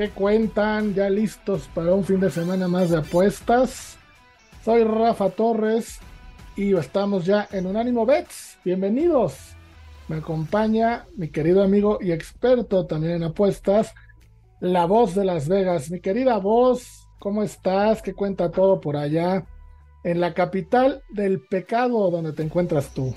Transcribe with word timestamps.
¿Qué 0.00 0.08
cuentan? 0.08 0.94
¿Ya 0.94 1.10
listos 1.10 1.68
para 1.74 1.92
un 1.92 2.04
fin 2.04 2.20
de 2.20 2.30
semana 2.30 2.66
más 2.68 2.88
de 2.88 2.96
apuestas? 2.96 3.98
Soy 4.64 4.82
Rafa 4.82 5.28
Torres 5.28 6.00
y 6.56 6.74
estamos 6.74 7.26
ya 7.26 7.46
en 7.52 7.66
Unánimo 7.66 8.06
Bets. 8.06 8.56
Bienvenidos. 8.64 9.36
Me 10.08 10.16
acompaña 10.16 11.04
mi 11.18 11.28
querido 11.28 11.62
amigo 11.62 11.98
y 12.00 12.12
experto 12.12 12.86
también 12.86 13.16
en 13.16 13.24
apuestas, 13.24 13.92
la 14.58 14.86
voz 14.86 15.14
de 15.14 15.26
Las 15.26 15.48
Vegas. 15.48 15.90
Mi 15.90 16.00
querida 16.00 16.38
voz, 16.38 17.06
¿cómo 17.18 17.42
estás? 17.42 18.00
¿Qué 18.00 18.14
cuenta 18.14 18.50
todo 18.50 18.80
por 18.80 18.96
allá? 18.96 19.44
En 20.02 20.18
la 20.18 20.32
capital 20.32 21.02
del 21.10 21.42
pecado 21.42 22.10
donde 22.10 22.32
te 22.32 22.42
encuentras 22.42 22.94
tú. 22.94 23.14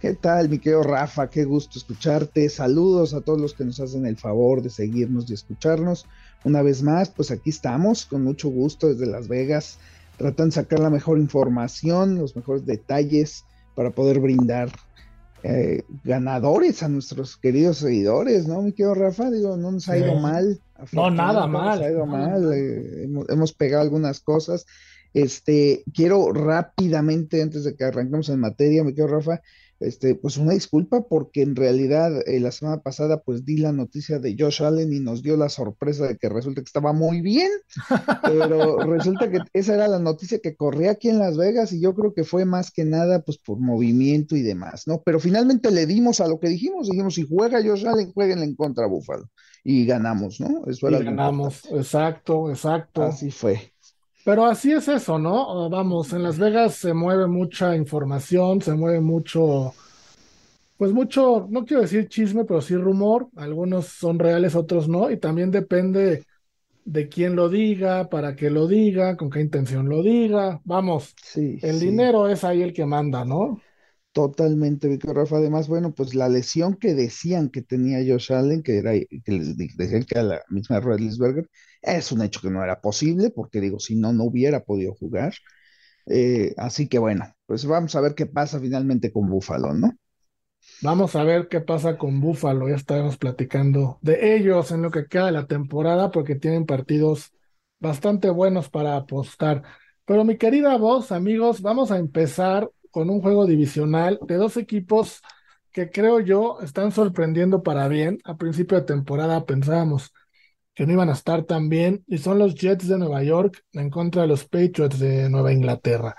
¿Qué 0.00 0.14
tal, 0.14 0.48
mi 0.48 0.58
querido 0.58 0.82
Rafa? 0.82 1.28
Qué 1.28 1.44
gusto 1.44 1.78
escucharte. 1.78 2.48
Saludos 2.48 3.12
a 3.14 3.20
todos 3.20 3.40
los 3.40 3.54
que 3.54 3.64
nos 3.64 3.80
hacen 3.80 4.06
el 4.06 4.16
favor 4.16 4.62
de 4.62 4.70
seguirnos 4.70 5.28
y 5.28 5.34
escucharnos. 5.34 6.06
Una 6.42 6.62
vez 6.62 6.82
más, 6.82 7.10
pues 7.10 7.30
aquí 7.30 7.50
estamos 7.50 8.06
con 8.06 8.24
mucho 8.24 8.48
gusto 8.48 8.88
desde 8.88 9.06
Las 9.06 9.28
Vegas 9.28 9.78
tratan 10.20 10.50
de 10.50 10.52
sacar 10.52 10.80
la 10.80 10.90
mejor 10.90 11.18
información, 11.18 12.18
los 12.18 12.36
mejores 12.36 12.66
detalles 12.66 13.46
para 13.74 13.88
poder 13.88 14.20
brindar 14.20 14.68
eh, 15.42 15.82
ganadores 16.04 16.82
a 16.82 16.90
nuestros 16.90 17.38
queridos 17.38 17.78
seguidores, 17.78 18.46
¿no, 18.46 18.60
mi 18.60 18.72
querido 18.72 18.94
Rafa? 18.94 19.30
Digo, 19.30 19.56
no 19.56 19.72
nos 19.72 19.88
ha 19.88 19.96
ido 19.96 20.14
mal. 20.16 20.60
No, 20.92 21.10
nada 21.10 21.46
mal. 21.46 21.78
Nos 21.78 21.88
ha 21.88 21.90
ido 21.90 22.04
mal, 22.04 22.52
eh, 22.52 23.08
hemos, 23.30 23.54
pegado 23.54 23.82
algunas 23.82 24.20
cosas. 24.20 24.66
Este, 25.14 25.84
quiero 25.94 26.34
rápidamente, 26.34 27.40
antes 27.40 27.64
de 27.64 27.74
que 27.74 27.84
arranquemos 27.84 28.28
en 28.28 28.40
materia, 28.40 28.84
mi 28.84 28.92
querido 28.92 29.16
Rafa, 29.16 29.40
este, 29.80 30.14
pues 30.14 30.36
una 30.36 30.52
disculpa 30.52 31.02
porque 31.08 31.42
en 31.42 31.56
realidad 31.56 32.12
eh, 32.28 32.38
la 32.38 32.52
semana 32.52 32.82
pasada 32.82 33.22
pues 33.22 33.46
di 33.46 33.56
la 33.56 33.72
noticia 33.72 34.18
de 34.18 34.36
Josh 34.38 34.62
Allen 34.62 34.92
y 34.92 35.00
nos 35.00 35.22
dio 35.22 35.36
la 35.38 35.48
sorpresa 35.48 36.06
de 36.06 36.18
que 36.18 36.28
resulta 36.28 36.60
que 36.60 36.66
estaba 36.66 36.92
muy 36.92 37.22
bien, 37.22 37.50
pero 38.22 38.76
resulta 38.78 39.30
que 39.30 39.38
esa 39.54 39.74
era 39.74 39.88
la 39.88 39.98
noticia 39.98 40.38
que 40.38 40.54
corría 40.54 40.92
aquí 40.92 41.08
en 41.08 41.18
Las 41.18 41.36
Vegas 41.36 41.72
y 41.72 41.80
yo 41.80 41.94
creo 41.94 42.12
que 42.12 42.24
fue 42.24 42.44
más 42.44 42.70
que 42.70 42.84
nada 42.84 43.22
pues 43.22 43.38
por 43.38 43.58
movimiento 43.58 44.36
y 44.36 44.42
demás, 44.42 44.86
¿no? 44.86 45.02
Pero 45.02 45.18
finalmente 45.18 45.70
le 45.70 45.86
dimos 45.86 46.20
a 46.20 46.28
lo 46.28 46.38
que 46.38 46.48
dijimos, 46.48 46.88
dijimos 46.88 47.14
si 47.14 47.26
juega 47.26 47.62
Josh 47.62 47.86
Allen, 47.86 48.12
jueguen 48.12 48.40
en 48.40 48.54
contra 48.54 48.86
Búfalo 48.86 49.30
y 49.64 49.86
ganamos, 49.86 50.40
¿no? 50.40 50.64
Eso 50.66 50.90
y 50.90 51.04
ganamos, 51.04 51.64
exacto, 51.72 52.50
exacto. 52.50 53.02
Así 53.02 53.30
fue. 53.30 53.72
Pero 54.24 54.44
así 54.46 54.72
es 54.72 54.86
eso, 54.88 55.18
¿no? 55.18 55.68
Vamos, 55.70 56.12
en 56.12 56.22
Las 56.22 56.38
Vegas 56.38 56.74
se 56.74 56.92
mueve 56.92 57.26
mucha 57.26 57.74
información, 57.74 58.60
se 58.60 58.74
mueve 58.74 59.00
mucho, 59.00 59.72
pues 60.76 60.92
mucho, 60.92 61.46
no 61.50 61.64
quiero 61.64 61.82
decir 61.82 62.08
chisme, 62.08 62.44
pero 62.44 62.60
sí 62.60 62.76
rumor. 62.76 63.28
Algunos 63.36 63.86
son 63.86 64.18
reales, 64.18 64.54
otros 64.54 64.88
no. 64.88 65.10
Y 65.10 65.16
también 65.18 65.50
depende 65.50 66.24
de 66.84 67.08
quién 67.08 67.36
lo 67.36 67.48
diga, 67.48 68.08
para 68.08 68.36
qué 68.36 68.50
lo 68.50 68.66
diga, 68.66 69.16
con 69.16 69.30
qué 69.30 69.40
intención 69.40 69.88
lo 69.88 70.02
diga. 70.02 70.60
Vamos, 70.64 71.14
sí, 71.22 71.58
el 71.62 71.80
dinero 71.80 72.28
es 72.28 72.44
ahí 72.44 72.62
el 72.62 72.72
que 72.72 72.84
manda, 72.86 73.24
¿no? 73.24 73.60
Totalmente, 74.12 74.88
Víctor 74.88 75.16
Rafa. 75.16 75.36
Además, 75.36 75.68
bueno, 75.68 75.94
pues 75.94 76.14
la 76.16 76.28
lesión 76.28 76.74
que 76.74 76.94
decían 76.94 77.48
que 77.48 77.62
tenía 77.62 77.98
Josh 77.98 78.32
Allen, 78.32 78.62
que 78.62 78.78
era, 78.78 78.92
que 78.92 79.32
les 79.32 79.56
decían 79.56 80.02
que 80.02 80.18
era 80.18 80.24
la 80.24 80.42
misma 80.48 80.80
Redlisberger, 80.80 81.48
es 81.80 82.10
un 82.10 82.22
hecho 82.22 82.40
que 82.40 82.50
no 82.50 82.62
era 82.64 82.80
posible, 82.80 83.30
porque 83.30 83.60
digo, 83.60 83.78
si 83.78 83.94
no, 83.94 84.12
no 84.12 84.24
hubiera 84.24 84.64
podido 84.64 84.94
jugar. 84.94 85.34
Eh, 86.06 86.54
así 86.56 86.88
que 86.88 86.98
bueno, 86.98 87.24
pues 87.46 87.64
vamos 87.64 87.94
a 87.94 88.00
ver 88.00 88.14
qué 88.16 88.26
pasa 88.26 88.58
finalmente 88.58 89.12
con 89.12 89.28
Búfalo, 89.28 89.74
¿no? 89.74 89.92
Vamos 90.82 91.14
a 91.14 91.22
ver 91.24 91.48
qué 91.48 91.60
pasa 91.60 91.96
con 91.96 92.20
Búfalo. 92.20 92.68
Ya 92.68 92.74
estaremos 92.74 93.16
platicando 93.16 93.98
de 94.02 94.34
ellos 94.34 94.72
en 94.72 94.82
lo 94.82 94.90
que 94.90 95.06
queda 95.06 95.26
de 95.26 95.32
la 95.32 95.46
temporada, 95.46 96.10
porque 96.10 96.34
tienen 96.34 96.66
partidos 96.66 97.32
bastante 97.78 98.28
buenos 98.30 98.70
para 98.70 98.96
apostar. 98.96 99.62
Pero 100.04 100.24
mi 100.24 100.36
querida 100.36 100.76
voz, 100.76 101.12
amigos, 101.12 101.62
vamos 101.62 101.92
a 101.92 101.98
empezar 101.98 102.68
con 102.90 103.10
un 103.10 103.20
juego 103.20 103.46
divisional 103.46 104.18
de 104.22 104.36
dos 104.36 104.56
equipos 104.56 105.20
que 105.72 105.90
creo 105.90 106.20
yo 106.20 106.58
están 106.62 106.92
sorprendiendo 106.92 107.62
para 107.62 107.88
bien. 107.88 108.18
A 108.24 108.36
principio 108.36 108.78
de 108.78 108.84
temporada 108.86 109.44
pensábamos 109.46 110.12
que 110.74 110.86
no 110.86 110.92
iban 110.92 111.10
a 111.10 111.12
estar 111.12 111.44
tan 111.44 111.68
bien 111.68 112.04
y 112.06 112.18
son 112.18 112.38
los 112.38 112.54
Jets 112.54 112.88
de 112.88 112.98
Nueva 112.98 113.22
York 113.22 113.64
en 113.72 113.90
contra 113.90 114.22
de 114.22 114.28
los 114.28 114.44
Patriots 114.44 114.98
de 114.98 115.28
Nueva 115.28 115.52
Inglaterra. 115.52 116.16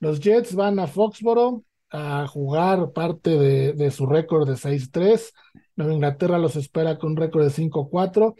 Los 0.00 0.20
Jets 0.20 0.54
van 0.54 0.78
a 0.78 0.86
Foxboro 0.86 1.64
a 1.90 2.26
jugar 2.26 2.92
parte 2.92 3.30
de, 3.30 3.90
su 3.90 4.06
récord 4.06 4.48
de 4.48 4.56
6-3. 4.56 5.32
Nueva 5.76 5.94
Inglaterra 5.94 6.38
los 6.38 6.56
espera 6.56 6.98
con 6.98 7.12
un 7.12 7.16
récord 7.16 7.44
de 7.44 7.50
5-4. 7.50 8.34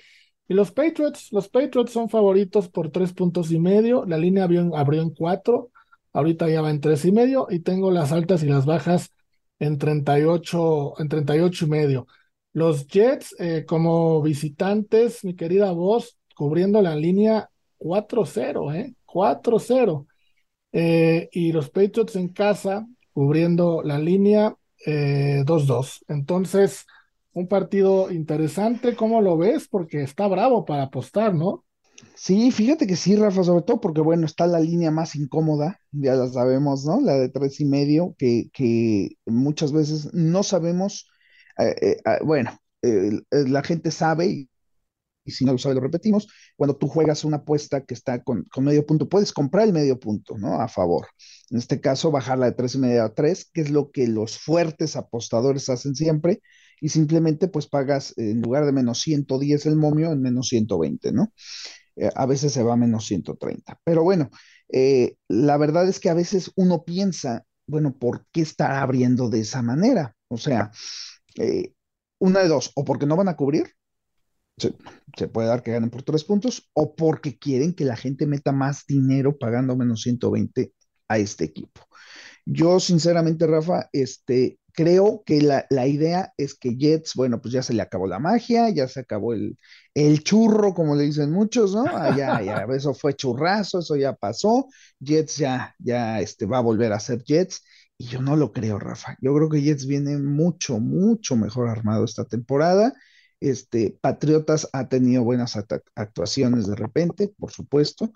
Y 0.49 0.55
los 0.55 0.73
Patriots, 0.73 1.33
los 1.33 1.49
Patriots 1.49 1.93
son 1.93 2.11
favoritos 2.11 2.69
por 2.69 2.91
tres 2.91 3.13
puntos 3.13 3.51
y 3.51 3.59
medio. 3.59 4.05
La 4.07 4.19
línea 4.19 4.45
abrió 4.45 5.03
en 5.03 5.11
cuatro. 5.11 5.71
Ahorita 6.15 6.49
ya 6.49 6.63
va 6.63 6.71
en 6.71 6.81
tres 6.81 7.05
y 7.05 7.13
medio 7.13 7.49
y 7.51 7.61
tengo 7.61 7.91
las 7.91 8.13
altas 8.13 8.43
y 8.43 8.47
las 8.47 8.67
bajas 8.67 9.11
en 9.59 9.79
38, 9.79 10.95
en 11.01 11.09
38 11.09 11.67
y 11.67 11.69
medio. 11.69 12.07
Los 12.55 12.87
Jets 12.87 13.35
eh, 13.39 13.65
como 13.67 14.23
visitantes, 14.23 15.25
mi 15.25 15.35
querida 15.37 15.73
voz, 15.73 16.17
cubriendo 16.37 16.81
la 16.83 16.97
línea 16.97 17.51
4-0, 17.79 18.73
¿eh? 18.75 18.95
4-0. 19.05 20.07
Eh, 20.73 21.29
y 21.33 21.53
los 21.53 21.71
Patriots 21.71 22.17
en 22.17 22.29
casa 22.29 22.87
cubriendo 23.13 23.83
la 23.83 23.99
línea 23.99 24.57
2-2. 24.87 26.03
Eh, 26.03 26.05
Entonces, 26.09 26.87
un 27.33 27.49
partido 27.49 28.11
interesante, 28.13 28.97
¿cómo 28.97 29.21
lo 29.21 29.37
ves? 29.37 29.69
Porque 29.69 30.03
está 30.03 30.27
bravo 30.29 30.65
para 30.65 30.85
apostar, 30.85 31.35
¿no? 31.35 31.65
Sí, 32.15 32.51
fíjate 32.51 32.87
que 32.87 32.97
sí, 32.97 33.17
Rafa, 33.17 33.45
sobre 33.45 33.65
todo 33.65 33.81
porque, 33.81 34.01
bueno, 34.01 34.27
está 34.27 34.47
la 34.47 34.61
línea 34.61 34.91
más 34.91 35.15
incómoda, 35.17 35.81
ya 35.93 36.15
la 36.15 36.29
sabemos, 36.29 36.85
¿no? 36.85 37.01
La 37.01 37.15
de 37.15 37.29
tres 37.29 37.61
y 37.61 37.65
medio, 37.65 38.15
que, 38.19 38.51
que 38.53 39.17
muchas 39.27 39.73
veces 39.73 40.13
no 40.13 40.43
sabemos, 40.43 41.09
eh, 41.59 41.75
eh, 41.81 41.97
ah, 42.05 42.19
bueno, 42.25 42.59
la 43.31 43.63
gente 43.63 43.91
sabe, 43.91 44.27
y, 44.27 44.51
si 45.31 45.45
no 45.45 45.53
lo 45.53 45.59
sabe, 45.59 45.77
lo 45.77 45.81
repetimos, 45.81 46.29
cuando 46.57 46.77
tú 46.77 46.89
juegas 46.89 47.25
una 47.25 47.39
apuesta 47.39 47.85
que 47.85 47.95
está 47.95 48.23
con, 48.23 48.45
con, 48.45 48.65
medio 48.65 48.85
punto, 48.87 49.09
puedes 49.09 49.33
comprar 49.33 49.67
el 49.67 49.73
medio 49.73 49.99
punto, 49.99 50.37
¿no? 50.39 50.61
A 50.61 50.69
favor. 50.69 51.07
En 51.51 51.59
este 51.59 51.81
caso, 51.81 52.11
bajarla 52.11 52.47
de 52.47 52.53
tres 52.53 52.75
y 52.75 52.79
medio 52.79 53.05
a 53.05 53.15
tres, 53.15 53.51
que 53.53 53.63
es 53.63 53.71
lo 53.71 53.91
que 53.91 54.07
los 54.07 54.39
fuertes 54.39 54.97
apostadores 54.97 55.69
hacen 55.69 55.95
siempre, 55.95 56.41
y 56.81 56.91
simplemente 56.91 57.49
pues 57.49 57.67
pagas, 57.67 58.13
en 58.19 58.43
lugar 58.43 58.67
de 58.67 58.73
menos 58.73 59.01
110 59.01 59.67
el 59.67 59.77
momio, 59.77 60.13
en 60.13 60.21
menos 60.21 60.49
120, 60.49 61.13
¿no? 61.13 61.33
Eh, 61.97 62.11
a 62.15 62.27
veces 62.27 62.53
se 62.53 62.63
va 62.63 62.75
a 62.75 62.77
menos 62.77 63.07
130. 63.07 63.79
Pero 63.85 64.03
bueno, 64.03 64.31
eh, 64.69 65.17
la 65.29 65.57
verdad 65.57 65.89
es 65.89 66.01
que 66.01 66.11
a 66.11 66.15
veces 66.15 66.51
uno 66.57 66.85
piensa, 66.85 67.45
bueno, 67.67 67.97
¿por 67.97 68.27
qué 68.33 68.41
está 68.43 68.83
abriendo 68.83 69.29
de 69.29 69.41
esa 69.41 69.63
manera? 69.63 70.15
O 70.29 70.39
sea, 70.39 70.71
eh, 71.37 71.73
una 72.19 72.41
de 72.41 72.49
dos, 72.49 72.73
o 72.75 72.85
porque 72.85 73.07
no 73.07 73.17
van 73.17 73.29
a 73.29 73.37
cubrir, 73.37 73.73
se, 74.57 74.75
se, 75.17 75.29
puede 75.29 75.49
dar 75.49 75.63
que 75.63 75.73
ganen 75.73 75.91
por 75.91 76.03
tres 76.03 76.25
puntos, 76.25 76.71
o 76.75 76.95
porque 76.95 77.39
quieren 77.39 77.75
que 77.75 77.85
la 77.85 77.97
gente 77.97 78.27
meta 78.27 78.53
más 78.53 78.87
dinero 78.87 79.37
pagando 79.37 79.77
menos 79.77 80.03
120 80.03 80.73
a 81.09 81.19
este 81.19 81.45
equipo. 81.45 81.83
Yo, 82.47 82.81
sinceramente, 82.81 83.47
Rafa, 83.47 83.89
este, 83.93 84.59
creo 84.75 85.23
que 85.25 85.41
la, 85.41 85.87
idea 85.87 86.33
es 86.37 86.55
que 86.55 86.77
Jets, 86.77 87.15
bueno, 87.15 87.41
pues 87.41 87.53
ya 87.55 87.63
se 87.63 87.73
le 87.75 87.83
acabó 87.83 88.07
la 88.07 88.19
magia, 88.19 88.69
ya 88.71 88.89
se 88.89 89.01
acabó 89.01 89.33
el, 89.33 89.57
el 89.95 90.25
churro, 90.25 90.75
como 90.75 90.97
le 90.97 91.05
dicen 91.05 91.31
muchos, 91.31 91.75
¿no? 91.75 91.85
Ah, 91.87 92.15
ya, 92.17 92.67
eso 92.75 92.95
fue 92.95 93.15
churrazo, 93.15 93.79
eso 93.79 93.97
ya 93.97 94.13
pasó. 94.15 94.67
Jets 95.01 95.37
ya, 95.37 95.75
ya 95.79 96.21
este, 96.21 96.47
va 96.47 96.59
a 96.59 96.63
volver 96.63 96.93
a 96.93 97.01
ser 97.01 97.23
Jets. 97.25 97.63
Y 97.97 98.07
yo 98.07 98.21
no 98.21 98.35
lo 98.37 98.53
creo, 98.53 98.79
Rafa. 98.81 99.17
Yo 99.21 99.33
creo 99.35 99.49
que 99.49 99.63
Jets 99.63 99.87
viene 99.87 100.19
mucho, 100.19 100.81
mucho 100.81 101.37
mejor 101.37 101.69
armado 101.69 102.05
esta 102.05 102.25
temporada. 102.25 102.93
Este, 103.41 103.97
Patriotas 104.01 104.69
ha 104.73 104.89
tenido 104.89 105.23
buenas 105.23 105.57
actuaciones 105.95 106.67
de 106.67 106.75
repente, 106.75 107.33
por 107.39 107.53
supuesto, 107.53 108.11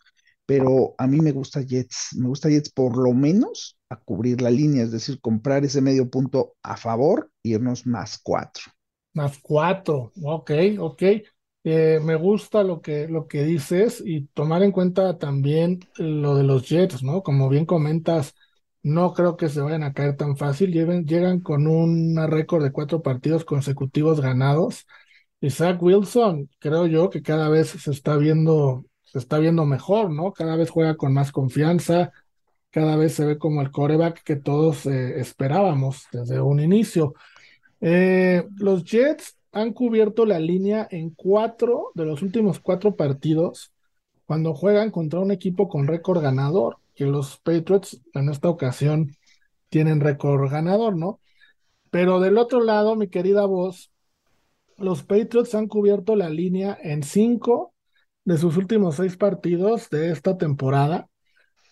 pero 0.47 0.95
a 0.99 1.07
mí 1.07 1.21
me 1.21 1.33
gusta 1.33 1.63
Jets, 1.63 2.17
me 2.17 2.29
gusta 2.29 2.49
Jets 2.49 2.71
por 2.71 2.97
lo 2.97 3.13
menos 3.13 3.79
a 3.91 3.97
cubrir 3.97 4.41
la 4.41 4.51
línea, 4.51 4.83
es 4.83 4.91
decir, 4.91 5.21
comprar 5.21 5.65
ese 5.65 5.81
medio 5.81 6.09
punto 6.09 6.55
a 6.63 6.77
favor 6.77 7.31
irnos 7.43 7.87
más 7.87 8.19
cuatro. 8.23 8.65
Más 9.13 9.39
cuatro, 9.39 10.13
ok, 10.23 10.51
ok. 10.79 11.03
Eh, 11.71 12.01
me 12.03 12.15
gusta 12.17 12.63
lo 12.63 12.81
que, 12.81 13.09
lo 13.09 13.29
que 13.29 13.45
dices 13.45 14.03
y 14.05 14.23
tomar 14.29 14.63
en 14.63 14.73
cuenta 14.73 15.19
también 15.19 15.81
lo 15.99 16.35
de 16.35 16.43
los 16.43 16.67
Jets, 16.67 17.03
¿no? 17.03 17.23
Como 17.23 17.51
bien 17.51 17.67
comentas, 17.67 18.35
no 18.83 19.13
creo 19.13 19.37
que 19.37 19.51
se 19.51 19.61
vayan 19.61 19.83
a 19.83 19.93
caer 19.93 20.17
tan 20.17 20.37
fácil. 20.39 20.73
llegan 20.73 21.41
con 21.41 21.67
un 21.67 22.17
récord 22.29 22.63
de 22.65 22.73
cuatro 22.73 23.03
partidos 23.03 23.45
consecutivos 23.45 24.23
ganados. 24.23 24.87
Zach 25.51 25.83
Wilson, 25.83 26.49
creo 26.59 26.87
yo 26.87 27.11
que 27.11 27.23
cada 27.23 27.49
vez 27.51 27.69
se 27.71 27.91
está 27.91 28.17
viendo, 28.17 28.87
se 29.05 29.19
está 29.19 29.39
viendo 29.39 29.67
mejor, 29.67 30.11
¿no? 30.11 30.33
Cada 30.33 30.57
vez 30.57 30.71
juega 30.71 30.97
con 30.97 31.13
más 31.13 31.33
confianza, 31.33 32.13
cada 32.71 32.97
vez 32.97 33.15
se 33.15 33.27
ve 33.27 33.39
como 33.39 33.63
el 33.63 33.71
coreback 33.73 34.23
que 34.25 34.37
todos 34.37 34.87
eh, 34.87 35.21
esperábamos 35.21 36.07
desde 36.13 36.41
un 36.41 36.61
inicio. 36.61 37.15
Eh, 37.81 38.47
los 38.57 38.85
Jets 38.85 39.38
han 39.53 39.73
cubierto 39.73 40.27
la 40.27 40.39
línea 40.39 40.87
en 40.91 41.11
cuatro 41.11 41.91
de 41.95 42.05
los 42.05 42.23
últimos 42.23 42.61
cuatro 42.61 42.97
partidos 42.97 43.73
cuando 44.27 44.55
juegan 44.55 44.91
contra 44.91 45.21
un 45.21 45.31
equipo 45.31 45.69
con 45.69 45.87
récord 45.87 46.23
ganador, 46.23 46.77
que 46.95 47.07
los 47.07 47.39
Patriots 47.39 48.01
en 48.13 48.29
esta 48.29 48.51
ocasión 48.51 49.17
tienen 49.71 50.01
récord 50.01 50.51
ganador, 50.51 50.97
¿no? 50.97 51.21
Pero 51.91 52.21
del 52.21 52.37
otro 52.37 52.61
lado, 52.61 52.95
mi 52.95 53.09
querida 53.09 53.47
voz, 53.47 53.91
los 54.77 55.03
Patriots 55.03 55.55
han 55.55 55.67
cubierto 55.67 56.15
la 56.15 56.29
línea 56.29 56.77
en 56.83 57.03
cinco 57.03 57.73
de 58.25 58.37
sus 58.37 58.57
últimos 58.59 58.97
seis 58.97 59.17
partidos 59.17 59.89
de 59.89 60.11
esta 60.11 60.37
temporada 60.37 61.09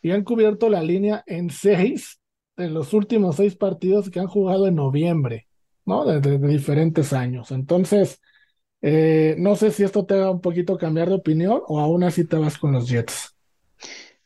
y 0.01 0.13
han 0.13 0.25
cubierto 0.25 0.71
la 0.71 0.83
línea 0.83 1.23
en 1.27 1.51
seis 1.51 2.21
de 2.57 2.71
los 2.71 2.95
últimos 2.95 3.37
seis 3.37 3.55
partidos 3.57 4.09
que 4.09 4.21
han 4.21 4.29
jugado 4.29 4.67
en 4.67 4.77
noviembre. 4.77 5.46
¿No? 5.87 6.05
De, 6.05 6.39
diferentes 6.39 7.13
años. 7.13 7.51
Entonces, 7.53 8.21
eh, 8.83 9.37
no 9.39 9.57
sé 9.57 9.71
si 9.71 9.85
esto 9.85 10.05
te 10.07 10.15
va 10.17 10.31
un 10.31 10.41
poquito 10.41 10.77
cambiar 10.79 11.09
de 11.09 11.15
opinión 11.15 11.63
o 11.67 11.81
aún 11.81 12.05
así 12.05 12.25
te 12.25 12.37
vas 12.37 12.59
con 12.59 12.73
los 12.73 12.89
Jets. 12.89 13.35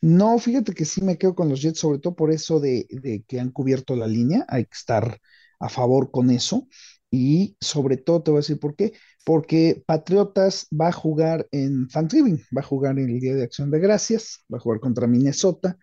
No, 0.01 0.39
fíjate 0.39 0.73
que 0.75 0.85
sí 0.87 1.03
me 1.03 1.19
quedo 1.19 1.35
con 1.35 1.49
los 1.49 1.61
Jets, 1.63 1.79
sobre 1.81 1.99
todo 1.99 2.15
por 2.17 2.33
eso 2.33 2.59
de, 2.59 3.25
que 3.29 3.41
han 3.41 3.51
cubierto 3.51 3.95
la 3.97 4.07
línea. 4.07 4.45
Hay 4.49 4.65
que 4.65 4.75
estar 4.75 5.21
a 5.61 5.69
favor 5.69 6.11
con 6.11 6.31
eso. 6.31 6.67
Y 7.13 7.57
sobre 7.61 7.97
todo 7.97 8.23
te 8.23 8.31
voy 8.31 8.39
a 8.39 8.41
decir 8.43 8.59
por 8.61 8.77
qué. 8.77 8.93
Porque 9.25 9.83
Patriotas 9.87 10.67
va 10.73 10.89
a 10.89 10.93
jugar 10.93 11.47
en 11.51 11.89
Thanksgiving, 11.89 12.41
va 12.57 12.63
a 12.63 12.65
jugar 12.65 12.99
en 12.99 13.11
el 13.11 13.21
Día 13.21 13.35
de 13.35 13.45
Acción 13.45 13.71
de 13.71 13.81
Gracias, 13.81 14.45
va 14.53 14.59
a 14.59 14.61
jugar 14.61 14.81
contra 14.81 15.07
Minnesota. 15.07 15.77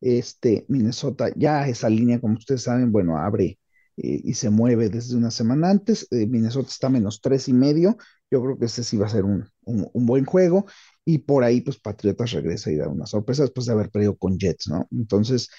Este, 0.00 0.66
Minnesota, 0.68 1.30
ya 1.36 1.68
esa 1.68 1.88
línea, 1.88 2.20
como 2.20 2.34
ustedes 2.34 2.62
saben, 2.62 2.92
bueno, 2.92 3.16
abre 3.18 3.58
y 3.96 4.34
se 4.34 4.50
mueve 4.50 4.88
desde 4.88 5.16
una 5.16 5.30
semana 5.30 5.70
antes. 5.70 6.06
Eh, 6.10 6.26
Minnesota 6.26 6.68
está 6.68 6.88
menos 6.88 7.20
tres 7.20 7.48
y 7.48 7.52
medio. 7.52 7.96
Yo 8.30 8.42
creo 8.42 8.58
que 8.58 8.66
este 8.66 8.82
sí 8.82 8.96
va 8.96 9.06
a 9.06 9.10
ser 9.10 9.24
un, 9.24 9.48
buen 9.92 10.24
juego. 10.24 10.66
Y 11.04 11.18
por 11.18 11.44
ahí, 11.44 11.60
pues 11.60 11.78
Patriotas 11.78 12.32
regresa 12.32 12.70
y 12.70 12.76
da 12.76 12.88
una 12.88 13.06
sorpresa 13.06 13.42
después 13.42 13.66
de 13.66 13.72
haber 13.72 13.90
perdido 13.90 14.16
con 14.16 14.38
Jets, 14.38 14.68
¿no? 14.68 14.86
Entonces, 14.90 15.50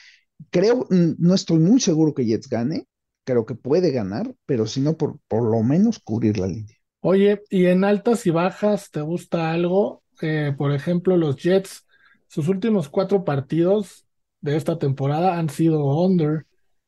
creo, 0.49 0.87
no 0.89 1.35
estoy 1.35 1.59
muy 1.59 1.79
seguro 1.79 2.13
que 2.13 2.25
Jets 2.25 2.49
gane. 2.49 2.87
Creo 3.25 3.45
que 3.45 3.55
puede 3.55 3.91
ganar, 3.91 4.33
pero 4.45 4.65
si 4.65 4.81
no, 4.81 4.97
por, 4.97 5.19
por 5.27 5.43
lo 5.49 5.61
menos 5.63 5.99
cubrir 5.99 6.39
la 6.39 6.47
línea. 6.47 6.75
Oye, 6.99 7.41
¿y 7.49 7.65
en 7.65 7.83
altas 7.83 8.25
y 8.25 8.31
bajas 8.31 8.89
te 8.89 9.01
gusta 9.01 9.51
algo? 9.51 10.03
Eh, 10.21 10.53
por 10.57 10.73
ejemplo, 10.73 11.17
los 11.17 11.35
Jets, 11.35 11.85
sus 12.27 12.47
últimos 12.47 12.89
cuatro 12.89 13.23
partidos 13.23 14.05
de 14.41 14.55
esta 14.55 14.79
temporada 14.79 15.37
han 15.37 15.49
sido 15.49 15.85
under. 16.01 16.45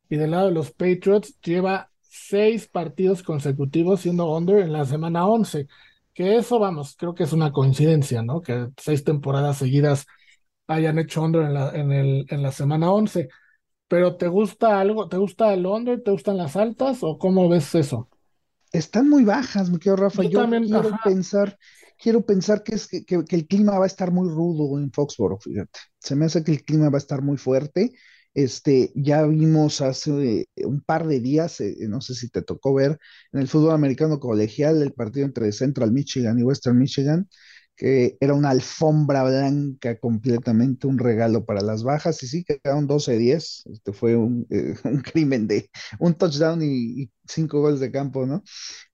Y 0.10 0.18
del 0.18 0.31
lado 0.31 0.48
de 0.48 0.54
los 0.54 0.72
Patriots, 0.72 1.40
lleva 1.42 1.90
seis 2.02 2.68
partidos 2.68 3.24
consecutivos 3.24 4.02
siendo 4.02 4.31
under 4.36 4.60
en 4.60 4.74
la 4.74 4.86
semana 4.86 5.28
11. 5.28 5.68
Que 6.13 6.38
eso, 6.38 6.60
vamos, 6.60 6.96
creo 6.98 7.13
que 7.13 7.24
es 7.24 7.34
una 7.34 7.52
coincidencia, 7.52 8.22
¿no? 8.22 8.42
Que 8.42 8.69
seis 8.78 9.04
temporadas 9.04 9.57
seguidas 9.57 10.06
hayan 10.68 10.98
hecho 10.98 11.22
under 11.22 11.44
en 11.44 11.54
la, 11.54 11.72
en 11.72 11.92
el, 11.92 12.25
en 12.30 12.42
la 12.42 12.52
semana 12.52 12.92
11. 12.92 13.28
Pero 13.88 14.16
¿te 14.16 14.28
gusta 14.28 14.80
algo? 14.80 15.10
¿Te 15.10 15.18
gusta 15.18 15.54
el 15.54 15.66
under? 15.66 16.02
¿Te 16.02 16.12
gustan 16.12 16.38
las 16.38 16.56
altas? 16.56 17.00
¿O 17.01 17.18
cómo 17.18 17.50
ves 17.50 17.75
eso? 17.75 18.10
Están 18.72 19.10
muy 19.10 19.24
bajas, 19.24 19.69
me 19.69 19.80
quedo 19.80 19.96
Rafa. 19.96 20.24
Yo, 20.24 20.42
también, 20.42 20.63
quiero 20.66 20.98
pensar, 21.04 21.58
quiero 21.98 22.25
pensar 22.25 22.63
que, 22.63 22.75
es 22.75 22.88
que, 22.88 23.06
que, 23.06 23.36
el 23.36 23.48
clima 23.48 23.78
va 23.78 23.86
a 23.86 23.88
estar 23.88 24.12
muy 24.12 24.28
rudo 24.30 24.80
en 24.80 24.92
Foxboro, 24.92 25.38
fíjate. 25.38 25.80
Se 26.00 26.16
me 26.16 26.25
hace 26.25 26.44
que 26.44 26.51
el 26.51 26.63
clima 26.63 26.90
va 26.90 26.98
a 26.98 27.00
estar 27.00 27.22
muy 27.22 27.38
fuerte 27.38 27.92
este, 28.36 28.92
ya 28.96 29.26
vimos 29.26 29.82
hace 29.82 30.50
un 30.58 30.82
par 30.82 31.08
de 31.08 31.20
días, 31.22 31.62
eh, 31.62 31.76
no 31.90 32.02
sé 32.02 32.16
si 32.16 32.30
te 32.30 32.42
tocó 32.44 32.74
ver, 32.74 33.00
en 33.32 33.40
el 33.42 33.48
fútbol 33.48 33.72
americano 33.74 34.20
colegial, 34.20 34.82
el 34.84 34.94
partido 34.94 35.26
entre 35.26 35.52
Central 35.54 35.92
Michigan 35.92 36.38
y 36.40 36.44
Western 36.44 36.78
Michigan, 36.78 37.30
que 37.75 38.18
era 38.19 38.33
una 38.33 38.51
alfombra 38.51 39.24
blanca 39.24 40.00
completamente, 40.00 40.88
un 40.88 40.98
regalo 40.98 41.45
para 41.45 41.62
las 41.62 41.83
bajas, 41.83 42.22
y 42.24 42.27
sí, 42.27 42.44
quedaron 42.44 42.88
12-10, 42.88 43.63
este 43.72 43.94
fue 43.94 44.16
un, 44.16 44.48
eh, 44.50 44.75
un, 44.86 45.01
crimen 45.01 45.48
de 45.48 45.69
un 46.00 46.13
touchdown 46.13 46.62
y, 46.63 47.12
cinco 47.27 47.60
goles 47.60 47.80
de 47.80 47.92
campo, 47.92 48.27
¿no? 48.27 48.44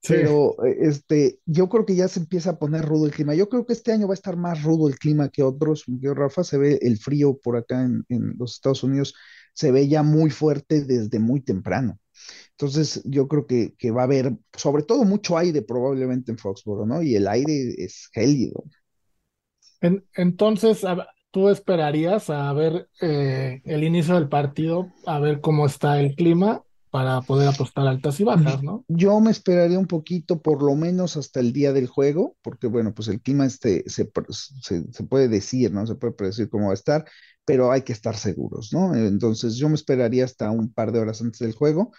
Pero 0.08 0.56
eh, 0.66 0.78
este, 0.82 1.40
yo 1.46 1.68
creo 1.68 1.86
que 1.86 1.96
ya 1.96 2.08
se 2.08 2.22
empieza 2.22 2.52
a 2.52 2.60
poner 2.60 2.86
rudo 2.86 3.06
el 3.06 3.12
clima, 3.12 3.36
yo 3.36 3.50
creo 3.50 3.66
que 3.66 3.74
este 3.74 3.92
año 3.92 4.08
va 4.08 4.14
a 4.14 4.16
estar 4.16 4.38
más 4.38 4.64
rudo 4.64 4.88
el 4.88 4.98
clima 4.98 5.30
que 5.30 5.44
otros, 5.44 5.84
yo, 5.88 6.14
Rafa, 6.14 6.44
se 6.44 6.58
ve 6.58 6.80
el 6.82 6.98
frío 6.98 7.38
por 7.38 7.58
acá 7.58 7.82
en, 7.82 8.06
en 8.10 8.36
los 8.38 8.54
Estados 8.56 8.84
Unidos, 8.84 9.14
se 9.54 9.72
ve 9.72 9.88
ya 9.88 10.02
muy 10.02 10.30
fuerte 10.30 10.86
desde 10.86 11.20
muy 11.20 11.42
temprano. 11.42 12.00
Entonces, 12.62 13.02
yo 13.06 13.28
creo 13.28 13.48
que, 13.48 13.74
que, 13.76 13.90
va 13.90 14.02
a 14.02 14.04
haber, 14.04 14.34
sobre 14.56 14.84
todo, 14.84 15.04
mucho 15.04 15.36
aire 15.36 15.64
probablemente 15.64 16.32
en 16.32 16.38
Foxboro, 16.38 16.86
¿no? 16.86 17.02
Y 17.02 17.16
el 17.16 17.28
aire 17.28 17.74
es 17.76 18.08
gélido. 18.14 18.64
entonces, 20.14 20.86
¿tú 21.32 21.50
esperarías 21.50 22.30
a 22.30 22.54
ver 22.54 22.88
eh, 23.02 23.64
el 23.66 23.84
inicio 23.84 24.14
del 24.14 24.30
partido, 24.30 24.92
a 25.08 25.18
ver 25.18 25.42
cómo 25.42 25.66
está 25.66 26.00
el 26.00 26.14
clima 26.14 26.62
para 26.92 27.22
poder 27.22 27.48
apostar 27.50 27.88
altas 27.88 28.20
y 28.20 28.26
bajas, 28.26 28.62
¿no? 28.62 28.86
Yo 28.88 29.20
me 29.22 29.32
esperaría 29.32 29.80
un 29.80 29.88
poquito, 29.88 30.40
por 30.40 30.62
lo 30.62 30.76
menos 30.76 31.18
hasta 31.18 31.40
el 31.40 31.54
día 31.54 31.74
del 31.74 31.88
juego, 31.88 32.36
porque, 32.44 32.68
bueno, 32.68 32.94
pues 32.94 33.08
el 33.08 33.22
clima 33.22 33.48
este 33.48 33.90
se, 33.90 34.12
se, 34.62 34.84
se 34.92 35.04
puede 35.06 35.30
decir, 35.30 35.72
¿no? 35.72 35.88
Se 35.88 35.96
puede 35.96 36.14
predecir 36.14 36.48
cómo 36.48 36.66
va 36.66 36.74
a 36.74 36.76
estar, 36.76 37.06
pero 37.44 37.72
hay 37.72 37.82
que 37.82 37.94
estar 37.94 38.16
seguros, 38.16 38.72
¿no? 38.72 38.94
Entonces, 38.94 39.56
yo 39.56 39.68
me 39.68 39.74
esperaría 39.74 40.26
hasta 40.26 40.52
un 40.52 40.72
par 40.72 40.92
de 40.92 41.00
horas 41.00 41.22
antes 41.24 41.40
del 41.40 41.54
juego 41.54 41.92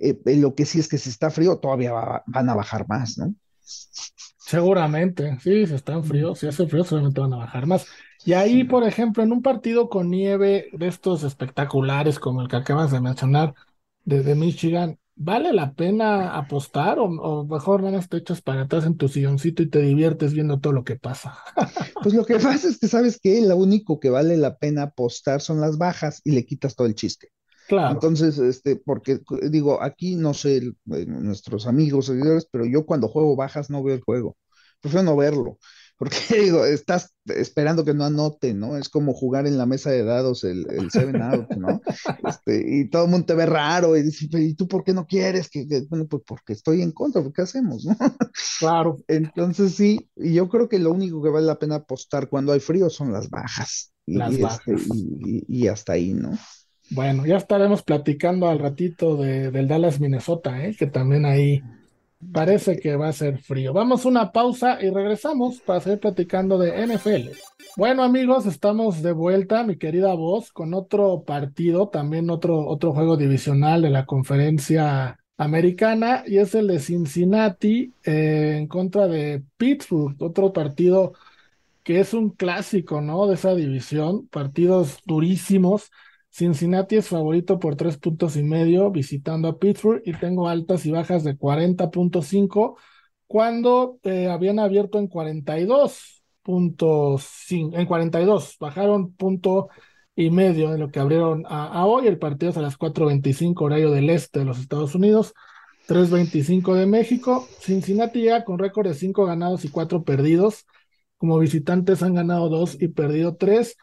eh, 0.00 0.18
lo 0.36 0.54
que 0.54 0.64
sí 0.64 0.80
es 0.80 0.88
que 0.88 0.98
si 0.98 1.10
está 1.10 1.30
frío, 1.30 1.58
todavía 1.58 1.92
van 2.26 2.48
a 2.48 2.54
bajar 2.54 2.88
más, 2.88 3.18
¿no? 3.18 3.34
Seguramente, 3.62 5.38
sí, 5.40 5.66
si 5.66 5.74
está 5.74 6.02
frío, 6.02 6.34
si 6.34 6.48
hace 6.48 6.66
frío, 6.66 6.82
seguramente 6.82 7.20
van 7.20 7.34
a 7.34 7.36
bajar 7.36 7.66
más. 7.66 7.86
Y 8.24 8.32
ahí, 8.32 8.64
por 8.64 8.82
ejemplo, 8.84 9.22
en 9.22 9.32
un 9.32 9.42
partido 9.42 9.88
con 9.88 10.10
nieve 10.10 10.66
de 10.72 10.88
estos 10.88 11.22
espectaculares 11.22 12.18
como 12.18 12.42
el 12.42 12.48
que 12.48 12.56
acabas 12.56 12.90
de 12.90 13.00
mencionar, 13.00 13.54
desde 14.04 14.34
Michigan, 14.34 14.98
¿vale 15.14 15.52
la 15.52 15.74
pena 15.74 16.36
apostar 16.36 16.98
o, 16.98 17.44
mejor 17.44 17.82
nada 17.82 17.98
más 17.98 18.08
te 18.08 18.16
echas 18.16 18.42
para 18.42 18.62
atrás 18.62 18.86
en 18.86 18.96
tu 18.96 19.08
silloncito 19.08 19.62
y 19.62 19.70
te 19.70 19.80
diviertes 19.80 20.32
viendo 20.32 20.58
todo 20.58 20.72
lo 20.72 20.84
que 20.84 20.96
pasa? 20.96 21.38
pues 22.02 22.14
lo 22.14 22.24
que 22.24 22.34
pasa 22.34 22.68
es 22.68 22.78
que 22.78 22.88
sabes 22.88 23.20
que 23.20 23.40
lo 23.42 23.56
único 23.56 24.00
que 24.00 24.10
vale 24.10 24.36
la 24.36 24.56
pena 24.56 24.84
apostar 24.84 25.40
son 25.40 25.60
las 25.60 25.78
bajas 25.78 26.22
y 26.24 26.32
le 26.32 26.44
quitas 26.44 26.74
todo 26.74 26.86
el 26.86 26.94
chiste. 26.94 27.30
Entonces, 27.70 28.38
este, 28.38 28.76
porque 28.76 29.20
digo, 29.50 29.82
aquí 29.82 30.16
no 30.16 30.34
sé 30.34 30.62
nuestros 30.84 31.66
amigos, 31.66 32.06
seguidores, 32.06 32.48
pero 32.50 32.64
yo 32.64 32.84
cuando 32.86 33.08
juego 33.08 33.36
bajas 33.36 33.70
no 33.70 33.82
veo 33.82 33.94
el 33.94 34.02
juego. 34.02 34.36
Prefiero 34.80 35.04
no 35.04 35.16
verlo. 35.16 35.58
Porque 36.00 36.16
digo, 36.40 36.64
estás 36.64 37.14
esperando 37.26 37.84
que 37.84 37.92
no 37.92 38.06
anote, 38.06 38.54
¿no? 38.54 38.78
Es 38.78 38.88
como 38.88 39.12
jugar 39.12 39.46
en 39.46 39.58
la 39.58 39.66
mesa 39.66 39.90
de 39.90 40.02
dados 40.02 40.44
el, 40.44 40.66
el 40.70 40.90
Seven 40.90 41.20
Out, 41.20 41.50
¿no? 41.58 41.82
Este, 42.26 42.64
y 42.66 42.88
todo 42.88 43.04
el 43.04 43.10
mundo 43.10 43.26
te 43.26 43.34
ve 43.34 43.44
raro 43.44 43.94
y 43.94 44.04
dice, 44.04 44.26
¿y 44.32 44.54
tú 44.54 44.66
por 44.66 44.82
qué 44.82 44.94
no 44.94 45.06
quieres? 45.06 45.50
Que, 45.50 45.66
bueno, 45.90 46.06
pues 46.08 46.22
porque 46.26 46.54
estoy 46.54 46.80
en 46.80 46.92
contra, 46.92 47.22
¿qué 47.34 47.42
hacemos, 47.42 47.84
no? 47.84 47.94
Claro. 48.60 48.96
Entonces 49.08 49.74
sí, 49.74 50.08
y 50.16 50.32
yo 50.32 50.48
creo 50.48 50.70
que 50.70 50.78
lo 50.78 50.90
único 50.90 51.22
que 51.22 51.28
vale 51.28 51.46
la 51.46 51.58
pena 51.58 51.74
apostar 51.76 52.30
cuando 52.30 52.52
hay 52.52 52.60
frío 52.60 52.88
son 52.88 53.12
las 53.12 53.28
bajas. 53.28 53.92
Las 54.06 54.32
y, 54.32 54.40
bajas. 54.40 54.68
Este, 54.68 55.44
y 55.48 55.68
hasta 55.68 55.92
ahí, 55.92 56.14
¿no? 56.14 56.30
Bueno, 56.90 57.24
ya 57.24 57.36
estaremos 57.36 57.82
platicando 57.84 58.48
al 58.48 58.58
ratito 58.58 59.16
de, 59.16 59.52
del 59.52 59.68
Dallas, 59.68 60.00
Minnesota, 60.00 60.64
¿eh? 60.64 60.74
que 60.76 60.88
también 60.88 61.24
ahí 61.24 61.62
parece 62.32 62.80
que 62.80 62.96
va 62.96 63.08
a 63.08 63.12
ser 63.12 63.38
frío. 63.38 63.72
Vamos 63.72 64.04
a 64.04 64.08
una 64.08 64.32
pausa 64.32 64.82
y 64.82 64.90
regresamos 64.90 65.60
para 65.60 65.80
seguir 65.80 66.00
platicando 66.00 66.58
de 66.58 66.84
NFL. 66.84 67.30
Bueno 67.76 68.02
amigos, 68.02 68.44
estamos 68.46 69.02
de 69.02 69.12
vuelta, 69.12 69.62
mi 69.62 69.76
querida 69.76 70.14
voz, 70.14 70.50
con 70.50 70.74
otro 70.74 71.22
partido, 71.22 71.88
también 71.88 72.28
otro, 72.28 72.66
otro 72.66 72.92
juego 72.92 73.16
divisional 73.16 73.82
de 73.82 73.90
la 73.90 74.04
conferencia 74.04 75.16
americana, 75.36 76.24
y 76.26 76.38
es 76.38 76.56
el 76.56 76.66
de 76.66 76.80
Cincinnati 76.80 77.94
eh, 78.04 78.56
en 78.58 78.66
contra 78.66 79.06
de 79.06 79.44
Pittsburgh, 79.56 80.20
otro 80.20 80.52
partido 80.52 81.12
que 81.84 82.00
es 82.00 82.12
un 82.12 82.30
clásico, 82.30 83.00
¿no? 83.00 83.28
De 83.28 83.34
esa 83.34 83.54
división, 83.54 84.26
partidos 84.26 84.98
durísimos 85.06 85.90
Cincinnati 86.30 86.96
es 86.96 87.08
favorito 87.08 87.58
por 87.58 87.76
tres 87.76 87.98
puntos 87.98 88.36
y 88.36 88.42
medio 88.42 88.90
visitando 88.90 89.48
a 89.48 89.58
Pittsburgh 89.58 90.02
y 90.04 90.12
tengo 90.12 90.48
altas 90.48 90.86
y 90.86 90.90
bajas 90.90 91.24
de 91.24 91.36
40.5 91.36 92.76
cuando 93.26 93.98
eh, 94.02 94.28
habían 94.28 94.58
abierto 94.58 94.98
en 94.98 95.08
42 95.08 96.22
puntos, 96.42 97.28
en 97.50 97.86
42, 97.86 98.56
bajaron 98.58 99.12
punto 99.14 99.68
y 100.16 100.30
medio 100.30 100.70
de 100.70 100.78
lo 100.78 100.90
que 100.90 101.00
abrieron 101.00 101.44
a, 101.48 101.84
hoy. 101.86 102.06
El 102.06 102.18
partido 102.18 102.50
es 102.50 102.56
a 102.56 102.62
las 102.62 102.78
4.25 102.78 103.62
horario 103.62 103.90
del 103.90 104.10
este 104.10 104.40
de 104.40 104.44
los 104.44 104.58
Estados 104.58 104.94
Unidos, 104.94 105.34
3.25 105.86 106.74
de 106.74 106.86
México. 106.86 107.46
Cincinnati 107.60 108.20
llega 108.20 108.44
con 108.44 108.58
récord 108.58 108.88
de 108.88 108.94
5 108.94 109.26
ganados 109.26 109.64
y 109.64 109.68
4 109.68 110.04
perdidos. 110.04 110.66
Como 111.16 111.38
visitantes 111.38 112.02
han 112.02 112.14
ganado 112.14 112.48
2 112.48 112.78
y 112.80 112.88
perdido 112.88 113.36
3. 113.36 113.76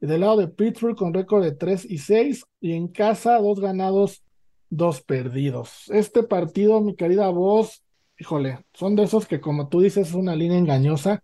Del 0.00 0.20
lado 0.20 0.36
de 0.36 0.48
Pittsburgh 0.48 0.96
con 0.96 1.14
récord 1.14 1.42
de 1.42 1.52
3 1.52 1.86
y 1.88 1.98
6. 1.98 2.44
Y 2.60 2.72
en 2.72 2.88
casa 2.88 3.38
2 3.38 3.60
ganados, 3.60 4.22
2 4.70 5.02
perdidos. 5.02 5.84
Este 5.88 6.22
partido, 6.22 6.80
mi 6.80 6.94
querida 6.94 7.28
voz, 7.28 7.82
híjole, 8.18 8.64
son 8.74 8.96
de 8.96 9.04
esos 9.04 9.26
que 9.26 9.40
como 9.40 9.68
tú 9.68 9.80
dices 9.80 10.08
es 10.08 10.14
una 10.14 10.36
línea 10.36 10.58
engañosa. 10.58 11.22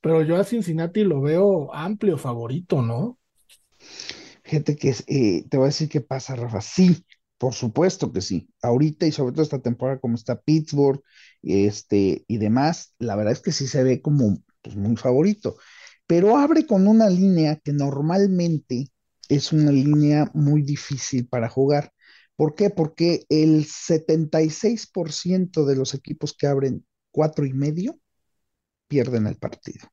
Pero 0.00 0.22
yo 0.22 0.36
a 0.36 0.44
Cincinnati 0.44 1.04
lo 1.04 1.20
veo 1.20 1.74
amplio 1.74 2.16
favorito, 2.18 2.82
¿no? 2.82 3.18
Gente 4.44 4.76
que 4.76 4.94
eh, 5.08 5.44
te 5.48 5.56
voy 5.56 5.64
a 5.64 5.66
decir 5.68 5.88
qué 5.88 6.00
pasa, 6.00 6.36
Rafa. 6.36 6.60
Sí, 6.60 7.04
por 7.38 7.54
supuesto 7.54 8.12
que 8.12 8.20
sí. 8.20 8.48
Ahorita 8.62 9.06
y 9.06 9.12
sobre 9.12 9.32
todo 9.32 9.42
esta 9.42 9.60
temporada 9.60 9.98
como 9.98 10.14
está 10.14 10.40
Pittsburgh 10.40 11.02
este, 11.42 12.24
y 12.28 12.38
demás, 12.38 12.94
la 12.98 13.16
verdad 13.16 13.32
es 13.32 13.40
que 13.40 13.52
sí 13.52 13.66
se 13.66 13.82
ve 13.82 14.00
como 14.00 14.38
pues, 14.62 14.76
muy 14.76 14.96
favorito. 14.96 15.56
Pero 16.06 16.36
abre 16.36 16.66
con 16.66 16.86
una 16.86 17.08
línea 17.10 17.56
que 17.56 17.72
normalmente 17.72 18.88
es 19.28 19.52
una 19.52 19.72
línea 19.72 20.30
muy 20.34 20.62
difícil 20.62 21.26
para 21.28 21.48
jugar. 21.48 21.92
¿Por 22.36 22.54
qué? 22.54 22.70
Porque 22.70 23.24
el 23.28 23.64
76% 23.64 25.64
de 25.64 25.76
los 25.76 25.94
equipos 25.94 26.34
que 26.36 26.46
abren 26.46 26.86
cuatro 27.10 27.46
y 27.46 27.52
medio 27.52 27.98
pierden 28.88 29.26
el 29.26 29.36
partido. 29.36 29.88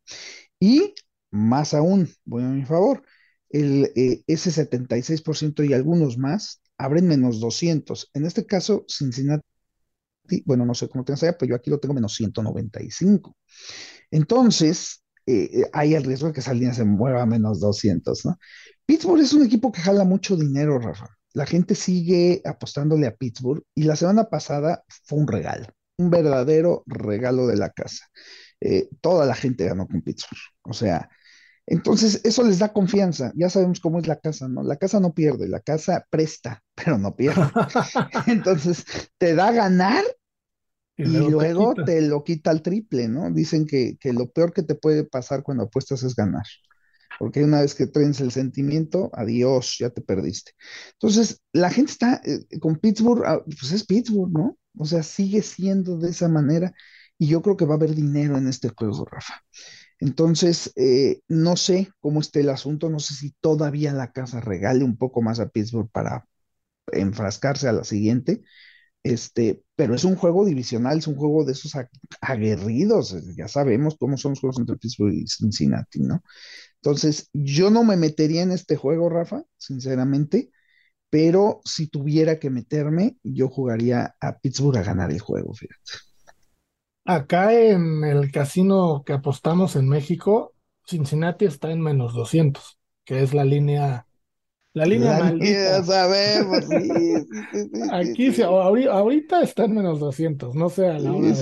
Y 0.60 0.94
más 1.32 1.74
aún, 1.74 2.10
voy 2.26 2.44
a 2.44 2.48
mi 2.48 2.66
favor, 2.66 3.04
el, 3.50 3.92
eh, 3.96 4.24
ese 4.28 4.52
76% 4.52 5.64
y 5.64 5.74
algunos 5.74 6.18
más 6.18 6.62
abren 6.78 7.08
menos 7.08 7.40
200. 7.40 8.10
En 8.14 8.26
este 8.26 8.46
caso, 8.46 8.86
Cincinnati, 8.88 9.44
bueno, 10.46 10.66
no 10.66 10.74
sé 10.74 10.88
cómo 10.90 11.04
tengas 11.04 11.24
allá, 11.24 11.38
pero 11.38 11.52
yo 11.52 11.56
aquí 11.56 11.70
lo 11.70 11.80
tengo 11.80 11.94
menos 11.94 12.14
195. 12.16 13.36
Entonces, 14.12 15.03
eh, 15.26 15.50
eh, 15.54 15.70
hay 15.74 15.96
el 15.96 16.04
riesgo 16.04 16.28
de 16.28 16.34
que 16.34 16.40
esa 16.42 16.54
línea 16.54 16.74
se 16.74 16.84
mueva 16.86 17.22
a 17.22 17.26
menos 17.26 17.60
200, 17.60 18.26
¿no? 18.26 18.38
Pittsburgh 18.86 19.22
es 19.22 19.34
un 19.34 19.46
equipo 19.46 19.72
que 19.72 19.82
jala 19.82 20.04
mucho 20.04 20.36
dinero, 20.36 20.80
Rafa. 20.80 21.08
La 21.34 21.46
gente 21.46 21.76
sigue 21.76 22.42
apostándole 22.46 23.08
a 23.08 23.16
Pittsburgh 23.16 23.64
y 23.76 23.84
la 23.84 23.96
semana 23.96 24.26
pasada 24.26 24.84
fue 25.06 25.20
un 25.20 25.28
regalo, 25.28 25.68
un 25.98 26.10
verdadero 26.10 26.84
regalo 26.86 27.48
de 27.48 27.58
la 27.58 27.70
casa. 27.72 28.06
toda 29.02 29.26
la 29.26 29.36
gente 29.36 29.66
ganó 29.66 29.88
con 29.88 30.02
Pittsburgh. 30.02 30.40
O 30.64 30.74
sea, 30.74 31.10
entonces, 31.66 32.22
eso 32.24 32.44
les 32.44 32.60
da 32.60 32.74
confianza. 32.74 33.32
Ya 33.36 33.50
sabemos 33.50 33.80
cómo 33.80 34.00
es 34.00 34.08
la 34.08 34.20
casa, 34.20 34.48
¿no? 34.48 34.64
La 34.64 34.76
casa 34.78 35.00
no 35.00 35.14
pierde, 35.14 35.48
la 35.48 35.62
casa 35.62 36.06
presta, 36.10 36.62
pero 36.76 36.98
no 36.98 37.16
pierde. 37.16 37.42
Entonces, 38.28 38.86
te 39.18 39.36
da 39.36 39.52
ganar 39.52 40.04
y, 40.96 41.06
luego, 41.06 41.74
te, 41.74 42.02
lo 42.02 42.24
quita 42.24 42.52
al 42.52 42.62
triple, 42.62 43.08
¿no? 43.08 43.32
Dicen 43.32 43.66
que, 43.66 43.98
lo 44.04 44.30
peor 44.30 44.54
que 44.54 44.64
te 44.64 44.76
puede 44.76 45.04
pasar 45.04 45.44
cuando 45.44 45.64
apuestas 45.64 46.04
es 46.04 46.16
ganar. 46.16 46.46
Porque 47.20 47.44
una 47.44 47.62
vez 47.62 47.76
que 47.76 47.88
traes 47.88 48.22
el 48.22 48.32
sentimiento, 48.32 49.10
adiós, 49.14 49.78
ya 49.80 49.90
te 49.90 50.02
perdiste. 50.02 50.52
Entonces, 50.94 51.42
la 51.52 51.70
gente 51.70 51.92
está 51.92 52.22
eh, 52.24 52.60
con 52.60 52.78
Pittsburgh, 52.78 53.24
ah, 53.26 53.44
pues 53.46 53.72
es 53.72 53.86
Pittsburgh, 53.86 54.32
¿no? 54.32 54.58
O 54.78 54.86
sea, 54.86 55.04
sigue 55.04 55.42
siendo 55.42 55.98
de 55.98 56.10
esa 56.10 56.28
manera 56.28 56.74
y 57.18 57.28
yo 57.28 57.42
creo 57.42 57.56
que 57.56 57.66
va 57.66 57.76
a 57.76 57.78
haber 57.78 57.94
dinero 57.96 58.38
en 58.38 58.48
este 58.48 58.70
juego, 58.70 59.06
Rafa. 59.06 59.44
Entonces, 60.00 60.74
eh, 60.76 61.22
no 61.28 61.56
sé 61.56 61.92
cómo 62.00 62.20
esté 62.20 62.42
el 62.42 62.50
asunto, 62.50 62.90
no 62.90 63.00
sé 63.00 63.14
si 63.14 63.32
todavía 63.40 63.94
la 63.94 64.12
casa 64.12 64.42
regale 64.42 64.84
un 64.84 64.98
poco 64.98 65.22
más 65.22 65.40
a 65.40 65.50
Pittsburgh 65.50 65.90
para 65.92 66.26
enfrascarse 66.92 67.68
a 67.68 67.74
la 67.74 67.84
siguiente, 67.84 68.42
este, 69.04 69.62
pero 69.76 69.94
es 69.96 70.06
un 70.06 70.16
juego 70.16 70.46
divisional, 70.46 70.98
es 70.98 71.08
un 71.08 71.16
juego 71.16 71.44
de 71.44 71.52
esos 71.52 71.74
aguerridos, 72.22 73.16
ya 73.36 73.48
sabemos 73.48 73.98
cómo 74.00 74.18
son 74.18 74.32
los 74.32 74.40
juegos 74.40 74.60
entre 74.60 74.78
Pittsburgh 74.78 75.14
y 75.14 75.28
Cincinnati, 75.28 76.00
¿no? 76.00 76.24
Entonces, 76.76 77.30
yo 77.34 77.70
no 77.70 77.84
me 77.84 77.98
metería 77.98 78.42
en 78.42 78.52
este 78.52 78.76
juego, 78.76 79.10
Rafa, 79.10 79.44
sinceramente, 79.58 80.50
pero 81.10 81.62
si 81.64 81.88
tuviera 81.88 82.40
que 82.40 82.50
meterme, 82.50 83.18
yo 83.24 83.50
jugaría 83.50 84.16
a 84.20 84.40
Pittsburgh 84.40 84.78
a 84.78 84.84
ganar 84.84 85.12
el 85.12 85.20
juego, 85.20 85.54
fíjate. 85.54 85.92
Acá 87.06 87.54
en 87.54 88.04
el 88.04 88.32
casino 88.32 89.04
que 89.06 89.14
apostamos 89.14 89.76
en 89.76 89.90
México, 89.90 90.54
Cincinnati 90.88 91.46
está 91.46 91.72
en 91.72 91.82
menos 91.82 92.14
200, 92.14 92.80
que 93.04 93.22
es 93.22 93.34
la 93.34 93.44
línea, 93.44 94.08
la 94.74 94.86
línea 94.86 95.20
maldita. 95.20 95.84
sabemos, 95.84 96.66
Aquí 97.92 98.32
sí, 98.32 98.42
ahorita 98.42 99.42
está 99.42 99.66
en 99.66 99.76
menos 99.76 100.00
200, 100.00 100.56
no 100.56 100.70
sé 100.70 100.88
a 100.88 101.00
la 101.00 101.14
hora 101.14 101.34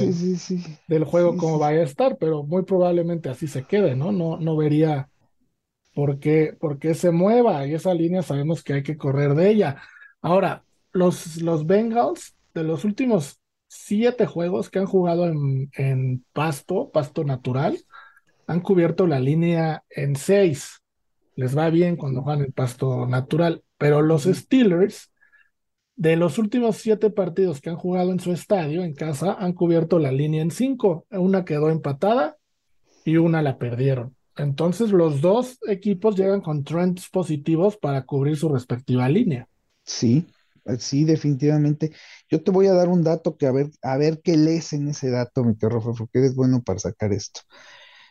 del 0.88 1.04
juego 1.06 1.38
cómo 1.38 1.58
vaya 1.58 1.80
a 1.80 1.86
estar, 1.86 2.18
pero 2.18 2.44
muy 2.44 2.64
probablemente 2.64 3.30
así 3.30 3.48
se 3.48 3.64
quede, 3.64 3.96
¿no? 3.96 4.12
No, 4.12 4.38
no 4.38 4.58
vería 4.58 5.10
por 5.94 6.20
qué, 6.20 6.56
por 6.60 6.80
qué 6.80 6.94
se 6.94 7.12
mueva 7.12 7.66
y 7.68 7.74
esa 7.74 7.94
línea 7.94 8.22
sabemos 8.22 8.64
que 8.64 8.74
hay 8.74 8.84
que 8.84 8.98
correr 8.98 9.36
de 9.36 9.50
ella. 9.50 9.82
Ahora, 10.22 10.64
los, 10.92 11.38
los 11.38 11.66
Bengals 11.66 12.36
de 12.54 12.64
los 12.64 12.86
últimos 12.86 13.40
siete 13.68 14.26
juegos 14.26 14.70
que 14.70 14.80
han 14.80 14.86
jugado 14.86 15.26
en, 15.28 16.26
pasto, 16.34 16.92
pasto 16.92 17.24
natural, 17.24 17.78
han 18.46 18.60
cubierto 18.60 19.08
la 19.08 19.20
línea 19.20 19.84
en 19.90 20.18
seis. 20.18 20.81
Les 21.42 21.58
va 21.58 21.72
bien 21.72 21.96
cuando 21.96 22.22
juegan 22.22 22.44
en 22.46 22.52
pasto 22.52 23.08
natural, 23.08 23.64
pero 23.80 24.04
los 24.04 24.26
Steelers, 24.26 25.12
de 25.96 26.16
los 26.16 26.38
últimos 26.38 26.78
siete 26.78 27.10
partidos 27.10 27.62
que 27.62 27.72
han 27.72 27.78
jugado 27.78 28.12
en 28.12 28.20
su 28.20 28.32
estadio, 28.32 28.84
en 28.84 28.94
casa, 28.94 29.34
han 29.34 29.54
cubierto 29.54 29.98
la 29.98 30.12
línea 30.12 30.44
en 30.44 30.52
cinco. 30.52 31.08
Una 31.10 31.44
quedó 31.44 31.72
empatada 31.72 32.38
y 33.04 33.18
una 33.18 33.42
la 33.42 33.58
perdieron. 33.58 34.16
Entonces 34.38 34.92
los 34.92 35.20
dos 35.20 35.58
equipos 35.68 36.16
llegan 36.16 36.42
con 36.42 36.64
trends 36.64 37.10
positivos 37.10 37.76
para 37.76 38.06
cubrir 38.06 38.38
su 38.38 38.48
respectiva 38.48 39.10
línea. 39.10 39.48
Sí, 39.84 40.28
eh, 40.66 40.78
sí, 40.78 41.06
definitivamente. 41.06 41.92
Yo 42.30 42.44
te 42.44 42.52
voy 42.52 42.68
a 42.68 42.74
dar 42.74 42.88
un 42.88 43.04
dato 43.04 43.36
que 43.36 43.48
a 43.48 43.52
ver, 43.52 43.72
a 43.82 43.98
ver 43.98 44.22
qué 44.24 44.38
lees 44.38 44.74
en 44.74 44.90
ese 44.90 45.10
dato, 45.10 45.44
mi 45.44 45.58
querido 45.58 45.82
porque 45.98 46.20
eres 46.20 46.36
bueno 46.36 46.62
para 46.62 46.78
sacar 46.78 47.12
esto. 47.14 47.42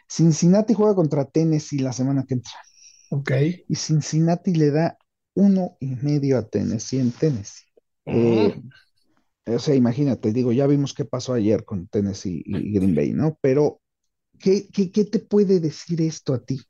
Cincinnati 0.08 0.74
juega 0.74 0.96
contra 0.96 1.26
Tennessee 1.26 1.78
la 1.78 1.92
semana 1.92 2.24
que 2.26 2.34
entra. 2.34 2.54
Ok. 3.10 3.30
Y 3.68 3.74
Cincinnati 3.74 4.54
le 4.54 4.70
da 4.70 4.98
uno 5.34 5.76
y 5.80 5.94
medio 5.96 6.38
a 6.38 6.48
Tennessee 6.48 7.00
en 7.00 7.12
Tennessee. 7.12 7.66
Eh, 8.06 8.60
o 9.46 9.58
sea, 9.58 9.74
imagínate, 9.74 10.32
digo, 10.32 10.52
ya 10.52 10.66
vimos 10.66 10.94
qué 10.94 11.04
pasó 11.04 11.34
ayer 11.34 11.64
con 11.64 11.86
Tennessee 11.88 12.42
y 12.44 12.72
Green 12.72 12.94
Bay, 12.94 13.12
¿no? 13.12 13.38
Pero, 13.40 13.80
¿qué, 14.38 14.68
qué, 14.72 14.90
qué 14.90 15.04
te 15.04 15.18
puede 15.18 15.60
decir 15.60 16.00
esto 16.00 16.34
a 16.34 16.42
ti? 16.42 16.60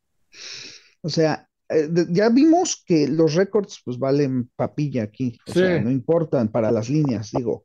O 1.03 1.09
sea, 1.09 1.49
eh, 1.69 1.89
ya 2.11 2.29
vimos 2.29 2.83
que 2.85 3.07
los 3.09 3.35
récords 3.35 3.81
pues 3.85 3.99
valen 3.99 4.51
papilla 4.57 5.05
aquí, 5.05 5.39
o 5.47 5.53
sea, 5.53 5.81
no 5.81 5.91
importan 5.91 6.49
para 6.49 6.73
las 6.73 6.91
líneas, 6.91 7.31
digo, 7.33 7.65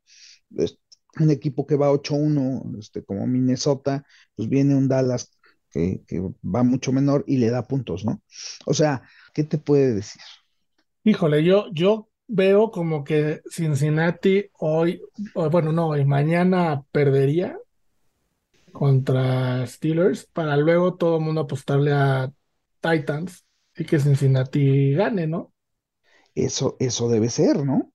un 1.19 1.31
equipo 1.31 1.65
que 1.65 1.75
va 1.75 1.91
8-1, 1.91 2.77
este, 2.79 3.03
como 3.03 3.25
Minnesota, 3.25 4.05
pues 4.35 4.47
viene 4.47 4.75
un 4.75 4.87
Dallas 4.87 5.34
que, 5.75 6.21
va 6.43 6.63
mucho 6.63 6.91
menor 6.91 7.23
y 7.27 7.37
le 7.37 7.49
da 7.49 7.67
puntos, 7.67 8.05
¿no? 8.05 8.21
O 8.65 8.73
sea, 8.73 9.03
¿qué 9.33 9.43
te 9.43 9.57
puede 9.57 9.93
decir? 9.93 10.21
Híjole, 11.03 11.43
yo, 11.43 11.65
yo 11.73 12.07
veo 12.27 12.71
como 12.71 13.03
que 13.03 13.41
Cincinnati 13.51 14.49
hoy, 14.53 15.01
bueno, 15.33 15.71
no, 15.71 15.89
hoy, 15.89 16.05
mañana 16.05 16.83
perdería 16.91 17.57
contra 18.71 19.65
Steelers 19.67 20.25
para 20.25 20.57
luego 20.57 20.95
todo 20.95 21.17
el 21.17 21.23
mundo 21.23 21.41
apostarle 21.41 21.91
a 21.91 22.31
Titans 22.79 23.45
y 23.75 23.85
que 23.85 23.99
Cincinnati 23.99 24.93
gane, 24.93 25.27
¿no? 25.27 25.53
Eso, 26.33 26.75
eso 26.79 27.09
debe 27.09 27.29
ser, 27.29 27.65
¿no? 27.65 27.91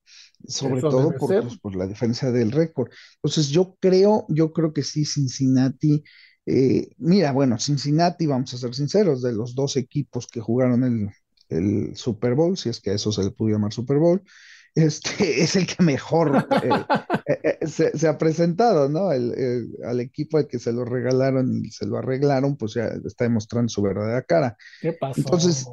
Sobre 0.47 0.81
todo 0.81 1.15
por, 1.15 1.41
pues, 1.41 1.57
por, 1.59 1.75
la 1.75 1.85
diferencia 1.85 2.31
del 2.31 2.51
récord. 2.51 2.89
Entonces, 3.15 3.49
yo 3.49 3.75
creo, 3.79 4.25
yo 4.29 4.51
creo 4.51 4.73
que 4.73 4.81
sí, 4.81 5.05
Cincinnati. 5.05 6.03
Eh, 6.45 6.89
mira, 6.97 7.31
bueno, 7.31 7.59
Cincinnati, 7.59 8.25
vamos 8.25 8.53
a 8.53 8.57
ser 8.57 8.73
sinceros, 8.73 9.21
de 9.21 9.33
los 9.33 9.55
dos 9.55 9.77
equipos 9.77 10.27
que 10.27 10.41
jugaron 10.41 10.83
el, 10.83 11.09
el 11.49 11.95
Super 11.95 12.33
Bowl, 12.33 12.57
si 12.57 12.69
es 12.69 12.79
que 12.79 12.91
a 12.91 12.93
eso 12.93 13.11
se 13.11 13.23
le 13.23 13.31
pudo 13.31 13.49
llamar 13.49 13.73
Super 13.73 13.97
Bowl, 13.97 14.21
este, 14.75 15.41
es 15.41 15.55
el 15.55 15.67
que 15.67 15.83
mejor 15.83 16.47
eh, 16.63 16.69
eh, 17.27 17.57
eh, 17.61 17.67
se, 17.67 18.07
ha 18.07 18.17
presentado, 18.17 18.87
¿no? 18.89 19.11
El, 19.11 19.69
al 19.85 19.99
equipo 19.99 20.37
al 20.37 20.47
que 20.47 20.59
se 20.59 20.71
lo 20.71 20.85
regalaron 20.85 21.63
y 21.65 21.71
se 21.71 21.85
lo 21.85 21.97
arreglaron, 21.97 22.55
pues 22.55 22.75
ya 22.75 22.85
está 23.05 23.25
demostrando 23.25 23.69
su 23.69 23.81
verdadera 23.81 24.21
cara. 24.23 24.57
¿Qué 24.79 24.93
pasó? 24.93 25.19
Entonces, 25.19 25.67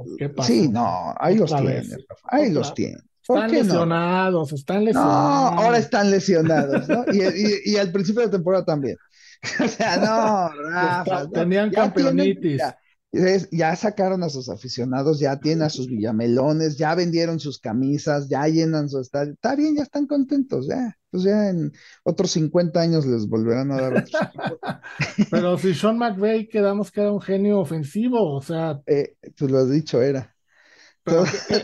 sí, 0.45 0.69
no, 0.69 1.15
ahí 1.19 1.37
los 1.37 1.55
tiene, 1.55 1.85
ahí 2.25 2.51
los 2.51 2.75
tiene. 2.75 2.99
Están 3.23 3.53
lesionados, 3.53 4.53
están 4.55 4.85
lesionados. 4.87 5.55
No, 5.55 5.61
ahora 5.61 5.79
están 5.79 6.11
lesionados, 6.11 6.89
¿no? 6.89 7.05
Y, 7.13 7.73
y, 7.73 7.77
al 7.77 7.93
principio 7.93 8.23
de 8.23 8.31
temporada 8.31 8.65
también. 8.65 8.97
o 9.65 9.69
sea, 9.69 9.97
no, 9.97 10.71
Rafa. 10.71 11.29
Tenían 11.31 11.71
campeonitis 11.71 12.63
ya 13.11 13.75
sacaron 13.75 14.23
a 14.23 14.29
sus 14.29 14.49
aficionados, 14.51 15.19
ya 15.19 15.41
tienen 15.41 15.63
a 15.63 15.71
sus 15.71 15.89
villamelones, 15.89 16.77
ya 16.77 16.95
vendieron 16.95 17.41
sus 17.41 17.59
camisas, 17.59 18.29
ya 18.29 18.47
llenan 18.49 18.89
su 18.89 19.01
estadio. 19.01 19.33
Está 19.33 19.57
bien, 19.57 19.77
ya 19.77 19.83
están 19.83 20.07
contentos, 20.07 20.69
ya. 20.69 20.95
Pues 21.11 21.23
ya 21.23 21.49
en 21.49 21.73
otros 22.05 22.33
50 22.33 22.79
años 22.79 23.07
les 23.07 23.27
volverán 23.27 23.73
a 23.73 23.81
dar 23.81 23.93
otros 23.95 24.11
Pero 25.31 25.57
si 25.57 25.73
Sean 25.73 25.97
McVay 25.97 26.49
quedamos 26.49 26.91
que 26.91 27.01
era 27.01 27.13
un 27.13 27.21
genio 27.21 27.61
ofensivo, 27.61 28.35
o 28.35 28.43
sea. 28.43 28.81
Eh, 28.87 29.15
pues 29.39 29.51
lo 29.51 29.59
has 29.59 29.71
dicho, 29.71 30.03
era. 30.03 30.35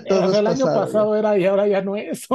El 0.06 0.46
año 0.46 0.64
pasado 0.64 1.16
era 1.16 1.38
y 1.38 1.46
ahora 1.46 1.66
ya 1.66 1.82
no 1.82 1.96
es. 1.96 2.26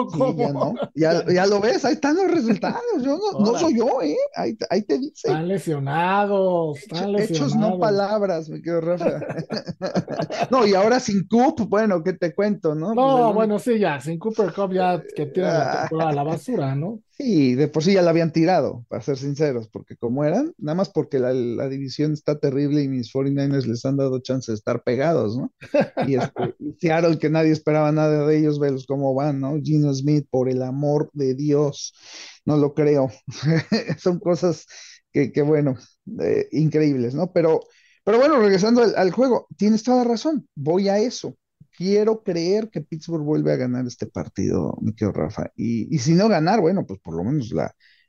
ya, 0.95 1.45
lo 1.45 1.59
ves, 1.59 1.85
ahí 1.85 1.93
están 1.93 2.15
los 2.15 2.31
resultados. 2.31 2.81
Yo 3.01 3.19
no, 3.39 3.57
soy 3.57 3.77
yo, 3.77 4.01
¿eh? 4.01 4.15
Ahí, 4.35 4.81
te 4.83 4.97
dice. 4.97 5.27
Están 5.27 5.47
lesionados. 5.47 6.79
Están 6.79 7.11
lesionados. 7.11 7.31
Hechos 7.31 7.55
no 7.55 7.79
palabras, 7.79 8.49
me 8.49 8.61
quedo 8.61 8.81
Rafa. 8.81 9.19
no, 10.51 10.65
y 10.65 10.73
ahora 10.73 10.99
sin 10.99 11.27
Cup, 11.27 11.67
bueno, 11.67 12.03
¿qué 12.03 12.13
te 12.13 12.33
cuento, 12.33 12.75
no? 12.75 12.93
No, 12.93 13.23
pues 13.23 13.35
bueno, 13.35 13.59
sí, 13.59 13.79
ya, 13.79 13.99
sin 13.99 14.19
Cooper 14.19 14.53
Cup 14.53 14.73
ya 14.73 15.01
que 15.15 15.25
tiene 15.27 15.49
la, 15.49 15.89
a 15.91 16.13
la 16.13 16.23
basura, 16.23 16.75
¿no? 16.75 16.99
Sí, 17.21 17.53
de 17.55 17.67
por 17.67 17.83
sí 17.83 17.93
ya 17.93 18.01
la 18.01 18.11
habían 18.11 18.31
tirado, 18.31 18.85
para 18.87 19.01
ser 19.01 19.17
sinceros, 19.17 19.67
porque 19.67 19.97
como 19.97 20.23
eran, 20.23 20.53
nada 20.57 20.75
más 20.75 20.89
porque 20.89 21.19
la, 21.19 21.33
división 21.67 22.13
está 22.13 22.39
terrible 22.39 22.81
y 22.81 22.87
mis 22.87 23.11
49ers 23.11 23.65
les 23.65 23.83
han 23.83 23.97
dado 23.97 24.19
chance 24.21 24.49
de 24.49 24.55
estar 24.55 24.83
pegados, 24.83 25.37
¿no? 25.37 25.53
Y, 26.07 26.15
este, 26.15 26.55
Seattle, 26.79 27.19
que 27.19 27.29
nadie 27.29 27.51
esperaba 27.51 27.91
nada 27.91 28.25
de 28.25 28.37
ellos, 28.37 28.57
velos 28.57 28.85
cómo 28.87 29.13
van, 29.13 29.41
¿no? 29.41 29.59
Gino 29.61 29.93
Smith, 29.93 30.27
por 30.29 30.47
el 30.47 30.61
amor 30.61 31.09
de 31.11 31.35
Dios, 31.35 31.93
no 32.45 32.55
lo 32.55 32.73
creo. 32.73 33.09
Son 33.99 34.17
cosas 34.19 34.65
que, 35.11 35.33
que 35.33 35.41
bueno, 35.41 35.75
eh, 36.21 36.47
increíbles, 36.53 37.15
¿no? 37.15 37.33
Pero, 37.33 37.59
pero 38.05 38.17
bueno, 38.17 38.39
regresando 38.39 38.81
al, 38.81 38.95
al 38.95 39.11
juego, 39.11 39.45
tienes 39.57 39.83
toda 39.83 40.05
la 40.05 40.09
razón, 40.11 40.47
voy 40.55 40.87
a 40.87 40.99
eso 40.99 41.35
quiero 41.79 42.23
creer 42.23 42.69
que 42.69 42.81
Pittsburgh 42.81 43.23
vuelve 43.23 43.53
a 43.53 43.55
ganar 43.55 43.87
este 43.87 44.05
partido, 44.05 44.77
mi 44.81 44.93
querido 44.93 45.13
Rafa. 45.13 45.49
Y, 45.55 45.97
si 45.99 46.13
no 46.13 46.27
ganar, 46.27 46.59
bueno, 46.59 46.85
pues 46.85 46.99
por 46.99 47.15
lo 47.15 47.23
menos 47.23 47.53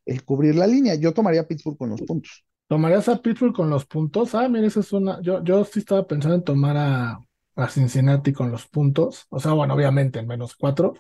el 0.05 0.25
cubrir 0.25 0.57
la 0.57 0.67
línea. 0.67 0.97
Yo 0.97 1.15
tomaría 1.15 1.43
a 1.43 1.47
Pittsburgh 1.47 1.79
con 1.79 1.91
los 1.91 2.03
puntos. 2.03 2.45
¿Tomarías 2.67 3.09
a 3.09 3.23
Pittsburgh 3.23 3.55
con 3.55 3.71
los 3.71 3.87
puntos? 3.87 4.35
Ah, 4.35 4.49
mira, 4.49 4.67
esa 4.67 4.81
es 4.81 4.93
una. 4.93 5.23
Yo, 5.23 5.45
yo 5.45 5.65
sí 5.65 5.79
estaba 5.79 6.05
pensando 6.05 6.35
en 6.35 6.43
tomar 6.43 6.77
a, 6.77 7.21
a 7.55 7.69
Cincinnati 7.69 8.33
con 8.33 8.51
los 8.51 8.67
puntos. 8.67 9.27
O 9.29 9.39
sea, 9.39 9.53
bueno, 9.53 9.75
obviamente 9.75 10.19
en 10.19 10.27
menos 10.27 10.57
cuatro. 10.57 10.95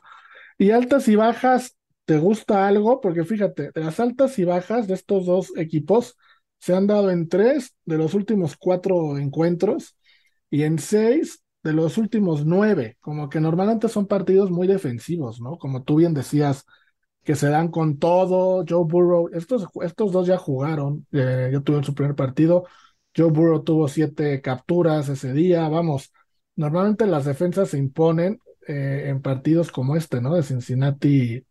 Y 0.56 0.70
altas 0.70 1.08
y 1.08 1.16
bajas, 1.16 1.76
¿te 2.04 2.18
gusta 2.18 2.68
algo? 2.68 3.00
Porque 3.00 3.24
fíjate, 3.24 3.72
de 3.74 3.80
las 3.80 3.98
altas 3.98 4.38
y 4.38 4.44
bajas 4.44 4.86
de 4.86 4.94
estos 4.94 5.26
dos 5.26 5.52
equipos 5.56 6.16
se 6.60 6.72
han 6.72 6.86
dado 6.86 7.10
en 7.10 7.28
tres 7.28 7.74
de 7.84 7.98
los 7.98 8.14
últimos 8.14 8.56
cuatro 8.56 9.18
encuentros 9.18 9.96
y 10.50 10.62
en 10.62 10.78
seis 10.78 11.42
de 11.62 11.72
los 11.72 11.98
últimos 11.98 12.46
nueve, 12.46 12.96
como 13.00 13.28
que 13.28 13.40
normalmente 13.40 13.88
son 13.88 14.06
partidos 14.06 14.50
muy 14.50 14.66
defensivos, 14.66 15.40
¿no? 15.40 15.58
Como 15.58 15.82
tú 15.82 15.96
bien 15.96 16.14
decías, 16.14 16.64
que 17.24 17.34
se 17.34 17.48
dan 17.48 17.68
con 17.68 17.98
todo. 17.98 18.64
Joe 18.68 18.84
Burrow, 18.84 19.28
estos, 19.32 19.66
estos 19.82 20.12
dos 20.12 20.26
ya 20.26 20.38
jugaron, 20.38 21.06
eh, 21.12 21.50
yo 21.52 21.62
tuve 21.62 21.82
su 21.84 21.94
primer 21.94 22.14
partido. 22.14 22.64
Joe 23.16 23.30
Burrow 23.30 23.62
tuvo 23.62 23.88
siete 23.88 24.40
capturas 24.40 25.08
ese 25.08 25.32
día, 25.32 25.68
vamos. 25.68 26.12
Normalmente 26.56 27.06
las 27.06 27.24
defensas 27.24 27.70
se 27.70 27.78
imponen 27.78 28.38
eh, 28.66 29.04
en 29.08 29.20
partidos 29.22 29.70
como 29.70 29.96
este, 29.96 30.20
¿no? 30.20 30.34
De 30.34 30.42
Cincinnati 30.42 31.44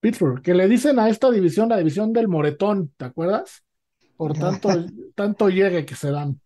Pittsburgh, 0.00 0.42
que 0.42 0.54
le 0.54 0.68
dicen 0.68 0.98
a 0.98 1.08
esta 1.08 1.30
división 1.30 1.68
la 1.68 1.76
división 1.76 2.12
del 2.12 2.28
moretón, 2.28 2.92
¿te 2.96 3.04
acuerdas? 3.04 3.62
Por 4.16 4.34
tanto, 4.34 4.68
tanto 5.14 5.48
llegue 5.48 5.84
que 5.84 5.94
se 5.94 6.10
dan 6.10 6.40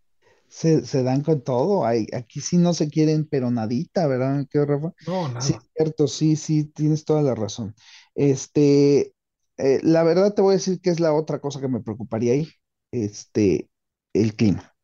se, 0.49 1.03
dan 1.03 1.23
con 1.23 1.43
todo. 1.43 1.85
Hay, 1.85 2.07
aquí 2.13 2.41
sí 2.41 2.57
no 2.57 2.75
se 2.75 2.89
quieren, 2.89 3.27
pero 3.29 3.51
nadita, 3.51 4.07
¿verdad? 4.07 4.47
¿Qué, 4.51 4.65
Rafa? 4.65 4.93
No, 5.07 5.29
nada. 5.29 5.41
Sí, 5.41 5.55
cierto, 5.77 6.09
sí, 6.09 6.37
sí, 6.37 6.65
tienes 6.65 7.05
toda 7.05 7.23
la 7.23 7.35
razón. 7.35 7.75
Este, 8.15 9.15
eh, 9.59 9.81
la 9.83 10.03
verdad 10.03 10.35
te 10.35 10.43
voy 10.43 10.53
a 10.53 10.57
decir 10.57 10.81
que 10.81 10.91
es 10.91 11.01
la 11.01 11.15
otra 11.15 11.41
cosa 11.41 11.61
que 11.61 11.69
me 11.69 11.81
preocuparía 11.81 12.33
ahí, 12.35 12.49
este, 12.91 13.69
el 14.13 14.35
clima. 14.35 14.75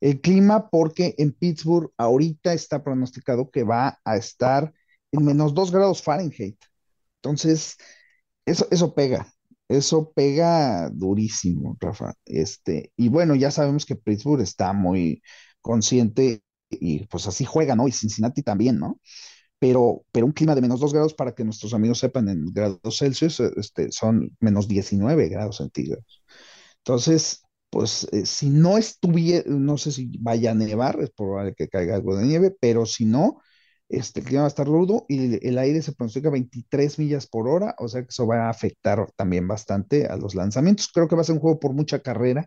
El 0.00 0.20
clima, 0.20 0.68
porque 0.68 1.14
en 1.18 1.32
Pittsburgh 1.32 1.92
ahorita 1.96 2.52
está 2.52 2.82
pronosticado 2.82 3.50
que 3.50 3.62
va 3.62 4.00
a 4.04 4.16
estar 4.16 4.72
en 5.12 5.24
menos 5.24 5.54
dos 5.54 5.70
grados 5.70 6.02
Fahrenheit. 6.02 6.58
Entonces, 7.22 7.76
eso, 8.44 8.66
eso 8.70 8.94
pega. 8.94 9.31
Eso 9.72 10.12
pega 10.14 10.90
durísimo, 10.90 11.76
Rafa. 11.80 12.14
Este, 12.24 12.92
y 12.96 13.08
bueno, 13.08 13.34
ya 13.34 13.50
sabemos 13.50 13.86
que 13.86 13.96
Pittsburgh 13.96 14.42
está 14.42 14.72
muy 14.72 15.22
consciente 15.60 16.42
y 16.70 17.06
pues 17.06 17.26
así 17.26 17.44
juega, 17.44 17.76
¿no? 17.76 17.88
Y 17.88 17.92
Cincinnati 17.92 18.42
también, 18.42 18.78
¿no? 18.78 19.00
Pero, 19.58 20.04
pero 20.12 20.26
un 20.26 20.32
clima 20.32 20.54
de 20.54 20.60
menos 20.62 20.80
2 20.80 20.92
grados, 20.92 21.14
para 21.14 21.34
que 21.34 21.44
nuestros 21.44 21.74
amigos 21.74 21.98
sepan, 21.98 22.28
en 22.28 22.46
grados 22.52 22.98
Celsius 22.98 23.40
este, 23.40 23.92
son 23.92 24.36
menos 24.40 24.68
19 24.68 25.28
grados 25.28 25.58
centígrados. 25.58 26.22
Entonces, 26.78 27.42
pues 27.70 28.08
eh, 28.12 28.26
si 28.26 28.50
no 28.50 28.78
estuviera, 28.78 29.44
no 29.48 29.78
sé 29.78 29.92
si 29.92 30.10
vaya 30.18 30.52
a 30.52 30.54
nevar, 30.54 31.00
es 31.00 31.10
probable 31.10 31.54
que 31.54 31.68
caiga 31.68 31.94
algo 31.96 32.16
de 32.16 32.26
nieve, 32.26 32.56
pero 32.60 32.86
si 32.86 33.04
no, 33.04 33.40
este, 33.92 34.22
clima 34.22 34.42
va 34.42 34.46
a 34.46 34.48
estar 34.48 34.66
rudo 34.66 35.04
y 35.08 35.46
el, 35.46 35.58
aire 35.58 35.82
se 35.82 35.92
pronostica 35.92 36.30
23 36.30 36.98
millas 36.98 37.26
por 37.26 37.48
hora, 37.48 37.74
o 37.78 37.88
sea 37.88 38.02
que 38.02 38.08
eso 38.08 38.26
va 38.26 38.46
a 38.46 38.50
afectar 38.50 39.10
también 39.16 39.46
bastante 39.46 40.06
a 40.06 40.16
los 40.16 40.34
lanzamientos. 40.34 40.88
Creo 40.92 41.08
que 41.08 41.16
va 41.16 41.22
a 41.22 41.24
ser 41.24 41.34
un 41.36 41.40
juego 41.40 41.60
por 41.60 41.74
mucha 41.74 42.00
carrera, 42.00 42.46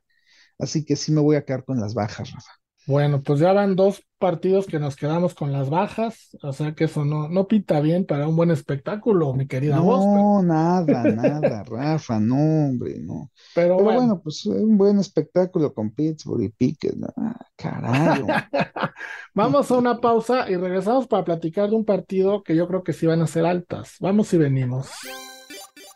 así 0.60 0.86
que 0.86 0.96
sí 0.96 1.12
me 1.12 1.22
voy 1.22 1.38
a 1.38 1.46
quedar 1.46 1.66
con 1.66 1.80
las 1.80 1.94
bajas, 1.94 2.32
Rafa. 2.34 2.65
Bueno, 2.88 3.24
pues 3.24 3.40
ya 3.40 3.52
van 3.52 3.76
dos 3.76 4.04
partidos 4.20 4.68
que 4.68 4.80
nos 4.80 4.96
quedamos 4.96 5.34
con 5.34 5.52
las 5.52 5.70
bajas, 5.70 6.38
o 6.42 6.54
sea 6.54 6.74
que 6.74 6.86
eso 6.86 7.04
no, 7.04 7.28
no 7.30 7.48
pinta 7.48 7.80
bien 7.80 8.06
para 8.06 8.28
un 8.28 8.36
buen 8.36 8.52
espectáculo, 8.52 9.34
mi 9.34 9.48
querida. 9.48 9.78
No, 9.78 10.42
nada, 10.44 11.04
nada, 11.04 11.64
Rafa, 11.64 12.20
no, 12.20 12.36
hombre, 12.36 13.00
no. 13.00 13.32
Pero, 13.54 13.78
bueno. 13.78 14.22
pues 14.24 14.46
un 14.46 14.78
buen 14.78 15.00
espectáculo 15.00 15.74
con 15.74 15.92
Pittsburgh 15.92 16.44
y 16.44 16.50
Pickett, 16.50 16.96
ah, 17.18 17.46
carajo. 17.56 18.28
Vamos 19.34 19.70
a 19.72 19.78
una 19.78 20.00
pausa 20.00 20.50
y 20.50 20.56
regresamos 20.56 21.08
para 21.08 21.26
platicar 21.26 21.70
de 21.70 21.76
un 21.76 21.86
partido 21.86 22.44
que 22.44 22.56
yo 22.56 22.68
creo 22.68 22.84
que 22.84 22.94
sí 22.94 23.06
van 23.06 23.22
a 23.22 23.28
ser 23.28 23.46
altas. 23.46 23.96
Vamos 24.00 24.34
y 24.34 24.38
venimos. 24.38 24.90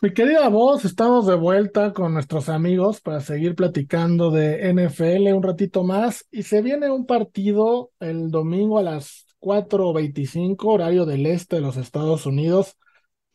Mi 0.01 0.13
querida 0.13 0.47
voz, 0.47 0.85
estamos 0.85 1.27
de 1.27 1.35
vuelta 1.35 1.91
con 1.91 2.13
nuestros 2.13 2.47
amigos 2.47 3.01
para 3.01 3.19
seguir 3.19 3.53
platicando 3.53 4.31
de 4.31 4.69
NFL 4.71 5.33
un 5.33 5.43
ratito 5.43 5.83
más 5.83 6.25
y 6.31 6.43
se 6.43 6.61
viene 6.61 6.89
un 6.89 7.05
partido 7.05 7.91
el 7.99 8.31
domingo 8.31 8.79
a 8.79 8.83
las 8.83 9.25
4.25 9.41 10.55
horario 10.67 11.05
del 11.05 11.25
este 11.25 11.57
de 11.57 11.61
los 11.61 11.75
Estados 11.75 12.25
Unidos, 12.25 12.77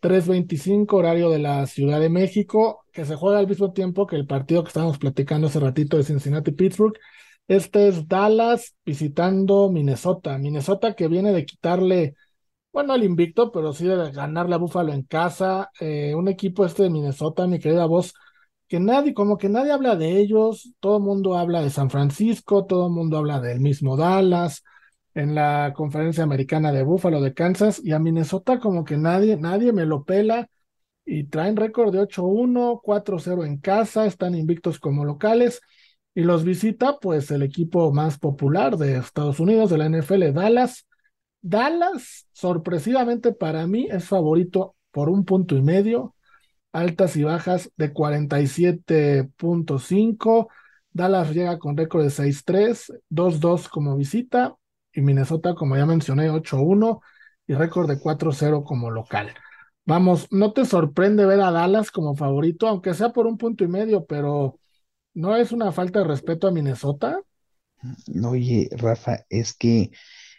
3.25 0.01 0.95
horario 0.95 1.29
de 1.29 1.39
la 1.39 1.67
Ciudad 1.67 2.01
de 2.01 2.09
México, 2.09 2.87
que 2.93 3.05
se 3.05 3.15
juega 3.15 3.41
al 3.41 3.47
mismo 3.47 3.75
tiempo 3.75 4.07
que 4.07 4.17
el 4.17 4.27
partido 4.27 4.65
que 4.65 4.69
estábamos 4.69 4.97
platicando 4.97 5.49
hace 5.49 5.61
ratito 5.61 5.99
de 5.99 6.05
Cincinnati-Pittsburgh. 6.05 6.99
Este 7.47 7.89
es 7.89 8.09
Dallas 8.09 8.75
visitando 8.87 9.71
Minnesota. 9.71 10.39
Minnesota 10.39 10.95
que 10.95 11.09
viene 11.09 11.33
de 11.33 11.45
quitarle 11.45 12.15
bueno, 12.75 12.95
el 12.97 13.05
invicto, 13.05 13.53
pero 13.53 13.73
sí 13.73 13.87
de 13.87 14.11
ganarle 14.11 14.57
a 14.57 14.59
Búfalo 14.59 14.93
en 14.93 15.05
casa. 15.05 15.71
Eh, 15.81 16.13
un 16.17 16.27
equipo 16.29 16.67
este 16.67 16.83
de 16.83 16.91
Minnesota, 16.91 17.47
mi 17.47 17.61
querida 17.61 17.87
voz, 17.87 18.15
que 18.67 18.81
nadie, 18.81 19.15
como 19.15 19.39
que 19.39 19.49
nadie 19.49 19.71
habla 19.71 19.95
de 19.95 20.19
ellos, 20.19 20.75
todo 20.81 20.97
el 20.97 21.05
mundo 21.05 21.39
habla 21.39 21.63
de 21.63 21.71
San 21.71 21.89
Francisco, 21.89 22.67
todo 22.67 22.89
el 22.89 22.93
mundo 22.93 23.19
habla 23.19 23.41
del 23.41 23.61
mismo 23.61 23.97
Dallas, 23.97 24.65
en 25.15 25.37
la 25.37 25.73
conferencia 25.77 26.25
americana 26.25 26.73
de 26.73 26.83
Búfalo 26.83 27.21
de 27.21 27.33
Kansas, 27.33 27.81
y 27.85 27.93
a 27.93 28.01
Minnesota 28.01 28.59
como 28.59 28.85
que 28.85 28.97
nadie, 28.97 29.37
nadie 29.37 29.73
me 29.73 29.87
lo 29.87 30.03
pela, 30.05 30.49
y 31.05 31.25
traen 31.29 31.57
récord 31.57 31.93
de 31.93 32.01
8-1, 32.01 32.81
4-0 32.83 33.45
en 33.45 33.59
casa, 33.59 34.07
están 34.07 34.35
invictos 34.35 34.81
como 34.81 35.05
locales, 35.05 35.61
y 36.13 36.23
los 36.23 36.43
visita 36.45 36.99
pues 37.01 37.31
el 37.31 37.43
equipo 37.43 37.93
más 37.93 38.19
popular 38.19 38.77
de 38.79 38.97
Estados 38.97 39.39
Unidos, 39.39 39.71
de 39.71 39.79
la 39.79 39.87
NFL, 39.87 40.33
Dallas, 40.33 40.87
Dallas, 41.47 42.27
sorpresivamente 42.33 43.33
para 43.33 43.67
mí, 43.67 43.87
es 43.91 44.07
favorito 44.07 44.77
por 44.91 45.11
un 45.11 45.27
punto 45.27 45.57
y 45.57 45.63
medio, 45.63 46.15
altas 46.73 47.17
y 47.17 47.23
bajas 47.23 47.71
de 47.77 47.93
47.5. 47.93 50.49
Dallas 50.91 51.35
llega 51.35 51.59
con 51.59 51.77
récord 51.77 52.05
de 52.05 52.11
6-3, 52.11 52.95
2-2 53.11 53.69
como 53.69 53.95
visita, 53.95 54.55
y 54.91 55.03
Minnesota, 55.03 55.55
como 55.55 55.77
ya 55.77 55.85
mencioné, 55.85 56.31
8-1 56.31 57.03
y 57.47 57.53
récord 57.53 57.91
de 57.91 58.01
4-0 58.01 58.65
como 58.65 58.91
local. 58.91 59.35
Vamos, 59.85 60.29
¿no 60.31 60.55
te 60.55 60.65
sorprende 60.65 61.27
ver 61.27 61.43
a 61.43 61.51
Dallas 61.51 61.91
como 61.91 62.17
favorito, 62.17 62.69
aunque 62.69 62.95
sea 62.95 63.11
por 63.11 63.27
un 63.27 63.37
punto 63.37 63.65
y 63.65 63.69
medio, 63.69 64.07
pero 64.07 64.59
¿no 65.13 65.37
es 65.37 65.53
una 65.53 65.73
falta 65.73 65.99
de 65.99 66.07
respeto 66.07 66.49
a 66.49 66.53
Minnesota? 66.53 67.21
Oye, 68.25 68.71
Rafa, 68.73 69.27
es 69.29 69.53
que 69.53 69.91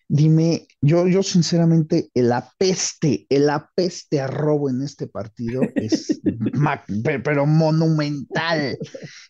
Dime, 0.07 0.67
yo, 0.81 1.07
yo 1.07 1.23
sinceramente, 1.23 2.11
el 2.13 2.31
apeste, 2.31 3.25
el 3.29 3.49
apeste 3.49 4.21
a 4.21 4.27
robo 4.27 4.69
en 4.69 4.83
este 4.83 5.07
partido 5.07 5.61
es, 5.75 6.21
pero 7.23 7.45
monumental. 7.47 8.77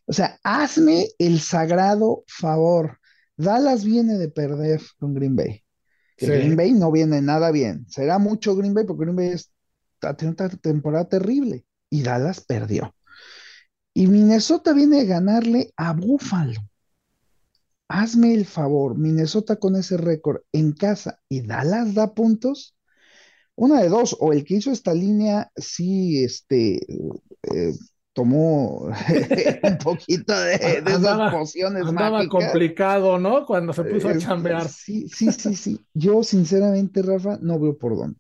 O 0.06 0.12
sea, 0.12 0.38
hazme 0.44 1.08
el 1.18 1.40
sagrado 1.40 2.24
favor. 2.28 3.00
Dallas 3.38 3.86
viene 3.86 4.18
de 4.18 4.30
perder 4.30 4.82
con 5.00 5.14
Green 5.14 5.36
Bay. 5.36 5.64
Green 6.18 6.56
Bay 6.56 6.72
no 6.72 6.92
viene 6.92 7.22
nada 7.22 7.52
bien. 7.52 7.86
Será 7.90 8.20
mucho 8.20 8.56
Green 8.56 8.74
Bay 8.74 8.86
porque 8.86 9.06
Green 9.06 9.16
Bay 9.16 9.30
está 9.30 10.16
teniendo 10.16 10.44
una 10.44 10.58
temporada 10.58 11.08
terrible 11.08 11.66
y 11.90 12.04
Dallas 12.04 12.42
perdió. 12.42 12.94
Y 13.94 14.08
Minnesota 14.08 14.74
viene 14.74 15.02
a 15.02 15.06
ganarle 15.06 15.72
a 15.78 15.94
Buffalo 15.94 16.60
hazme 17.88 18.34
el 18.34 18.46
favor, 18.46 18.98
Minnesota 18.98 19.58
con 19.58 19.76
ese 19.76 19.98
récord 19.98 20.42
en 20.52 20.74
casa 20.74 21.20
y 21.30 21.42
Dallas 21.42 21.94
da 21.94 22.14
puntos. 22.14 22.76
Una 23.56 23.82
de 23.82 23.90
dos, 23.90 24.18
o 24.20 24.34
el 24.34 24.44
que 24.44 24.56
hizo 24.56 24.72
esta 24.72 24.94
línea 24.94 25.50
sí 25.56 26.24
este, 26.24 26.76
eh, 26.76 27.74
tomó 28.12 28.90
un 29.64 29.78
poquito 29.78 30.38
de, 30.38 30.56
esas 30.56 31.32
pociones 31.32 31.86
andaba 31.86 32.28
complicado, 32.28 33.18
¿no? 33.18 33.46
Cuando 33.46 33.72
se 33.72 33.84
puso 33.84 34.10
a 34.10 34.14
eh, 34.14 34.18
chambear. 34.18 34.68
Sí, 34.68 35.08
sí, 35.08 35.32
sí, 35.32 35.56
sí. 35.56 35.86
Yo 35.94 36.24
sinceramente, 36.24 37.02
Rafa, 37.02 37.38
no 37.42 37.60
veo 37.60 37.78
por 37.78 37.96
dónde. 37.96 38.18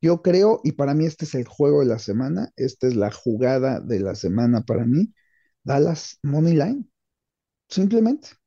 Yo 0.00 0.22
creo, 0.22 0.60
y 0.64 0.72
para 0.72 0.94
mí 0.94 1.06
este 1.06 1.24
es 1.24 1.34
el 1.34 1.46
juego 1.46 1.80
de 1.80 1.86
la 1.86 1.98
semana, 1.98 2.50
esta 2.56 2.88
es 2.88 2.96
la 2.96 3.10
jugada 3.10 3.80
de 3.80 4.00
la 4.00 4.14
semana 4.16 4.62
para 4.62 4.84
mí, 4.84 5.12
Dallas 5.64 6.18
Money 6.22 6.54
Line. 6.54 6.84
Simplemente 7.68 8.41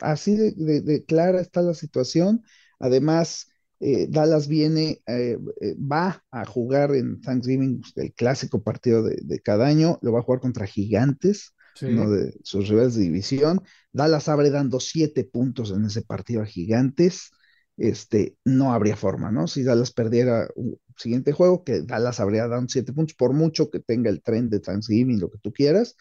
así 0.00 0.36
de, 0.36 1.04
clara 1.06 1.40
está 1.40 1.62
la 1.62 1.74
situación. 1.74 2.42
Además, 2.78 3.48
eh, 3.80 4.06
Dallas 4.08 4.48
viene, 4.48 5.02
eh, 5.06 5.38
eh, 5.60 5.74
va 5.76 6.24
a 6.30 6.44
jugar 6.44 6.94
en 6.94 7.20
Thanksgiving 7.20 7.80
pues, 7.80 7.92
el 7.96 8.12
clásico 8.14 8.62
partido 8.62 9.02
de, 9.02 9.40
cada 9.40 9.66
año, 9.66 9.98
lo 10.02 10.12
va 10.12 10.20
a 10.20 10.22
jugar 10.22 10.40
contra 10.40 10.66
Gigantes, 10.66 11.54
uno 11.80 12.10
de 12.10 12.34
sus 12.44 12.68
rivales 12.68 12.94
de 12.94 13.02
división. 13.02 13.60
Dallas 13.92 14.28
abre 14.28 14.50
dando 14.50 14.78
siete 14.78 15.24
puntos 15.24 15.72
en 15.72 15.84
ese 15.86 16.02
partido 16.02 16.42
a 16.42 16.46
Gigantes. 16.46 17.30
Este, 17.78 18.36
no 18.44 18.72
habría 18.74 18.96
forma, 18.96 19.32
¿no? 19.32 19.48
Si 19.48 19.62
Dallas 19.62 19.90
perdiera 19.90 20.48
un 20.54 20.78
siguiente 20.96 21.32
juego, 21.32 21.64
que 21.64 21.80
Dallas 21.82 22.20
habría 22.20 22.46
dado 22.46 22.64
siete 22.68 22.92
puntos, 22.92 23.16
por 23.16 23.32
mucho 23.32 23.70
que 23.70 23.80
tenga 23.80 24.10
el 24.10 24.22
tren 24.22 24.50
de 24.50 24.60
Thanksgiving, 24.60 25.18
lo 25.18 25.30
que 25.30 25.38
tú 25.38 25.52
quieras, 25.52 25.96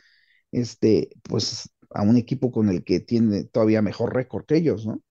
este, 0.52 1.10
pues 1.24 1.70
a 1.93 2.04
un 2.04 2.17
equipo 2.17 2.51
con 2.51 2.69
el 2.69 2.84
que 2.84 2.99
tiene 2.99 3.43
todavía 3.43 3.82
mejor 3.82 4.13
récord 4.13 4.45
que 4.45 4.58
ellos, 4.58 4.86
¿no? 4.86 5.01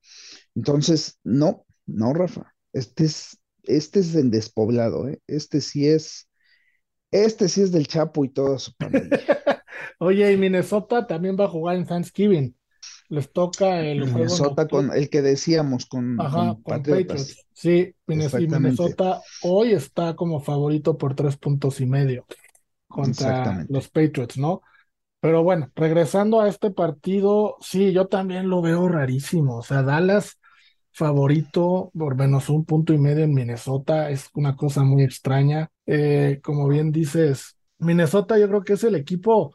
Entonces, 0.54 1.18
no, 1.22 1.64
no, 1.86 2.12
Rafa, 2.12 2.54
este 2.72 3.04
es, 3.04 3.38
este 3.64 4.00
es 4.00 4.14
en 4.14 4.30
despoblado, 4.30 5.08
¿eh? 5.08 5.20
Este 5.26 5.60
sí 5.60 5.86
es, 5.88 6.28
este 7.10 7.48
sí 7.48 7.62
es 7.62 7.72
del 7.72 7.86
Chapo 7.86 8.24
y 8.24 8.30
toda 8.30 8.58
su 8.58 8.72
familia. 8.78 9.10
Oye, 9.98 10.32
y 10.32 10.36
Minnesota 10.36 11.06
también 11.06 11.36
va 11.38 11.44
a 11.44 11.48
jugar 11.48 11.76
en 11.76 11.86
Thanksgiving. 11.86 12.56
Les 13.08 13.32
toca 13.32 13.80
el 13.80 14.06
Minnesota 14.06 14.68
con 14.68 14.92
el 14.92 15.10
que 15.10 15.20
decíamos 15.20 15.86
con, 15.86 16.20
Ajá, 16.20 16.56
con, 16.62 16.82
Patriots. 16.82 17.44
Sí, 17.52 17.94
Minnesota 18.06 19.20
hoy 19.42 19.72
está 19.72 20.14
como 20.14 20.40
favorito 20.40 20.96
por 20.96 21.14
tres 21.14 21.36
puntos 21.36 21.80
y 21.80 21.86
medio 21.86 22.24
contra 22.86 23.66
los 23.68 23.88
Patriots, 23.88 24.38
¿no? 24.38 24.62
Pero 25.20 25.42
bueno, 25.42 25.70
regresando 25.74 26.40
a 26.40 26.48
este 26.48 26.70
partido, 26.70 27.56
sí, 27.60 27.92
yo 27.92 28.06
también 28.06 28.48
lo 28.48 28.62
veo 28.62 28.88
rarísimo. 28.88 29.58
O 29.58 29.62
sea, 29.62 29.82
Dallas 29.82 30.38
favorito 30.92 31.90
por 31.96 32.16
menos 32.16 32.48
un 32.48 32.64
punto 32.64 32.92
y 32.92 32.98
medio 32.98 33.24
en 33.24 33.34
Minnesota 33.34 34.10
es 34.10 34.28
una 34.34 34.56
cosa 34.56 34.82
muy 34.82 35.02
extraña. 35.02 35.70
Eh, 35.86 36.40
como 36.42 36.68
bien 36.68 36.92
dices, 36.92 37.56
Minnesota 37.78 38.38
yo 38.38 38.48
creo 38.48 38.62
que 38.64 38.74
es 38.74 38.84
el 38.84 38.94
equipo, 38.94 39.54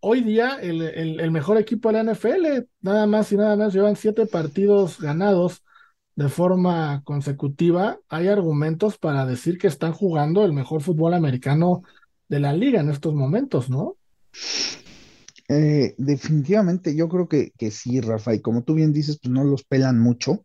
hoy 0.00 0.22
día, 0.22 0.58
el, 0.60 0.82
el, 0.82 1.30
mejor 1.30 1.58
equipo 1.58 1.90
de 1.90 2.02
la 2.02 2.12
NFL. 2.14 2.68
Nada 2.80 3.06
más 3.06 3.32
y 3.32 3.36
nada 3.36 3.56
más 3.56 3.72
llevan 3.72 3.96
siete 3.96 4.26
partidos 4.26 5.00
ganados 5.00 5.62
de 6.16 6.28
forma 6.28 7.02
consecutiva. 7.04 7.98
Hay 8.08 8.28
argumentos 8.28 8.98
para 8.98 9.26
decir 9.26 9.58
que 9.58 9.66
están 9.66 9.92
jugando 9.92 10.44
el 10.44 10.52
mejor 10.52 10.82
fútbol 10.82 11.14
americano 11.14 11.82
de 12.28 12.40
la 12.40 12.52
liga 12.52 12.80
en 12.80 12.90
estos 12.90 13.14
momentos, 13.14 13.70
¿no? 13.70 13.96
Eh, 15.48 15.94
definitivamente, 15.98 16.96
yo 16.96 17.08
creo 17.08 17.28
que, 17.28 17.52
que 17.58 17.70
sí, 17.70 18.00
Rafa, 18.00 18.34
y 18.34 18.40
como 18.40 18.64
tú 18.64 18.74
bien 18.74 18.92
dices, 18.92 19.18
pues 19.22 19.32
no 19.32 19.44
los 19.44 19.64
pelan 19.64 20.00
mucho. 20.00 20.44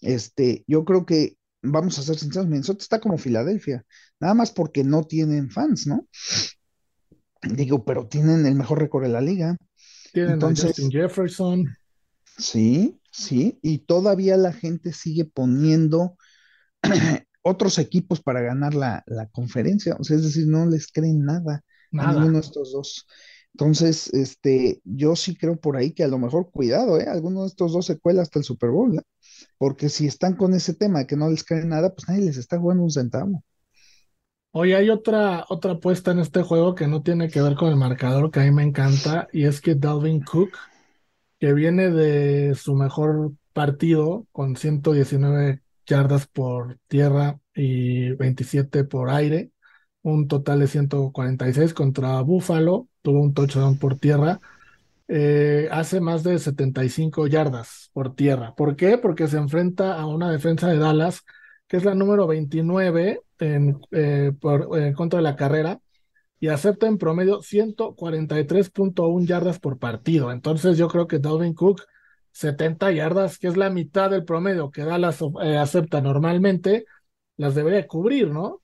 Este, 0.00 0.64
yo 0.66 0.84
creo 0.84 1.04
que, 1.06 1.36
vamos 1.62 1.98
a 1.98 2.02
ser 2.02 2.18
sinceros, 2.18 2.48
Minnesota 2.48 2.82
está 2.82 3.00
como 3.00 3.18
Filadelfia, 3.18 3.84
nada 4.20 4.34
más 4.34 4.50
porque 4.50 4.84
no 4.84 5.04
tienen 5.04 5.50
fans, 5.50 5.86
¿no? 5.86 6.08
Digo, 7.42 7.84
pero 7.84 8.06
tienen 8.06 8.46
el 8.46 8.54
mejor 8.54 8.80
récord 8.80 9.02
de 9.02 9.10
la 9.10 9.20
liga. 9.20 9.56
Tienen 10.12 10.34
Entonces, 10.34 10.76
Jefferson. 10.90 11.66
Sí, 12.38 12.98
sí, 13.10 13.58
y 13.62 13.78
todavía 13.78 14.36
la 14.36 14.52
gente 14.52 14.92
sigue 14.92 15.24
poniendo 15.24 16.16
otros 17.42 17.78
equipos 17.78 18.22
para 18.22 18.40
ganar 18.40 18.74
la, 18.74 19.02
la, 19.06 19.28
conferencia, 19.28 19.96
o 19.98 20.04
sea, 20.04 20.16
es 20.16 20.22
decir, 20.22 20.46
no 20.46 20.66
les 20.66 20.90
creen 20.90 21.24
nada, 21.24 21.62
nada. 21.90 22.10
a 22.10 22.12
ninguno 22.14 22.38
de 22.38 22.46
estos 22.46 22.72
dos. 22.72 23.06
Entonces, 23.54 24.08
este, 24.14 24.80
yo 24.84 25.14
sí 25.16 25.36
creo 25.36 25.56
por 25.56 25.76
ahí 25.76 25.92
que 25.92 26.04
a 26.04 26.08
lo 26.08 26.18
mejor, 26.18 26.50
cuidado, 26.50 26.98
¿eh? 26.98 27.06
Alguno 27.06 27.42
de 27.42 27.48
estos 27.48 27.72
dos 27.72 27.86
se 27.86 27.98
cuela 27.98 28.22
hasta 28.22 28.38
el 28.38 28.44
Super 28.44 28.70
Bowl, 28.70 28.96
¿eh? 28.98 29.02
Porque 29.58 29.88
si 29.88 30.06
están 30.06 30.36
con 30.36 30.54
ese 30.54 30.74
tema 30.74 31.00
de 31.00 31.06
que 31.06 31.16
no 31.16 31.28
les 31.28 31.44
cae 31.44 31.64
nada, 31.64 31.94
pues 31.94 32.08
nadie 32.08 32.24
les 32.24 32.36
está 32.38 32.58
jugando 32.58 32.84
un 32.84 32.90
centavo. 32.90 33.44
Hoy 34.52 34.74
hay 34.74 34.90
otra, 34.90 35.46
otra 35.48 35.72
apuesta 35.72 36.10
en 36.10 36.18
este 36.18 36.42
juego 36.42 36.74
que 36.74 36.86
no 36.86 37.02
tiene 37.02 37.30
que 37.30 37.40
ver 37.40 37.54
con 37.54 37.70
el 37.70 37.76
marcador, 37.76 38.30
que 38.30 38.40
a 38.40 38.44
mí 38.44 38.50
me 38.50 38.62
encanta, 38.62 39.28
y 39.32 39.44
es 39.46 39.60
que 39.62 39.74
Dalvin 39.74 40.22
Cook, 40.22 40.50
que 41.40 41.52
viene 41.54 41.90
de 41.90 42.54
su 42.54 42.74
mejor 42.74 43.32
partido 43.52 44.26
con 44.32 44.56
119 44.56 45.62
yardas 45.86 46.26
por 46.26 46.78
tierra 46.88 47.40
y 47.54 48.10
27 48.12 48.84
por 48.84 49.10
aire, 49.10 49.51
un 50.02 50.28
total 50.28 50.60
de 50.60 50.66
146 50.66 51.74
contra 51.74 52.20
Buffalo, 52.22 52.88
tuvo 53.02 53.20
un 53.20 53.34
touchdown 53.34 53.78
por 53.78 53.98
tierra, 53.98 54.40
eh, 55.08 55.68
hace 55.70 56.00
más 56.00 56.22
de 56.22 56.38
75 56.38 57.26
yardas 57.26 57.90
por 57.92 58.14
tierra. 58.14 58.54
¿Por 58.54 58.76
qué? 58.76 58.98
Porque 58.98 59.28
se 59.28 59.36
enfrenta 59.36 60.00
a 60.00 60.06
una 60.06 60.30
defensa 60.30 60.68
de 60.68 60.78
Dallas, 60.78 61.22
que 61.68 61.76
es 61.76 61.84
la 61.84 61.94
número 61.94 62.26
29 62.26 63.20
en, 63.38 63.80
eh, 63.90 64.32
por, 64.40 64.78
en 64.78 64.94
contra 64.94 65.18
de 65.18 65.24
la 65.24 65.36
carrera, 65.36 65.80
y 66.40 66.48
acepta 66.48 66.86
en 66.86 66.98
promedio 66.98 67.42
143.1 67.42 69.26
yardas 69.26 69.60
por 69.60 69.78
partido. 69.78 70.32
Entonces 70.32 70.78
yo 70.78 70.88
creo 70.88 71.06
que 71.06 71.18
Dalvin 71.18 71.54
Cook, 71.54 71.82
70 72.32 72.90
yardas, 72.92 73.38
que 73.38 73.48
es 73.48 73.56
la 73.56 73.70
mitad 73.70 74.10
del 74.10 74.24
promedio 74.24 74.70
que 74.70 74.82
Dallas 74.82 75.20
eh, 75.42 75.58
acepta 75.58 76.00
normalmente, 76.00 76.86
las 77.36 77.54
debería 77.54 77.86
cubrir, 77.86 78.30
¿no? 78.30 78.61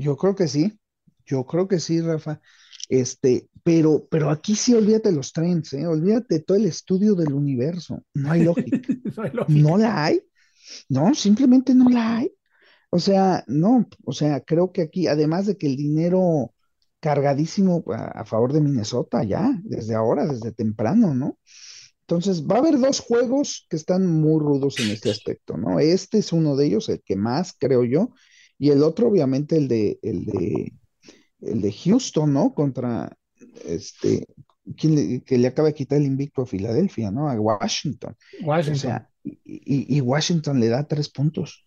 Yo 0.00 0.16
creo 0.16 0.34
que 0.34 0.48
sí, 0.48 0.78
yo 1.26 1.44
creo 1.44 1.68
que 1.68 1.78
sí, 1.78 2.00
Rafa. 2.00 2.40
Este, 2.88 3.48
pero, 3.62 4.08
pero 4.10 4.30
aquí 4.30 4.56
sí 4.56 4.74
olvídate 4.74 5.12
los 5.12 5.32
trends, 5.32 5.74
¿eh? 5.74 5.86
olvídate 5.86 6.40
todo 6.40 6.56
el 6.56 6.64
estudio 6.64 7.14
del 7.14 7.32
universo. 7.32 8.02
No 8.14 8.32
hay 8.32 8.44
lógica. 8.44 8.80
no, 9.48 9.76
la 9.76 10.04
hay. 10.04 10.22
No, 10.88 11.14
simplemente 11.14 11.74
no 11.74 11.88
la 11.90 12.18
hay. 12.18 12.32
O 12.90 12.98
sea, 12.98 13.44
no, 13.46 13.86
o 14.04 14.12
sea, 14.12 14.40
creo 14.40 14.72
que 14.72 14.82
aquí, 14.82 15.06
además 15.06 15.46
de 15.46 15.56
que 15.56 15.66
el 15.66 15.76
dinero 15.76 16.54
cargadísimo 16.98 17.84
a, 17.94 18.20
a, 18.22 18.24
favor 18.24 18.52
de 18.52 18.60
Minnesota 18.60 19.22
ya, 19.22 19.52
desde 19.62 19.94
ahora, 19.94 20.26
desde 20.26 20.52
temprano, 20.52 21.14
¿no? 21.14 21.38
Entonces, 22.00 22.44
va 22.44 22.56
a 22.56 22.58
haber 22.58 22.78
dos 22.78 23.00
juegos 23.00 23.66
que 23.70 23.76
están 23.76 24.06
muy 24.06 24.40
rudos 24.40 24.80
en 24.80 24.90
este 24.90 25.10
aspecto, 25.10 25.56
¿no? 25.56 25.78
Este 25.78 26.18
es 26.18 26.32
uno 26.32 26.56
de 26.56 26.66
ellos, 26.66 26.88
el 26.88 27.02
que 27.02 27.16
más, 27.16 27.54
creo 27.56 27.84
yo, 27.84 28.12
y 28.60 28.68
el 28.68 28.82
otro, 28.82 29.08
obviamente, 29.08 29.56
el 29.56 29.68
de, 29.68 29.98
el 30.02 30.26
de, 30.26 30.74
el 31.40 31.62
de 31.62 31.72
Houston, 31.72 32.30
¿no? 32.30 32.52
Contra 32.52 33.16
este, 33.64 34.26
quien 34.76 35.22
que 35.22 35.38
le 35.38 35.48
acaba 35.48 35.68
de 35.68 35.74
quitar 35.74 35.96
el 35.96 36.04
invicto 36.04 36.42
a 36.42 36.46
Filadelfia, 36.46 37.10
¿no? 37.10 37.30
A 37.30 37.40
Washington. 37.40 38.14
Washington. 38.44 38.74
O 38.74 38.78
sea, 38.78 39.08
y, 39.24 39.96
y, 39.96 40.00
Washington 40.02 40.60
le 40.60 40.68
da 40.68 40.86
tres 40.86 41.08
puntos. 41.08 41.66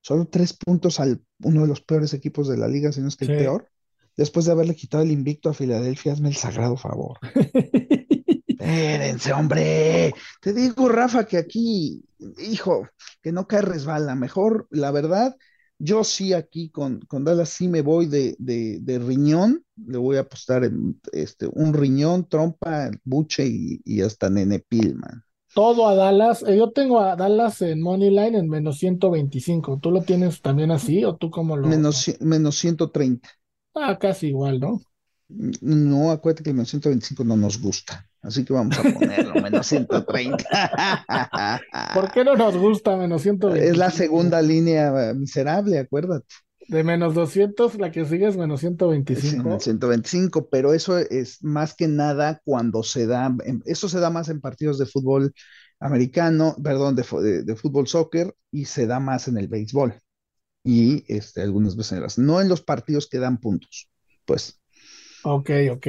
Solo 0.00 0.28
tres 0.28 0.52
puntos 0.52 1.00
al 1.00 1.20
uno 1.42 1.62
de 1.62 1.66
los 1.68 1.80
peores 1.80 2.14
equipos 2.14 2.46
de 2.46 2.58
la 2.58 2.68
liga, 2.68 2.92
si 2.92 3.00
no 3.00 3.08
es 3.08 3.16
que 3.16 3.24
el 3.24 3.36
peor. 3.36 3.68
Después 4.16 4.46
de 4.46 4.52
haberle 4.52 4.76
quitado 4.76 5.02
el 5.02 5.10
invicto 5.10 5.50
a 5.50 5.54
Filadelfia, 5.54 6.12
hazme 6.12 6.28
el 6.28 6.36
sagrado 6.36 6.76
favor. 6.76 7.18
Espérense, 8.46 9.32
hombre. 9.32 10.14
Te 10.40 10.52
digo, 10.52 10.88
Rafa, 10.88 11.26
que 11.26 11.38
aquí, 11.38 12.04
hijo, 12.38 12.86
que 13.20 13.32
no 13.32 13.48
cae 13.48 13.62
resbala. 13.62 14.14
Mejor, 14.14 14.68
la 14.70 14.92
verdad, 14.92 15.34
yo 15.78 16.04
sí 16.04 16.32
aquí 16.32 16.70
con, 16.70 17.00
con 17.00 17.24
Dallas 17.24 17.50
sí 17.50 17.68
me 17.68 17.82
voy 17.82 18.06
de, 18.06 18.36
de, 18.38 18.98
riñón, 18.98 19.64
le 19.76 19.98
voy 19.98 20.16
a 20.16 20.20
apostar 20.20 20.64
en 20.64 21.00
este, 21.12 21.48
un 21.52 21.72
riñón, 21.72 22.28
trompa, 22.28 22.90
buche 23.04 23.46
y, 23.46 23.80
y 23.84 24.00
hasta 24.02 24.28
nenepil, 24.28 24.96
man. 24.96 25.22
todo 25.54 25.88
a 25.88 25.94
Dallas. 25.94 26.42
Eh, 26.42 26.56
yo 26.56 26.70
tengo 26.72 27.00
a 27.00 27.16
Dallas 27.16 27.62
en 27.62 27.80
Moneyline 27.80 28.34
en 28.34 28.48
menos 28.48 28.78
125. 28.78 29.78
¿Tú 29.80 29.90
lo 29.90 30.02
tienes 30.02 30.40
también 30.40 30.70
así 30.70 31.04
o 31.04 31.16
tú 31.16 31.30
cómo 31.30 31.56
lo...? 31.56 31.66
Menos, 31.68 32.16
menos 32.20 32.56
130. 32.56 33.28
Ah, 33.74 33.98
casi 33.98 34.28
igual, 34.28 34.60
¿no? 34.60 34.80
No, 35.28 36.10
acuérdate 36.10 36.42
que 36.42 36.50
el 36.50 36.56
menos 36.56 36.70
125 36.70 37.22
no 37.24 37.36
nos 37.36 37.60
gusta. 37.60 38.08
Así 38.22 38.44
que 38.44 38.52
vamos 38.52 38.78
a 38.78 38.82
ponerlo 38.82 39.34
menos 39.40 39.66
130. 39.68 41.62
¿Por 41.94 42.10
qué 42.12 42.24
no 42.24 42.34
nos 42.34 42.56
gusta 42.56 42.96
menos 42.96 43.22
125? 43.22 43.72
Es 43.72 43.76
la 43.76 43.90
segunda 43.90 44.40
línea 44.40 45.12
miserable, 45.14 45.78
acuérdate. 45.78 46.26
De 46.68 46.84
menos 46.84 47.14
200, 47.14 47.76
la 47.76 47.90
que 47.90 48.04
sigue 48.04 48.28
es 48.28 48.36
menos 48.36 48.60
125. 48.60 49.60
125, 49.60 50.48
pero 50.50 50.74
eso 50.74 50.98
es 50.98 51.42
más 51.42 51.74
que 51.74 51.88
nada 51.88 52.40
cuando 52.44 52.82
se 52.82 53.06
da, 53.06 53.34
eso 53.64 53.88
se 53.88 54.00
da 54.00 54.10
más 54.10 54.28
en 54.28 54.40
partidos 54.40 54.78
de 54.78 54.86
fútbol 54.86 55.32
americano, 55.80 56.56
perdón, 56.62 56.94
de, 56.94 57.42
de, 57.42 57.56
fútbol 57.56 57.86
soccer 57.86 58.34
y 58.50 58.66
se 58.66 58.86
da 58.86 59.00
más 59.00 59.28
en 59.28 59.38
el 59.38 59.48
béisbol 59.48 59.94
y 60.64 61.04
este, 61.08 61.40
algunas 61.40 61.76
veces 61.76 61.92
en 61.92 62.02
las, 62.02 62.18
no 62.18 62.40
en 62.40 62.48
los 62.48 62.62
partidos 62.62 63.08
que 63.08 63.18
dan 63.18 63.38
puntos, 63.38 63.88
pues. 64.26 64.60
Ok, 65.22 65.50
ok. 65.72 65.86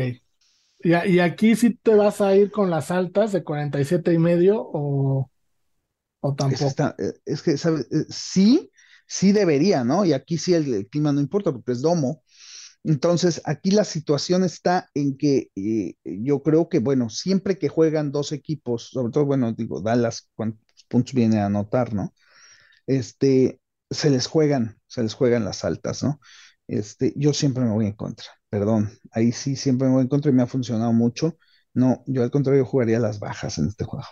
Y, 0.81 0.93
y 0.93 1.19
aquí 1.19 1.55
sí 1.55 1.75
te 1.75 1.95
vas 1.95 2.21
a 2.21 2.35
ir 2.35 2.51
con 2.51 2.69
las 2.69 2.91
altas 2.91 3.31
de 3.31 3.43
47 3.43 4.13
y 4.13 4.17
medio 4.17 4.61
o, 4.61 5.29
o 6.21 6.35
tampoco. 6.35 6.95
Es, 6.97 7.21
es 7.25 7.41
que, 7.41 7.57
¿sabes? 7.57 7.87
Eh, 7.91 8.05
sí, 8.09 8.71
sí 9.09 9.31
debería, 9.31 9.83
¿no? 9.83 10.05
Y 10.05 10.13
aquí 10.13 10.37
sí 10.37 10.53
el, 10.53 10.87
clima 10.87 11.11
no 11.11 11.19
importa 11.19 11.51
porque 11.51 11.73
es 11.73 11.81
domo. 11.81 12.23
Entonces, 12.83 13.41
aquí 13.43 13.71
la 13.71 13.83
situación 13.83 14.43
está 14.43 14.89
en 14.93 15.17
que 15.17 15.49
eh, 15.55 15.95
yo 16.05 16.41
creo 16.41 16.69
que, 16.69 16.79
bueno, 16.79 17.09
siempre 17.09 17.57
que 17.57 17.67
juegan 17.67 18.11
dos 18.11 18.31
equipos, 18.31 18.89
sobre 18.91 19.11
todo, 19.11 19.25
bueno, 19.25 19.51
digo, 19.51 19.81
Dallas, 19.81 20.29
cuántos 20.35 20.85
puntos 20.87 21.13
viene 21.13 21.39
a 21.39 21.47
anotar, 21.47 21.93
¿no? 21.93 22.13
Este, 22.87 23.59
se 23.89 24.09
les 24.09 24.27
juegan, 24.27 24.79
se 24.87 25.03
les 25.03 25.13
juegan 25.13 25.43
las 25.43 25.65
altas, 25.65 26.03
¿no? 26.03 26.19
Este, 26.67 27.13
yo 27.17 27.33
siempre 27.33 27.63
me 27.65 27.71
voy 27.71 27.87
en 27.87 27.93
contra, 27.93 28.27
perdón, 28.49 28.89
ahí 29.11 29.31
sí 29.31 29.55
siempre 29.55 29.87
me 29.87 29.93
voy 29.95 30.01
en 30.03 30.07
contra 30.07 30.31
y 30.31 30.33
me 30.33 30.43
ha 30.43 30.47
funcionado 30.47 30.93
mucho. 30.93 31.37
No, 31.73 32.03
yo 32.07 32.23
al 32.23 32.31
contrario 32.31 32.65
jugaría 32.65 32.99
las 32.99 33.19
bajas 33.19 33.57
en 33.57 33.67
este 33.67 33.85
juego. 33.85 34.07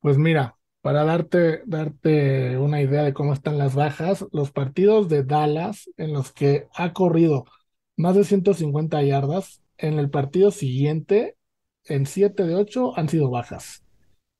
Pues 0.00 0.18
mira, 0.18 0.56
para 0.80 1.04
darte, 1.04 1.62
darte 1.66 2.58
una 2.58 2.80
idea 2.80 3.02
de 3.02 3.12
cómo 3.12 3.32
están 3.32 3.58
las 3.58 3.74
bajas, 3.74 4.24
los 4.32 4.52
partidos 4.52 5.08
de 5.08 5.24
Dallas 5.24 5.90
en 5.96 6.12
los 6.12 6.32
que 6.32 6.68
ha 6.74 6.92
corrido 6.92 7.44
más 7.96 8.14
de 8.14 8.24
150 8.24 9.02
yardas, 9.02 9.62
en 9.78 9.98
el 9.98 10.10
partido 10.10 10.50
siguiente, 10.50 11.36
en 11.84 12.06
7 12.06 12.44
de 12.44 12.54
8 12.54 12.98
han 12.98 13.08
sido 13.08 13.30
bajas. 13.30 13.84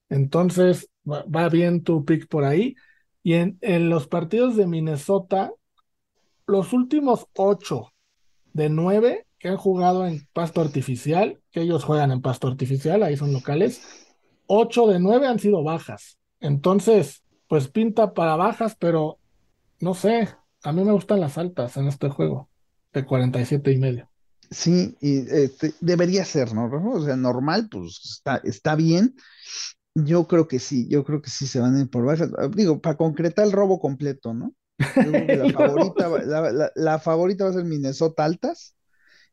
Entonces, 0.09 0.89
va, 1.05 1.49
bien 1.49 1.83
tu 1.83 2.05
pick 2.05 2.29
por 2.29 2.45
ahí. 2.45 2.75
Y 3.23 3.35
en, 3.35 3.59
en, 3.61 3.91
los 3.91 4.07
partidos 4.07 4.57
de 4.57 4.67
Minnesota, 4.67 5.53
los 6.47 6.73
últimos 6.73 7.27
8 7.35 7.93
de 8.53 8.69
9 8.69 9.26
que 9.38 9.49
han 9.49 9.57
jugado 9.57 10.07
en 10.07 10.27
pasto 10.33 10.61
artificial, 10.61 11.40
que 11.51 11.62
ellos 11.62 11.85
juegan 11.85 12.11
en 12.11 12.22
pasto 12.22 12.49
artificial, 12.49 13.03
ahí 13.03 13.16
son 13.16 13.33
locales, 13.33 13.83
8 14.46 14.87
de 14.88 15.01
9 15.01 15.27
han 15.27 15.38
sido 15.38 15.62
bajas. 15.62 16.18
Entonces, 16.40 17.22
pues 17.49 17.68
pinta 17.68 18.14
para 18.14 18.37
bajas, 18.37 18.77
pero 18.79 19.18
no 19.81 19.94
sé, 19.94 20.29
a 20.62 20.72
mí 20.72 20.85
me 20.85 20.92
gustan 20.92 21.20
las 21.20 21.38
altas 21.38 21.77
en 21.77 21.87
este 21.88 22.09
juego, 22.09 22.49
de 22.92 23.05
47 23.05 23.72
y 23.72 23.79
medio. 23.79 24.11
Sí, 24.51 24.96
y 25.01 25.18
este, 25.18 25.75
debería 25.81 26.25
ser, 26.25 26.55
¿no? 26.55 26.70
O 26.92 27.05
sea, 27.05 27.16
normal, 27.16 27.68
pues 27.70 28.01
está, 28.05 28.37
está 28.44 28.77
bien. 28.77 29.16
Yo 29.94 30.27
creo 30.27 30.46
que 30.46 30.59
sí, 30.59 30.87
yo 30.88 31.05
creo 31.05 31.20
que 31.20 31.31
sí 31.31 31.46
se 31.46 31.59
van 31.59 31.75
a 31.75 31.81
ir 31.81 31.90
por 31.90 32.05
bajas. 32.05 32.31
Digo, 32.55 32.81
para 32.81 32.96
concretar 32.96 33.46
el 33.46 33.53
robo 33.53 33.81
completo, 33.81 34.35
¿no? 34.35 34.55
la, 34.79 35.53
favorita, 35.53 36.70
la, 36.75 36.99
favorita 36.99 37.44
va 37.44 37.51
a 37.51 37.55
ser 37.55 37.64
Minnesota 37.64 38.25
altas, 38.25 38.76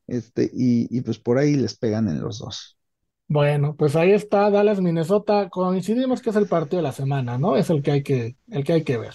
este, 0.07 0.43
y, 0.53 0.95
y 0.95 1.01
pues 1.01 1.19
por 1.19 1.37
ahí 1.37 1.55
les 1.55 1.77
pegan 1.77 2.07
en 2.07 2.21
los 2.21 2.39
dos. 2.39 2.77
Bueno, 3.27 3.75
pues 3.75 3.95
ahí 3.95 4.11
está 4.11 4.49
Dallas, 4.49 4.81
Minnesota. 4.81 5.49
Coincidimos 5.49 6.21
que 6.21 6.29
es 6.29 6.35
el 6.35 6.47
partido 6.47 6.77
de 6.77 6.83
la 6.83 6.91
semana, 6.91 7.37
¿no? 7.37 7.55
Es 7.55 7.69
el 7.69 7.81
que 7.81 7.91
hay 7.91 8.03
que, 8.03 8.35
el 8.49 8.63
que 8.63 8.73
hay 8.73 8.83
que 8.83 8.97
ver. 8.97 9.13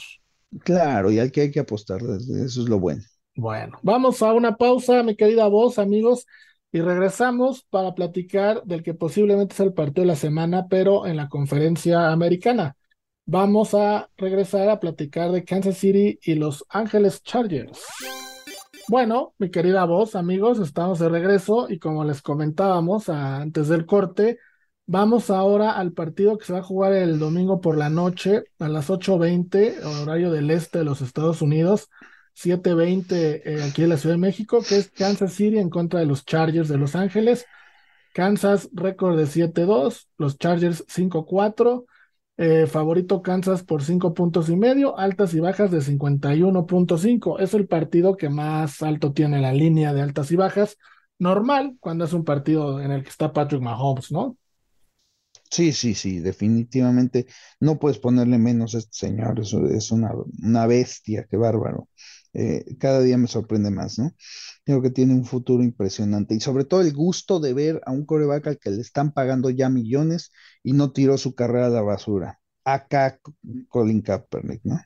Claro, 0.65 1.11
y 1.11 1.19
al 1.19 1.31
que 1.31 1.43
hay 1.43 1.51
que 1.51 1.61
apostar, 1.61 2.01
eso 2.03 2.63
es 2.63 2.69
lo 2.69 2.81
bueno. 2.81 3.03
Bueno, 3.37 3.79
vamos 3.83 4.21
a 4.23 4.33
una 4.33 4.57
pausa, 4.57 5.03
mi 5.03 5.15
querida 5.15 5.47
voz, 5.47 5.79
amigos, 5.79 6.27
y 6.73 6.81
regresamos 6.81 7.65
para 7.71 7.95
platicar 7.95 8.63
del 8.65 8.83
que 8.83 8.95
posiblemente 8.95 9.55
es 9.55 9.61
el 9.61 9.73
partido 9.73 10.03
de 10.03 10.09
la 10.09 10.17
semana, 10.17 10.67
pero 10.69 11.07
en 11.07 11.17
la 11.17 11.29
conferencia 11.29 12.11
americana. 12.11 12.77
Vamos 13.27 13.75
a 13.75 14.09
regresar 14.17 14.71
a 14.71 14.81
platicar 14.81 15.31
de 15.31 15.45
Kansas 15.45 15.77
City 15.77 16.19
y 16.23 16.35
Los 16.35 16.65
Ángeles 16.71 17.23
Chargers. 17.23 17.79
Bueno, 18.89 19.35
mi 19.39 19.51
querida 19.51 19.85
voz, 19.85 20.15
amigos, 20.15 20.59
estamos 20.61 20.99
de 20.99 21.11
regreso 21.11 21.67
y 21.69 21.79
como 21.79 22.05
les 22.05 22.23
comentábamos 22.23 23.11
antes 23.11 23.69
del 23.69 23.85
corte, 23.85 24.39
vamos 24.87 25.29
ahora 25.29 25.73
al 25.73 25.93
partido 25.93 26.39
que 26.39 26.47
se 26.47 26.55
va 26.55 26.61
a 26.61 26.63
jugar 26.63 26.95
el 26.95 27.19
domingo 27.19 27.61
por 27.61 27.77
la 27.77 27.91
noche 27.91 28.45
a 28.59 28.67
las 28.69 28.89
8.20, 28.89 29.85
horario 29.85 30.33
del 30.33 30.51
este 30.51 30.79
de 30.79 30.85
los 30.85 31.03
Estados 31.03 31.43
Unidos, 31.43 31.91
7.20 32.35 33.43
eh, 33.45 33.63
aquí 33.63 33.83
en 33.83 33.91
la 33.91 33.99
Ciudad 33.99 34.15
de 34.15 34.21
México, 34.21 34.63
que 34.67 34.79
es 34.79 34.91
Kansas 34.91 35.35
City 35.35 35.59
en 35.59 35.69
contra 35.69 36.01
de 36.01 36.07
los 36.07 36.25
Chargers 36.25 36.69
de 36.71 36.79
Los 36.79 36.97
Ángeles. 36.97 37.45
Kansas 38.15 38.71
récord 38.73 39.19
de 39.19 39.27
7-2, 39.27 40.09
los 40.17 40.39
Chargers 40.39 40.87
5-4. 40.89 41.85
Eh, 42.39 42.67
favorito 42.69 43.21
Kansas 43.23 43.65
por 43.65 43.83
cinco 43.83 44.15
puntos 44.15 44.49
y 44.49 44.57
medio, 44.57 44.97
altas 44.99 45.35
y 45.35 45.41
bajas 45.41 45.71
de 45.73 45.81
51.5. 45.81 47.39
Es 47.41 47.53
el 47.55 47.67
partido 47.67 48.17
que 48.17 48.29
más 48.29 48.83
alto 48.83 49.13
tiene 49.13 49.41
la 49.41 49.53
línea 49.53 49.93
de 49.93 50.03
altas 50.03 50.31
y 50.31 50.37
bajas. 50.37 50.79
Normal 51.19 51.77
cuando 51.81 52.05
es 52.05 52.13
un 52.13 52.25
partido 52.25 52.81
en 52.81 52.93
el 52.93 53.03
que 53.03 53.11
está 53.11 53.33
Patrick 53.33 53.61
Mahomes, 53.63 54.13
¿no? 54.13 54.37
Sí, 55.51 55.73
sí, 55.73 55.95
sí, 55.95 56.19
definitivamente 56.21 57.27
no 57.61 57.79
puedes 57.79 57.99
ponerle 57.99 58.37
menos 58.39 58.75
a 58.75 58.79
este 58.79 58.93
señor, 58.93 59.41
eso 59.41 59.67
es 59.69 59.91
una, 59.91 60.11
una 60.43 60.67
bestia, 60.67 61.27
qué 61.31 61.37
bárbaro. 61.39 61.89
Eh, 62.35 62.65
cada 62.79 63.01
día 63.01 63.17
me 63.17 63.29
sorprende 63.29 63.71
más, 63.71 63.99
¿no? 63.99 64.13
Creo 64.69 64.83
que 64.83 64.91
tiene 64.91 65.15
un 65.15 65.25
futuro 65.25 65.63
impresionante 65.63 66.35
y 66.35 66.41
sobre 66.41 66.67
todo 66.67 66.83
el 66.83 66.93
gusto 66.93 67.41
de 67.41 67.55
ver 67.55 67.81
a 67.87 67.91
un 67.91 68.05
coreback 68.05 68.49
al 68.49 68.59
que 68.59 68.69
le 68.69 68.83
están 68.83 69.13
pagando 69.13 69.49
ya 69.49 69.71
millones 69.71 70.31
y 70.63 70.75
no 70.75 70.93
tiró 70.93 71.17
su 71.17 71.35
carrera 71.35 71.69
a 71.69 71.71
la 71.71 71.81
basura. 71.81 72.39
Acá 72.67 73.19
Colin 73.71 74.03
Kaepernick, 74.03 74.61
¿no? 74.65 74.79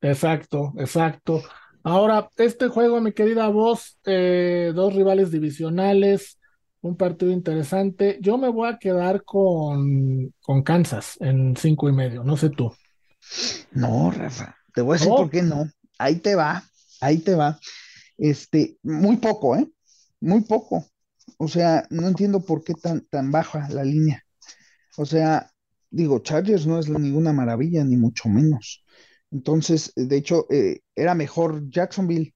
Exacto, 0.00 0.72
exacto. 0.78 1.42
Ahora, 1.82 2.30
este 2.36 2.68
juego, 2.68 3.00
mi 3.00 3.10
querida 3.10 3.48
voz, 3.48 3.98
eh, 4.04 4.70
dos 4.72 4.94
rivales 4.94 5.32
divisionales, 5.32 6.38
un 6.82 6.96
partido 6.96 7.32
interesante. 7.32 8.18
Yo 8.20 8.38
me 8.38 8.48
voy 8.48 8.68
a 8.68 8.78
quedar 8.78 9.24
con, 9.24 10.32
con 10.40 10.62
Kansas 10.62 11.16
en 11.18 11.56
cinco 11.56 11.88
y 11.88 11.92
medio, 11.92 12.22
no 12.22 12.36
sé 12.36 12.50
tú. 12.50 12.72
No, 13.72 14.12
Rafa, 14.12 14.54
te 14.72 14.82
voy 14.82 14.94
a 14.94 14.98
decir 15.00 15.10
por 15.10 15.30
qué 15.30 15.42
no. 15.42 15.68
Ahí 15.98 16.20
te 16.20 16.36
va, 16.36 16.62
ahí 17.00 17.18
te 17.18 17.34
va. 17.34 17.58
Este, 18.18 18.78
muy 18.82 19.16
poco, 19.18 19.56
¿eh? 19.56 19.68
Muy 20.20 20.42
poco. 20.42 20.86
O 21.38 21.48
sea, 21.48 21.86
no 21.90 22.06
entiendo 22.06 22.44
por 22.44 22.62
qué 22.64 22.74
tan, 22.74 23.06
tan 23.06 23.30
baja 23.30 23.68
la 23.70 23.84
línea. 23.84 24.22
O 24.96 25.06
sea, 25.06 25.50
digo, 25.90 26.20
Chargers 26.20 26.66
no 26.66 26.78
es 26.78 26.88
ninguna 26.88 27.32
maravilla, 27.32 27.84
ni 27.84 27.96
mucho 27.96 28.28
menos. 28.28 28.84
Entonces, 29.30 29.92
de 29.96 30.16
hecho, 30.16 30.46
eh, 30.50 30.80
era 30.94 31.14
mejor 31.14 31.68
Jacksonville 31.70 32.34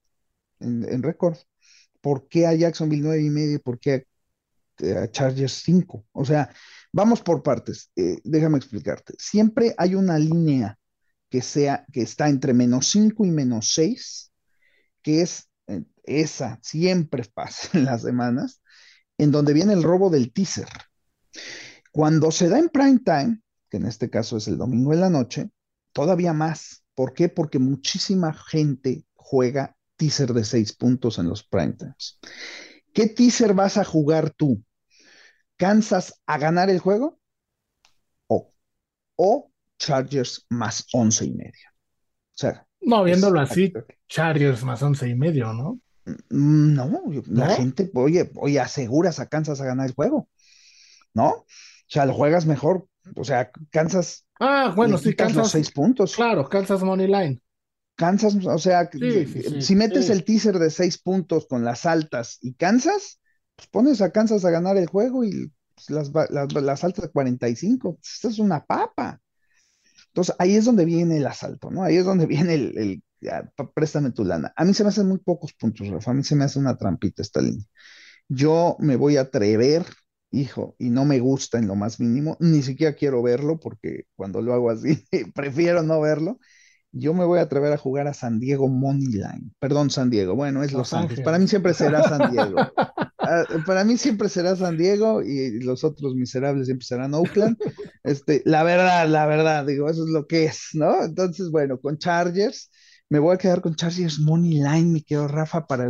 en, 0.60 1.02
récord. 1.02 1.36
¿Por 2.00 2.28
qué 2.28 2.46
a 2.46 2.54
Jacksonville 2.54 3.02
nueve 3.02 3.22
y 3.22 3.30
medio? 3.30 3.60
¿Por 3.60 3.78
qué 3.78 4.06
a, 4.96 5.08
Chargers 5.10 5.62
5? 5.64 6.06
O 6.12 6.24
sea, 6.24 6.52
vamos 6.92 7.22
por 7.22 7.42
partes. 7.42 7.90
Eh, 7.96 8.18
déjame 8.24 8.58
explicarte. 8.58 9.14
Siempre 9.18 9.74
hay 9.78 9.94
una 9.94 10.18
línea 10.18 10.78
que 11.30 11.42
sea, 11.42 11.84
que 11.92 12.02
está 12.02 12.28
entre 12.28 12.54
menos 12.54 12.88
5 12.88 13.24
y 13.26 13.30
menos 13.30 13.72
6, 13.74 14.32
que 15.02 15.22
es 15.22 15.48
esa, 16.08 16.58
siempre 16.62 17.24
pasa 17.34 17.70
en 17.78 17.84
las 17.84 18.02
semanas, 18.02 18.62
en 19.18 19.30
donde 19.30 19.52
viene 19.52 19.72
el 19.72 19.82
robo 19.82 20.10
del 20.10 20.32
teaser. 20.32 20.68
Cuando 21.92 22.30
se 22.30 22.48
da 22.48 22.58
en 22.58 22.68
prime 22.68 23.00
time, 23.04 23.40
que 23.68 23.78
en 23.78 23.86
este 23.86 24.10
caso 24.10 24.36
es 24.36 24.48
el 24.48 24.58
domingo 24.58 24.92
en 24.92 25.00
la 25.00 25.10
noche, 25.10 25.50
todavía 25.92 26.32
más. 26.32 26.84
¿Por 26.94 27.12
qué? 27.12 27.28
Porque 27.28 27.58
muchísima 27.58 28.32
gente 28.32 29.04
juega 29.14 29.76
teaser 29.96 30.32
de 30.32 30.44
6 30.44 30.74
puntos 30.74 31.18
en 31.18 31.28
los 31.28 31.42
prime 31.42 31.72
times. 31.72 32.18
¿Qué 32.92 33.08
teaser 33.08 33.54
vas 33.54 33.76
a 33.76 33.84
jugar 33.84 34.30
tú? 34.30 34.62
¿Kansas 35.56 36.20
a 36.26 36.38
ganar 36.38 36.70
el 36.70 36.78
juego? 36.78 37.18
¿O, 38.28 38.52
o 39.16 39.50
Chargers 39.78 40.44
más 40.50 40.86
once 40.92 41.24
y 41.24 41.32
medio. 41.32 41.68
O 41.70 42.34
sea. 42.34 42.66
No, 42.80 43.04
viéndolo 43.04 43.40
así, 43.40 43.72
Chargers 44.08 44.62
más 44.64 44.82
once 44.82 45.08
y 45.08 45.14
medio, 45.14 45.52
¿no? 45.52 45.80
Mm, 46.30 46.74
no, 46.74 47.02
la 47.26 47.50
gente, 47.50 47.90
oye, 47.94 48.30
oye, 48.36 48.60
aseguras 48.60 49.20
a 49.20 49.26
Kansas 49.26 49.60
a 49.60 49.64
ganar 49.64 49.86
el 49.86 49.94
juego, 49.94 50.28
¿no? 51.14 51.28
O 51.28 51.46
sea, 51.90 52.04
lo 52.06 52.14
juegas 52.14 52.44
mejor 52.44 52.86
O 53.16 53.24
sea, 53.24 53.50
Kansas. 53.70 54.26
Ah, 54.38 54.72
bueno, 54.76 54.98
sí, 54.98 55.14
Kansas. 55.14 55.36
Los 55.36 55.50
seis 55.50 55.70
puntos. 55.72 56.14
Claro, 56.14 56.48
Kansas 56.48 56.82
Money 56.82 57.06
Line. 57.06 57.40
Kansas, 57.96 58.36
o 58.46 58.58
sea, 58.58 58.88
si 59.60 59.74
metes 59.74 60.08
el 60.08 60.24
teaser 60.24 60.58
de 60.60 60.70
seis 60.70 60.98
puntos 60.98 61.46
con 61.48 61.64
las 61.64 61.84
altas 61.84 62.38
y 62.40 62.54
Kansas, 62.54 63.18
pues 63.56 63.68
pones 63.68 64.00
a 64.00 64.12
Kansas 64.12 64.44
a 64.44 64.50
ganar 64.50 64.76
el 64.76 64.86
juego 64.86 65.24
y 65.24 65.50
pues, 65.74 65.90
las, 65.90 66.30
las, 66.30 66.52
las, 66.52 66.84
altas 66.84 67.06
de 67.06 67.10
45. 67.10 67.98
Esto 68.00 68.28
es 68.28 68.38
una 68.38 68.64
papa. 68.64 69.20
Entonces, 70.08 70.36
ahí 70.38 70.54
es 70.54 70.64
donde 70.64 70.84
viene 70.84 71.16
el 71.16 71.26
asalto, 71.26 71.72
¿no? 71.72 71.82
Ahí 71.82 71.96
es 71.96 72.04
donde 72.04 72.26
viene 72.26 72.54
el, 72.54 72.78
el 72.78 73.02
préstame 73.74 74.12
tu 74.12 74.24
lana. 74.24 74.52
A 74.56 74.64
mí 74.64 74.74
se 74.74 74.82
me 74.82 74.90
hacen 74.90 75.08
muy 75.08 75.18
pocos 75.18 75.52
puntos, 75.54 75.88
Rafa. 75.88 76.10
A 76.10 76.14
mí 76.14 76.22
se 76.22 76.36
me 76.36 76.44
hace 76.44 76.58
una 76.58 76.76
trampita 76.76 77.22
esta 77.22 77.40
línea. 77.40 77.64
Yo 78.28 78.76
me 78.78 78.96
voy 78.96 79.16
a 79.16 79.22
atrever, 79.22 79.84
hijo, 80.30 80.76
y 80.78 80.90
no 80.90 81.04
me 81.04 81.20
gusta 81.20 81.58
en 81.58 81.66
lo 81.66 81.74
más 81.74 82.00
mínimo, 82.00 82.36
ni 82.40 82.62
siquiera 82.62 82.94
quiero 82.94 83.22
verlo 83.22 83.58
porque 83.58 84.04
cuando 84.16 84.42
lo 84.42 84.52
hago 84.52 84.70
así, 84.70 85.02
prefiero 85.34 85.82
no 85.82 86.00
verlo. 86.00 86.38
Yo 86.90 87.12
me 87.12 87.24
voy 87.24 87.38
a 87.38 87.42
atrever 87.42 87.72
a 87.72 87.76
jugar 87.76 88.06
a 88.06 88.14
San 88.14 88.40
Diego 88.40 88.68
Moneyline. 88.68 89.54
Perdón, 89.58 89.90
San 89.90 90.08
Diego. 90.08 90.34
Bueno, 90.34 90.62
es 90.62 90.72
Los, 90.72 90.94
Ángeles. 90.94 91.22
Para 91.22 91.38
mí 91.38 91.46
siempre 91.46 91.74
será 91.74 92.02
San 92.02 92.30
Diego. 92.32 92.58
Ah, 93.18 93.44
para 93.66 93.84
mí 93.84 93.98
siempre 93.98 94.30
será 94.30 94.56
San 94.56 94.78
Diego 94.78 95.22
y 95.22 95.60
los 95.60 95.84
otros 95.84 96.14
miserables 96.14 96.66
siempre 96.66 96.86
serán 96.86 97.12
Oakland. 97.12 97.58
Este, 98.04 98.42
la 98.46 98.62
verdad, 98.62 99.06
la 99.06 99.26
verdad, 99.26 99.66
digo, 99.66 99.90
eso 99.90 100.04
es 100.04 100.10
lo 100.10 100.26
que 100.26 100.46
es, 100.46 100.70
¿no? 100.72 101.04
Entonces, 101.04 101.50
bueno, 101.50 101.78
con 101.78 101.98
Chargers, 101.98 102.70
me 103.08 103.18
voy 103.18 103.34
a 103.34 103.38
quedar 103.38 103.60
con 103.60 103.74
Chargers 103.74 104.18
Moneyline, 104.20 104.92
mi 104.92 105.02
querido 105.02 105.28
Rafa, 105.28 105.66
para 105.66 105.88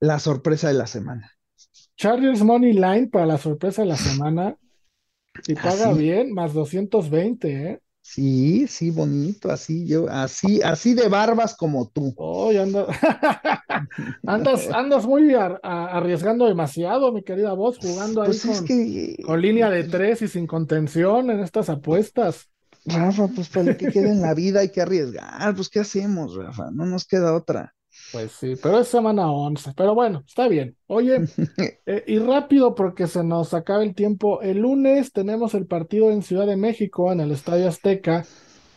la 0.00 0.18
sorpresa 0.18 0.68
de 0.68 0.74
la 0.74 0.86
semana. 0.86 1.30
Chargers 1.96 2.42
Money 2.42 2.72
Line 2.72 3.08
para 3.08 3.26
la 3.26 3.38
sorpresa 3.38 3.82
de 3.82 3.88
la 3.88 3.96
semana. 3.96 4.56
Y 5.48 5.56
paga 5.56 5.92
bien, 5.92 6.32
más 6.32 6.54
220, 6.54 7.48
¿eh? 7.48 7.80
Sí, 8.00 8.68
sí, 8.68 8.90
bonito, 8.90 9.50
así 9.50 9.84
yo, 9.84 10.06
así, 10.08 10.60
así 10.62 10.94
de 10.94 11.08
barbas 11.08 11.56
como 11.56 11.88
tú. 11.88 12.14
Oh, 12.16 12.50
andas, 14.26 14.70
andas 14.70 15.06
muy 15.06 15.34
arriesgando 15.34 16.46
demasiado, 16.46 17.12
mi 17.12 17.24
querida 17.24 17.52
voz, 17.54 17.78
jugando 17.78 18.22
ahí 18.22 18.28
pues 18.28 18.46
con, 18.46 19.26
con, 19.26 19.42
línea 19.42 19.70
de 19.70 19.84
tres 19.84 20.22
y 20.22 20.28
sin 20.28 20.46
contención 20.46 21.30
en 21.30 21.40
estas 21.40 21.68
apuestas. 21.68 22.48
Rafa, 22.86 23.28
pues 23.28 23.48
para 23.48 23.72
lo 23.72 23.76
que 23.76 23.88
quede 23.88 24.10
en 24.10 24.20
la 24.20 24.34
vida 24.34 24.60
hay 24.60 24.70
que 24.70 24.82
arriesgar, 24.82 25.54
pues 25.54 25.68
¿qué 25.68 25.80
hacemos, 25.80 26.34
Rafa? 26.34 26.70
No 26.70 26.84
nos 26.84 27.06
queda 27.06 27.34
otra. 27.34 27.74
Pues 28.12 28.32
sí, 28.32 28.54
pero 28.62 28.80
es 28.80 28.88
semana 28.88 29.30
11, 29.30 29.72
pero 29.76 29.94
bueno, 29.94 30.24
está 30.26 30.48
bien. 30.48 30.76
Oye, 30.86 31.20
eh, 31.86 32.04
y 32.06 32.18
rápido 32.18 32.74
porque 32.74 33.06
se 33.06 33.22
nos 33.22 33.54
acaba 33.54 33.82
el 33.82 33.94
tiempo. 33.94 34.40
El 34.42 34.58
lunes 34.58 35.12
tenemos 35.12 35.54
el 35.54 35.66
partido 35.66 36.10
en 36.10 36.22
Ciudad 36.22 36.46
de 36.46 36.56
México, 36.56 37.12
en 37.12 37.20
el 37.20 37.30
Estadio 37.30 37.68
Azteca. 37.68 38.24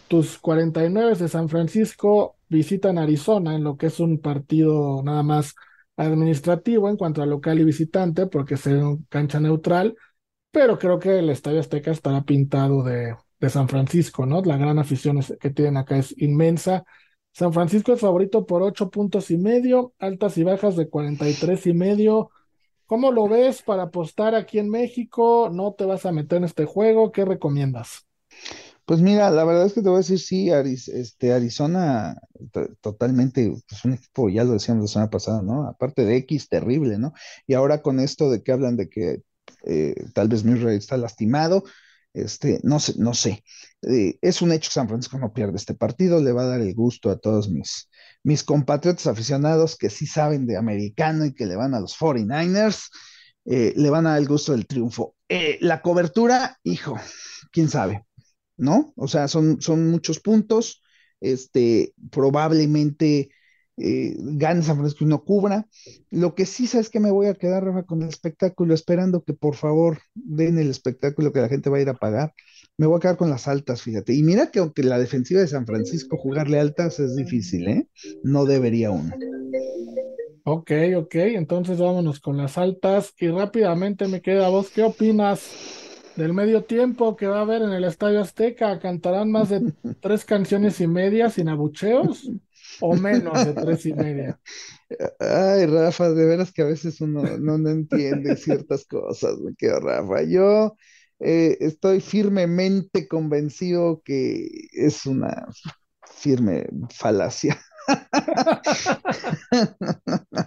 Tus 0.08 0.38
49 0.38 1.16
de 1.16 1.28
San 1.28 1.50
Francisco 1.50 2.38
visitan 2.48 2.98
Arizona 2.98 3.56
en 3.56 3.64
lo 3.64 3.76
que 3.76 3.88
es 3.88 4.00
un 4.00 4.20
partido 4.20 5.02
nada 5.04 5.24
más 5.24 5.54
administrativo 5.98 6.90
en 6.90 6.96
cuanto 6.96 7.22
a 7.22 7.26
local 7.26 7.60
y 7.60 7.64
visitante, 7.66 8.28
porque 8.28 8.54
es 8.54 8.66
un 8.68 9.06
cancha 9.10 9.40
neutral, 9.40 9.96
pero 10.52 10.78
creo 10.80 11.00
que 11.00 11.20
el 11.20 11.30
Estadio 11.30 11.60
Azteca 11.60 11.92
estará 11.92 12.24
pintado 12.24 12.84
de, 12.84 13.16
de 13.40 13.50
San 13.50 13.68
Francisco, 13.70 14.26
¿no? 14.26 14.42
La 14.42 14.58
gran 14.58 14.80
afición 14.80 15.20
que 15.40 15.50
tienen 15.50 15.78
acá 15.78 15.98
es 15.98 16.14
inmensa. 16.18 16.84
San 17.34 17.54
Francisco 17.54 17.94
es 17.94 18.00
favorito 18.00 18.46
por 18.46 18.64
ocho 18.64 18.90
puntos 18.90 19.30
y 19.30 19.38
medio, 19.38 19.94
altas 20.00 20.38
y 20.38 20.44
bajas 20.44 20.76
de 20.76 20.90
cuarenta 20.90 21.30
y 21.30 21.34
tres 21.34 21.68
y 21.68 21.74
medio. 21.74 22.32
¿Cómo 22.88 23.12
lo 23.12 23.28
ves 23.28 23.62
para 23.62 23.84
apostar 23.84 24.34
aquí 24.34 24.60
en 24.60 24.70
México? 24.70 25.50
¿No 25.52 25.74
te 25.74 25.86
vas 25.86 26.06
a 26.06 26.12
meter 26.12 26.38
en 26.38 26.46
este 26.46 26.66
juego? 26.66 27.12
¿Qué 27.12 27.26
recomiendas? 27.26 28.08
Pues 28.86 29.02
mira, 29.02 29.30
la 29.30 29.44
verdad 29.44 29.66
es 29.66 29.74
que 29.74 29.82
te 29.82 29.90
voy 29.90 29.98
a 29.98 30.00
decir, 30.00 30.18
sí, 30.18 30.50
este, 30.50 31.34
Arizona 31.34 32.16
totalmente, 32.80 33.54
pues 33.68 33.84
un 33.84 33.96
equipo, 33.96 34.30
ya 34.30 34.46
lo 34.46 34.54
decíamos 34.54 34.84
la 34.84 34.88
semana 34.88 35.10
pasada, 35.10 35.42
¿no? 35.42 35.68
Aparte 35.68 36.06
de 36.06 36.16
X, 36.16 36.48
terrible, 36.48 36.98
¿no? 36.98 37.12
Y 37.46 37.54
ahora 37.54 37.82
con 37.82 38.00
esto 38.00 38.32
de 38.32 38.42
que 38.42 38.54
hablan 38.54 38.78
de 38.78 38.88
que 38.88 39.24
eh, 39.66 39.94
tal 40.14 40.30
vez 40.30 40.46
Murray 40.46 40.78
está 40.78 40.96
lastimado, 40.96 41.66
este, 42.18 42.60
no 42.64 42.80
sé, 42.80 42.96
no 42.98 43.14
sé. 43.14 43.44
Eh, 43.84 44.18
es 44.22 44.42
un 44.42 44.52
hecho 44.52 44.70
que 44.70 44.74
San 44.74 44.88
Francisco 44.88 45.18
no 45.20 45.34
pierde 45.34 45.58
este 45.58 45.76
partido, 45.76 46.22
le 46.22 46.32
va 46.32 46.44
a 46.44 46.48
dar 46.48 46.62
el 46.62 46.74
gusto 46.74 47.10
a 47.10 47.18
todos 47.18 47.50
mis, 47.50 47.90
mis 48.24 48.44
compatriotas 48.44 49.08
aficionados 49.08 49.78
que 49.78 49.90
sí 49.90 50.08
saben 50.08 50.48
de 50.48 50.58
americano 50.58 51.26
y 51.26 51.34
que 51.34 51.46
le 51.46 51.56
van 51.56 51.74
a 51.74 51.80
los 51.80 51.96
49ers, 51.96 52.90
eh, 53.46 53.74
le 53.76 53.90
van 53.90 54.08
a 54.08 54.12
dar 54.12 54.20
el 54.20 54.28
gusto 54.28 54.52
del 54.52 54.68
triunfo. 54.68 55.16
Eh, 55.30 55.58
la 55.62 55.82
cobertura, 55.82 56.58
hijo, 56.64 56.98
quién 57.52 57.70
sabe, 57.70 58.06
¿no? 58.58 58.94
O 58.96 59.08
sea, 59.08 59.28
son, 59.28 59.62
son 59.62 59.90
muchos 59.90 60.20
puntos, 60.20 60.82
este, 61.22 61.94
probablemente 62.12 63.30
eh, 63.78 64.16
gane 64.18 64.64
San 64.64 64.78
Francisco 64.78 65.04
y 65.06 65.08
no 65.08 65.24
cubra. 65.24 65.68
Lo 66.10 66.36
que 66.36 66.46
sí 66.46 66.68
sabes 66.68 66.90
que 66.90 67.00
me 67.00 67.12
voy 67.12 67.28
a 67.28 67.36
quedar, 67.36 67.64
Rafa, 67.64 67.84
con 67.84 68.02
el 68.02 68.10
espectáculo, 68.10 68.74
esperando 68.74 69.24
que 69.24 69.34
por 69.34 69.56
favor 69.56 70.00
den 70.16 70.58
el 70.58 70.70
espectáculo 70.70 71.32
que 71.32 71.42
la 71.42 71.50
gente 71.50 71.70
va 71.70 71.78
a 71.78 71.82
ir 71.82 71.90
a 71.90 71.94
pagar. 71.94 72.34
Me 72.78 72.88
voy 72.88 72.98
a 72.98 73.00
quedar 73.00 73.18
con 73.18 73.30
las 73.30 73.48
altas, 73.48 73.82
fíjate. 73.82 74.14
Y 74.14 74.24
mira 74.24 74.52
que 74.52 74.60
aunque 74.60 74.84
la 74.84 75.00
defensiva 75.00 75.42
de 75.42 75.48
San 75.48 75.66
Francisco 75.66 76.18
jugarle 76.18 76.60
altas 76.60 77.00
es 77.00 77.16
difícil, 77.16 77.68
¿eh? 77.68 77.88
No 78.24 78.46
debería 78.46 78.92
uno. 78.92 79.14
Ok, 80.44 80.72
ok, 80.96 81.16
entonces 81.16 81.78
vámonos 81.78 82.22
con 82.22 82.38
las 82.38 82.58
altas 82.58 83.14
y 83.20 83.28
rápidamente 83.28 84.08
me 84.08 84.22
queda 84.22 84.48
vos, 84.48 84.70
¿qué 84.70 84.82
opinas 84.82 85.52
del 86.16 86.34
medio 86.34 86.64
tiempo 86.64 87.18
que 87.18 87.28
va 87.28 87.40
a 87.40 87.42
haber 87.42 87.64
en 87.64 87.72
el 87.72 87.84
Estadio 87.84 88.22
Azteca? 88.22 88.80
¿Cantarán 88.80 89.30
más 89.30 89.50
de 89.50 89.74
tres 90.00 90.24
canciones 90.24 90.80
y 90.80 90.88
media 90.88 91.30
sin 91.30 91.50
abucheos? 91.50 92.32
O 92.82 92.96
menos 92.96 93.46
de 93.46 93.54
tres 93.54 93.86
y 93.86 93.94
media. 93.94 94.40
Ay, 95.20 95.66
Rafa, 95.66 96.12
de 96.12 96.26
veras 96.26 96.52
que 96.52 96.62
a 96.62 96.66
veces 96.66 97.02
uno 97.02 97.24
no, 97.38 97.70
entiende 97.70 98.36
ciertas 98.38 98.86
cosas, 98.86 99.38
me 99.40 99.56
quedo 99.56 99.80
Rafa. 99.80 100.24
Yo 100.24 100.76
eh, 101.20 101.58
estoy 101.60 102.02
firmemente 102.02 103.08
convencido 103.08 104.02
que 104.04 104.48
es 104.72 105.06
una 105.06 105.48
firme 106.04 106.68
falacia. 106.90 107.60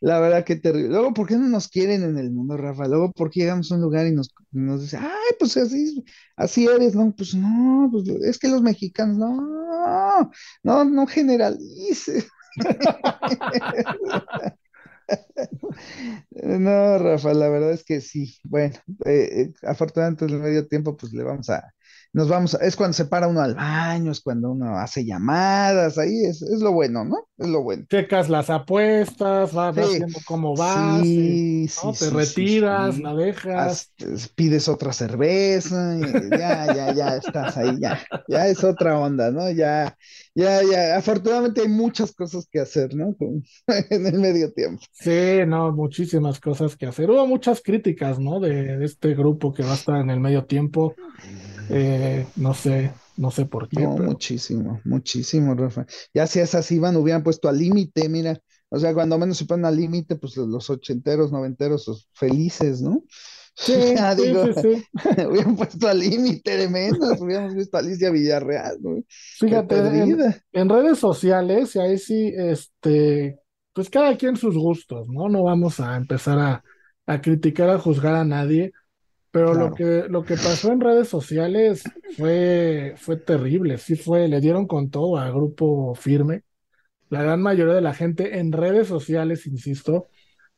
La 0.00 0.20
verdad 0.20 0.44
que 0.44 0.56
terrible. 0.56 0.88
Luego, 0.90 1.14
¿por 1.14 1.26
qué 1.26 1.36
no 1.36 1.48
nos 1.48 1.68
quieren 1.68 2.02
en 2.02 2.18
el 2.18 2.30
mundo, 2.30 2.56
Rafa? 2.56 2.86
Luego, 2.88 3.12
¿por 3.12 3.30
qué 3.30 3.40
llegamos 3.40 3.70
a 3.72 3.76
un 3.76 3.80
lugar 3.82 4.06
y 4.06 4.12
nos, 4.12 4.34
nos 4.52 4.82
dicen, 4.82 5.00
ay, 5.02 5.34
pues 5.38 5.56
así, 5.56 6.04
así 6.36 6.66
eres? 6.66 6.94
No, 6.94 7.14
pues 7.16 7.34
no, 7.34 7.88
pues 7.90 8.08
es 8.08 8.38
que 8.38 8.48
los 8.48 8.62
mexicanos, 8.62 9.16
no, 9.18 10.30
no, 10.62 10.84
no 10.84 11.06
generalice. 11.06 12.24
No, 16.30 16.98
Rafa, 16.98 17.34
la 17.34 17.48
verdad 17.48 17.72
es 17.72 17.84
que 17.84 18.00
sí. 18.00 18.36
Bueno, 18.44 18.74
eh, 19.04 19.42
eh, 19.42 19.52
afortunadamente 19.62 20.24
en 20.24 20.30
el 20.32 20.40
medio 20.40 20.66
tiempo, 20.68 20.96
pues 20.96 21.12
le 21.12 21.22
vamos 21.22 21.48
a, 21.50 21.72
nos 22.16 22.30
vamos, 22.30 22.54
a, 22.54 22.64
es 22.64 22.76
cuando 22.76 22.94
se 22.94 23.04
para 23.04 23.28
uno 23.28 23.42
al 23.42 23.54
baño, 23.54 24.10
es 24.10 24.22
cuando 24.22 24.50
uno 24.50 24.78
hace 24.78 25.04
llamadas, 25.04 25.98
ahí 25.98 26.24
es, 26.24 26.40
es 26.40 26.62
lo 26.62 26.72
bueno, 26.72 27.04
¿no? 27.04 27.28
Es 27.36 27.46
lo 27.46 27.62
bueno. 27.62 27.84
Checas 27.90 28.30
las 28.30 28.48
apuestas, 28.48 29.52
vas 29.52 29.76
viendo 29.76 30.18
cómo 30.24 30.56
vas, 30.56 31.02
sí, 31.02 31.68
¿no? 31.84 31.92
te 31.92 32.08
retiras, 32.08 32.98
la 33.00 33.14
dejas. 33.14 33.92
pides 34.34 34.66
otra 34.66 34.94
cerveza, 34.94 35.98
ya, 36.30 36.74
ya, 36.74 36.94
ya 36.94 37.16
estás 37.16 37.54
ahí, 37.58 37.76
ya, 37.78 38.02
ya 38.28 38.48
es 38.48 38.64
otra 38.64 38.98
onda, 38.98 39.30
¿no? 39.30 39.50
Ya, 39.50 39.94
ya, 40.34 40.62
ya, 40.62 40.96
afortunadamente 40.96 41.60
hay 41.60 41.68
muchas 41.68 42.12
cosas 42.12 42.48
que 42.50 42.60
hacer, 42.60 42.94
¿no? 42.94 43.14
en 43.90 44.06
el 44.06 44.18
medio 44.18 44.54
tiempo. 44.54 44.82
Sí, 44.90 45.40
no, 45.46 45.70
muchísimas 45.70 46.40
cosas 46.40 46.76
que 46.76 46.86
hacer. 46.86 47.10
Hubo 47.10 47.26
muchas 47.26 47.60
críticas, 47.60 48.18
¿no? 48.18 48.40
De, 48.40 48.78
de 48.78 48.86
este 48.86 49.14
grupo 49.14 49.52
que 49.52 49.64
va 49.64 49.72
a 49.72 49.74
estar 49.74 50.00
en 50.00 50.08
el 50.08 50.20
medio 50.20 50.46
tiempo. 50.46 50.94
Eh, 51.70 52.26
no 52.36 52.54
sé, 52.54 52.92
no 53.16 53.30
sé 53.30 53.46
por 53.46 53.68
qué. 53.68 53.86
muchísimo, 53.86 54.80
muchísimo, 54.84 55.54
Rafa. 55.54 55.86
Ya 56.12 56.26
si 56.26 56.40
esas 56.40 56.70
iban, 56.70 56.96
hubieran 56.96 57.22
puesto 57.22 57.48
al 57.48 57.58
límite, 57.58 58.08
mira. 58.08 58.38
O 58.68 58.78
sea, 58.78 58.92
cuando 58.94 59.18
menos 59.18 59.38
se 59.38 59.44
ponen 59.44 59.64
al 59.64 59.76
límite, 59.76 60.16
pues 60.16 60.36
los 60.36 60.68
ochenteros, 60.70 61.32
noventeros, 61.32 61.84
pues, 61.86 62.08
felices, 62.12 62.82
¿no? 62.82 63.04
Sí, 63.54 63.72
sí, 64.16 64.34
sí, 64.60 64.84
hubieran 65.28 65.56
puesto 65.56 65.88
al 65.88 66.00
límite 66.00 66.56
de 66.56 66.68
menos, 66.68 67.20
hubiéramos 67.20 67.54
visto 67.54 67.76
a 67.76 67.80
Alicia 67.80 68.10
Villarreal, 68.10 68.76
¿no? 68.82 69.02
Fíjate, 69.38 70.42
en, 70.52 70.68
redes 70.68 70.98
sociales, 70.98 71.74
y 71.74 71.78
ahí 71.78 71.96
sí, 71.96 72.32
este, 72.36 73.38
pues 73.72 73.88
cada 73.88 74.16
quien 74.16 74.36
sus 74.36 74.56
gustos, 74.56 75.08
¿no? 75.08 75.28
No 75.28 75.44
vamos 75.44 75.80
a 75.80 75.96
empezar 75.96 76.38
a, 76.38 76.64
a 77.06 77.20
criticar, 77.22 77.70
a 77.70 77.78
juzgar 77.78 78.14
a 78.14 78.24
nadie 78.24 78.72
pero 79.36 79.52
lo 79.54 79.74
que, 79.74 80.06
lo 80.08 80.24
que 80.24 80.36
pasó 80.36 80.72
en 80.72 80.80
redes 80.80 81.08
sociales 81.08 81.84
fue, 82.16 82.94
fue 82.96 83.18
terrible, 83.18 83.76
sí 83.76 83.94
fue, 83.94 84.28
le 84.28 84.40
dieron 84.40 84.66
con 84.66 84.88
todo 84.90 85.18
a 85.18 85.28
grupo 85.30 85.94
firme. 85.94 86.44
La 87.10 87.22
gran 87.22 87.42
mayoría 87.42 87.74
de 87.74 87.82
la 87.82 87.94
gente 87.94 88.38
en 88.38 88.52
redes 88.52 88.88
sociales, 88.88 89.46
insisto, 89.46 90.08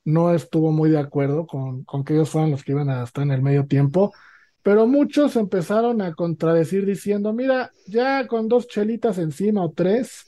no 0.05 0.35
estuvo 0.35 0.73
muy 0.73 0.91
de 0.91 0.99
acuerdo 1.01 1.47
con, 1.47 1.85
con 1.85 2.05
que 2.05 2.15
ellos 2.15 2.31
fueran 2.31 2.53
los 2.53 2.65
que 2.65 2.73
iban 2.73 2.91
a 2.91 3.05
estar 3.05 3.25
en 3.25 3.33
el 3.33 3.43
medio 3.43 3.67
tiempo. 3.67 4.15
pero 4.63 4.87
muchos 4.87 5.37
empezaron 5.37 6.03
a 6.03 6.15
contradecir 6.15 6.87
diciendo, 6.87 7.33
mira, 7.33 7.73
ya 7.87 8.27
con 8.29 8.49
dos 8.49 8.69
chelitas 8.69 9.19
encima 9.19 9.65
o 9.65 9.73
tres, 9.73 10.27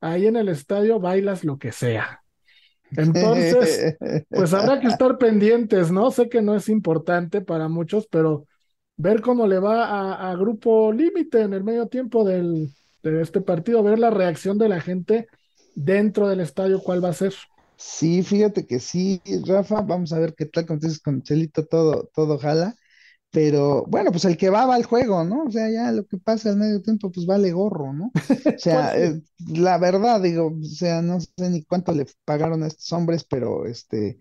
ahí 0.00 0.26
en 0.26 0.36
el 0.36 0.48
estadio 0.48 1.00
bailas 1.00 1.44
lo 1.44 1.58
que 1.58 1.72
sea. 1.72 2.19
Entonces, 2.96 3.96
pues 4.30 4.52
habrá 4.54 4.80
que 4.80 4.88
estar 4.88 5.18
pendientes, 5.18 5.90
¿no? 5.90 6.10
Sé 6.10 6.28
que 6.28 6.42
no 6.42 6.54
es 6.54 6.68
importante 6.68 7.40
para 7.40 7.68
muchos, 7.68 8.06
pero 8.10 8.46
ver 8.96 9.20
cómo 9.20 9.46
le 9.46 9.58
va 9.58 10.30
a, 10.30 10.36
Grupo 10.36 10.92
Límite 10.92 11.42
en 11.42 11.54
el 11.54 11.64
medio 11.64 11.86
tiempo 11.86 12.24
del, 12.24 12.68
de 13.02 13.22
este 13.22 13.40
partido, 13.40 13.82
ver 13.82 13.98
la 13.98 14.10
reacción 14.10 14.58
de 14.58 14.68
la 14.68 14.80
gente 14.80 15.26
dentro 15.74 16.28
del 16.28 16.40
estadio, 16.40 16.80
cuál 16.80 17.02
va 17.02 17.10
a 17.10 17.14
ser. 17.14 17.34
Sí, 17.76 18.22
fíjate 18.22 18.66
que 18.66 18.78
sí, 18.78 19.22
Rafa, 19.46 19.80
vamos 19.80 20.12
a 20.12 20.18
ver 20.18 20.34
qué 20.34 20.44
tal, 20.44 20.66
como 20.66 20.80
dices, 20.80 21.00
con 21.00 21.22
Chelito 21.22 21.64
todo, 21.64 22.10
todo 22.14 22.38
jala. 22.38 22.74
Pero 23.32 23.84
bueno, 23.86 24.10
pues 24.10 24.24
el 24.24 24.36
que 24.36 24.50
va 24.50 24.66
va 24.66 24.74
al 24.74 24.84
juego, 24.84 25.22
¿no? 25.22 25.44
O 25.44 25.50
sea, 25.50 25.70
ya 25.70 25.92
lo 25.92 26.04
que 26.04 26.18
pasa 26.18 26.50
al 26.50 26.56
medio 26.56 26.82
tiempo, 26.82 27.12
pues 27.12 27.26
vale 27.26 27.52
gorro, 27.52 27.92
¿no? 27.92 28.10
O 28.56 28.58
sea, 28.58 28.90
pues 28.92 29.14
eh, 29.14 29.22
la 29.54 29.78
verdad, 29.78 30.20
digo, 30.20 30.52
o 30.60 30.64
sea, 30.64 31.00
no 31.00 31.20
sé 31.20 31.50
ni 31.50 31.62
cuánto 31.64 31.92
le 31.92 32.06
pagaron 32.24 32.62
a 32.64 32.66
estos 32.66 32.92
hombres, 32.92 33.24
pero 33.24 33.66
este, 33.66 34.18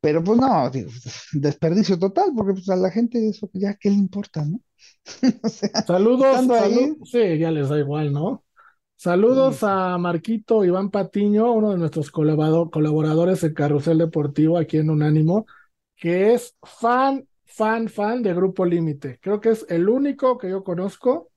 pero 0.00 0.22
pues 0.22 0.38
no, 0.38 0.70
digo, 0.70 0.90
desperdicio 1.32 1.98
total, 1.98 2.30
porque 2.36 2.52
pues 2.52 2.68
a 2.68 2.76
la 2.76 2.90
gente 2.90 3.28
eso 3.28 3.50
ya 3.52 3.74
qué 3.74 3.90
le 3.90 3.96
importa, 3.96 4.44
¿no? 4.44 4.60
o 5.42 5.48
sea, 5.48 5.84
saludos, 5.84 6.50
ahí, 6.50 6.96
sí, 7.04 7.38
ya 7.38 7.50
les 7.50 7.68
da 7.68 7.78
igual, 7.78 8.12
¿no? 8.12 8.44
Saludos 8.96 9.64
a 9.64 9.98
Marquito 9.98 10.64
Iván 10.64 10.90
Patiño, 10.90 11.50
uno 11.50 11.72
de 11.72 11.78
nuestros 11.78 12.12
colaboradores 12.12 13.42
en 13.42 13.52
Carrusel 13.52 13.98
Deportivo 13.98 14.56
aquí 14.56 14.76
en 14.76 14.90
Unánimo, 14.90 15.44
que 15.96 16.34
es 16.34 16.54
fan 16.62 17.26
fan, 17.54 17.88
fan 17.88 18.22
de 18.22 18.34
Grupo 18.34 18.64
Límite. 18.64 19.18
Creo 19.20 19.40
que 19.40 19.50
es 19.50 19.66
el 19.68 19.88
único 19.88 20.38
que 20.38 20.50
yo 20.50 20.64
conozco 20.64 21.30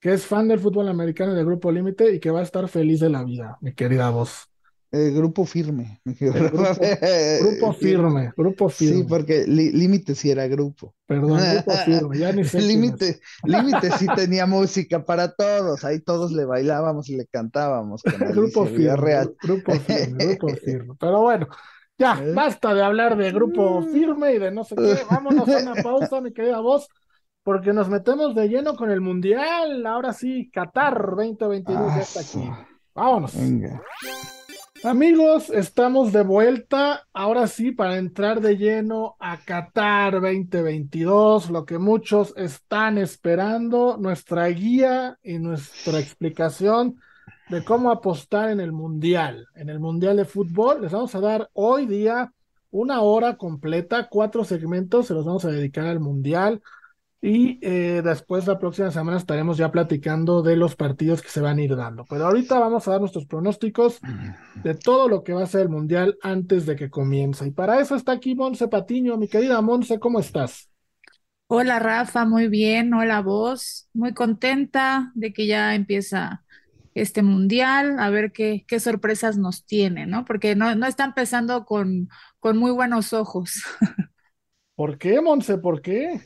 que 0.00 0.12
es 0.12 0.26
fan 0.26 0.48
del 0.48 0.60
fútbol 0.60 0.88
americano 0.88 1.32
y 1.32 1.36
de 1.36 1.44
Grupo 1.44 1.72
Límite 1.72 2.14
y 2.14 2.20
que 2.20 2.30
va 2.30 2.40
a 2.40 2.42
estar 2.42 2.68
feliz 2.68 3.00
de 3.00 3.08
la 3.08 3.24
vida, 3.24 3.56
mi 3.62 3.72
querida 3.72 4.10
voz. 4.10 4.50
grupo 4.92 5.46
firme. 5.46 5.98
Grupo, 6.04 7.72
firme, 7.72 8.32
grupo 8.36 8.68
firme. 8.68 8.96
Sí, 8.96 9.06
porque 9.08 9.46
límite 9.46 10.14
sí 10.14 10.30
era 10.30 10.46
grupo. 10.46 10.94
Perdón, 11.06 11.40
grupo 11.40 11.72
firme, 11.86 12.18
ya 12.18 12.32
ni 12.32 12.44
sé. 12.44 12.60
Límite, 12.60 13.18
límite 13.44 13.90
sí 13.92 14.06
tenía 14.14 14.44
música 14.44 15.02
para 15.02 15.32
todos, 15.32 15.82
ahí 15.84 16.00
todos 16.00 16.32
le 16.32 16.44
bailábamos 16.44 17.08
y 17.08 17.16
le 17.16 17.26
cantábamos. 17.26 18.02
grupo 18.34 18.66
firme, 18.66 19.30
grupo 19.42 19.72
firme, 19.72 20.26
grupo 20.26 20.48
firme. 20.62 20.94
Pero 21.00 21.22
bueno, 21.22 21.48
ya, 21.98 22.20
¿Eh? 22.20 22.32
basta 22.34 22.74
de 22.74 22.82
hablar 22.82 23.16
de 23.16 23.30
grupo 23.30 23.80
mm. 23.80 23.92
firme 23.92 24.34
y 24.34 24.38
de 24.38 24.50
no 24.50 24.64
sé 24.64 24.74
qué. 24.76 24.98
Vámonos 25.10 25.48
a 25.48 25.58
una 25.58 25.82
pausa, 25.82 26.20
mi 26.20 26.32
querida 26.32 26.60
voz, 26.60 26.88
porque 27.42 27.72
nos 27.72 27.88
metemos 27.88 28.34
de 28.34 28.48
lleno 28.48 28.74
con 28.74 28.90
el 28.90 29.00
Mundial. 29.00 29.86
Ahora 29.86 30.12
sí, 30.12 30.50
Qatar 30.50 31.14
2022 31.16 31.94
ya 31.94 32.00
está 32.00 32.20
aquí. 32.20 32.50
Vámonos. 32.94 33.34
Amigos, 34.84 35.48
estamos 35.48 36.12
de 36.12 36.22
vuelta, 36.22 37.06
ahora 37.14 37.46
sí, 37.46 37.72
para 37.72 37.96
entrar 37.96 38.42
de 38.42 38.58
lleno 38.58 39.16
a 39.18 39.38
Qatar 39.38 40.20
2022, 40.20 41.48
lo 41.48 41.64
que 41.64 41.78
muchos 41.78 42.34
están 42.36 42.98
esperando, 42.98 43.96
nuestra 43.96 44.46
guía 44.48 45.18
y 45.22 45.38
nuestra 45.38 45.98
explicación 45.98 47.00
de 47.54 47.64
cómo 47.64 47.92
apostar 47.92 48.50
en 48.50 48.58
el 48.58 48.72
Mundial, 48.72 49.46
en 49.54 49.68
el 49.68 49.78
Mundial 49.78 50.16
de 50.16 50.24
Fútbol. 50.24 50.82
Les 50.82 50.90
vamos 50.90 51.14
a 51.14 51.20
dar 51.20 51.48
hoy 51.52 51.86
día 51.86 52.32
una 52.72 53.02
hora 53.02 53.36
completa, 53.36 54.08
cuatro 54.08 54.42
segmentos, 54.42 55.06
se 55.06 55.14
los 55.14 55.24
vamos 55.24 55.44
a 55.44 55.52
dedicar 55.52 55.86
al 55.86 56.00
Mundial. 56.00 56.60
Y 57.22 57.60
eh, 57.62 58.02
después 58.04 58.48
la 58.48 58.58
próxima 58.58 58.90
semana 58.90 59.18
estaremos 59.18 59.56
ya 59.56 59.70
platicando 59.70 60.42
de 60.42 60.56
los 60.56 60.74
partidos 60.74 61.22
que 61.22 61.28
se 61.28 61.40
van 61.40 61.58
a 61.58 61.62
ir 61.62 61.76
dando. 61.76 62.04
Pero 62.10 62.26
ahorita 62.26 62.58
vamos 62.58 62.88
a 62.88 62.90
dar 62.90 63.00
nuestros 63.00 63.24
pronósticos 63.24 64.00
de 64.62 64.74
todo 64.74 65.08
lo 65.08 65.22
que 65.22 65.32
va 65.32 65.44
a 65.44 65.46
ser 65.46 65.62
el 65.62 65.68
Mundial 65.68 66.18
antes 66.22 66.66
de 66.66 66.74
que 66.74 66.90
comience. 66.90 67.46
Y 67.46 67.52
para 67.52 67.80
eso 67.80 67.94
está 67.94 68.12
aquí 68.12 68.34
Monse 68.34 68.66
Patiño. 68.66 69.16
Mi 69.16 69.28
querida 69.28 69.62
Monse, 69.62 70.00
¿cómo 70.00 70.18
estás? 70.18 70.68
Hola 71.46 71.78
Rafa, 71.78 72.26
muy 72.26 72.48
bien. 72.48 72.92
Hola 72.94 73.22
vos. 73.22 73.88
Muy 73.94 74.12
contenta 74.12 75.12
de 75.14 75.32
que 75.32 75.46
ya 75.46 75.76
empieza 75.76 76.43
este 76.94 77.22
mundial, 77.22 77.98
a 77.98 78.08
ver 78.10 78.32
qué, 78.32 78.64
qué 78.66 78.78
sorpresas 78.80 79.36
nos 79.36 79.66
tiene, 79.66 80.06
¿no? 80.06 80.24
Porque 80.24 80.54
no, 80.54 80.74
no 80.74 80.86
está 80.86 81.04
empezando 81.04 81.64
con, 81.64 82.08
con 82.38 82.56
muy 82.56 82.70
buenos 82.70 83.12
ojos. 83.12 83.62
¿Por 84.76 84.98
qué, 84.98 85.20
Monse? 85.20 85.58
¿Por 85.58 85.82
qué? 85.82 86.20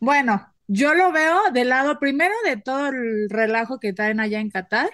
Bueno, 0.00 0.54
yo 0.66 0.94
lo 0.94 1.12
veo 1.12 1.50
del 1.52 1.70
lado 1.70 1.98
primero 1.98 2.34
de 2.44 2.56
todo 2.56 2.88
el 2.88 3.28
relajo 3.28 3.80
que 3.80 3.92
traen 3.92 4.20
allá 4.20 4.40
en 4.40 4.50
Qatar, 4.50 4.90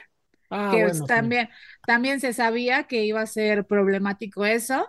ah, 0.50 0.70
que 0.72 0.90
también, 1.06 1.48
también 1.86 2.20
se 2.20 2.32
sabía 2.32 2.84
que 2.84 3.04
iba 3.04 3.20
a 3.20 3.26
ser 3.26 3.66
problemático 3.66 4.44
eso, 4.44 4.88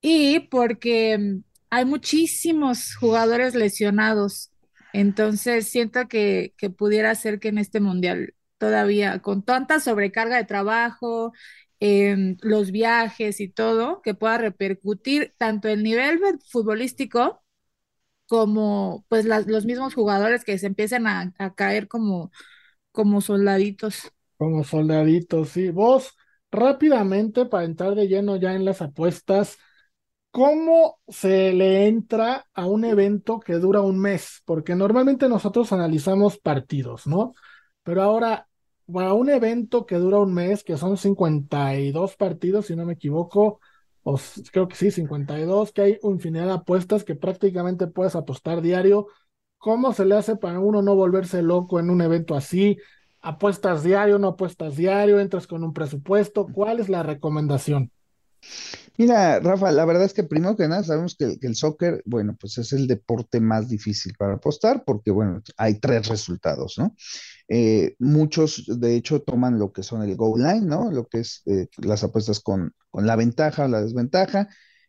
y 0.00 0.40
porque 0.40 1.18
mm, 1.18 1.42
hay 1.70 1.84
muchísimos 1.84 2.96
jugadores 2.96 3.54
lesionados, 3.54 4.52
entonces 4.92 5.68
siento 5.68 6.08
que, 6.08 6.54
que 6.56 6.70
pudiera 6.70 7.14
ser 7.14 7.38
que 7.40 7.48
en 7.48 7.58
este 7.58 7.80
mundial 7.80 8.34
todavía 8.60 9.20
con 9.20 9.42
tanta 9.42 9.80
sobrecarga 9.80 10.36
de 10.36 10.44
trabajo, 10.44 11.32
em, 11.80 12.36
los 12.42 12.70
viajes 12.70 13.40
y 13.40 13.48
todo, 13.48 14.02
que 14.02 14.14
pueda 14.14 14.38
repercutir 14.38 15.34
tanto 15.38 15.68
el 15.68 15.82
nivel 15.82 16.20
futbolístico 16.46 17.42
como 18.26 19.04
pues 19.08 19.24
los 19.24 19.64
mismos 19.64 19.94
jugadores 19.94 20.44
que 20.44 20.58
se 20.58 20.66
empiezan 20.66 21.06
a, 21.08 21.32
caer 21.56 21.88
como, 21.88 22.30
como 22.92 23.22
soldaditos. 23.22 24.12
Como 24.36 24.62
soldaditos, 24.62 25.48
sí. 25.48 25.70
Vos, 25.70 26.16
rápidamente, 26.50 27.46
para 27.46 27.64
entrar 27.64 27.94
de 27.94 28.08
lleno 28.08 28.36
ya 28.36 28.54
en 28.54 28.66
las 28.66 28.82
apuestas, 28.82 29.58
¿cómo 30.30 31.00
se 31.08 31.52
le 31.54 31.88
entra 31.88 32.46
a 32.52 32.66
un 32.66 32.84
evento 32.84 33.40
que 33.40 33.54
dura 33.54 33.80
un 33.80 33.98
mes? 33.98 34.42
Porque 34.44 34.76
normalmente 34.76 35.28
nosotros 35.28 35.72
analizamos 35.72 36.38
partidos, 36.38 37.06
¿no? 37.06 37.34
Pero 37.82 38.02
ahora, 38.02 38.46
para 38.92 39.14
un 39.14 39.30
evento 39.30 39.86
que 39.86 39.96
dura 39.96 40.18
un 40.18 40.34
mes, 40.34 40.64
que 40.64 40.76
son 40.76 40.96
52 40.96 42.16
partidos, 42.16 42.66
si 42.66 42.76
no 42.76 42.84
me 42.86 42.94
equivoco, 42.94 43.60
o 44.02 44.18
creo 44.52 44.68
que 44.68 44.76
sí, 44.76 44.90
52, 44.90 45.72
que 45.72 45.82
hay 45.82 45.98
infinidad 46.02 46.46
de 46.46 46.52
apuestas 46.52 47.04
que 47.04 47.14
prácticamente 47.14 47.86
puedes 47.86 48.16
apostar 48.16 48.62
diario. 48.62 49.06
¿Cómo 49.58 49.92
se 49.92 50.04
le 50.06 50.14
hace 50.16 50.36
para 50.36 50.58
uno 50.60 50.82
no 50.82 50.94
volverse 50.94 51.42
loco 51.42 51.80
en 51.80 51.90
un 51.90 52.00
evento 52.00 52.34
así? 52.34 52.78
¿Apuestas 53.20 53.82
diario, 53.82 54.18
no 54.18 54.28
apuestas 54.28 54.76
diario? 54.76 55.20
¿Entras 55.20 55.46
con 55.46 55.62
un 55.64 55.72
presupuesto? 55.74 56.50
¿Cuál 56.50 56.80
es 56.80 56.88
la 56.88 57.02
recomendación? 57.02 57.92
Mira, 58.98 59.40
Rafa, 59.40 59.72
la 59.72 59.84
verdad 59.84 60.04
es 60.04 60.14
que 60.14 60.22
primero 60.24 60.56
que 60.56 60.68
nada 60.68 60.82
sabemos 60.84 61.16
que, 61.16 61.36
el 61.40 61.56
soccer, 61.56 62.02
bueno, 62.06 62.36
pues 62.38 62.58
es 62.58 62.72
el 62.72 62.86
deporte 62.86 63.40
más 63.40 63.68
difícil 63.68 64.14
para 64.18 64.34
apostar 64.34 64.84
porque, 64.84 65.10
bueno, 65.10 65.42
hay 65.56 65.80
tres 65.80 66.08
resultados, 66.08 66.78
¿no? 66.78 66.94
Eh, 67.48 67.94
muchos, 67.98 68.64
de 68.80 68.96
hecho, 68.96 69.22
toman 69.22 69.58
lo 69.58 69.72
que 69.72 69.82
son 69.82 70.02
el 70.02 70.16
goal 70.16 70.42
line, 70.42 70.66
¿no? 70.66 70.90
Lo 70.90 71.06
que 71.08 71.20
es 71.20 71.42
eh, 71.46 71.68
las 71.78 72.04
apuestas 72.04 72.40
con, 72.40 72.74
con 72.90 73.06
la 73.06 73.16
ventaja 73.16 73.64
o 73.64 73.68
la 73.68 73.82
desventaja, 73.82 74.48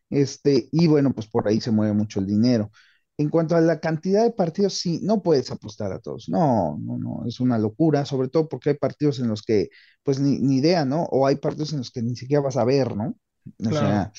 este, 0.09 0.69
y 0.71 0.87
bueno, 0.87 1.13
pues 1.13 1.27
por 1.27 1.47
ahí 1.47 1.61
se 1.61 1.71
mueve 1.71 1.93
mucho 1.93 2.19
el 2.19 2.27
dinero. 2.27 2.71
En 3.17 3.29
cuanto 3.29 3.55
a 3.55 3.61
la 3.61 3.79
cantidad 3.79 4.23
de 4.23 4.31
partidos, 4.31 4.73
sí, 4.75 4.99
no 5.03 5.21
puedes 5.21 5.51
apostar 5.51 5.91
a 5.93 5.99
todos. 5.99 6.27
No, 6.29 6.77
no, 6.81 6.97
no, 6.97 7.25
es 7.27 7.39
una 7.39 7.57
locura, 7.59 8.05
sobre 8.05 8.29
todo 8.29 8.49
porque 8.49 8.71
hay 8.71 8.77
partidos 8.77 9.19
en 9.19 9.27
los 9.27 9.43
que, 9.43 9.69
pues 10.03 10.19
ni, 10.19 10.39
ni 10.39 10.57
idea, 10.57 10.85
¿no? 10.85 11.03
O 11.11 11.27
hay 11.27 11.35
partidos 11.37 11.71
en 11.73 11.79
los 11.79 11.91
que 11.91 12.01
ni 12.01 12.15
siquiera 12.15 12.41
vas 12.43 12.57
a 12.57 12.65
ver, 12.65 12.95
¿no? 12.95 13.15
O 13.65 13.69
sea, 13.69 14.11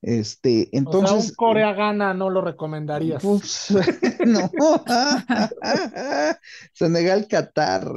este, 0.00 0.68
entonces. 0.76 1.10
O 1.10 1.20
sea, 1.20 1.30
un 1.30 1.34
Corea 1.34 1.72
gana 1.72 2.14
no 2.14 2.30
lo 2.30 2.40
recomendarías. 2.40 3.22
Pues, 3.22 3.68
no. 4.26 4.50
Senegal, 6.72 7.26
Qatar. 7.28 7.90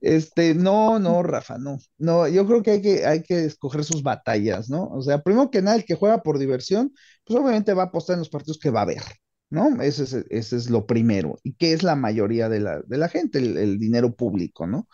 este, 0.00 0.54
no, 0.54 0.98
no, 0.98 1.22
Rafa, 1.22 1.58
no. 1.58 1.78
No, 1.98 2.28
yo 2.28 2.46
creo 2.46 2.62
que 2.62 2.70
hay 2.72 2.82
que, 2.82 3.06
hay 3.06 3.22
que 3.22 3.44
escoger 3.44 3.84
sus 3.84 4.02
batallas, 4.02 4.68
¿no? 4.68 4.88
O 4.88 5.02
sea, 5.02 5.22
primero 5.22 5.50
que 5.50 5.62
nada, 5.62 5.76
el 5.76 5.84
que 5.84 5.94
juega 5.94 6.22
por 6.22 6.38
diversión, 6.38 6.92
pues 7.24 7.38
obviamente 7.38 7.74
va 7.74 7.84
a 7.84 7.86
apostar 7.86 8.14
en 8.14 8.20
los 8.20 8.30
partidos 8.30 8.58
que 8.58 8.70
va 8.70 8.82
a 8.82 8.86
ver. 8.86 9.02
¿no? 9.50 9.80
Ese 9.82 10.02
es, 10.02 10.14
ese 10.30 10.56
es 10.56 10.68
lo 10.68 10.84
primero, 10.84 11.38
y 11.44 11.54
que 11.54 11.74
es 11.74 11.84
la 11.84 11.94
mayoría 11.94 12.48
de 12.48 12.58
la, 12.58 12.80
de 12.80 12.98
la 12.98 13.08
gente, 13.08 13.38
el, 13.38 13.56
el 13.56 13.78
dinero 13.78 14.12
público, 14.16 14.66
¿no? 14.66 14.88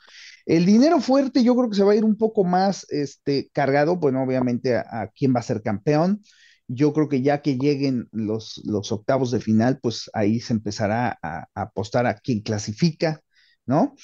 El 0.46 0.66
dinero 0.66 1.00
fuerte 1.00 1.44
yo 1.44 1.56
creo 1.56 1.70
que 1.70 1.76
se 1.76 1.84
va 1.84 1.92
a 1.92 1.96
ir 1.96 2.04
un 2.04 2.16
poco 2.16 2.44
más 2.44 2.86
este, 2.90 3.50
cargado, 3.52 3.96
bueno, 3.96 4.22
obviamente 4.22 4.76
a, 4.76 5.10
quién 5.14 5.34
va 5.34 5.40
a 5.40 5.44
ser 5.44 5.62
campeón. 5.62 6.22
Yo 6.66 6.92
creo 6.92 7.08
que 7.08 7.22
ya 7.22 7.42
que 7.42 7.56
lleguen 7.58 8.08
los, 8.12 8.62
octavos 8.90 9.30
de 9.30 9.40
final, 9.40 9.80
pues 9.82 10.10
ahí 10.14 10.40
se 10.40 10.52
empezará 10.52 11.18
a, 11.22 11.46
apostar 11.54 12.06
a 12.06 12.14
quién 12.14 12.40
clasifica, 12.42 13.20
¿no? 13.66 13.94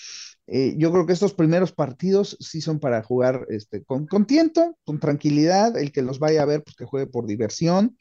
Eh, 0.49 0.75
yo 0.79 0.93
creo 0.93 1.07
que 1.07 1.13
estos 1.13 1.35
primeros 1.35 1.73
partidos 1.73 2.37
sí 2.41 2.61
son 2.61 2.79
para 2.81 3.03
jugar 3.03 3.47
este, 3.51 3.85
con, 3.85 4.07
con 4.07 4.27
tiento, 4.27 4.77
con 4.85 5.01
tranquilidad, 5.01 5.77
el 5.77 5.93
que 5.93 6.03
los 6.03 6.19
vaya 6.19 6.43
a 6.43 6.47
ver, 6.47 6.63
pues 6.63 6.77
que 6.77 6.85
juegue 6.85 7.07
por 7.07 7.27
diversión. 7.27 7.97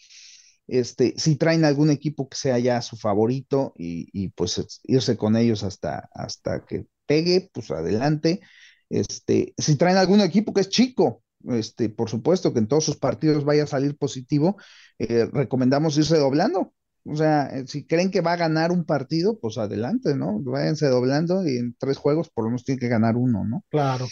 Este, 0.68 1.14
si 1.18 1.36
traen 1.36 1.64
algún 1.64 1.92
equipo 1.92 2.28
que 2.28 2.38
sea 2.38 2.58
ya 2.58 2.82
su 2.82 2.98
favorito 2.98 3.74
y, 3.78 4.30
pues 4.30 4.82
irse 4.84 5.16
con 5.16 5.36
ellos 5.36 5.64
hasta, 5.64 6.10
hasta 6.14 6.66
que 6.66 6.88
pegue, 7.06 7.50
pues 7.54 7.72
adelante. 7.72 8.42
Este, 8.90 9.54
si 9.58 9.76
traen 9.78 9.98
algún 9.98 10.22
equipo 10.22 10.54
que 10.54 10.62
es 10.62 10.70
chico, 10.70 11.24
este, 11.48 11.90
por 11.90 12.10
supuesto 12.10 12.54
que 12.54 12.60
en 12.60 12.68
todos 12.68 12.86
sus 12.86 12.98
partidos 12.98 13.46
vaya 13.46 13.64
a 13.64 13.68
salir 13.68 13.98
positivo, 13.98 14.58
eh, 15.00 15.26
recomendamos 15.32 15.98
irse 15.98 16.18
doblando. 16.18 16.74
O 17.08 17.16
sea, 17.16 17.48
eh, 17.48 17.68
si 17.68 17.86
creen 17.86 18.10
que 18.10 18.22
va 18.22 18.34
a 18.34 18.38
ganar 18.38 18.72
un 18.72 18.84
partido, 18.84 19.38
pues 19.40 19.58
adelante, 19.58 20.16
¿no? 20.16 20.40
Váyanse 20.42 20.88
doblando 20.88 21.48
y 21.48 21.58
en 21.58 21.76
tres 21.78 21.98
juegos 21.98 22.30
por 22.30 22.46
lo 22.46 22.50
menos 22.50 22.64
tiene 22.64 22.80
que 22.80 22.88
ganar 22.88 23.16
uno, 23.16 23.46
¿no? 23.46 23.64
Claro. 23.70 24.08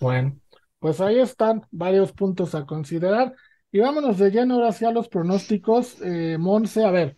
Bueno, 0.00 0.38
pues 0.78 1.00
ahí 1.00 1.20
están 1.20 1.62
varios 1.70 2.12
puntos 2.12 2.54
a 2.54 2.64
considerar. 2.64 3.34
Y 3.70 3.80
vámonos 3.80 4.18
de 4.18 4.30
lleno 4.30 4.54
ahora 4.54 4.68
hacia 4.68 4.90
los 4.90 5.08
pronósticos. 5.08 5.96
Eh, 6.02 6.36
Monse, 6.38 6.84
a 6.84 6.90
ver, 6.90 7.16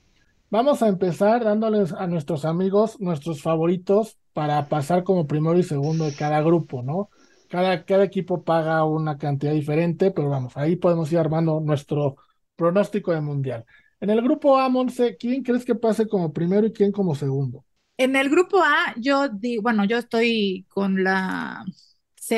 vamos 0.51 0.83
a 0.83 0.89
empezar 0.89 1.45
dándoles 1.45 1.93
a 1.93 2.07
nuestros 2.07 2.45
amigos 2.45 3.01
nuestros 3.01 3.41
favoritos 3.41 4.19
para 4.35 4.69
pasar 4.69 5.05
como 5.05 5.27
primero 5.27 5.59
y 5.59 5.63
segundo 5.65 6.05
de 6.07 6.15
cada 6.15 6.43
grupo, 6.43 6.83
¿no? 6.83 7.11
Cada, 7.49 7.85
cada 7.87 8.05
equipo 8.05 8.45
paga 8.45 8.85
una 8.85 9.19
cantidad 9.19 9.53
diferente, 9.55 10.11
pero 10.11 10.29
vamos, 10.31 10.57
ahí 10.57 10.77
podemos 10.77 11.13
ir 11.13 11.19
armando 11.19 11.61
nuestro 11.61 12.17
pronóstico 12.57 13.13
de 13.13 13.23
mundial. 13.23 13.65
En 14.01 14.11
el 14.11 14.23
grupo 14.23 14.59
A, 14.59 14.69
Monse, 14.69 15.17
¿quién 15.17 15.43
crees 15.43 15.65
que 15.65 15.75
pase 15.75 16.09
como 16.09 16.33
primero 16.33 16.67
y 16.67 16.73
quién 16.73 16.93
como 16.93 17.15
segundo? 17.15 17.65
En 17.97 18.17
el 18.17 18.29
grupo 18.29 18.61
A, 18.63 18.95
yo 18.99 19.29
digo, 19.29 19.63
bueno, 19.63 19.85
yo 19.85 19.99
estoy 19.99 20.67
con 20.69 21.05
la, 21.05 21.65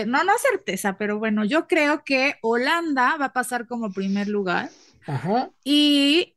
no, 0.07 0.25
no 0.25 0.33
certeza, 0.39 0.99
pero 0.99 1.19
bueno, 1.19 1.45
yo 1.45 1.67
creo 1.67 2.05
que 2.05 2.35
Holanda 2.43 3.17
va 3.17 3.27
a 3.27 3.33
pasar 3.33 3.67
como 3.67 3.93
primer 3.93 4.29
lugar 4.29 4.71
Ajá. 5.07 5.51
y 5.65 6.37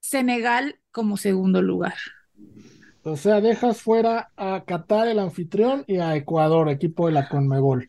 Senegal 0.00 0.80
como 0.92 1.16
segundo 1.16 1.62
lugar. 1.62 1.94
O 3.02 3.16
sea, 3.16 3.40
dejas 3.40 3.80
fuera 3.80 4.30
a 4.36 4.64
Qatar, 4.66 5.08
el 5.08 5.18
anfitrión, 5.18 5.84
y 5.86 5.98
a 5.98 6.16
Ecuador, 6.16 6.68
equipo 6.68 7.06
de 7.06 7.12
la 7.12 7.28
Conmebol. 7.28 7.88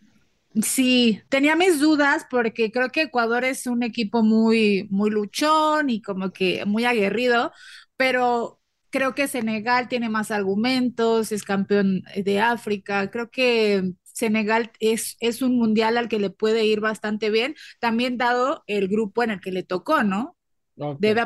Sí, 0.61 1.21
tenía 1.29 1.55
mis 1.55 1.79
dudas 1.79 2.25
porque 2.29 2.71
creo 2.71 2.89
que 2.89 3.03
Ecuador 3.03 3.45
es 3.45 3.67
un 3.67 3.83
equipo 3.83 4.21
muy, 4.21 4.85
muy 4.89 5.09
luchón 5.09 5.89
y 5.89 6.01
como 6.01 6.31
que 6.31 6.65
muy 6.65 6.83
aguerrido, 6.83 7.53
pero 7.95 8.59
creo 8.89 9.15
que 9.15 9.29
Senegal 9.29 9.87
tiene 9.87 10.09
más 10.09 10.29
argumentos, 10.29 11.31
es 11.31 11.43
campeón 11.43 12.03
de 12.15 12.41
África, 12.41 13.09
creo 13.09 13.31
que 13.31 13.93
Senegal 14.03 14.71
es, 14.81 15.15
es 15.21 15.41
un 15.41 15.57
mundial 15.57 15.97
al 15.97 16.09
que 16.09 16.19
le 16.19 16.29
puede 16.29 16.65
ir 16.65 16.81
bastante 16.81 17.29
bien, 17.29 17.55
también 17.79 18.17
dado 18.17 18.63
el 18.67 18.89
grupo 18.89 19.23
en 19.23 19.31
el 19.31 19.39
que 19.39 19.51
le 19.53 19.63
tocó, 19.63 20.03
¿no? 20.03 20.35
Debe, 20.75 21.25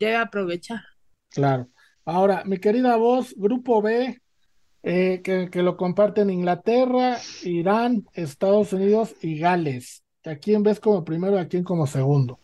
debe 0.00 0.16
aprovechar. 0.16 0.80
Claro. 1.30 1.68
Ahora, 2.04 2.42
mi 2.44 2.58
querida 2.58 2.96
voz, 2.96 3.34
grupo 3.36 3.80
B, 3.80 4.20
eh, 4.82 5.22
que, 5.22 5.62
lo 5.62 5.76
comparten 5.78 6.28
Inglaterra, 6.28 7.18
Irán, 7.42 8.04
Estados 8.12 8.72
Unidos 8.74 9.14
y 9.22 9.38
Gales. 9.38 10.02
¿A 10.26 10.36
quién 10.36 10.62
ves 10.62 10.80
como 10.80 11.04
primero 11.04 11.36
y 11.36 11.40
a 11.40 11.48
quién 11.48 11.64
como 11.64 11.86
segundo? 11.86 12.38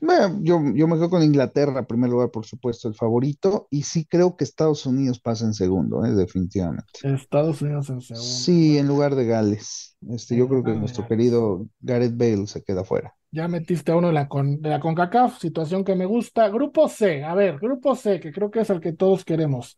Bueno, 0.00 0.40
yo, 0.42 0.60
yo 0.74 0.88
me 0.88 0.96
quedo 0.96 1.10
con 1.10 1.22
Inglaterra, 1.22 1.80
en 1.80 1.86
primer 1.86 2.10
lugar, 2.10 2.30
por 2.30 2.44
supuesto, 2.44 2.88
el 2.88 2.94
favorito, 2.94 3.68
y 3.70 3.82
sí 3.82 4.04
creo 4.04 4.36
que 4.36 4.42
Estados 4.42 4.84
Unidos 4.86 5.20
pasa 5.20 5.44
en 5.44 5.54
segundo, 5.54 6.04
¿eh? 6.04 6.10
definitivamente. 6.10 6.90
Estados 7.04 7.62
Unidos 7.62 7.88
en 7.90 8.00
segundo. 8.00 8.26
Sí, 8.26 8.78
en 8.78 8.88
lugar 8.88 9.14
de 9.14 9.26
Gales. 9.26 9.96
Este, 10.08 10.36
yo 10.36 10.48
creo 10.48 10.64
que 10.64 10.74
nuestro 10.74 11.06
querido 11.06 11.68
Gareth 11.80 12.16
Bale 12.16 12.46
se 12.48 12.62
queda 12.64 12.82
fuera. 12.82 13.14
Ya 13.32 13.46
metiste 13.46 13.92
a 13.92 13.96
uno 13.96 14.08
de 14.08 14.14
la, 14.14 14.28
con, 14.28 14.60
de 14.60 14.70
la 14.70 14.80
CONCACAF, 14.80 15.38
situación 15.38 15.84
que 15.84 15.94
me 15.94 16.04
gusta. 16.04 16.48
Grupo 16.48 16.88
C, 16.88 17.22
a 17.22 17.34
ver, 17.34 17.58
Grupo 17.58 17.94
C, 17.94 18.18
que 18.18 18.32
creo 18.32 18.50
que 18.50 18.60
es 18.60 18.70
el 18.70 18.80
que 18.80 18.92
todos 18.92 19.24
queremos. 19.24 19.76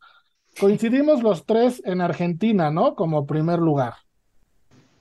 Coincidimos 0.59 1.23
los 1.23 1.45
tres 1.45 1.83
en 1.85 2.01
Argentina, 2.01 2.71
¿no? 2.71 2.95
Como 2.95 3.27
primer 3.27 3.59
lugar. 3.59 3.95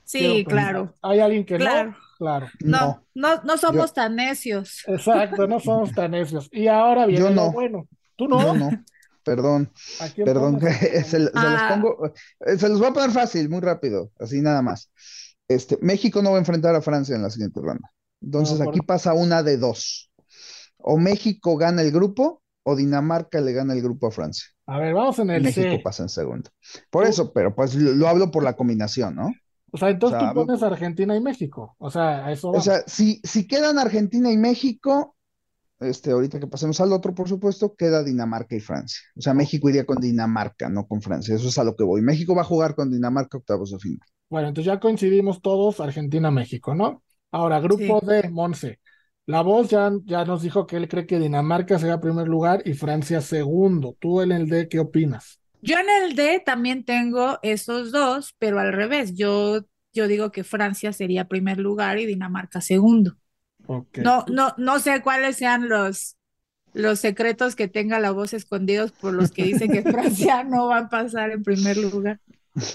Sí, 0.04 0.44
claro. 0.46 0.94
¿Hay 1.02 1.20
alguien 1.20 1.44
que 1.44 1.58
no? 1.58 1.96
Claro. 2.18 2.48
No, 2.60 3.02
no, 3.14 3.42
no 3.42 3.56
somos 3.56 3.92
tan 3.92 4.14
necios. 4.14 4.84
Exacto, 4.86 5.46
no 5.46 5.58
somos 5.58 5.92
tan 5.94 6.12
necios. 6.12 6.48
Y 6.52 6.68
ahora 6.68 7.06
viene 7.06 7.24
Yo 7.24 7.30
no. 7.30 7.52
bueno. 7.52 7.88
¿Tú 8.16 8.28
no? 8.28 8.40
Yo 8.40 8.54
no. 8.54 8.70
Perdón, 9.24 9.70
perdón, 10.16 10.60
se, 11.06 11.20
los 11.20 11.30
ah. 11.34 11.68
pongo, 11.70 12.12
eh, 12.40 12.58
se 12.58 12.68
los 12.68 12.80
voy 12.80 12.88
a 12.88 12.92
poner 12.92 13.12
fácil, 13.12 13.48
muy 13.48 13.60
rápido, 13.60 14.10
así 14.18 14.40
nada 14.40 14.62
más. 14.62 14.90
Este, 15.46 15.78
México 15.80 16.22
no 16.22 16.30
va 16.30 16.36
a 16.36 16.40
enfrentar 16.40 16.74
a 16.74 16.82
Francia 16.82 17.14
en 17.14 17.22
la 17.22 17.30
siguiente 17.30 17.60
ronda. 17.60 17.88
Entonces 18.22 18.60
aquí 18.60 18.80
pasa 18.80 19.14
una 19.14 19.42
de 19.42 19.56
dos. 19.56 20.10
O 20.78 20.98
México 20.98 21.56
gana 21.56 21.82
el 21.82 21.92
grupo 21.92 22.42
o 22.64 22.76
Dinamarca 22.76 23.40
le 23.40 23.52
gana 23.52 23.74
el 23.74 23.82
grupo 23.82 24.06
a 24.06 24.10
Francia. 24.10 24.46
A 24.66 24.78
ver, 24.78 24.94
vamos 24.94 25.18
en 25.18 25.30
el 25.30 25.42
México 25.42 25.82
pasa 25.82 26.04
en 26.04 26.08
segundo. 26.08 26.50
Por 26.90 27.06
eso, 27.06 27.32
pero 27.32 27.54
pues 27.54 27.74
lo, 27.74 28.06
hablo 28.08 28.30
por 28.30 28.44
la 28.44 28.54
combinación, 28.54 29.16
¿no? 29.16 29.32
O 29.72 29.78
sea, 29.78 29.90
entonces 29.90 30.20
tú 30.20 30.34
pones 30.34 30.62
Argentina 30.62 31.16
y 31.16 31.20
México. 31.20 31.74
O 31.78 31.90
sea, 31.90 32.26
a 32.26 32.32
eso 32.32 32.50
O 32.50 32.60
sea, 32.60 32.82
si, 32.86 33.20
si 33.24 33.46
quedan 33.46 33.78
Argentina 33.78 34.30
y 34.30 34.36
México, 34.36 35.16
este, 35.80 36.12
ahorita 36.12 36.38
que 36.38 36.46
pasemos 36.46 36.80
al 36.80 36.92
otro, 36.92 37.14
por 37.14 37.28
supuesto, 37.28 37.74
queda 37.74 38.04
Dinamarca 38.04 38.54
y 38.54 38.60
Francia. 38.60 39.00
O 39.16 39.22
sea, 39.22 39.34
México 39.34 39.68
iría 39.68 39.86
con 39.86 39.98
Dinamarca, 39.98 40.68
no 40.68 40.86
con 40.86 41.00
Francia. 41.00 41.34
Eso 41.34 41.48
es 41.48 41.58
a 41.58 41.64
lo 41.64 41.74
que 41.74 41.84
voy. 41.84 42.02
México 42.02 42.34
va 42.34 42.42
a 42.42 42.46
jugar 42.46 42.74
con 42.74 42.90
Dinamarca 42.90 43.38
octavos 43.38 43.70
de 43.70 43.78
final. 43.78 44.06
Bueno, 44.28 44.48
entonces 44.48 44.72
ya 44.72 44.78
coincidimos 44.78 45.42
todos 45.42 45.80
Argentina-México, 45.80 46.74
¿no? 46.74 47.02
Ahora, 47.32 47.60
grupo 47.60 48.00
de 48.00 48.28
Monse. 48.30 48.80
La 49.26 49.42
voz 49.42 49.70
ya, 49.70 49.90
ya 50.04 50.24
nos 50.24 50.42
dijo 50.42 50.66
que 50.66 50.76
él 50.76 50.88
cree 50.88 51.06
que 51.06 51.18
Dinamarca 51.18 51.78
será 51.78 52.00
primer 52.00 52.28
lugar 52.28 52.62
y 52.64 52.74
Francia 52.74 53.20
segundo. 53.20 53.96
¿Tú 54.00 54.20
en 54.20 54.32
el 54.32 54.48
D 54.48 54.68
qué 54.68 54.80
opinas? 54.80 55.40
Yo 55.60 55.78
en 55.78 55.86
el 55.90 56.16
D 56.16 56.42
también 56.44 56.84
tengo 56.84 57.38
esos 57.42 57.92
dos, 57.92 58.34
pero 58.38 58.58
al 58.58 58.72
revés. 58.72 59.14
Yo, 59.14 59.60
yo 59.92 60.08
digo 60.08 60.32
que 60.32 60.44
Francia 60.44 60.92
sería 60.92 61.28
primer 61.28 61.58
lugar 61.58 61.98
y 61.98 62.06
Dinamarca 62.06 62.60
segundo. 62.60 63.16
No, 63.96 64.24
no, 64.28 64.54
no 64.58 64.78
sé 64.80 65.02
cuáles 65.02 65.36
sean 65.36 65.68
los, 65.68 66.16
los 66.74 67.00
secretos 67.00 67.56
que 67.56 67.68
tenga 67.68 68.00
la 68.00 68.12
voz 68.12 68.34
escondidos 68.34 68.92
por 68.92 69.14
los 69.14 69.32
que 69.32 69.44
dicen 69.44 69.72
que 69.72 69.82
Francia 69.90 70.44
no 70.44 70.68
va 70.68 70.78
a 70.78 70.88
pasar 70.90 71.30
en 71.32 71.44
primer 71.44 71.76
lugar. 71.78 72.20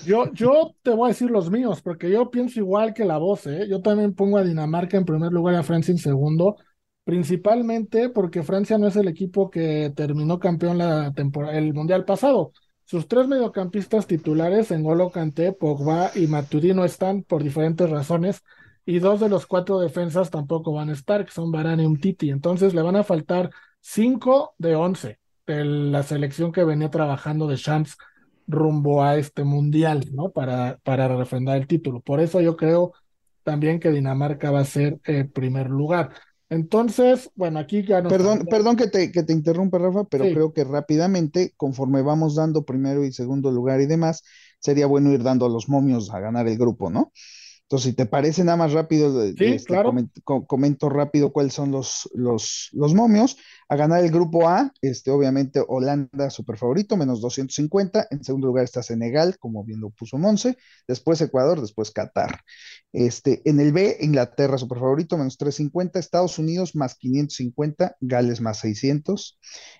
Yo, 0.05 0.31
yo 0.33 0.75
te 0.81 0.89
voy 0.91 1.05
a 1.05 1.09
decir 1.09 1.29
los 1.29 1.51
míos, 1.51 1.81
porque 1.83 2.09
yo 2.09 2.31
pienso 2.31 2.59
igual 2.59 2.93
que 2.95 3.05
la 3.05 3.17
voz, 3.19 3.45
¿eh? 3.45 3.67
Yo 3.69 3.81
también 3.81 4.15
pongo 4.15 4.37
a 4.37 4.43
Dinamarca 4.43 4.97
en 4.97 5.05
primer 5.05 5.31
lugar 5.31 5.53
y 5.53 5.57
a 5.57 5.63
Francia 5.63 5.91
en 5.91 5.99
segundo, 5.99 6.57
principalmente 7.03 8.09
porque 8.09 8.41
Francia 8.41 8.79
no 8.79 8.87
es 8.87 8.95
el 8.95 9.07
equipo 9.07 9.51
que 9.51 9.93
terminó 9.95 10.39
campeón 10.39 10.79
la 10.79 11.13
temporada, 11.13 11.57
el 11.57 11.73
mundial 11.75 12.05
pasado. 12.05 12.53
Sus 12.85 13.07
tres 13.07 13.27
mediocampistas 13.27 14.07
titulares, 14.07 14.71
N'Golo 14.71 15.11
Kanté, 15.11 15.51
Pogba 15.53 16.09
y 16.15 16.25
Matuidi 16.25 16.73
no 16.73 16.83
están 16.83 17.21
por 17.21 17.43
diferentes 17.43 17.87
razones, 17.89 18.41
y 18.83 18.99
dos 18.99 19.19
de 19.19 19.29
los 19.29 19.45
cuatro 19.45 19.79
defensas 19.79 20.31
tampoco 20.31 20.71
van 20.73 20.89
a 20.89 20.93
estar, 20.93 21.23
que 21.25 21.31
son 21.31 21.51
Varane 21.51 21.83
y 21.83 21.85
Umtiti. 21.85 22.31
Entonces 22.31 22.73
le 22.73 22.81
van 22.81 22.95
a 22.95 23.03
faltar 23.03 23.51
cinco 23.81 24.55
de 24.57 24.75
once 24.75 25.19
de 25.45 25.65
la 25.65 26.01
selección 26.03 26.51
que 26.51 26.63
venía 26.63 26.89
trabajando 26.89 27.47
de 27.47 27.57
Champs 27.57 27.97
rumbo 28.47 29.03
a 29.03 29.17
este 29.17 29.43
mundial, 29.43 30.09
¿no? 30.13 30.31
Para, 30.31 30.79
para 30.83 31.07
refrendar 31.07 31.57
el 31.57 31.67
título. 31.67 32.01
Por 32.01 32.19
eso 32.19 32.41
yo 32.41 32.55
creo 32.55 32.93
también 33.43 33.79
que 33.79 33.91
Dinamarca 33.91 34.51
va 34.51 34.61
a 34.61 34.65
ser 34.65 34.99
el 35.05 35.15
eh, 35.15 35.25
primer 35.25 35.69
lugar. 35.69 36.11
Entonces, 36.49 37.29
bueno, 37.35 37.59
aquí 37.59 37.83
ya 37.83 38.01
no. 38.01 38.09
Perdón, 38.09 38.45
perdón 38.49 38.77
que 38.77 38.87
te, 38.87 39.11
que 39.11 39.23
te 39.23 39.33
interrumpa, 39.33 39.77
Rafa, 39.77 40.05
pero 40.05 40.25
creo 40.25 40.53
que 40.53 40.63
rápidamente, 40.63 41.53
conforme 41.57 42.01
vamos 42.01 42.35
dando 42.35 42.63
primero 42.63 43.03
y 43.03 43.11
segundo 43.11 43.51
lugar 43.51 43.81
y 43.81 43.85
demás, 43.85 44.23
sería 44.59 44.87
bueno 44.87 45.11
ir 45.11 45.23
dando 45.23 45.45
a 45.45 45.49
los 45.49 45.67
momios 45.67 46.13
a 46.13 46.19
ganar 46.19 46.47
el 46.47 46.57
grupo, 46.57 46.89
¿no? 46.89 47.11
Entonces, 47.67 47.89
si 47.89 47.95
te 47.97 48.05
parece 48.05 48.45
nada 48.45 48.55
más 48.55 48.71
rápido, 48.71 49.21
este, 49.21 49.59
comento, 50.23 50.87
rápido 50.87 51.33
cuáles 51.33 51.53
son 51.53 51.69
los, 51.69 52.09
los, 52.13 52.69
los, 52.71 52.93
momios. 52.93 53.35
A 53.67 53.75
ganar 53.75 54.05
el 54.05 54.09
grupo 54.09 54.47
A, 54.47 54.71
este, 54.81 55.11
obviamente 55.11 55.61
Holanda, 55.67 56.29
super 56.29 56.55
favorito, 56.55 56.95
menos 56.95 57.19
250. 57.19 58.07
En 58.09 58.23
segundo 58.23 58.47
lugar 58.47 58.63
está 58.63 58.81
Senegal, 58.81 59.37
como 59.37 59.65
bien 59.65 59.81
lo 59.81 59.89
puso 59.89 60.17
Monse. 60.17 60.57
Después 60.87 61.19
Ecuador, 61.19 61.59
después 61.59 61.91
Qatar. 61.91 62.39
Este, 62.93 63.41
en 63.43 63.59
el 63.59 63.73
B, 63.73 63.97
Inglaterra, 63.99 64.57
super 64.57 64.79
favorito, 64.79 65.17
menos 65.17 65.37
350. 65.37 65.99
Estados 65.99 66.39
Unidos, 66.39 66.73
más 66.73 66.95
550. 66.95 67.97
Gales, 67.99 68.39
más 68.39 68.59
600. 68.59 69.37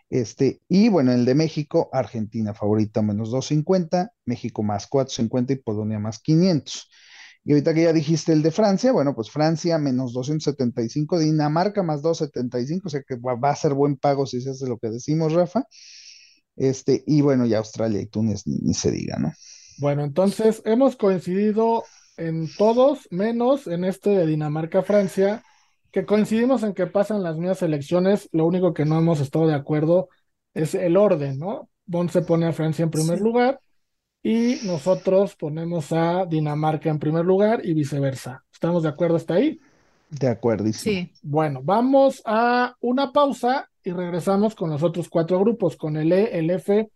Este, 0.10 0.60
y 0.68 0.90
bueno, 0.90 1.14
en 1.14 1.20
el 1.20 1.26
de 1.26 1.36
México, 1.36 1.90
Argentina, 1.94 2.54
favorita, 2.54 3.02
menos 3.02 3.32
250. 3.32 4.12
México, 4.26 4.62
más 4.62 4.88
450. 4.88 5.54
Y 5.54 5.56
Polonia, 5.56 6.00
más 6.00 6.20
500. 6.20 6.90
Y 7.48 7.54
ahorita 7.54 7.74
que 7.74 7.84
ya 7.84 7.94
dijiste 7.94 8.34
el 8.34 8.44
de 8.44 8.52
Francia, 8.52 8.92
bueno, 8.92 9.16
pues 9.16 9.32
Francia 9.32 9.78
menos 9.78 10.12
275, 10.12 11.18
Dinamarca 11.18 11.82
más 11.82 12.02
275, 12.02 12.88
o 12.88 12.90
sea 12.90 13.02
que 13.08 13.16
va, 13.16 13.50
a 13.50 13.56
ser 13.56 13.74
buen 13.74 13.96
pago 13.96 14.26
si 14.26 14.42
se 14.42 14.50
hace 14.50 14.68
lo 14.68 14.78
que 14.78 14.90
decimos, 14.90 15.32
Rafa. 15.32 15.64
Este, 16.58 17.06
y 17.08 17.22
bueno, 17.22 17.46
ya 17.46 17.60
Australia 17.60 18.02
y 18.02 18.08
Túnez 18.08 18.46
ni, 18.46 18.74
se 18.74 18.92
diga, 18.92 19.18
¿no? 19.18 19.32
Bueno, 19.78 20.04
entonces 20.04 20.62
hemos 20.66 20.98
coincidido 20.98 21.86
en 22.18 22.54
todos, 22.58 23.08
menos 23.12 23.66
en 23.68 23.86
este 23.86 24.10
de 24.10 24.28
Dinamarca-Francia, 24.28 25.42
que 25.94 26.06
coincidimos 26.06 26.64
en 26.64 26.74
que 26.74 26.88
pasan 26.88 27.24
las 27.24 27.38
mismas 27.38 27.62
elecciones, 27.62 28.28
lo 28.34 28.46
único 28.46 28.74
que 28.74 28.84
no 28.84 28.98
hemos 28.98 29.22
estado 29.22 29.48
de 29.48 29.56
acuerdo 29.56 30.10
es 30.54 30.76
el 30.76 30.98
orden, 30.98 31.40
¿no? 31.40 31.70
Bon 31.86 32.10
se 32.10 32.24
pone 32.24 32.46
a 32.46 32.52
Francia 32.52 32.84
en 32.84 32.92
primer 32.92 33.22
lugar 33.22 33.62
y 34.28 34.60
nosotros 34.66 35.38
ponemos 35.38 35.94
a 35.94 36.26
Dinamarca 36.26 36.90
en 36.90 37.00
primer 37.00 37.24
lugar 37.24 37.62
y 37.64 37.74
viceversa. 37.74 38.44
¿Estamos 38.52 38.84
de 38.84 38.90
acuerdo 38.90 39.16
hasta 39.16 39.36
ahí? 39.36 39.58
De 40.10 40.28
acuerdo, 40.28 40.70
sí. 40.74 41.10
Bueno, 41.22 41.62
vamos 41.64 42.22
a 42.26 42.76
una 42.82 43.14
pausa 43.14 43.70
y 43.86 43.92
regresamos 43.92 44.54
con 44.54 44.70
los 44.70 44.84
otros 44.84 45.08
cuatro 45.08 45.40
grupos, 45.40 45.78
con 45.78 45.96
el 45.96 46.12
E, 46.12 46.38
el 46.38 46.50
F, 46.50 46.92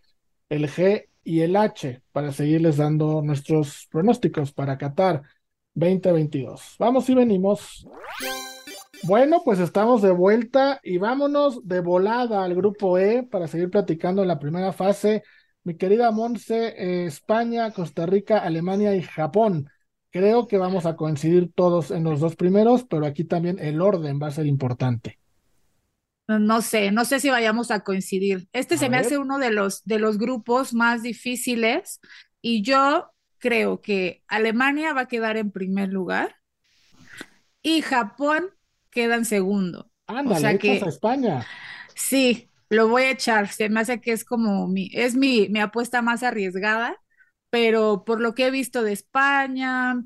el 0.50 0.68
G 0.68 1.06
y 1.24 1.40
el 1.40 1.56
H, 1.56 2.02
para 2.12 2.34
seguirles 2.34 2.76
dando 2.76 3.22
nuestros 3.22 3.88
pronósticos 3.90 4.52
para 4.52 4.78
Qatar 4.78 5.22
2022. 5.74 6.76
Vamos 6.80 7.10
y 7.10 7.16
venimos. 7.16 7.88
Bueno, 9.04 9.42
pues 9.46 9.60
estamos 9.60 10.02
de 10.02 10.12
vuelta 10.12 10.82
y 10.84 10.98
vámonos 10.98 11.66
de 11.66 11.80
volada 11.80 12.44
al 12.44 12.56
grupo 12.56 12.98
E 12.98 13.24
para 13.24 13.48
seguir 13.48 13.70
platicando 13.70 14.22
en 14.22 14.28
la 14.28 14.38
primera 14.38 14.74
fase. 14.74 15.24
Mi 15.64 15.76
querida 15.76 16.12
Monse, 16.12 16.74
eh, 16.78 17.06
España, 17.06 17.72
Costa 17.72 18.06
Rica, 18.06 18.40
Alemania 18.40 18.96
y 18.96 19.04
Japón. 19.04 19.70
Creo 20.10 20.48
que 20.48 20.58
vamos 20.58 20.86
a 20.86 20.96
coincidir 20.96 21.52
todos 21.54 21.92
en 21.92 22.04
los 22.04 22.20
dos 22.20 22.36
primeros, 22.36 22.84
pero 22.84 23.06
aquí 23.06 23.24
también 23.24 23.60
el 23.60 23.80
orden 23.80 24.20
va 24.22 24.28
a 24.28 24.32
ser 24.32 24.46
importante. 24.46 25.20
No 26.28 26.62
sé, 26.62 26.92
no 26.92 27.06
sé 27.06 27.20
si 27.20 27.30
vayamos 27.30 27.72
a 27.72 27.82
coincidir. 27.82 28.48
Este 28.54 28.78
se 28.78 28.90
me 28.90 28.98
hace 28.98 29.18
uno 29.18 29.38
de 29.38 29.52
los, 29.52 29.84
de 29.84 30.00
los 30.00 30.18
grupos 30.18 30.74
más 30.74 31.04
difíciles 31.04 32.00
y 32.42 32.64
yo 32.64 33.12
creo 33.38 33.82
que 33.82 34.24
Alemania 34.28 34.94
va 34.94 35.02
a 35.02 35.08
quedar 35.08 35.38
en 35.38 35.52
primer 35.52 35.90
lugar 35.90 36.36
y 37.62 37.82
Japón 37.82 38.50
queda 38.90 39.16
en 39.16 39.26
segundo. 39.26 39.92
Ándale, 40.08 40.36
o 40.36 40.40
sea 40.40 40.58
que, 40.58 40.82
a 40.84 40.88
España. 40.88 41.46
Sí, 41.96 42.51
lo 42.72 42.88
voy 42.88 43.04
a 43.04 43.12
echar. 43.12 43.50
Se 43.50 43.70
me 43.70 43.82
hace 43.82 44.02
que 44.02 44.14
es 44.14 44.24
como 44.24 44.68
mi, 44.68 44.90
es 44.94 45.16
mi, 45.16 45.50
mi 45.50 45.60
apuesta 45.60 46.02
más 46.02 46.24
arriesgada, 46.24 46.98
pero 47.50 48.04
por 48.06 48.22
lo 48.22 48.34
que 48.34 48.48
he 48.48 48.52
visto 48.52 48.82
de 48.82 48.94
España, 48.94 50.02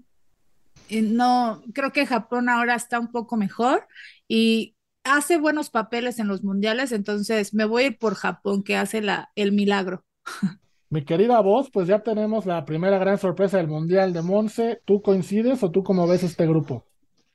eh, 0.89 1.01
no, 1.03 1.61
creo 1.73 1.91
que 1.91 2.07
Japón 2.07 2.49
ahora 2.49 2.75
está 2.75 2.99
un 2.99 3.11
poco 3.11 3.37
mejor 3.37 3.87
y 4.27 4.75
hace 5.03 5.37
buenos 5.37 5.69
papeles 5.69 6.17
en 6.17 6.27
los 6.27 6.43
mundiales, 6.43 6.91
entonces 6.91 7.53
me 7.53 7.65
voy 7.65 7.83
a 7.83 7.87
ir 7.87 7.99
por 7.99 8.15
Japón, 8.15 8.63
que 8.63 8.75
hace 8.75 9.01
la, 9.01 9.29
el 9.35 9.51
milagro. 9.51 10.03
Mi 10.89 11.05
querida 11.05 11.39
voz, 11.41 11.69
pues 11.71 11.87
ya 11.87 12.01
tenemos 12.01 12.47
la 12.47 12.65
primera 12.65 12.97
gran 12.97 13.17
sorpresa 13.19 13.57
del 13.57 13.67
Mundial 13.67 14.13
de 14.13 14.21
Monse. 14.21 14.81
¿Tú 14.85 15.01
coincides 15.01 15.61
o 15.61 15.69
tú 15.69 15.83
cómo 15.83 16.07
ves 16.07 16.23
este 16.23 16.47
grupo? 16.47 16.85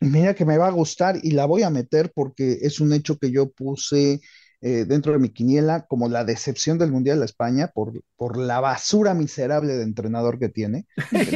Mira 0.01 0.35
que 0.35 0.45
me 0.45 0.57
va 0.57 0.69
a 0.69 0.73
gustar 0.73 1.17
y 1.23 1.33
la 1.33 1.47
voy 1.47 1.63
a 1.63 1.71
meter 1.71 2.11
porque 2.15 2.59
es 2.63 2.81
un 2.81 2.93
hecho 2.93 3.19
que 3.19 3.31
yo 3.31 3.51
puse 3.51 4.21
eh, 4.63 4.85
dentro 4.87 5.13
de 5.13 5.19
mi 5.19 5.31
quiniela 5.31 5.87
como 5.87 6.09
la 6.09 6.25
decepción 6.25 6.79
del 6.79 6.93
Mundial 6.93 7.19
de 7.19 7.25
España 7.25 7.71
por, 7.75 8.03
por 8.17 8.37
la 8.37 8.61
basura 8.61 9.15
miserable 9.15 9.75
de 9.75 9.83
entrenador 9.83 10.39
que 10.39 10.49
tiene. 10.49 10.87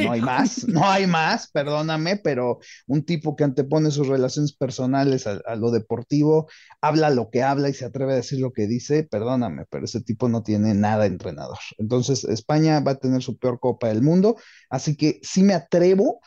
no 0.03 0.11
hay 0.11 0.21
más, 0.21 0.67
no 0.67 0.85
hay 0.85 1.07
más, 1.07 1.49
perdóname, 1.51 2.17
pero 2.17 2.59
un 2.87 3.03
tipo 3.03 3.35
que 3.35 3.43
antepone 3.43 3.91
sus 3.91 4.07
relaciones 4.07 4.53
personales 4.53 5.27
a, 5.27 5.39
a, 5.45 5.55
lo 5.55 5.71
deportivo, 5.71 6.47
habla 6.81 7.09
lo 7.09 7.29
que 7.29 7.43
habla 7.43 7.69
y 7.69 7.73
se 7.73 7.85
atreve 7.85 8.13
a 8.13 8.17
decir 8.17 8.39
lo 8.39 8.53
que 8.53 8.67
dice, 8.67 9.03
perdóname, 9.03 9.65
pero 9.69 9.85
ese 9.85 10.01
tipo 10.01 10.29
no 10.29 10.43
tiene 10.43 10.73
nada 10.73 11.03
de 11.03 11.07
entrenador. 11.07 11.59
Entonces, 11.77 12.23
España 12.25 12.79
va 12.79 12.91
a 12.91 12.99
tener 12.99 13.21
su 13.21 13.37
peor 13.37 13.59
Copa 13.59 13.87
del 13.87 14.01
Mundo, 14.01 14.37
así 14.69 14.95
que 14.95 15.19
sí 15.23 15.43
me 15.43 15.53
atrevo 15.53 16.21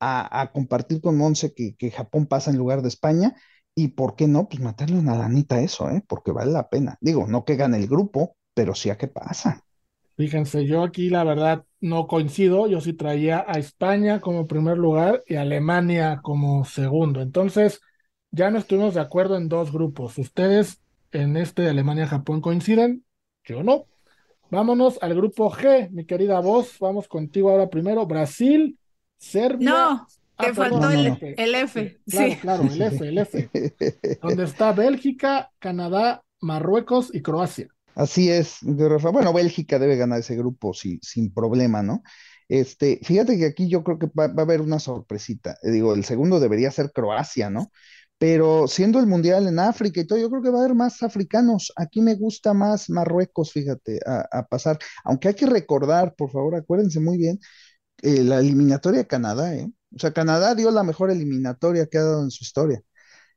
a, 0.00 0.50
compartir 0.52 1.00
con 1.00 1.16
Monse 1.16 1.54
que, 1.54 1.90
Japón 1.90 2.26
pasa 2.26 2.50
en 2.50 2.58
lugar 2.58 2.82
de 2.82 2.88
España. 2.88 3.34
Y 3.74 3.88
por 3.88 4.14
qué 4.14 4.28
no, 4.28 4.48
pues 4.48 4.60
matarle 4.60 4.98
una 4.98 5.16
lanita 5.16 5.56
a 5.56 5.60
eso, 5.62 5.90
¿eh? 5.90 6.02
Porque 6.06 6.30
vale 6.30 6.52
la 6.52 6.68
pena. 6.68 6.96
Digo, 7.00 7.26
no 7.26 7.44
que 7.44 7.56
gane 7.56 7.76
el 7.78 7.88
grupo, 7.88 8.36
pero 8.54 8.74
sí 8.74 8.90
a 8.90 8.96
qué 8.96 9.08
pasa. 9.08 9.64
Fíjense, 10.16 10.64
yo 10.64 10.84
aquí 10.84 11.10
la 11.10 11.24
verdad 11.24 11.64
no 11.80 12.06
coincido. 12.06 12.68
Yo 12.68 12.80
sí 12.80 12.92
traía 12.92 13.44
a 13.48 13.58
España 13.58 14.20
como 14.20 14.46
primer 14.46 14.78
lugar 14.78 15.24
y 15.26 15.34
a 15.34 15.42
Alemania 15.42 16.20
como 16.22 16.64
segundo. 16.64 17.20
Entonces, 17.20 17.80
ya 18.30 18.50
no 18.50 18.58
estuvimos 18.58 18.94
de 18.94 19.00
acuerdo 19.00 19.36
en 19.36 19.48
dos 19.48 19.72
grupos. 19.72 20.18
Ustedes 20.18 20.80
en 21.10 21.36
este 21.36 21.62
de 21.62 21.70
Alemania-Japón 21.70 22.40
coinciden, 22.40 23.04
yo 23.44 23.62
no. 23.64 23.86
Vámonos 24.50 24.98
al 25.02 25.14
grupo 25.14 25.50
G, 25.50 25.90
mi 25.90 26.04
querida 26.04 26.38
voz. 26.38 26.78
Vamos 26.78 27.08
contigo 27.08 27.50
ahora 27.50 27.68
primero. 27.68 28.06
Brasil, 28.06 28.78
Serbia. 29.16 29.70
No, 29.70 30.06
ah, 30.36 30.46
te 30.46 30.54
faltó 30.54 30.90
el, 30.90 31.06
F. 31.06 31.34
Claro, 31.36 32.32
sí. 32.32 32.36
claro, 32.40 32.62
el 32.64 32.82
F, 32.82 33.08
el 33.08 33.18
F. 33.18 33.50
donde 34.22 34.44
está 34.44 34.72
Bélgica, 34.72 35.50
Canadá, 35.58 36.22
Marruecos 36.40 37.10
y 37.12 37.22
Croacia. 37.22 37.68
Así 37.94 38.30
es, 38.30 38.58
Rafa. 38.62 39.10
Bueno, 39.10 39.32
Bélgica 39.32 39.78
debe 39.78 39.96
ganar 39.96 40.20
ese 40.20 40.36
grupo 40.36 40.74
sí, 40.74 40.98
sin 41.02 41.32
problema, 41.32 41.82
¿no? 41.82 42.02
Este, 42.48 43.00
fíjate 43.02 43.38
que 43.38 43.46
aquí 43.46 43.68
yo 43.68 43.82
creo 43.84 43.98
que 43.98 44.06
va, 44.06 44.24
a 44.24 44.42
haber 44.42 44.60
una 44.60 44.78
sorpresita. 44.78 45.56
Eh, 45.62 45.70
digo, 45.70 45.94
el 45.94 46.04
segundo 46.04 46.40
debería 46.40 46.70
ser 46.70 46.90
Croacia, 46.92 47.50
¿no? 47.50 47.70
Pero 48.18 48.68
siendo 48.68 48.98
el 49.00 49.06
mundial 49.06 49.46
en 49.48 49.58
África 49.58 50.00
y 50.00 50.06
todo, 50.06 50.18
yo 50.18 50.30
creo 50.30 50.42
que 50.42 50.50
va 50.50 50.58
a 50.58 50.64
haber 50.64 50.74
más 50.74 51.02
africanos. 51.02 51.72
Aquí 51.76 52.00
me 52.00 52.14
gusta 52.14 52.54
más 52.54 52.90
Marruecos, 52.90 53.52
fíjate, 53.52 54.00
a 54.06 54.46
pasar. 54.46 54.78
Aunque 55.04 55.28
hay 55.28 55.34
que 55.34 55.46
recordar, 55.46 56.14
por 56.16 56.30
favor, 56.30 56.54
acuérdense 56.54 57.00
muy 57.00 57.18
bien, 57.18 57.40
eh, 58.02 58.22
la 58.22 58.38
eliminatoria 58.40 59.00
de 59.00 59.06
Canadá, 59.06 59.54
¿eh? 59.54 59.70
O 59.94 59.98
sea, 59.98 60.12
Canadá 60.12 60.54
dio 60.54 60.70
la 60.70 60.82
mejor 60.82 61.10
eliminatoria 61.10 61.86
que 61.86 61.98
ha 61.98 62.02
dado 62.02 62.24
en 62.24 62.30
su 62.30 62.44
historia. 62.44 62.82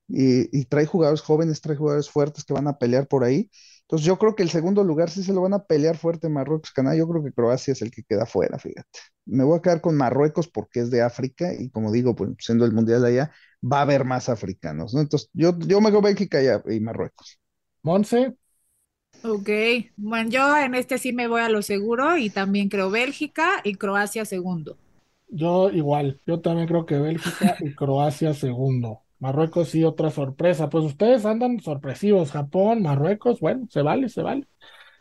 Y, 0.10 0.66
trae 0.66 0.86
jugadores 0.86 1.22
jóvenes, 1.22 1.62
trae 1.62 1.76
jugadores 1.76 2.10
fuertes 2.10 2.46
que 2.46 2.54
van 2.54 2.68
a 2.68 2.78
pelear 2.78 3.08
por 3.08 3.24
ahí. 3.24 3.50
Entonces 3.82 4.06
yo 4.06 4.18
creo 4.18 4.36
que 4.36 4.44
el 4.44 4.50
segundo 4.50 4.84
lugar 4.84 5.10
sí 5.10 5.24
se 5.24 5.34
lo 5.34 5.42
van 5.42 5.54
a 5.54 5.64
pelear 5.66 5.98
fuerte 5.98 6.30
Marruecos, 6.30 6.72
Canadá. 6.72 6.96
Yo 6.98 7.08
creo 7.08 7.24
que 7.24 7.34
Croacia 7.34 7.72
es 7.74 7.82
el 7.82 7.92
que 7.92 8.04
queda 8.04 8.26
fuera, 8.26 8.58
fíjate. 8.60 9.00
Me 9.26 9.44
voy 9.44 9.58
a 9.58 9.62
quedar 9.62 9.82
con 9.82 9.96
Marruecos 9.96 10.48
porque 10.48 10.82
es 10.82 10.92
de 10.92 11.02
África 11.02 11.54
y 11.54 11.70
como 11.70 11.92
digo, 11.92 12.16
pues 12.16 12.32
siendo 12.40 12.66
el 12.66 12.74
mundial 12.74 13.06
allá, 13.06 13.32
va 13.64 13.80
a 13.80 13.82
haber 13.82 14.06
más 14.06 14.30
africanos, 14.30 14.94
¿no? 14.94 15.02
Entonces 15.02 15.30
yo, 15.34 15.58
yo 15.60 15.82
me 15.82 15.92
voy 15.92 16.02
Bélgica 16.02 16.42
y, 16.42 16.76
y 16.76 16.80
Marruecos. 16.80 17.40
Monse. 17.84 18.36
Ok, 19.24 19.50
bueno, 19.96 20.30
yo 20.30 20.58
en 20.58 20.76
este 20.76 20.98
sí 20.98 21.12
me 21.12 21.28
voy 21.28 21.42
a 21.42 21.50
lo 21.50 21.62
seguro 21.62 22.18
y 22.18 22.30
también 22.30 22.70
creo 22.70 22.92
Bélgica 22.92 23.62
y 23.64 23.76
Croacia 23.76 24.26
segundo. 24.26 24.78
Yo 25.30 25.70
igual, 25.70 26.22
yo 26.26 26.40
también 26.40 26.68
creo 26.68 26.86
que 26.86 26.98
Bélgica 26.98 27.58
y 27.60 27.74
Croacia 27.76 28.34
segundo. 28.34 29.02
Marruecos 29.20 29.70
sí, 29.70 29.84
otra 29.84 30.10
sorpresa. 30.12 30.70
Pues 30.70 30.86
ustedes 30.86 31.26
andan 31.26 31.60
sorpresivos. 31.60 32.32
Japón, 32.32 32.82
Marruecos, 32.84 33.40
bueno, 33.40 33.68
se 33.70 33.82
vale, 33.82 34.10
se 34.10 34.22
vale. 34.22 34.48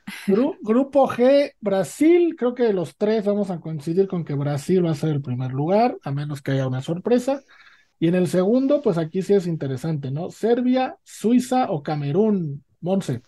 grupo 0.62 1.08
G, 1.08 1.52
Brasil, 1.60 2.34
creo 2.38 2.54
que 2.54 2.72
los 2.72 2.96
tres 2.96 3.24
vamos 3.24 3.50
a 3.50 3.60
coincidir 3.60 4.08
con 4.08 4.24
que 4.24 4.34
Brasil 4.34 4.84
va 4.84 4.92
a 4.92 4.94
ser 4.94 5.10
el 5.10 5.22
primer 5.22 5.52
lugar, 5.52 5.96
a 6.02 6.12
menos 6.12 6.42
que 6.42 6.52
haya 6.52 6.66
una 6.66 6.82
sorpresa. 6.82 7.42
Y 7.98 8.08
en 8.08 8.14
el 8.14 8.28
segundo, 8.28 8.82
pues 8.82 8.98
aquí 8.98 9.22
sí 9.22 9.32
es 9.34 9.46
interesante, 9.46 10.10
¿no? 10.10 10.30
Serbia, 10.30 10.96
Suiza 11.02 11.70
o 11.70 11.82
Camerún, 11.82 12.62
Monse. 12.80 13.22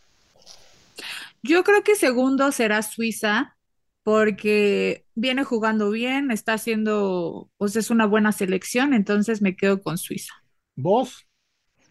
Yo 1.43 1.65
creo 1.65 1.83
que 1.83 1.95
segundo 1.95 2.53
será 2.53 2.83
Suiza 2.83 3.57
porque 4.09 5.05
viene 5.15 5.45
jugando 5.45 5.91
bien, 5.91 6.31
está 6.31 6.55
haciendo, 6.55 7.51
pues 7.59 7.77
es 7.77 7.91
una 7.91 8.07
buena 8.07 8.33
selección, 8.33 8.95
entonces 8.95 9.43
me 9.43 9.55
quedo 9.55 9.83
con 9.83 9.99
Suiza. 9.99 10.33
¿Vos? 10.77 11.29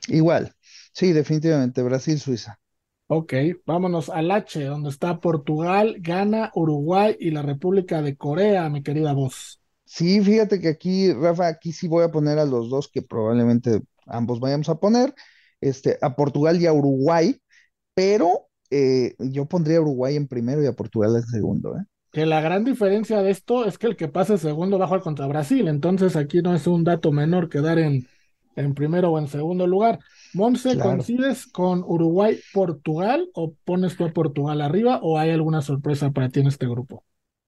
Igual, 0.07 0.51
sí, 0.93 1.11
definitivamente, 1.13 1.83
Brasil-Suiza. 1.83 2.59
Ok, 3.05 3.33
vámonos 3.67 4.09
al 4.09 4.31
H, 4.31 4.63
donde 4.63 4.89
está 4.89 5.19
Portugal, 5.19 5.97
Ghana, 5.99 6.51
Uruguay 6.55 7.15
y 7.19 7.29
la 7.29 7.43
República 7.43 8.01
de 8.01 8.17
Corea, 8.17 8.67
mi 8.67 8.81
querida 8.81 9.13
voz. 9.13 9.61
Sí, 9.85 10.19
fíjate 10.19 10.59
que 10.59 10.69
aquí, 10.69 11.13
Rafa, 11.13 11.47
aquí 11.49 11.71
sí 11.71 11.87
voy 11.87 12.03
a 12.03 12.09
poner 12.09 12.39
a 12.39 12.45
los 12.45 12.71
dos 12.71 12.89
que 12.91 13.03
probablemente 13.03 13.81
ambos 14.07 14.39
vayamos 14.39 14.69
a 14.69 14.79
poner, 14.79 15.13
este, 15.61 15.99
a 16.01 16.15
Portugal 16.15 16.59
y 16.59 16.65
a 16.65 16.73
Uruguay, 16.73 17.39
pero 17.93 18.49
eh, 18.71 19.13
yo 19.19 19.45
pondría 19.45 19.77
a 19.77 19.81
Uruguay 19.81 20.15
en 20.15 20.27
primero 20.27 20.63
y 20.63 20.65
a 20.65 20.73
Portugal 20.73 21.15
en 21.15 21.27
segundo. 21.27 21.77
¿eh? 21.77 21.83
Que 22.17 22.25
la 22.25 22.41
gran 22.41 22.63
diferencia 22.63 23.21
de 23.21 23.29
esto 23.29 23.65
es 23.65 23.77
que 23.77 23.85
el 23.85 23.95
que 23.95 24.07
pase 24.07 24.39
segundo 24.39 24.79
va 24.79 24.85
a 24.85 24.87
jugar 24.87 25.03
contra 25.03 25.27
Brasil, 25.27 25.67
entonces 25.67 26.15
aquí 26.15 26.41
no 26.41 26.55
es 26.55 26.65
un 26.65 26.83
dato 26.83 27.11
menor 27.11 27.47
quedar 27.47 27.77
en, 27.77 28.07
en 28.55 28.73
primero 28.73 29.11
o 29.11 29.19
en 29.19 29.27
segundo 29.27 29.67
lugar. 29.67 29.99
Monse, 30.33 30.79
¿coincides 30.79 31.45
con 31.45 31.83
Uruguay-Portugal 31.83 33.29
o 33.35 33.53
pones 33.63 33.95
tú 33.97 34.05
a 34.05 34.13
Portugal 34.13 34.61
arriba 34.61 34.99
o 35.03 35.19
hay 35.19 35.29
alguna 35.29 35.61
sorpresa 35.61 36.09
para 36.09 36.29
ti 36.29 36.39
en 36.39 36.47
este 36.47 36.65
grupo? 36.65 37.03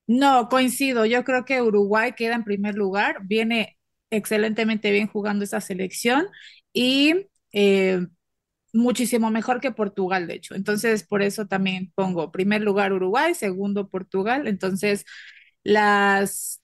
No, 0.05 0.49
coincido. 0.49 1.03
Yo 1.07 1.24
creo 1.24 1.45
que 1.45 1.63
Uruguay 1.63 2.11
queda 2.15 2.36
en 2.36 2.43
primer 2.43 2.76
lugar, 2.76 3.22
viene 3.24 3.76
excelentemente 4.11 4.91
bien 4.91 5.07
jugando 5.07 5.45
esa 5.45 5.61
selección 5.61 6.28
y 6.74 7.26
eh, 7.53 8.05
muchísimo 8.74 9.30
mejor 9.32 9.59
que 9.59 9.72
Portugal, 9.72 10.28
de 10.28 10.36
hecho. 10.36 10.55
Entonces, 10.55 11.03
por 11.03 11.22
eso 11.22 11.47
también 11.47 11.91
pongo 11.95 12.32
primer 12.32 12.61
lugar 12.61 12.93
Uruguay, 12.93 13.34
segundo 13.34 13.89
Portugal. 13.89 14.47
Entonces, 14.47 15.05
las 15.63 16.61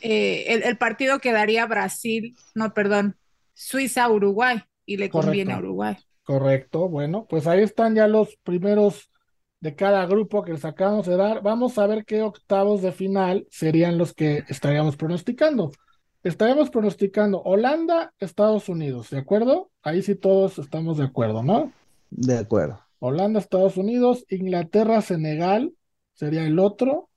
eh, 0.00 0.60
el, 0.64 0.78
partido 0.78 1.18
quedaría 1.18 1.66
Brasil, 1.66 2.36
no, 2.54 2.72
perdón, 2.72 3.16
Suiza-Uruguay. 3.54 4.62
y 4.86 4.96
le 4.96 5.10
conviene 5.10 5.52
a 5.52 5.58
Uruguay. 5.58 5.96
Correcto, 6.24 6.88
bueno, 6.88 7.26
pues 7.28 7.46
ahí 7.46 7.60
están 7.60 7.94
ya 7.94 8.06
los 8.06 8.36
primeros 8.42 9.10
de 9.60 9.76
cada 9.76 10.06
grupo 10.06 10.42
que 10.42 10.52
les 10.52 10.64
acabamos 10.64 11.06
de 11.06 11.16
dar. 11.16 11.42
Vamos 11.42 11.78
a 11.78 11.86
ver 11.86 12.04
qué 12.04 12.22
octavos 12.22 12.82
de 12.82 12.92
final 12.92 13.46
serían 13.50 13.98
los 13.98 14.14
que 14.14 14.44
estaríamos 14.48 14.96
pronosticando. 14.96 15.70
Estaríamos 16.22 16.68
pronosticando 16.68 17.40
Holanda, 17.42 18.12
Estados 18.18 18.68
Unidos, 18.68 19.08
¿de 19.08 19.18
acuerdo? 19.18 19.70
Ahí 19.82 20.02
sí 20.02 20.14
todos 20.14 20.58
estamos 20.58 20.98
de 20.98 21.04
acuerdo, 21.04 21.42
¿no? 21.42 21.72
De 22.10 22.36
acuerdo. 22.36 22.78
Holanda, 22.98 23.40
Estados 23.40 23.78
Unidos, 23.78 24.26
Inglaterra, 24.28 25.00
Senegal, 25.00 25.72
sería 26.12 26.44
el 26.44 26.58
otro. 26.58 27.08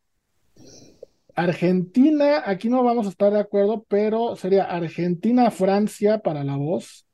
Argentina, 1.36 2.44
aquí 2.46 2.70
no 2.70 2.82
vamos 2.84 3.06
a 3.06 3.10
estar 3.10 3.34
de 3.34 3.40
acuerdo, 3.40 3.86
pero 3.90 4.38
sería 4.38 4.64
Argentina, 4.64 5.52
Francia 5.52 6.20
para 6.20 6.46
la 6.46 6.56
voz. 6.56 7.06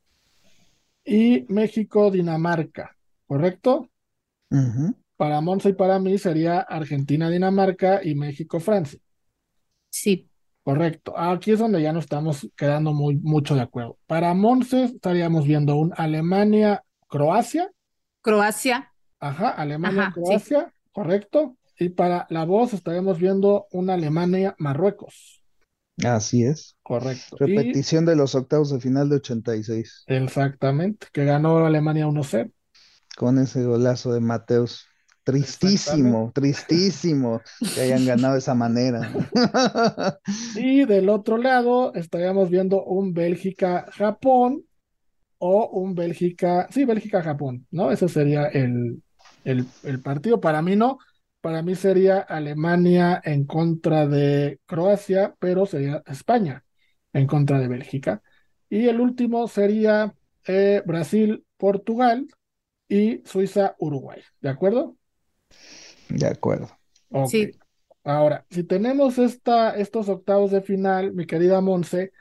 Y 1.04 1.46
México, 1.48 2.12
Dinamarca, 2.12 2.96
¿correcto? 3.26 3.90
Para 5.18 5.42
Monza 5.42 5.70
y 5.70 5.74
para 5.74 5.98
mí 5.98 6.20
sería 6.20 6.60
Argentina, 6.60 7.32
Dinamarca 7.32 8.02
y 8.04 8.14
México, 8.14 8.60
Francia. 8.60 9.00
Sí. 9.90 10.29
Correcto. 10.70 11.18
Aquí 11.18 11.52
es 11.54 11.58
donde 11.58 11.82
ya 11.82 11.92
no 11.92 11.98
estamos 11.98 12.48
quedando 12.56 12.94
muy 12.94 13.16
mucho 13.16 13.56
de 13.56 13.62
acuerdo. 13.62 13.98
Para 14.06 14.36
Monza 14.36 14.84
estaríamos 14.84 15.48
viendo 15.48 15.76
un 15.76 15.94
Alemania, 15.98 16.84
Croacia. 17.08 17.72
Croacia. 18.22 18.94
Ajá, 19.20 19.50
Alemania, 19.50 20.12
Croacia, 20.14 20.72
correcto. 20.92 21.58
Y 21.80 21.90
para 21.90 22.28
la 22.30 22.46
voz 22.46 22.74
estaremos 22.74 23.18
viendo 23.18 23.66
una 23.72 23.96
Alemania, 23.96 24.56
Marruecos. 24.60 25.42
Así 26.06 26.44
es. 26.44 26.78
Correcto. 26.84 27.38
Repetición 27.40 28.06
de 28.06 28.16
los 28.16 28.36
octavos 28.36 28.70
de 28.70 28.80
final 28.80 29.10
de 29.10 29.16
86. 29.16 30.04
Exactamente, 30.06 31.08
que 31.12 31.26
ganó 31.26 31.66
Alemania 31.66 32.06
1-0. 32.06 32.52
Con 33.18 33.40
ese 33.40 33.64
golazo 33.66 34.14
de 34.14 34.20
Mateus. 34.20 34.86
Tristísimo, 35.32 36.32
tristísimo 36.34 37.42
que 37.76 37.82
hayan 37.82 38.06
ganado 38.06 38.34
de 38.34 38.40
esa 38.40 38.56
manera. 38.56 39.12
y 40.56 40.86
del 40.86 41.10
otro 41.10 41.38
lado 41.38 41.94
estaríamos 41.94 42.50
viendo 42.50 42.84
un 42.84 43.14
Bélgica-Japón 43.14 44.64
o 45.38 45.68
un 45.68 45.96
Bélgica, 45.96 46.68
sí, 46.72 46.86
Bélgica-Japón, 46.86 47.68
¿no? 47.72 47.92
Ese 47.92 48.10
sería 48.10 48.48
el, 48.48 49.04
el, 49.44 49.66
el, 49.84 50.02
partido. 50.02 50.42
Para 50.42 50.62
mí 50.62 50.76
no, 50.76 50.98
para 51.42 51.62
mí 51.62 51.76
sería 51.76 52.20
Alemania 52.20 53.22
en 53.24 53.46
contra 53.46 54.08
de 54.08 54.60
Croacia, 54.66 55.36
pero 55.40 55.66
sería 55.66 56.04
España 56.06 56.66
en 57.14 57.28
contra 57.28 57.60
de 57.60 57.68
Bélgica. 57.68 58.22
Y 58.70 58.88
el 58.88 59.00
último 59.00 59.48
sería 59.48 60.14
eh, 60.46 60.82
Brasil-Portugal 60.86 62.28
y 62.88 63.22
Suiza-Uruguay, 63.26 64.22
¿de 64.42 64.50
acuerdo? 64.50 64.98
De 66.10 66.28
acuerdo. 66.28 66.70
Sí. 67.28 67.52
Ahora, 68.04 68.46
si 68.50 68.64
tenemos 68.64 69.18
esta, 69.18 69.76
estos 69.76 70.10
octavos 70.10 70.52
de 70.52 70.62
final, 70.62 71.14
mi 71.14 71.26
querida 71.26 71.62
Monse, 71.62 72.12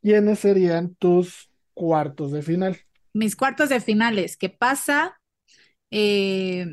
¿quiénes 0.00 0.38
serían 0.38 0.94
tus 0.94 1.50
cuartos 1.74 2.32
de 2.32 2.42
final? 2.42 2.78
Mis 3.12 3.36
cuartos 3.36 3.68
de 3.68 3.80
finales, 3.80 4.36
¿qué 4.36 4.48
pasa? 4.48 5.20
Eh, 5.90 6.66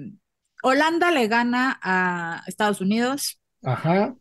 Holanda 0.61 1.11
le 1.11 1.27
gana 1.27 1.79
a 1.81 2.43
Estados 2.47 2.79
Unidos. 2.79 3.41
Ajá. 3.63 4.15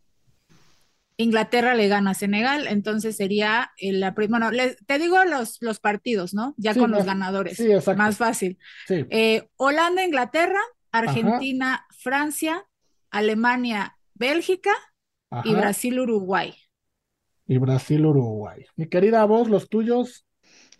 Inglaterra 1.17 1.75
le 1.75 1.89
gana 1.89 2.13
a 2.13 2.15
Senegal, 2.15 2.67
entonces 2.67 3.17
sería 3.17 3.71
la 3.81 4.15
primera. 4.15 4.51
Bueno, 4.51 4.75
te 4.87 4.99
digo 4.99 5.25
los, 5.25 5.59
los 5.61 5.79
partidos, 5.79 6.35
¿no? 6.35 6.55
Ya 6.57 6.75
con 6.75 6.91
los 6.91 7.05
ganadores. 7.05 7.59
Sí, 7.59 7.71
exacto. 7.71 8.03
Más 8.03 8.17
fácil. 8.17 8.59
Sí. 8.89 9.05
Eh, 9.11 9.49
Holanda, 9.57 10.05
Inglaterra, 10.05 10.61
Argentina, 10.93 11.87
Francia, 11.99 12.65
Alemania, 13.11 13.99
Bélgica 14.15 14.73
y 15.45 15.55
Brasil, 15.55 15.99
Uruguay. 15.99 16.55
Y 17.47 17.59
Brasil, 17.59 18.05
Uruguay. 18.07 18.65
Mi 18.77 18.87
querida 18.87 19.25
voz, 19.25 19.49
los 19.49 19.69
tuyos. 19.69 20.27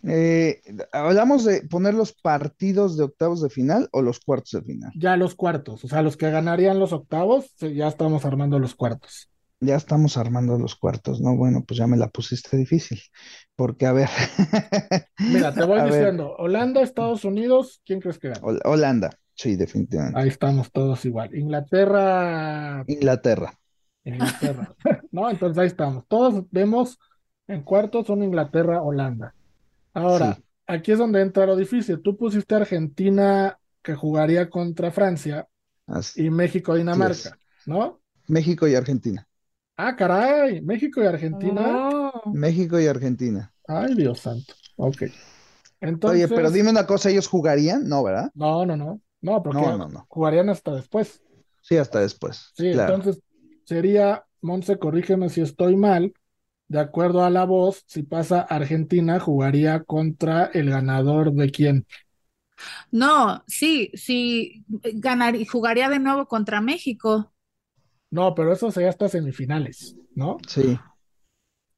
Eh, 0.05 0.61
¿Hablamos 0.91 1.45
de 1.45 1.61
poner 1.63 1.93
los 1.93 2.13
partidos 2.13 2.97
de 2.97 3.05
octavos 3.05 3.41
de 3.41 3.49
final 3.49 3.89
o 3.91 4.01
los 4.01 4.19
cuartos 4.19 4.51
de 4.51 4.61
final? 4.61 4.91
Ya 4.95 5.15
los 5.15 5.33
cuartos, 5.35 5.83
o 5.85 5.87
sea, 5.87 6.01
los 6.01 6.17
que 6.17 6.29
ganarían 6.29 6.79
los 6.79 6.91
octavos, 6.91 7.55
ya 7.57 7.87
estamos 7.87 8.25
armando 8.25 8.59
los 8.59 8.75
cuartos. 8.75 9.29
Ya 9.61 9.77
estamos 9.77 10.17
armando 10.17 10.57
los 10.57 10.75
cuartos, 10.75 11.21
¿no? 11.21 11.37
Bueno, 11.37 11.63
pues 11.65 11.77
ya 11.77 11.87
me 11.87 11.95
la 11.95 12.09
pusiste 12.09 12.57
difícil, 12.57 12.99
porque 13.55 13.85
a 13.85 13.93
ver. 13.93 14.09
Mira, 15.19 15.53
te 15.53 15.63
voy 15.63 15.81
diciendo, 15.89 16.35
Holanda, 16.37 16.81
Estados 16.81 17.23
Unidos, 17.23 17.81
¿quién 17.85 18.01
crees 18.01 18.19
que 18.19 18.27
gana? 18.29 18.41
Holanda. 18.65 19.09
Sí, 19.35 19.55
definitivamente. 19.55 20.19
Ahí 20.19 20.27
estamos 20.27 20.71
todos 20.71 21.05
igual. 21.05 21.35
Inglaterra. 21.35 22.83
Inglaterra. 22.87 23.59
Inglaterra. 24.03 24.73
no, 25.11 25.29
entonces 25.29 25.57
ahí 25.57 25.67
estamos. 25.67 26.05
Todos 26.07 26.43
vemos 26.51 26.99
en 27.47 27.63
cuartos 27.63 28.07
son 28.07 28.23
Inglaterra, 28.23 28.81
Holanda. 28.81 29.33
Ahora, 29.93 30.39
aquí 30.65 30.91
es 30.91 30.97
donde 30.97 31.21
entra 31.21 31.45
lo 31.45 31.55
difícil. 31.55 32.01
Tú 32.01 32.17
pusiste 32.17 32.55
Argentina 32.55 33.57
que 33.81 33.95
jugaría 33.95 34.49
contra 34.49 34.91
Francia 34.91 35.47
y 36.15 36.29
México, 36.29 36.75
Dinamarca, 36.75 37.37
¿no? 37.65 37.99
México 38.27 38.67
y 38.67 38.75
Argentina. 38.75 39.27
Ah, 39.75 39.95
caray, 39.95 40.61
México 40.61 41.01
y 41.03 41.05
Argentina. 41.05 41.89
Oh. 41.91 42.31
México 42.31 42.79
y 42.79 42.87
Argentina. 42.87 43.51
Ay, 43.67 43.95
Dios 43.95 44.19
santo. 44.19 44.53
Ok. 44.77 45.03
Entonces... 45.81 46.25
Oye, 46.25 46.33
pero 46.33 46.49
dime 46.51 46.69
una 46.69 46.85
cosa, 46.85 47.09
¿ellos 47.09 47.27
jugarían? 47.27 47.87
No, 47.87 48.03
¿verdad? 48.03 48.31
No, 48.35 48.65
no, 48.65 48.77
no. 48.77 49.01
No, 49.23 49.41
porque 49.41 49.65
jugarían 50.09 50.49
hasta 50.49 50.75
después. 50.75 51.23
Sí, 51.61 51.77
hasta 51.77 52.01
después. 52.01 52.51
Sí, 52.55 52.67
entonces 52.67 53.19
sería, 53.65 54.25
Monse, 54.41 54.77
corrígeme 54.77 55.29
si 55.29 55.41
estoy 55.41 55.75
mal, 55.75 56.13
de 56.67 56.79
acuerdo 56.79 57.23
a 57.25 57.29
la 57.31 57.45
voz, 57.45 57.83
si 57.87 58.03
pasa 58.03 58.41
Argentina, 58.41 59.19
jugaría 59.19 59.83
contra 59.83 60.45
el 60.53 60.69
ganador 60.71 61.33
de 61.33 61.51
quién. 61.51 61.87
No, 62.91 63.43
sí, 63.47 63.91
sí, 63.95 64.65
ganaría, 64.95 65.45
jugaría 65.49 65.89
de 65.89 65.99
nuevo 65.99 66.27
contra 66.27 66.61
México. 66.61 67.33
No, 68.11 68.35
pero 68.35 68.53
eso 68.53 68.71
sería 68.71 68.89
hasta 68.89 69.09
semifinales, 69.09 69.97
¿no? 70.15 70.45
Sí. 70.47 70.79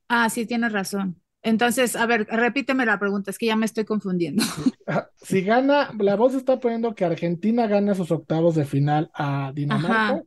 Ah, 0.10 0.30
sí, 0.30 0.46
tienes 0.48 0.72
razón. 0.74 1.22
Entonces, 1.46 1.96
a 1.96 2.08
ver, 2.08 2.26
repíteme 2.28 2.88
la 2.88 2.98
pregunta, 2.98 3.30
es 3.30 3.38
que 3.38 3.46
ya 3.46 3.56
me 3.56 3.68
estoy 3.68 3.86
confundiendo. 3.86 4.44
Si 5.22 5.42
gana, 5.42 5.92
la 5.98 6.16
voz 6.16 6.36
está 6.36 6.60
poniendo 6.60 6.94
que 6.94 7.04
Argentina 7.04 7.66
gana 7.66 7.96
sus 7.96 8.12
octavos 8.12 8.54
de 8.54 8.64
final 8.64 9.10
a 9.16 9.52
Dinamarca, 9.56 10.22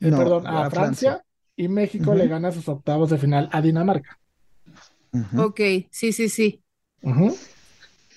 eh, 0.00 0.10
perdón, 0.10 0.46
a, 0.46 0.68
Francia, 0.68 1.24
y 1.56 1.68
México 1.68 2.14
le 2.14 2.28
gana 2.28 2.52
sus 2.52 2.68
octavos 2.68 3.08
de 3.08 3.16
final 3.16 3.48
a 3.50 3.62
Dinamarca. 3.62 4.18
Ok, 5.38 5.60
sí, 5.90 6.12
sí, 6.12 6.28
sí. 6.28 6.62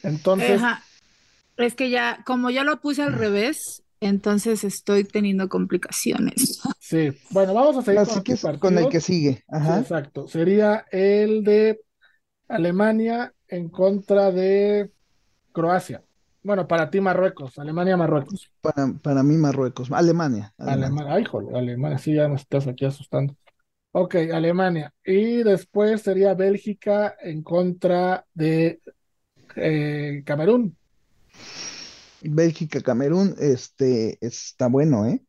Entonces. 0.03 0.61
Es 1.55 1.75
que 1.75 1.89
ya, 1.89 2.23
como 2.25 2.49
ya 2.49 2.65
lo 2.65 2.81
puse 2.81 3.03
al 3.03 3.13
revés, 3.13 3.83
entonces 4.01 4.65
estoy 4.65 5.05
teniendo 5.05 5.47
complicaciones. 5.47 6.61
Sí, 6.79 7.13
bueno, 7.29 7.53
vamos 7.53 7.77
a 7.77 7.81
seguir 7.83 8.37
con, 8.41 8.57
con 8.57 8.77
el 8.77 8.89
que 8.89 8.99
sigue. 8.99 9.45
exacto, 9.49 10.27
sería 10.27 10.85
el 10.91 11.45
de 11.45 11.79
Alemania 12.51 13.33
en 13.47 13.69
contra 13.69 14.31
de 14.31 14.91
Croacia. 15.51 16.03
Bueno, 16.43 16.67
para 16.67 16.89
ti 16.89 16.99
Marruecos, 16.99 17.59
Alemania, 17.59 17.95
Marruecos. 17.97 18.51
Para, 18.61 18.93
para 19.01 19.23
mí 19.23 19.35
Marruecos, 19.35 19.91
Alemania. 19.91 20.53
Alemania, 20.57 21.13
ay, 21.13 21.25
joder, 21.25 21.55
Alemania, 21.55 21.97
sí, 21.97 22.15
ya 22.15 22.27
nos 22.27 22.41
estás 22.41 22.67
aquí 22.67 22.85
asustando. 22.85 23.35
Ok, 23.91 24.15
Alemania. 24.33 24.93
Y 25.05 25.43
después 25.43 26.01
sería 26.01 26.33
Bélgica 26.33 27.15
en 27.21 27.43
contra 27.43 28.25
de 28.33 28.79
eh, 29.55 30.23
Camerún. 30.25 30.75
Bélgica, 32.21 32.81
Camerún, 32.81 33.35
este, 33.39 34.17
está 34.21 34.67
bueno, 34.67 35.05
¿eh? 35.05 35.21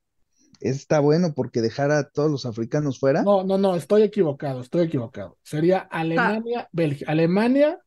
Está 0.63 1.01
bueno 1.01 1.35
porque 1.35 1.61
dejar 1.61 1.91
a 1.91 2.09
todos 2.11 2.31
los 2.31 2.47
africanos 2.47 2.99
fuera. 2.99 3.23
No, 3.23 3.45
no, 3.45 3.59
no, 3.59 3.77
estoy 3.77 4.03
equivocado, 4.03 4.61
estoy 4.61 4.87
equivocado. 4.87 5.39
Sería 5.43 5.79
Alemania, 5.79 6.69
Bélgica, 6.73 7.11
Alemania, 7.11 7.79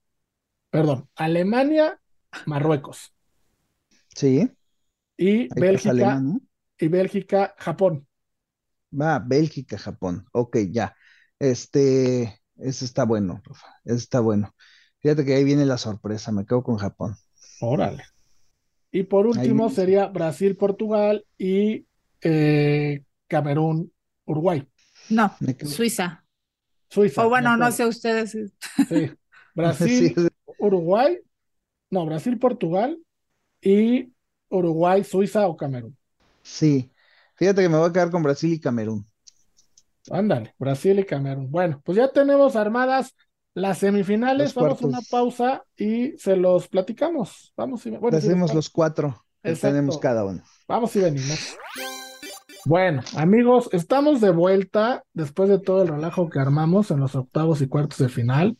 perdón, 0.69 1.09
Alemania, 1.15 1.99
Marruecos. 2.45 3.13
Sí. 4.15 4.49
Y 5.17 5.47
Bélgica, 5.53 6.21
y 6.77 6.87
Bélgica, 6.87 7.55
Japón. 7.57 8.05
Va, 8.91 9.19
Bélgica, 9.19 9.77
Japón. 9.77 10.25
Ok, 10.31 10.57
ya. 10.71 10.95
Este, 11.39 12.41
ese 12.57 12.85
está 12.85 13.05
bueno, 13.05 13.41
Rafa. 13.43 13.67
Ese 13.85 13.97
está 13.97 14.19
bueno. 14.19 14.53
Fíjate 14.99 15.25
que 15.25 15.35
ahí 15.35 15.43
viene 15.43 15.65
la 15.65 15.77
sorpresa, 15.77 16.31
me 16.31 16.45
quedo 16.45 16.63
con 16.63 16.77
Japón. 16.77 17.15
Órale. 17.61 18.03
Y 18.91 19.03
por 19.03 19.27
último 19.27 19.69
sería 19.69 20.07
Brasil, 20.07 20.55
Portugal 20.55 21.25
y 21.37 21.85
eh, 22.27 23.03
Camerún, 23.27 23.93
Uruguay. 24.25 24.67
No, 25.09 25.31
Suiza. 25.63 26.25
Suiza. 26.89 27.23
O 27.23 27.29
bueno, 27.29 27.55
no 27.55 27.71
sé 27.71 27.85
ustedes. 27.85 28.31
Sí. 28.31 29.11
Brasil, 29.55 30.15
Uruguay. 30.59 31.19
No, 31.91 32.05
Brasil, 32.05 32.37
Portugal 32.39 32.97
y 33.61 34.11
Uruguay, 34.49 35.03
Suiza 35.03 35.47
o 35.47 35.55
Camerún. 35.55 35.95
Sí, 36.41 36.91
fíjate 37.35 37.61
que 37.61 37.69
me 37.69 37.77
voy 37.77 37.89
a 37.89 37.93
quedar 37.93 38.09
con 38.09 38.23
Brasil 38.23 38.53
y 38.53 38.59
Camerún. 38.59 39.07
Ándale, 40.09 40.55
Brasil 40.57 40.97
y 40.99 41.05
Camerún. 41.05 41.51
Bueno, 41.51 41.81
pues 41.85 41.97
ya 41.97 42.11
tenemos 42.11 42.55
armadas 42.55 43.15
las 43.53 43.77
semifinales. 43.77 44.53
Vamos 44.55 44.81
a 44.81 44.87
una 44.87 45.01
pausa 45.09 45.63
y 45.77 46.17
se 46.17 46.35
los 46.35 46.67
platicamos. 46.67 47.53
Vamos 47.55 47.85
y 47.85 47.91
bueno, 47.91 48.17
hacemos 48.17 48.53
los 48.53 48.69
cuatro 48.69 49.25
que 49.43 49.55
tenemos 49.55 49.99
cada 49.99 50.25
uno. 50.25 50.43
Vamos 50.67 50.95
y 50.95 50.99
venimos. 51.01 51.55
Bueno, 52.65 53.03
amigos, 53.15 53.69
estamos 53.73 54.21
de 54.21 54.31
vuelta 54.31 55.03
después 55.13 55.49
de 55.49 55.59
todo 55.59 55.83
el 55.83 55.87
relajo 55.87 56.31
que 56.31 56.39
armamos 56.39 56.89
en 56.89 56.99
los 56.99 57.15
octavos 57.15 57.61
y 57.61 57.67
cuartos 57.67 57.99
de 57.99 58.09
final. 58.09 58.57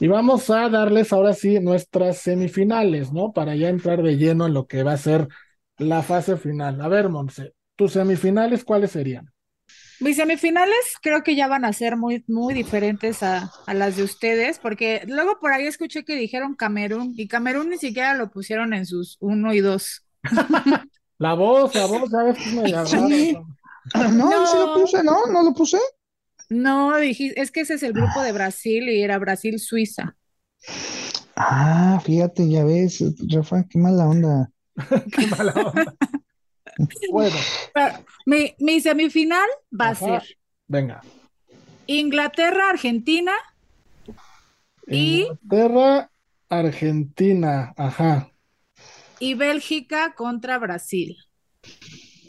Y 0.00 0.06
vamos 0.06 0.50
a 0.50 0.68
darles 0.68 1.14
ahora 1.14 1.32
sí 1.32 1.58
nuestras 1.58 2.18
semifinales, 2.18 3.10
¿no? 3.10 3.32
Para 3.32 3.56
ya 3.56 3.70
entrar 3.70 4.02
de 4.02 4.18
lleno 4.18 4.46
en 4.46 4.52
lo 4.52 4.66
que 4.66 4.82
va 4.82 4.92
a 4.92 4.98
ser 4.98 5.28
la 5.78 6.02
fase 6.02 6.36
final. 6.36 6.82
A 6.82 6.88
ver, 6.88 7.08
Monse, 7.08 7.54
¿tus 7.74 7.92
semifinales 7.92 8.64
cuáles 8.64 8.90
serían? 8.90 9.32
Mis 9.98 10.16
semifinales 10.16 10.96
creo 11.00 11.22
que 11.22 11.34
ya 11.34 11.48
van 11.48 11.64
a 11.64 11.72
ser 11.72 11.96
muy, 11.96 12.24
muy 12.28 12.52
diferentes 12.52 13.22
a, 13.22 13.50
las 13.72 13.96
de 13.96 14.02
ustedes, 14.02 14.58
porque 14.58 15.04
luego 15.06 15.38
por 15.40 15.52
ahí 15.52 15.66
escuché 15.66 16.04
que 16.04 16.16
dijeron 16.16 16.54
Camerún, 16.54 17.14
y 17.16 17.28
Camerún 17.28 17.70
ni 17.70 17.78
siquiera 17.78 18.14
lo 18.14 18.30
pusieron 18.30 18.74
en 18.74 18.84
sus 18.84 19.16
uno 19.20 19.54
y 19.54 19.60
dos. 19.60 20.04
la 21.22 21.34
voz, 21.34 21.72
la 21.76 21.86
voz, 21.86 22.10
¿sabes 22.10 22.36
qué 22.36 22.50
me 22.50 22.68
No, 22.68 22.84
no, 24.10 24.46
sí 24.46 24.56
lo 24.56 24.74
puse, 24.74 25.04
¿no? 25.04 25.26
¿No 25.26 25.44
lo 25.44 25.54
puse? 25.54 25.78
No, 26.48 26.98
dije, 26.98 27.32
es 27.36 27.52
que 27.52 27.60
ese 27.60 27.74
es 27.74 27.84
el 27.84 27.92
grupo 27.92 28.20
de 28.22 28.32
Brasil 28.32 28.88
y 28.88 29.02
era 29.02 29.18
Brasil-Suiza. 29.18 30.16
Ah, 31.36 32.00
fíjate, 32.04 32.48
ya 32.48 32.64
ves, 32.64 33.04
Rafa, 33.28 33.64
qué 33.70 33.78
mala 33.78 34.08
onda. 34.08 34.50
qué 35.16 35.26
mala 35.28 35.52
onda. 35.52 35.94
bueno. 37.12 37.36
mi, 38.58 38.80
semifinal 38.80 39.48
va 39.72 39.90
a 39.90 39.94
ser. 39.94 40.22
Venga. 40.66 41.02
Inglaterra, 41.86 42.70
Argentina. 42.70 43.32
Inglaterra, 44.88 46.10
Argentina, 46.48 47.72
ajá. 47.76 48.31
Y 49.22 49.34
Bélgica 49.34 50.16
contra 50.16 50.58
Brasil. 50.58 51.16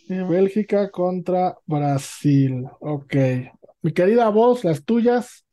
Y 0.08 0.14
Bélgica 0.14 0.92
contra 0.92 1.58
Brasil, 1.66 2.68
ok. 2.80 3.16
Mi 3.82 3.94
querida 3.94 4.30
voz, 4.30 4.64
las 4.64 4.86
tuyas. 4.86 5.44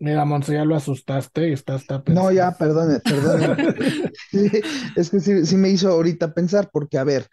Mira, 0.00 0.24
Monse, 0.24 0.54
ya 0.54 0.64
lo 0.64 0.74
asustaste 0.74 1.50
y 1.50 1.52
estás 1.52 1.86
No, 2.08 2.32
ya, 2.32 2.50
perdone, 2.58 2.98
perdone. 2.98 4.10
es 4.96 5.10
que 5.10 5.20
sí, 5.20 5.54
me 5.54 5.68
hizo 5.68 5.90
ahorita 5.90 6.34
pensar, 6.34 6.68
porque 6.72 6.98
a 6.98 7.04
ver, 7.04 7.28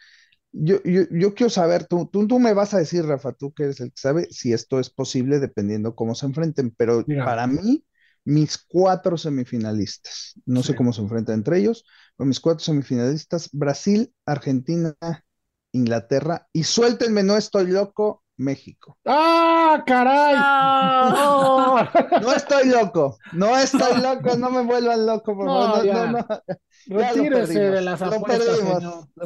yo, 0.52 0.78
yo, 0.84 1.34
quiero 1.34 1.50
saber, 1.50 1.86
tú, 1.86 2.08
tú, 2.14 2.28
tú, 2.28 2.38
me 2.38 2.54
vas 2.54 2.76
a 2.76 2.78
decir, 2.78 3.04
Rafa, 3.04 3.32
tú 3.32 3.52
que 3.52 3.64
eres 3.64 3.80
el 3.80 3.90
que 3.90 4.00
sabe, 4.00 4.28
si 4.30 4.54
esto 4.54 4.80
es 4.80 4.92
posible 4.92 5.40
dependiendo 5.40 5.96
cómo 5.96 6.14
se 6.14 6.28
enfrenten, 6.28 6.70
pero 6.70 7.04
para 7.26 7.48
mí, 7.48 7.84
mis 8.26 8.58
cuatro 8.58 9.18
semifinalistas, 9.18 10.34
no 10.46 10.64
sé 10.64 10.76
cómo 10.76 10.94
se 10.94 11.02
enfrentan 11.02 11.36
entre 11.36 11.60
ellos, 11.60 11.86
pero 12.16 12.28
mis 12.28 12.40
cuatro 12.40 12.64
semifinalistas, 12.64 13.50
Brasil, 13.52 14.14
Argentina, 14.26 14.96
Inglaterra 15.72 16.48
y 16.54 16.64
suéltenme, 16.64 17.24
no 17.24 17.38
estoy 17.38 17.68
loco, 17.68 18.24
México. 18.40 18.98
¡Ah, 19.06 19.84
caray! 19.86 20.36
No, 22.22 22.34
estoy 22.34 22.68
loco, 22.70 23.18
no 23.34 23.58
estoy 23.58 24.02
loco, 24.02 24.36
no 24.38 24.50
me 24.50 24.64
vuelvan 24.64 25.06
loco, 25.06 25.36
por 25.36 25.46
favor. 25.46 25.86
No, 25.86 25.94
no, 25.94 26.12
no, 26.12 26.28
Retírese 26.88 27.60
de 27.60 27.82
las 27.82 28.02
apuestas, 28.02 28.60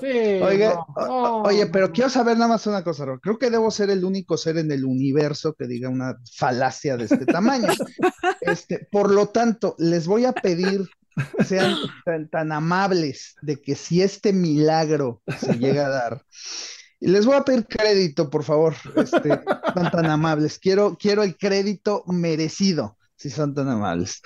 Sí, 0.01 0.07
oye, 0.07 0.71
oye, 0.97 1.67
pero 1.67 1.91
quiero 1.91 2.09
saber 2.09 2.37
nada 2.37 2.49
más 2.49 2.67
una 2.67 2.83
cosa, 2.83 3.05
Creo 3.21 3.37
que 3.37 3.49
debo 3.49 3.71
ser 3.71 3.89
el 3.89 4.03
único 4.03 4.37
ser 4.37 4.57
en 4.57 4.71
el 4.71 4.85
universo 4.85 5.53
que 5.53 5.67
diga 5.67 5.89
una 5.89 6.17
falacia 6.35 6.97
de 6.97 7.05
este 7.05 7.25
tamaño. 7.25 7.67
Este, 8.41 8.87
por 8.91 9.09
lo 9.11 9.27
tanto, 9.27 9.75
les 9.77 10.05
voy 10.05 10.25
a 10.25 10.33
pedir 10.33 10.89
sean 11.45 11.75
tan, 12.31 12.51
amables 12.51 13.35
de 13.41 13.61
que 13.61 13.75
si 13.75 14.01
este 14.01 14.33
milagro 14.33 15.21
se 15.39 15.57
llega 15.57 15.85
a 15.85 15.89
dar, 15.89 16.21
les 17.07 17.25
voy 17.25 17.35
a 17.35 17.43
pedir 17.43 17.65
crédito, 17.67 18.29
por 18.29 18.43
favor, 18.43 18.75
este, 18.95 19.29
son 19.73 19.91
tan 19.91 20.05
amables. 20.05 20.59
Quiero, 20.59 20.97
quiero 20.97 21.23
el 21.23 21.37
crédito 21.37 22.03
merecido, 22.07 22.97
si 23.15 23.29
son 23.29 23.53
tan 23.53 23.69
amables. 23.69 24.21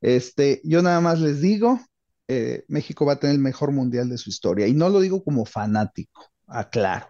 Este, 0.00 0.60
yo 0.64 0.82
nada 0.82 1.00
más 1.00 1.20
les 1.20 1.40
digo, 1.40 1.80
eh, 2.28 2.64
México 2.68 3.04
va 3.04 3.14
a 3.14 3.20
tener 3.20 3.36
el 3.36 3.42
mejor 3.42 3.72
mundial 3.72 4.08
de 4.08 4.18
su 4.18 4.30
historia. 4.30 4.66
Y 4.66 4.74
no 4.74 4.88
lo 4.88 5.00
digo 5.00 5.22
como 5.22 5.44
fanático, 5.44 6.26
aclaro. 6.46 7.08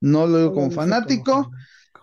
No 0.00 0.26
lo 0.26 0.38
digo 0.38 0.54
como 0.54 0.70
fanático, 0.70 1.50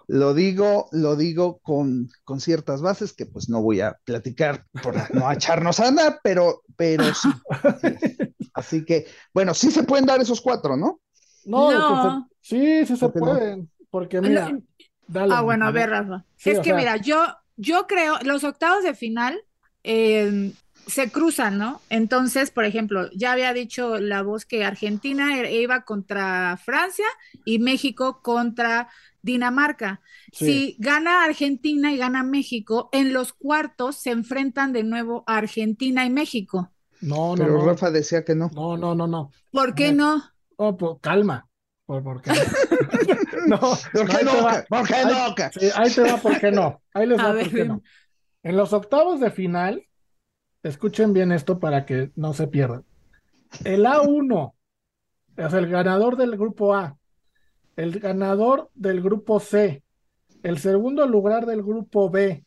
lo 0.08 0.34
digo, 0.34 0.88
lo 0.92 1.16
digo 1.16 1.60
con, 1.60 2.10
con, 2.24 2.40
ciertas 2.40 2.82
bases 2.82 3.14
que 3.14 3.26
pues 3.26 3.50
no 3.50 3.62
voy 3.62 3.82
a 3.82 3.98
platicar 4.04 4.66
por 4.82 4.96
no 5.14 5.32
echarnos 5.32 5.80
a 5.80 5.90
andar, 5.90 6.20
pero, 6.24 6.64
pero 6.76 7.14
sí. 7.14 7.30
Así, 8.54 8.86
que, 8.86 9.08
bueno, 9.34 9.54
sí 9.54 9.72
se 9.72 9.84
pueden 9.84 10.06
dar 10.06 10.22
esos 10.22 10.40
cuatro, 10.40 10.78
¿no? 10.78 11.02
No, 11.46 12.30
sí, 12.42 12.86
sí 12.86 12.98
se 12.98 13.10
pueden. 13.10 13.70
Porque 13.90 14.22
mira, 14.22 14.58
Ah, 15.30 15.42
bueno, 15.42 15.66
a 15.68 15.72
ver, 15.72 15.90
Rafa. 15.90 16.26
es 16.44 16.60
que 16.60 16.74
mira, 16.74 16.98
yo, 16.98 17.26
yo 17.58 17.88
creo, 17.88 18.18
los 18.24 18.44
octavos 18.44 18.84
de 18.84 18.94
final 18.96 19.40
eh, 19.84 20.54
se 20.88 21.12
cruzan, 21.12 21.58
¿no? 21.58 21.82
Entonces, 21.90 22.52
por 22.52 22.66
ejemplo, 22.66 23.10
ya 23.16 23.32
había 23.34 23.54
dicho 23.54 24.00
la 24.00 24.22
voz 24.22 24.46
que 24.46 24.64
Argentina 24.66 25.40
e, 25.42 25.62
iba 25.62 25.84
contra 25.86 26.58
Francia 26.58 27.06
y 27.46 27.60
México 27.60 28.22
contra 28.22 28.90
Dinamarca. 29.22 30.02
Si 30.32 30.76
gana 30.80 31.24
Argentina 31.24 31.94
y 31.94 31.98
gana 31.98 32.24
México, 32.24 32.90
en 32.92 33.14
los 33.14 33.34
cuartos 33.34 33.98
se 33.98 34.12
enfrentan 34.12 34.74
de 34.74 34.84
nuevo 34.84 35.24
Argentina 35.28 36.06
y 36.06 36.10
México. 36.10 36.72
No, 37.02 37.36
no. 37.36 37.36
Pero 37.36 37.66
Rafa 37.66 37.92
decía 37.92 38.24
que 38.24 38.36
no. 38.36 38.50
No, 38.54 38.78
no, 38.78 38.96
no, 38.96 39.08
no. 39.08 39.32
¿Por 39.52 39.76
qué 39.76 39.94
no? 39.94 40.33
Oh, 40.58 40.78
pues 40.78 40.98
calma. 41.02 41.48
¿Por, 41.86 42.22
qué? 42.22 42.32
no, 43.48 43.60
¿Por 43.60 44.10
qué 44.10 44.24
no? 44.24 44.32
¿Por 44.70 44.88
qué 44.88 45.06
no? 45.06 45.16
Ahí, 45.16 45.70
ahí 45.76 45.92
te 45.92 46.02
va, 46.02 46.18
¿por 46.18 46.40
qué 46.40 46.52
no? 46.52 46.82
Ahí 46.94 47.06
les 47.06 47.20
va, 47.20 47.34
¿por 47.34 47.50
qué 47.50 47.66
no? 47.66 47.82
En 48.42 48.58
los 48.58 48.74
octavos 48.74 49.20
de 49.20 49.32
final, 49.32 49.86
escuchen 50.64 51.14
bien 51.14 51.32
esto 51.32 51.60
para 51.60 51.86
que 51.86 52.12
no 52.16 52.34
se 52.34 52.48
pierdan. 52.48 52.86
El 53.64 53.86
A1 53.86 54.54
es 55.38 55.54
el 55.54 55.68
ganador 55.68 56.18
del 56.18 56.38
grupo 56.38 56.74
A, 56.74 56.98
el 57.76 58.00
ganador 58.00 58.70
del 58.74 59.02
grupo 59.02 59.40
C, 59.40 59.84
el 60.42 60.60
segundo 60.60 61.08
lugar 61.08 61.46
del 61.46 61.64
grupo 61.64 62.10
B 62.10 62.46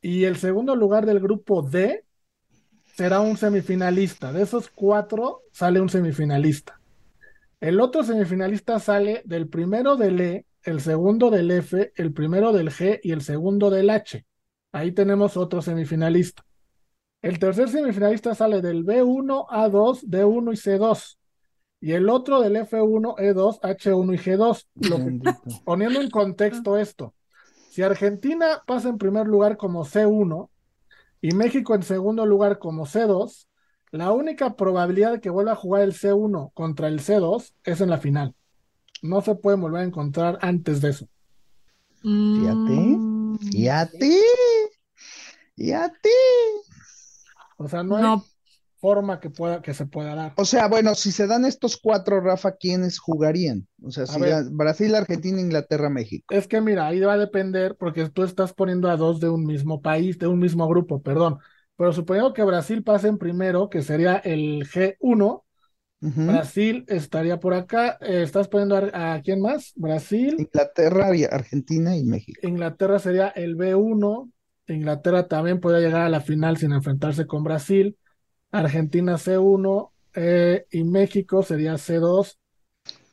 y 0.00 0.24
el 0.24 0.36
segundo 0.36 0.76
lugar 0.76 1.06
del 1.06 1.20
grupo 1.20 1.62
D 1.62 2.04
será 2.94 3.20
un 3.20 3.36
semifinalista. 3.36 4.32
De 4.32 4.42
esos 4.42 4.68
cuatro 4.68 5.42
sale 5.52 5.80
un 5.80 5.88
semifinalista. 5.88 6.77
El 7.60 7.80
otro 7.80 8.04
semifinalista 8.04 8.78
sale 8.78 9.22
del 9.24 9.48
primero 9.48 9.96
del 9.96 10.20
E, 10.20 10.46
el 10.62 10.80
segundo 10.80 11.30
del 11.30 11.50
F, 11.50 11.92
el 11.96 12.12
primero 12.12 12.52
del 12.52 12.70
G 12.70 13.00
y 13.02 13.10
el 13.10 13.22
segundo 13.22 13.70
del 13.70 13.90
H. 13.90 14.24
Ahí 14.70 14.92
tenemos 14.92 15.36
otro 15.36 15.60
semifinalista. 15.60 16.44
El 17.20 17.40
tercer 17.40 17.68
semifinalista 17.68 18.34
sale 18.36 18.62
del 18.62 18.84
B1, 18.84 19.46
A2, 19.48 20.04
D1 20.04 20.52
y 20.52 20.56
C2 20.56 21.18
y 21.80 21.92
el 21.92 22.08
otro 22.08 22.40
del 22.40 22.56
F1, 22.56 23.16
E2, 23.16 23.60
H1 23.60 24.14
y 24.14 24.18
G2. 24.18 25.62
poniendo 25.64 26.00
en 26.00 26.10
contexto 26.10 26.76
esto, 26.76 27.14
si 27.70 27.82
Argentina 27.82 28.62
pasa 28.66 28.88
en 28.88 28.98
primer 28.98 29.26
lugar 29.26 29.56
como 29.56 29.84
C1 29.84 30.48
y 31.20 31.32
México 31.32 31.74
en 31.74 31.82
segundo 31.82 32.24
lugar 32.24 32.58
como 32.58 32.86
C2, 32.86 33.47
la 33.90 34.12
única 34.12 34.54
probabilidad 34.56 35.12
de 35.12 35.20
que 35.20 35.30
vuelva 35.30 35.52
a 35.52 35.56
jugar 35.56 35.82
el 35.82 35.94
C1 35.94 36.52
contra 36.54 36.88
el 36.88 37.00
C2 37.00 37.52
es 37.64 37.80
en 37.80 37.90
la 37.90 37.98
final. 37.98 38.34
No 39.02 39.20
se 39.20 39.34
puede 39.34 39.56
volver 39.56 39.82
a 39.82 39.86
encontrar 39.86 40.38
antes 40.42 40.80
de 40.80 40.90
eso. 40.90 41.08
Fíjate, 42.02 42.98
fíjate, 43.50 44.20
fíjate. 45.56 46.10
O 47.56 47.68
sea, 47.68 47.82
no, 47.82 47.96
hay 47.96 48.22
forma 48.80 49.18
que 49.18 49.30
pueda 49.30 49.60
que 49.62 49.74
se 49.74 49.86
pueda 49.86 50.14
dar. 50.14 50.32
O 50.36 50.44
sea, 50.44 50.68
bueno, 50.68 50.94
si 50.94 51.10
se 51.10 51.26
dan 51.26 51.44
estos 51.44 51.76
cuatro, 51.76 52.20
Rafa, 52.20 52.52
¿quiénes 52.52 52.98
jugarían? 52.98 53.66
O 53.82 53.90
sea, 53.90 54.06
si 54.06 54.20
Brasil, 54.50 54.94
Argentina, 54.94 55.40
Inglaterra, 55.40 55.90
México. 55.90 56.26
Es 56.30 56.46
que 56.46 56.60
mira, 56.60 56.86
ahí 56.86 57.00
va 57.00 57.14
a 57.14 57.18
depender 57.18 57.76
porque 57.76 58.08
tú 58.08 58.22
estás 58.22 58.52
poniendo 58.52 58.88
a 58.88 58.96
dos 58.96 59.20
de 59.20 59.28
un 59.28 59.44
mismo 59.44 59.82
país, 59.82 60.18
de 60.18 60.28
un 60.28 60.38
mismo 60.38 60.68
grupo, 60.68 61.02
perdón. 61.02 61.38
Pero 61.78 61.92
suponiendo 61.94 62.34
que 62.34 62.42
Brasil 62.42 62.82
pase 62.82 63.08
en 63.08 63.16
primero, 63.16 63.70
que 63.70 63.80
sería 63.80 64.16
el 64.16 64.68
G1, 64.68 65.44
Brasil 66.00 66.84
estaría 66.88 67.40
por 67.40 67.54
acá. 67.54 67.96
Eh, 68.02 68.22
¿Estás 68.22 68.48
poniendo 68.48 68.76
a, 68.92 69.20
quién 69.24 69.40
más? 69.40 69.72
Brasil. 69.76 70.36
Inglaterra, 70.38 71.08
Argentina 71.30 71.96
y 71.96 72.04
México. 72.04 72.46
Inglaterra 72.46 72.98
sería 72.98 73.28
el 73.28 73.56
B1 73.56 74.30
Inglaterra 74.74 75.28
también 75.28 75.60
podría 75.60 75.80
llegar 75.80 76.02
a 76.02 76.08
la 76.08 76.20
final 76.20 76.56
sin 76.56 76.72
enfrentarse 76.72 77.26
con 77.26 77.42
Brasil. 77.42 77.96
Argentina 78.50 79.14
C1 79.14 79.90
eh, 80.14 80.66
y 80.70 80.84
México 80.84 81.42
sería 81.42 81.74
C2. 81.74 82.38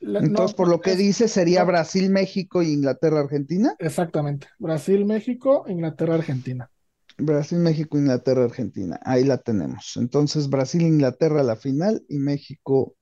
Entonces, 0.02 0.56
por 0.56 0.68
lo 0.68 0.82
que 0.82 0.96
dice, 0.96 1.28
sería 1.28 1.64
Brasil, 1.64 2.10
México 2.10 2.62
Inglaterra, 2.62 3.22
Argentina. 3.22 3.76
Exactamente. 3.80 4.48
Brasil, 4.60 5.06
México, 5.06 5.66
Inglaterra, 5.68 6.16
Argentina. 6.16 6.70
Brasil, 7.18 7.60
México, 7.60 7.98
Inglaterra, 7.98 8.44
Argentina. 8.44 9.00
Ahí 9.04 9.24
la 9.24 9.38
tenemos. 9.38 9.94
Entonces, 9.98 10.50
Brasil, 10.50 10.82
Inglaterra 10.82 11.44
la 11.44 11.56
final 11.56 12.04
y 12.10 12.18
México, 12.18 12.96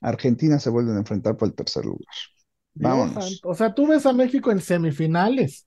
Argentina 0.00 0.58
se 0.58 0.70
vuelven 0.70 0.96
a 0.96 1.00
enfrentar 1.00 1.36
por 1.36 1.48
el 1.48 1.54
tercer 1.54 1.84
lugar. 1.84 2.14
Vámonos. 2.74 3.40
O 3.44 3.54
sea, 3.54 3.74
tú 3.74 3.86
ves 3.86 4.04
a 4.06 4.12
México 4.12 4.50
en 4.50 4.60
semifinales. 4.60 5.66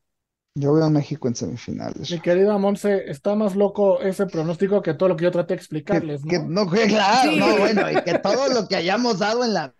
Yo 0.56 0.74
veo 0.74 0.86
a 0.86 0.90
México 0.90 1.28
en 1.28 1.36
semifinales. 1.36 2.10
Mi 2.10 2.20
querida 2.20 2.58
Monse, 2.58 3.10
está 3.10 3.36
más 3.36 3.56
loco 3.56 4.02
ese 4.02 4.26
pronóstico 4.26 4.82
que 4.82 4.96
todo 4.96 5.10
lo 5.10 5.16
que 5.16 5.26
yo 5.26 5.32
traté 5.32 5.54
de 5.54 5.60
explicarles, 5.60 6.26
¿no? 6.26 6.30
Que, 6.30 6.40
no, 6.40 6.68
claro, 6.88 7.32
no, 7.32 7.58
bueno, 7.58 7.92
y 7.92 8.04
que 8.04 8.18
todo 8.20 8.50
lo 8.50 8.68
que 8.68 8.76
hayamos 8.76 9.20
dado 9.20 9.46
en 9.46 9.54
la 9.54 9.74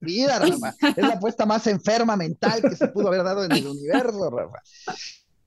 vida, 0.00 0.38
Rafa. 0.38 0.74
Es 0.96 1.04
la 1.04 1.14
apuesta 1.14 1.44
más 1.44 1.66
enferma 1.66 2.16
mental 2.16 2.62
que 2.62 2.74
se 2.74 2.88
pudo 2.88 3.08
haber 3.08 3.22
dado 3.22 3.44
en 3.44 3.52
el 3.52 3.66
universo, 3.66 4.30
Rafa. 4.30 4.62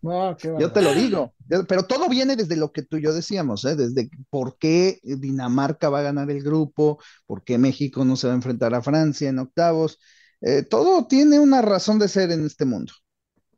No, 0.02 0.36
qué 0.36 0.54
yo 0.60 0.72
te 0.72 0.82
lo 0.82 0.94
digo, 0.96 1.34
pero 1.68 1.84
todo 1.84 2.10
viene 2.10 2.36
desde 2.36 2.56
lo 2.56 2.72
que 2.72 2.82
tú 2.82 2.98
y 2.98 3.04
yo 3.04 3.14
decíamos, 3.14 3.66
¿eh? 3.66 3.76
desde 3.76 4.10
por 4.30 4.58
qué 4.58 5.00
Dinamarca 5.04 5.90
va 5.90 6.00
a 6.00 6.04
ganar 6.04 6.32
el 6.32 6.42
grupo, 6.42 7.00
por 7.28 7.44
qué 7.44 7.58
México 7.58 8.04
no 8.04 8.16
se 8.16 8.28
va 8.28 8.34
a 8.34 8.38
enfrentar 8.38 8.74
a 8.74 8.82
Francia 8.82 9.30
en 9.30 9.40
octavos. 9.40 10.00
Eh, 10.42 10.64
todo 10.64 11.06
tiene 11.06 11.40
una 11.40 11.62
razón 11.62 12.00
de 12.00 12.08
ser 12.08 12.32
en 12.32 12.46
este 12.46 12.66
mundo. 12.66 12.94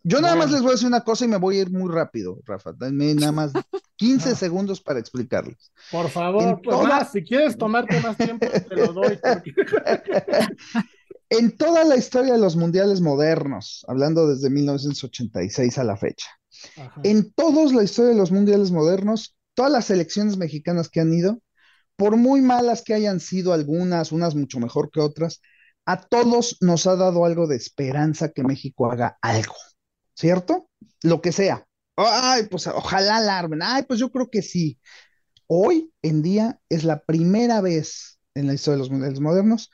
Yo 0.05 0.19
nada 0.19 0.35
más 0.35 0.51
les 0.51 0.59
voy 0.61 0.71
a 0.71 0.73
decir 0.73 0.87
una 0.87 1.05
cosa 1.05 1.23
y 1.23 1.29
me 1.29 1.37
voy 1.37 1.57
a 1.57 1.61
ir 1.61 1.71
muy 1.71 1.89
rápido, 1.89 2.37
Rafa. 2.43 2.73
Dame 2.75 3.15
nada 3.15 3.31
más 3.31 3.53
15 3.95 4.35
segundos 4.35 4.81
para 4.81 4.99
explicarles. 4.99 5.71
Por 5.89 6.09
favor, 6.09 6.61
pues 6.61 6.77
si 7.13 7.23
quieres 7.23 7.57
tomarte 7.57 8.01
más 8.01 8.17
tiempo, 8.17 8.45
te 8.67 8.75
lo 8.75 8.91
doy. 8.91 9.17
en 11.37 11.57
toda 11.57 11.83
la 11.83 11.95
historia 11.95 12.33
de 12.33 12.39
los 12.39 12.55
mundiales 12.55 13.01
modernos, 13.01 13.85
hablando 13.87 14.27
desde 14.27 14.49
1986 14.49 15.77
a 15.77 15.83
la 15.83 15.97
fecha, 15.97 16.27
en 17.03 17.31
toda 17.33 17.71
la 17.73 17.83
historia 17.83 18.11
de 18.11 18.17
los 18.17 18.31
mundiales 18.31 18.71
modernos, 18.71 19.35
todas 19.53 19.71
las 19.71 19.85
selecciones 19.85 20.37
mexicanas 20.37 20.89
que 20.89 21.01
han 21.01 21.13
ido, 21.13 21.41
por 21.95 22.17
muy 22.17 22.41
malas 22.41 22.81
que 22.81 22.93
hayan 22.93 23.19
sido 23.19 23.53
algunas, 23.53 24.11
unas 24.11 24.35
mucho 24.35 24.59
mejor 24.59 24.89
que 24.91 24.99
otras, 24.99 25.41
a 25.85 26.01
todos 26.01 26.57
nos 26.61 26.87
ha 26.87 26.95
dado 26.95 27.25
algo 27.25 27.47
de 27.47 27.57
esperanza 27.57 28.29
que 28.29 28.43
México 28.43 28.91
haga 28.91 29.17
algo. 29.21 29.53
¿cierto? 30.15 30.69
Lo 31.01 31.21
que 31.21 31.31
sea. 31.31 31.65
Ay, 31.95 32.47
pues 32.49 32.67
ojalá 32.67 33.17
alarmen. 33.17 33.61
Ay, 33.61 33.83
pues 33.83 33.99
yo 33.99 34.11
creo 34.11 34.29
que 34.29 34.41
sí. 34.41 34.79
Hoy 35.47 35.91
en 36.01 36.21
día 36.21 36.59
es 36.69 36.83
la 36.83 37.03
primera 37.03 37.61
vez 37.61 38.19
en 38.33 38.47
la 38.47 38.53
historia 38.53 38.75
de 38.75 38.79
los 38.79 38.89
mundiales 38.89 39.19
modernos 39.19 39.69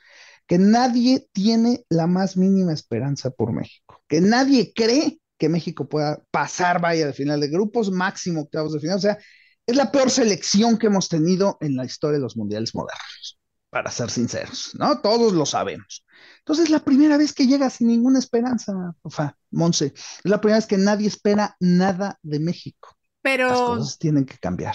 que 0.50 0.58
nadie 0.58 1.28
tiene 1.32 1.84
la 1.90 2.08
más 2.08 2.36
mínima 2.36 2.72
esperanza 2.72 3.30
por 3.30 3.52
México, 3.52 4.02
que 4.08 4.20
nadie 4.20 4.72
cree 4.74 5.20
que 5.38 5.48
México 5.48 5.88
pueda 5.88 6.24
pasar, 6.32 6.80
vaya, 6.80 7.06
de 7.06 7.12
final 7.12 7.38
de 7.38 7.46
grupos, 7.46 7.92
máximo 7.92 8.40
octavos 8.40 8.72
de 8.72 8.80
final. 8.80 8.96
O 8.96 9.00
sea, 9.00 9.16
es 9.64 9.76
la 9.76 9.92
peor 9.92 10.10
selección 10.10 10.76
que 10.76 10.88
hemos 10.88 11.08
tenido 11.08 11.56
en 11.60 11.76
la 11.76 11.84
historia 11.84 12.18
de 12.18 12.24
los 12.24 12.36
mundiales 12.36 12.74
modernos, 12.74 13.38
para 13.70 13.92
ser 13.92 14.10
sinceros, 14.10 14.72
¿no? 14.74 15.00
Todos 15.00 15.34
lo 15.34 15.46
sabemos. 15.46 16.04
Entonces, 16.40 16.64
es 16.64 16.70
la 16.72 16.84
primera 16.84 17.16
vez 17.16 17.32
que 17.32 17.46
llega 17.46 17.70
sin 17.70 17.86
ninguna 17.86 18.18
esperanza, 18.18 18.74
Rafa, 19.04 19.36
Monse. 19.52 19.92
Es 19.94 20.20
la 20.24 20.40
primera 20.40 20.58
vez 20.58 20.66
que 20.66 20.78
nadie 20.78 21.06
espera 21.06 21.54
nada 21.60 22.18
de 22.22 22.40
México. 22.40 22.96
Pero. 23.22 23.50
Las 23.50 23.60
cosas 23.60 23.98
tienen 23.98 24.24
que 24.24 24.36
cambiar. 24.38 24.74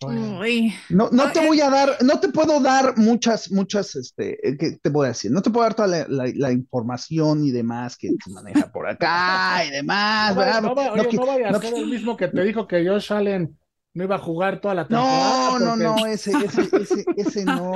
No, 0.00 1.10
no 1.10 1.32
te 1.32 1.44
voy 1.44 1.60
a 1.60 1.70
dar, 1.70 1.96
no 2.02 2.20
te 2.20 2.28
puedo 2.28 2.60
dar 2.60 2.96
muchas, 2.96 3.50
muchas, 3.50 3.96
este, 3.96 4.48
eh, 4.48 4.56
¿qué 4.56 4.78
te 4.80 4.90
voy 4.90 5.06
a 5.06 5.08
decir? 5.08 5.30
No 5.30 5.42
te 5.42 5.50
puedo 5.50 5.64
dar 5.64 5.74
toda 5.74 6.06
la, 6.08 6.52
información 6.52 7.44
y 7.44 7.50
demás 7.50 7.96
que 7.96 8.10
se 8.24 8.30
maneja 8.30 8.70
por 8.70 8.88
acá 8.88 9.64
y 9.66 9.70
demás. 9.70 10.36
No, 10.36 10.60
no, 10.60 10.74
vaya 10.74 11.48
a 11.48 11.60
ser 11.60 11.74
el 11.74 11.86
mismo 11.86 12.16
que 12.16 12.28
te 12.28 12.42
dijo 12.42 12.66
que 12.68 12.86
Josh 12.86 13.12
Allen 13.12 13.58
no 13.94 14.04
iba 14.04 14.16
a 14.16 14.20
jugar 14.20 14.60
toda 14.60 14.74
la 14.74 14.86
temporada. 14.86 15.58
No, 15.58 15.76
no, 15.76 15.76
no, 15.76 16.06
ese, 16.06 16.30
ese, 16.30 16.68
ese, 16.80 17.04
ese 17.16 17.44
no, 17.44 17.72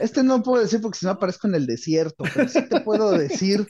este 0.00 0.24
no 0.24 0.42
puedo 0.42 0.62
decir 0.62 0.80
porque 0.80 0.98
si 0.98 1.06
no 1.06 1.12
aparezco 1.12 1.46
en 1.46 1.54
el 1.54 1.66
desierto, 1.66 2.24
pero 2.34 2.48
sí 2.48 2.68
te 2.68 2.80
puedo 2.80 3.12
decir, 3.12 3.68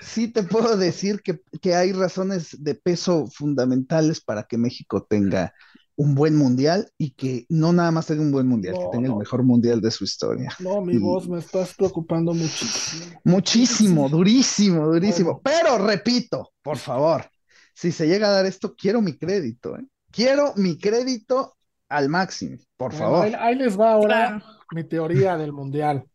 sí 0.00 0.28
te 0.28 0.42
puedo 0.42 0.76
decir 0.76 1.20
que, 1.22 1.40
que 1.60 1.74
hay 1.74 1.92
razones 1.92 2.62
de 2.62 2.74
peso 2.74 3.28
fundamentales 3.28 4.20
para 4.20 4.42
que 4.42 4.58
México 4.58 5.06
tenga 5.08 5.54
un 6.00 6.14
buen 6.14 6.34
mundial 6.34 6.90
y 6.96 7.10
que 7.10 7.44
no 7.50 7.74
nada 7.74 7.90
más 7.90 8.06
tenga 8.06 8.22
un 8.22 8.32
buen 8.32 8.48
mundial, 8.48 8.74
que 8.74 8.88
tenga 8.90 9.08
el 9.08 9.16
mejor 9.16 9.42
mundial 9.42 9.82
de 9.82 9.90
su 9.90 10.04
historia. 10.04 10.50
No, 10.58 10.80
mi 10.80 10.96
voz 10.96 11.28
me 11.28 11.38
estás 11.38 11.74
preocupando 11.74 12.32
muchísimo. 12.32 13.20
Muchísimo, 13.22 14.08
durísimo, 14.08 14.86
durísimo. 14.86 15.42
Pero 15.44 15.76
repito, 15.76 16.52
por 16.62 16.78
favor, 16.78 17.26
si 17.74 17.92
se 17.92 18.06
llega 18.06 18.28
a 18.28 18.30
dar 18.30 18.46
esto, 18.46 18.74
quiero 18.74 19.02
mi 19.02 19.18
crédito, 19.18 19.76
¿eh? 19.76 19.84
Quiero 20.10 20.54
mi 20.56 20.78
crédito 20.78 21.58
al 21.90 22.08
máximo, 22.08 22.56
por 22.78 22.94
favor. 22.94 23.30
Ahí, 23.38 23.56
les 23.56 23.78
va 23.78 23.92
ahora 23.92 24.42
mi 24.72 24.84
teoría 24.84 25.36
del 25.36 25.52
mundial. 25.52 26.06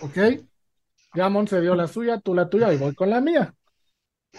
¿Ok? 0.00 0.16
Ya 1.14 1.30
se 1.46 1.60
dio 1.60 1.74
la 1.74 1.86
suya, 1.86 2.18
tú 2.18 2.34
la 2.34 2.48
tuya 2.48 2.72
y 2.72 2.78
voy 2.78 2.94
con 2.94 3.10
la 3.10 3.20
mía. 3.20 3.54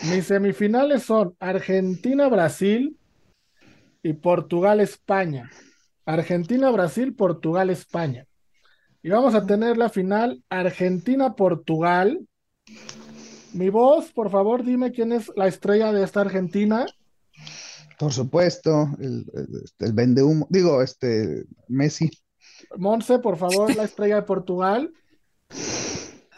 Mis 0.09 0.25
semifinales 0.25 1.03
son 1.03 1.35
Argentina-Brasil 1.39 2.97
y 4.03 4.13
Portugal-España. 4.13 5.49
Argentina-Brasil, 6.05 7.15
Portugal-España. 7.15 8.25
Y 9.03 9.09
vamos 9.09 9.33
a 9.35 9.45
tener 9.45 9.77
la 9.77 9.89
final 9.89 10.43
Argentina-Portugal. 10.49 12.27
Mi 13.53 13.69
voz, 13.69 14.11
por 14.11 14.29
favor, 14.29 14.63
dime 14.63 14.91
quién 14.91 15.11
es 15.11 15.31
la 15.35 15.47
estrella 15.47 15.91
de 15.91 16.03
esta 16.03 16.21
Argentina. 16.21 16.85
Por 17.97 18.13
supuesto, 18.13 18.89
el, 18.99 19.25
el, 19.79 19.93
vende 19.93 20.23
humo, 20.23 20.47
digo, 20.49 20.81
este, 20.81 21.45
Messi. 21.67 22.09
Monse, 22.77 23.19
por 23.19 23.37
favor, 23.37 23.75
la 23.75 23.83
estrella 23.83 24.15
de 24.15 24.21
Portugal. 24.23 24.93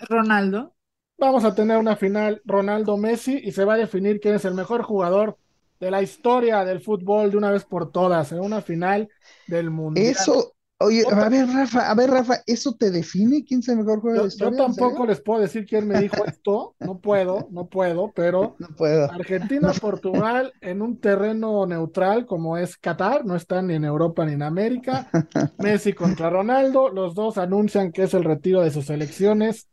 Ronaldo. 0.10 0.74
Vamos 1.18 1.46
a 1.46 1.56
tener 1.56 1.78
una 1.78 1.96
final 1.96 2.42
Ronaldo-Messi 2.46 3.40
y 3.44 3.52
se 3.52 3.66
va 3.66 3.76
a 3.76 3.78
definir 3.78 4.20
quién 4.20 4.36
es 4.36 4.46
el 4.46 4.56
mejor 4.56 4.84
jugador 4.84 5.38
de 5.84 5.92
la 5.92 6.02
historia 6.02 6.64
del 6.64 6.82
fútbol 6.82 7.32
de 7.32 7.38
una 7.38 7.52
vez 7.52 7.66
por 7.66 7.92
todas, 7.92 8.32
en 8.32 8.40
una 8.40 8.62
final 8.62 9.10
del 9.48 9.70
Mundial. 9.70 10.08
Eso, 10.08 10.54
Oye, 10.84 11.04
a 11.10 11.30
ver, 11.30 11.48
Rafa, 11.48 11.90
a 11.90 11.96
ver, 11.96 12.10
Rafa, 12.10 12.42
¿eso 12.46 12.76
te 12.76 12.92
define 12.92 13.46
quién 13.46 13.62
es 13.62 13.70
el 13.70 13.78
mejor 13.78 14.02
jugador 14.02 14.24
de 14.24 14.24
la 14.24 14.28
historia? 14.28 14.58
Yo 14.58 14.66
tampoco 14.66 15.06
les 15.06 15.22
puedo 15.22 15.40
decir 15.40 15.66
quién 15.66 15.88
me 15.88 16.02
dijo 16.02 16.26
esto, 16.26 16.76
no 16.80 17.00
puedo, 17.00 17.48
no 17.52 17.68
puedo, 17.70 18.12
pero 18.14 18.56
no 18.60 18.68
puedo. 18.76 19.10
Argentina-Portugal 19.10 20.52
en 20.60 20.82
un 20.82 21.00
terreno 21.00 21.66
neutral 21.66 22.26
como 22.26 22.58
es 22.58 22.76
Qatar, 22.76 23.24
no 23.24 23.36
están 23.36 23.68
ni 23.68 23.76
en 23.76 23.86
Europa 23.86 24.26
ni 24.26 24.34
en 24.34 24.42
América. 24.42 25.10
Messi 25.60 25.94
contra 25.94 26.30
Ronaldo, 26.30 26.90
los 26.90 27.16
dos 27.16 27.38
anuncian 27.38 27.92
que 27.94 28.04
es 28.04 28.14
el 28.14 28.26
retiro 28.26 28.62
de 28.62 28.72
sus 28.72 28.90
elecciones 28.90 29.70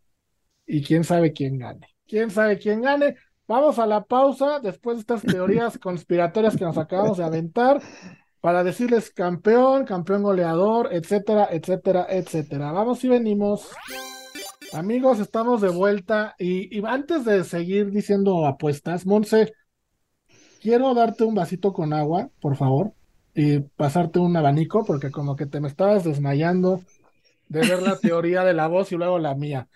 y 0.64 0.82
quién 0.82 1.02
sabe 1.02 1.32
quién 1.32 1.58
gane. 1.58 1.88
¿Quién 2.06 2.30
sabe 2.30 2.58
quién 2.58 2.82
gane? 2.82 3.16
Vamos 3.50 3.80
a 3.80 3.86
la 3.86 4.04
pausa 4.04 4.60
después 4.60 4.96
de 4.96 5.00
estas 5.00 5.22
teorías 5.22 5.76
conspiratorias 5.82 6.56
que 6.56 6.64
nos 6.64 6.78
acabamos 6.78 7.18
de 7.18 7.24
aventar 7.24 7.82
para 8.40 8.62
decirles 8.62 9.10
campeón, 9.10 9.84
campeón 9.84 10.22
goleador, 10.22 10.90
etcétera, 10.92 11.48
etcétera, 11.50 12.06
etcétera. 12.08 12.70
Vamos 12.70 13.02
y 13.02 13.08
venimos. 13.08 13.68
Amigos, 14.72 15.18
estamos 15.18 15.60
de 15.62 15.68
vuelta 15.68 16.36
y, 16.38 16.80
antes 16.86 17.24
de 17.24 17.42
seguir 17.42 17.90
diciendo 17.90 18.46
apuestas, 18.46 19.04
Monse, 19.04 19.52
quiero 20.62 20.94
darte 20.94 21.24
un 21.24 21.34
vasito 21.34 21.72
con 21.72 21.92
agua, 21.92 22.30
por 22.40 22.54
favor, 22.54 22.92
y 23.34 23.58
pasarte 23.58 24.20
un 24.20 24.36
abanico, 24.36 24.84
porque 24.84 25.10
como 25.10 25.34
que 25.34 25.46
te 25.46 25.58
me 25.58 25.66
estabas 25.66 26.04
desmayando 26.04 26.82
de 27.48 27.66
ver 27.66 27.82
la 27.82 27.98
teoría 27.98 28.44
de 28.44 28.54
la 28.54 28.68
voz 28.68 28.92
y 28.92 28.96
luego 28.96 29.18
la 29.18 29.34
mía. 29.34 29.66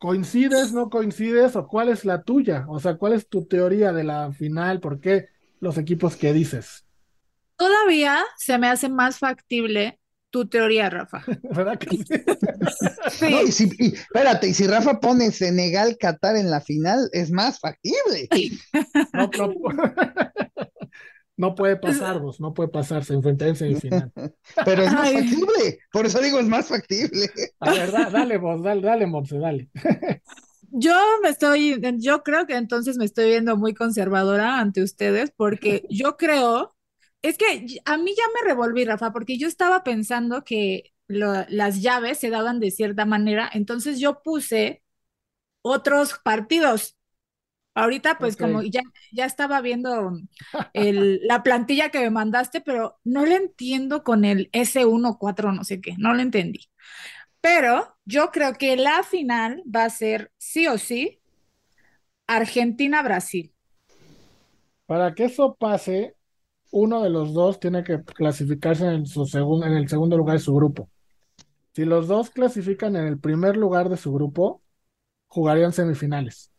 ¿Coincides, 0.00 0.72
no 0.72 0.90
coincides 0.90 1.56
o 1.56 1.66
cuál 1.66 1.88
es 1.88 2.04
la 2.04 2.22
tuya? 2.22 2.64
O 2.68 2.78
sea, 2.78 2.96
¿cuál 2.96 3.14
es 3.14 3.28
tu 3.28 3.46
teoría 3.46 3.92
de 3.92 4.04
la 4.04 4.32
final? 4.32 4.80
¿Por 4.80 5.00
qué 5.00 5.28
los 5.60 5.76
equipos 5.76 6.16
que 6.16 6.32
dices? 6.32 6.84
Todavía 7.56 8.24
se 8.36 8.58
me 8.58 8.68
hace 8.68 8.88
más 8.88 9.18
factible 9.18 9.98
tu 10.30 10.46
teoría, 10.46 10.88
Rafa. 10.90 11.24
¿Verdad 11.50 11.78
que 11.78 11.96
sí? 11.96 13.26
y 13.46 13.52
si, 13.52 13.64
espérate, 13.92 14.48
y 14.48 14.54
si 14.54 14.66
Rafa 14.66 15.00
pone 15.00 15.32
Senegal, 15.32 15.96
Qatar 15.98 16.36
en 16.36 16.50
la 16.50 16.60
final, 16.60 17.08
es 17.12 17.30
más 17.32 17.58
factible. 17.58 18.28
No, 19.12 19.30
no, 19.36 19.52
puede 21.54 21.76
pasar, 21.76 22.18
vos, 22.18 22.40
no 22.40 22.52
puede 22.52 22.68
pasar, 22.68 23.04
se 23.04 23.14
enfrentan 23.14 23.48
en 23.48 23.56
semifinal. 23.56 24.12
Pero 24.64 24.82
es 24.82 24.92
más 24.92 25.12
factible, 25.12 25.78
por 25.92 26.04
eso 26.04 26.20
digo, 26.20 26.40
es 26.40 26.48
más 26.48 26.66
factible. 26.66 27.30
A 27.60 27.70
ver, 27.70 27.92
dale 27.92 28.38
vos, 28.38 28.60
dale, 28.60 28.82
dale, 28.82 29.06
Monse, 29.06 29.38
dale. 29.38 29.70
yo 30.70 30.94
me 31.22 31.28
estoy, 31.28 31.80
yo 31.98 32.24
creo 32.24 32.46
que 32.46 32.56
entonces 32.56 32.96
me 32.98 33.04
estoy 33.04 33.30
viendo 33.30 33.56
muy 33.56 33.72
conservadora 33.72 34.58
ante 34.58 34.82
ustedes 34.82 35.32
porque 35.36 35.86
yo 35.90 36.16
creo, 36.16 36.74
es 37.22 37.38
que 37.38 37.66
a 37.84 37.96
mí 37.96 38.14
ya 38.16 38.24
me 38.34 38.48
revolví, 38.48 38.84
Rafa, 38.84 39.12
porque 39.12 39.38
yo 39.38 39.46
estaba 39.46 39.84
pensando 39.84 40.42
que 40.42 40.92
las 41.06 41.80
llaves 41.80 42.18
se 42.18 42.30
daban 42.30 42.58
de 42.58 42.72
cierta 42.72 43.06
manera, 43.06 43.48
entonces 43.54 44.00
yo 44.00 44.22
puse 44.24 44.82
otros 45.62 46.18
partidos. 46.24 46.97
Ahorita, 47.78 48.18
pues 48.18 48.36
como 48.36 48.62
ya, 48.62 48.80
ya 49.12 49.24
estaba 49.24 49.60
viendo 49.60 50.12
el, 50.72 51.20
la 51.22 51.44
plantilla 51.44 51.90
que 51.90 52.00
me 52.00 52.10
mandaste, 52.10 52.60
pero 52.60 52.98
no 53.04 53.24
le 53.24 53.36
entiendo 53.36 54.02
con 54.02 54.24
el 54.24 54.50
S14, 54.52 55.52
no 55.52 55.62
sé 55.62 55.80
qué, 55.80 55.94
no 55.96 56.12
lo 56.12 56.20
entendí. 56.20 56.68
Pero 57.40 57.96
yo 58.04 58.32
creo 58.32 58.54
que 58.54 58.76
la 58.76 59.04
final 59.04 59.62
va 59.64 59.84
a 59.84 59.90
ser 59.90 60.32
sí 60.38 60.66
o 60.66 60.76
sí 60.76 61.20
Argentina-Brasil. 62.26 63.54
Para 64.86 65.14
que 65.14 65.26
eso 65.26 65.54
pase, 65.54 66.16
uno 66.72 67.00
de 67.00 67.10
los 67.10 67.32
dos 67.32 67.60
tiene 67.60 67.84
que 67.84 68.02
clasificarse 68.02 68.86
en, 68.86 69.06
su 69.06 69.22
en 69.64 69.72
el 69.72 69.88
segundo 69.88 70.16
lugar 70.16 70.36
de 70.38 70.42
su 70.44 70.52
grupo. 70.52 70.90
Si 71.74 71.84
los 71.84 72.08
dos 72.08 72.30
clasifican 72.30 72.96
en 72.96 73.06
el 73.06 73.20
primer 73.20 73.56
lugar 73.56 73.88
de 73.88 73.96
su 73.96 74.12
grupo, 74.12 74.62
jugarían 75.28 75.72
semifinales. 75.72 76.50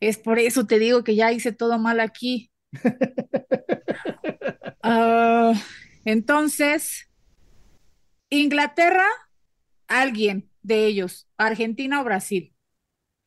Es 0.00 0.18
por 0.18 0.38
eso 0.38 0.66
te 0.66 0.78
digo 0.78 1.04
que 1.04 1.14
ya 1.14 1.32
hice 1.32 1.52
todo 1.52 1.78
mal 1.78 2.00
aquí. 2.00 2.50
Ah, 4.82 5.52
entonces, 6.06 7.10
Inglaterra, 8.30 9.04
alguien 9.88 10.48
de 10.62 10.86
ellos, 10.86 11.28
Argentina 11.36 12.00
o 12.00 12.04
Brasil. 12.04 12.54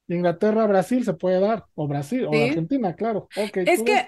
Inglaterra, 0.07 0.65
Brasil 0.65 1.05
se 1.05 1.13
puede 1.13 1.39
dar, 1.39 1.65
o 1.75 1.87
Brasil, 1.87 2.25
o 2.25 2.33
Argentina, 2.33 2.95
claro. 2.95 3.27
es 3.35 3.83
que, 3.83 4.07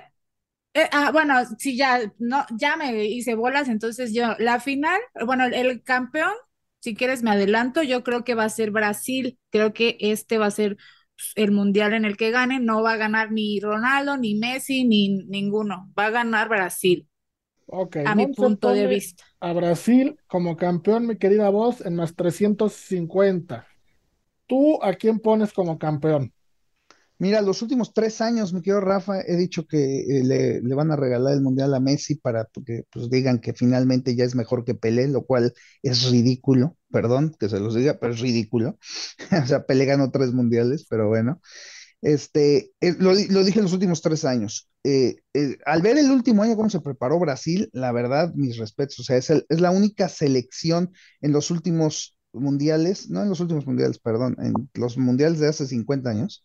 eh, 0.74 0.89
ah, 0.91 1.11
bueno, 1.11 1.36
si 1.59 1.78
ya, 1.78 2.11
no, 2.18 2.45
ya 2.57 2.76
me 2.78 3.05
hice 3.05 3.36
bolas, 3.36 3.70
entonces 3.70 4.11
yo, 4.11 4.36
la 4.39 4.59
final, 4.59 4.99
bueno, 5.24 5.45
el 5.45 5.84
campeón 5.84 6.34
si 6.86 6.93
quieres 6.93 7.24
me 7.24 7.32
adelanto, 7.32 7.82
yo 7.82 8.03
creo 8.03 8.24
que 8.24 8.36
va 8.36 8.43
a 8.43 8.49
ser 8.49 8.70
Brasil, 8.70 9.39
creo 9.49 9.74
que 9.74 9.97
este 9.99 10.38
va 10.38 10.45
a 10.45 10.51
ser 10.51 10.78
el 11.36 11.51
mundial 11.51 11.93
en 11.93 12.05
el 12.05 12.18
que 12.18 12.32
gane, 12.32 12.59
no 12.59 12.82
va 12.84 12.93
a 12.93 12.97
ganar 12.97 13.32
ni 13.32 13.59
Ronaldo, 13.59 14.18
ni 14.18 14.36
Messi, 14.36 14.86
ni 14.86 15.09
ninguno, 15.09 15.91
va 15.97 16.07
a 16.07 16.11
ganar 16.11 16.49
Brasil. 16.49 17.07
Ok, 17.68 17.97
a 18.05 18.16
mi 18.16 18.28
punto 18.28 18.70
de 18.70 18.88
vista. 18.88 19.24
A 19.39 19.53
Brasil 19.53 20.18
como 20.28 20.55
campeón, 20.55 21.07
mi 21.07 21.18
querida 21.18 21.49
voz, 21.49 21.82
en 21.82 21.95
más 21.95 22.16
350. 22.16 23.66
¿Tú 24.47 24.82
a 24.84 24.93
quién 24.93 25.20
pones 25.20 25.51
como 25.51 25.80
campeón? 25.80 26.34
Mira, 27.18 27.41
los 27.41 27.61
últimos 27.61 27.93
tres 27.93 28.20
años, 28.20 28.53
mi 28.53 28.61
querido 28.61 28.82
Rafa, 28.82 29.22
he 29.22 29.38
dicho 29.38 29.66
que 29.68 30.20
eh, 30.20 30.24
le, 30.24 30.76
van 30.76 30.91
a 30.91 30.97
regalar 30.97 31.34
el 31.34 31.41
Mundial 31.41 31.74
a 31.74 31.80
Messi 31.80 32.16
para 32.16 32.47
que 32.66 32.84
pues, 32.91 33.09
digan 33.09 33.39
que 33.39 33.53
finalmente 33.53 34.16
ya 34.16 34.26
es 34.26 34.36
mejor 34.36 34.66
que 34.66 34.76
Pelé, 34.76 35.07
lo 35.07 35.24
cual 35.26 35.53
es 35.82 36.11
ridículo, 36.11 36.78
perdón 36.91 37.36
que 37.39 37.47
se 37.47 37.59
los 37.59 37.76
diga, 37.76 37.97
pero 37.99 38.13
es 38.13 38.20
ridículo. 38.20 38.78
o 39.43 39.47
sea, 39.47 39.66
Pelé 39.66 39.86
ganó 39.86 40.11
tres 40.11 40.34
mundiales, 40.34 40.86
pero 40.89 41.07
bueno. 41.07 41.41
Este, 42.01 42.72
eh, 42.82 42.95
lo, 42.99 43.16
dije 43.16 43.59
en 43.59 43.63
los 43.63 43.74
últimos 43.74 44.01
tres 44.01 44.26
años. 44.26 44.70
Eh, 44.84 45.16
al 45.66 45.82
ver 45.82 45.97
el 45.97 46.11
último 46.11 46.43
año 46.43 46.55
cómo 46.55 46.70
se 46.70 46.82
preparó 46.82 47.18
Brasil, 47.20 47.70
la 47.74 47.91
verdad, 47.91 48.34
mis 48.36 48.57
respetos, 48.57 48.99
o 48.99 49.03
sea, 49.03 49.18
es, 49.18 49.30
es 49.30 49.61
la 49.61 49.72
única 49.72 50.09
selección 50.09 50.91
en 51.22 51.32
los 51.32 51.49
últimos 51.49 52.16
mundiales, 52.36 53.09
no 53.09 53.24
en 53.24 53.30
los 53.30 53.39
últimos 53.39 53.66
mundiales, 53.66 53.99
perdón, 53.99 54.36
en 54.39 54.53
los 54.74 54.97
mundiales 54.97 55.39
de 55.39 55.47
hace 55.47 55.66
50 55.66 56.09
años, 56.09 56.43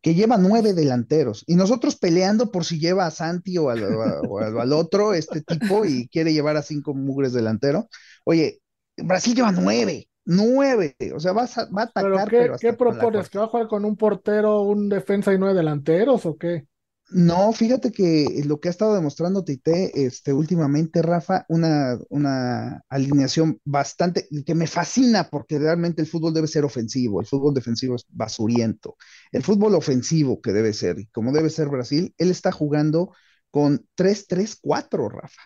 que 0.00 0.14
lleva 0.14 0.36
nueve 0.36 0.74
delanteros 0.74 1.44
y 1.46 1.56
nosotros 1.56 1.96
peleando 1.96 2.50
por 2.50 2.64
si 2.64 2.78
lleva 2.78 3.06
a 3.06 3.10
Santi 3.10 3.58
o 3.58 3.70
al, 3.70 4.72
otro, 4.72 5.14
este 5.14 5.42
tipo, 5.42 5.84
y 5.84 6.08
quiere 6.08 6.32
llevar 6.32 6.56
a 6.56 6.62
cinco 6.62 6.94
mugres 6.94 7.32
delantero. 7.32 7.88
Oye, 8.24 8.60
Brasil 8.96 9.34
lleva 9.34 9.52
nueve, 9.52 10.08
nueve, 10.24 10.96
o 11.14 11.20
sea, 11.20 11.32
va 11.32 11.44
a, 11.44 11.64
va 11.76 11.82
a 11.82 11.84
atacar. 11.86 12.28
¿Pero 12.30 12.56
qué, 12.56 12.68
¿qué 12.68 12.72
propones? 12.74 13.28
¿Que 13.28 13.38
va 13.38 13.46
a 13.46 13.48
jugar 13.48 13.68
con 13.68 13.84
un 13.84 13.96
portero, 13.96 14.62
un 14.62 14.88
defensa 14.88 15.32
y 15.32 15.38
nueve 15.38 15.54
delanteros 15.54 16.26
o 16.26 16.36
qué? 16.36 16.66
No, 17.10 17.52
fíjate 17.54 17.90
que 17.90 18.42
lo 18.44 18.60
que 18.60 18.68
ha 18.68 18.70
estado 18.70 18.94
demostrando 18.94 19.42
Tite 19.42 20.04
este, 20.04 20.34
últimamente, 20.34 21.00
Rafa, 21.00 21.46
una, 21.48 21.98
una 22.10 22.82
alineación 22.90 23.58
bastante 23.64 24.28
que 24.44 24.54
me 24.54 24.66
fascina 24.66 25.30
porque 25.30 25.58
realmente 25.58 26.02
el 26.02 26.08
fútbol 26.08 26.34
debe 26.34 26.48
ser 26.48 26.66
ofensivo, 26.66 27.20
el 27.20 27.26
fútbol 27.26 27.54
defensivo 27.54 27.96
es 27.96 28.04
basuriento. 28.10 28.96
El 29.32 29.42
fútbol 29.42 29.74
ofensivo 29.74 30.42
que 30.42 30.52
debe 30.52 30.74
ser, 30.74 31.08
como 31.10 31.32
debe 31.32 31.48
ser 31.48 31.68
Brasil, 31.68 32.14
él 32.18 32.30
está 32.30 32.52
jugando 32.52 33.14
con 33.50 33.86
3-3-4, 33.94 35.08
Rafa. 35.08 35.42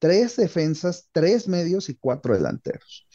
Tres 0.00 0.34
defensas, 0.36 1.08
tres 1.12 1.46
medios 1.46 1.88
y 1.88 1.94
cuatro 1.96 2.34
delanteros 2.34 3.06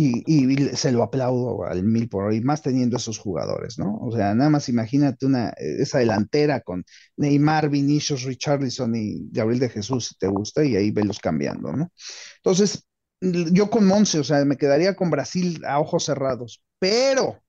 y, 0.00 0.76
se 0.76 0.92
lo 0.92 1.02
aplaudo 1.02 1.64
al 1.64 1.82
mil 1.82 2.08
por 2.08 2.26
hoy, 2.26 2.40
más 2.40 2.62
teniendo 2.62 2.98
esos 2.98 3.18
jugadores, 3.18 3.80
¿no? 3.80 3.98
O 4.00 4.12
sea, 4.12 4.32
nada 4.32 4.48
más 4.48 4.68
imagínate 4.68 5.26
una, 5.26 5.48
esa 5.58 5.98
delantera 5.98 6.60
con 6.60 6.84
Neymar, 7.16 7.68
Vinicius, 7.68 8.22
Richarlison 8.22 8.94
y 8.94 9.28
Gabriel 9.32 9.58
de 9.58 9.68
Jesús, 9.68 10.06
si 10.08 10.14
te 10.16 10.28
gusta, 10.28 10.64
y 10.64 10.76
ahí 10.76 10.92
velos 10.92 11.18
cambiando, 11.18 11.72
¿no? 11.72 11.90
Entonces, 12.36 12.86
yo 13.20 13.70
con 13.70 13.86
Monse, 13.86 14.20
o 14.20 14.24
sea, 14.24 14.44
me 14.44 14.56
quedaría 14.56 14.94
con 14.94 15.10
Brasil 15.10 15.64
a 15.66 15.80
ojos 15.80 16.04
cerrados, 16.04 16.62
pero 16.78 17.42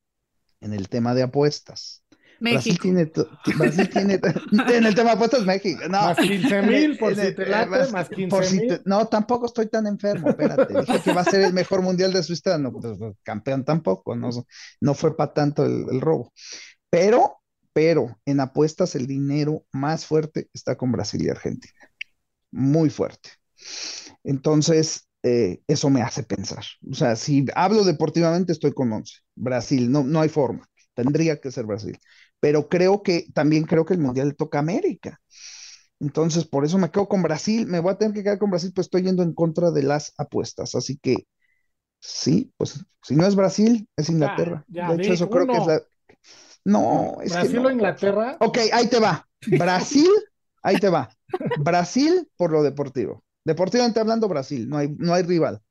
en 0.59 0.73
el 0.73 0.89
tema 0.89 1.13
de 1.13 1.21
apuestas, 1.21 2.03
Brasil 2.39 2.79
tiene, 2.79 3.11
Brasil 3.57 3.89
tiene 3.93 4.13
en 4.15 4.85
el 4.85 4.95
tema 4.95 5.09
de 5.09 5.15
apuestas 5.15 5.45
México. 5.45 5.81
No, 5.89 6.01
más 6.01 6.17
15 6.17 6.61
mil 6.63 6.97
por 6.97 7.15
si 7.15 7.33
te 7.33 7.45
late, 7.45 7.91
más 7.91 8.09
15 8.09 8.55
mil. 8.55 8.81
no, 8.85 9.07
tampoco 9.07 9.45
estoy 9.45 9.67
tan 9.67 9.87
enfermo, 9.87 10.29
espérate. 10.29 10.73
Dije 10.79 11.01
que 11.03 11.13
va 11.13 11.21
a 11.21 11.25
ser 11.25 11.41
el 11.41 11.53
mejor 11.53 11.81
mundial 11.81 12.13
de 12.13 12.23
su 12.23 12.33
historia. 12.33 12.57
No, 12.57 12.71
pues, 12.71 12.97
pues, 12.97 13.15
campeón 13.23 13.65
tampoco, 13.65 14.15
no, 14.15 14.29
no 14.81 14.93
fue 14.93 15.15
para 15.15 15.33
tanto 15.33 15.65
el, 15.65 15.99
robo. 16.01 16.33
Pero, 16.89 17.41
pero 17.73 18.17
en 18.25 18.39
apuestas 18.39 18.95
el 18.95 19.05
dinero 19.05 19.65
más 19.71 20.05
fuerte 20.05 20.49
está 20.53 20.75
con 20.75 20.91
Brasil 20.91 21.21
y 21.23 21.29
Argentina. 21.29 21.73
Muy 22.51 22.89
fuerte. 22.89 23.29
Entonces, 24.23 25.07
eh, 25.23 25.61
eso 25.67 25.89
me 25.89 26.01
hace 26.01 26.23
pensar. 26.23 26.63
O 26.89 26.93
sea, 26.93 27.15
si 27.15 27.45
hablo 27.53 27.83
deportivamente, 27.83 28.53
estoy 28.53 28.73
con 28.73 28.91
11. 28.91 29.13
Brasil, 29.35 29.91
no, 29.91 30.03
no 30.03 30.21
hay 30.21 30.29
forma. 30.29 30.65
Tendría 30.93 31.39
que 31.39 31.51
ser 31.51 31.65
Brasil 31.65 31.99
pero 32.39 32.69
creo 32.69 33.03
que 33.03 33.27
también 33.33 33.63
creo 33.63 33.85
que 33.85 33.93
el 33.93 33.99
Mundial 33.99 34.29
le 34.29 34.33
toca 34.33 34.59
a 34.59 34.61
América. 34.61 35.19
Entonces, 35.99 36.45
por 36.45 36.63
eso 36.63 36.77
me 36.77 36.91
quedo 36.91 37.09
con 37.09 37.21
Brasil, 37.21 37.67
me 37.67 37.79
voy 37.79 37.91
a 37.91 37.97
tener 37.97 38.13
que 38.13 38.23
quedar 38.23 38.39
con 38.39 38.49
Brasil, 38.49 38.71
pues 38.73 38.87
estoy 38.87 39.03
yendo 39.03 39.21
en 39.21 39.33
contra 39.33 39.71
de 39.71 39.83
las 39.83 40.13
apuestas. 40.17 40.75
Así 40.75 40.97
que 40.97 41.27
sí, 41.99 42.53
pues 42.57 42.85
si 43.03 43.15
no 43.15 43.25
es 43.25 43.35
Brasil, 43.35 43.87
es 43.97 44.09
Inglaterra. 44.09 44.63
de 44.67 44.95
hecho, 44.95 45.13
eso 45.13 45.29
creo 45.29 45.47
que 45.47 45.57
es 45.57 45.67
la. 45.67 45.81
No, 46.65 47.17
es 47.21 47.31
¿Brasil 47.31 47.65
o 47.65 47.71
Inglaterra? 47.71 48.37
Ok, 48.39 48.57
ahí 48.71 48.87
te 48.87 48.99
va. 48.99 49.27
Brasil, 49.57 50.09
ahí 50.61 50.77
te 50.77 50.89
va. 50.89 51.09
Brasil 51.61 52.29
por 52.37 52.51
lo 52.51 52.63
deportivo. 52.63 53.23
Deportivamente 53.43 53.99
hablando, 53.99 54.27
Brasil, 54.27 54.69
no 54.69 54.77
hay, 54.77 54.89
no 54.97 55.13
hay 55.13 55.23
rival. 55.23 55.61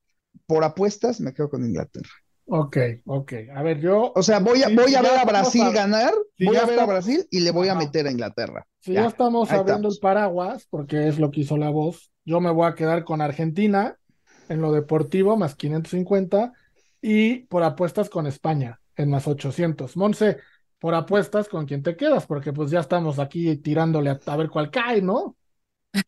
Por 0.46 0.64
apuestas, 0.64 1.20
me 1.20 1.32
quedo 1.32 1.50
con 1.50 1.64
Inglaterra. 1.64 2.08
Ok, 2.46 2.76
ok. 3.04 3.32
A 3.54 3.62
ver, 3.62 3.80
yo. 3.80 4.12
O 4.14 4.22
sea, 4.22 4.40
voy 4.40 4.62
a, 4.62 4.68
voy 4.68 4.94
a 4.94 5.02
ver 5.02 5.18
a 5.18 5.24
Brasil 5.24 5.70
ganar, 5.72 6.12
voy 6.40 6.56
a 6.56 6.66
ver 6.66 6.80
a 6.80 6.86
Brasil 6.86 7.26
y 7.30 7.40
le 7.40 7.50
voy 7.50 7.68
a 7.68 7.74
meter 7.74 8.06
a 8.06 8.10
Inglaterra. 8.10 8.66
Si 8.80 8.92
ya, 8.92 9.06
estamos 9.06 9.50
abriendo 9.50 9.88
el 9.88 9.98
paraguas, 10.00 10.66
porque 10.70 11.08
es 11.08 11.18
lo 11.18 11.30
que 11.30 11.40
hizo 11.40 11.56
la 11.56 11.70
voz, 11.70 12.10
yo 12.24 12.40
me 12.40 12.50
voy 12.50 12.66
a 12.66 12.74
quedar 12.74 13.04
con 13.04 13.20
Argentina 13.20 13.96
en 14.48 14.60
lo 14.60 14.72
deportivo, 14.72 15.36
más 15.36 15.54
550, 15.54 16.52
y 17.00 17.40
por 17.46 17.62
apuestas 17.62 18.08
con 18.10 18.26
España, 18.26 18.80
en 18.96 19.10
más 19.10 19.26
800. 19.26 19.96
Monse, 19.96 20.38
por 20.78 20.94
apuestas, 20.94 21.48
¿con 21.48 21.66
quién 21.66 21.82
te 21.82 21.96
quedas? 21.96 22.26
Porque 22.26 22.52
pues 22.52 22.70
ya 22.70 22.80
estamos 22.80 23.18
aquí 23.18 23.56
tirándole 23.56 24.18
a 24.24 24.36
ver 24.36 24.48
cuál 24.48 24.70
cae, 24.70 25.02
¿no? 25.02 25.36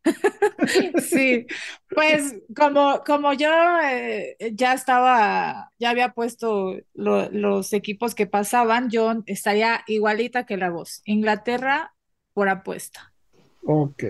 Sí, 1.02 1.46
pues 1.88 2.36
como, 2.54 3.02
como 3.04 3.32
yo 3.32 3.50
eh, 3.82 4.36
ya 4.52 4.74
estaba, 4.74 5.70
ya 5.78 5.90
había 5.90 6.12
puesto 6.12 6.76
los 6.94 7.72
equipos 7.72 8.14
que 8.14 8.26
pasaban, 8.26 8.90
yo 8.90 9.22
estaría 9.26 9.82
igualita 9.86 10.46
que 10.46 10.56
la 10.56 10.70
voz. 10.70 11.02
Inglaterra 11.04 11.94
por 12.34 12.48
apuesta. 12.48 13.12
Ok. 13.64 14.04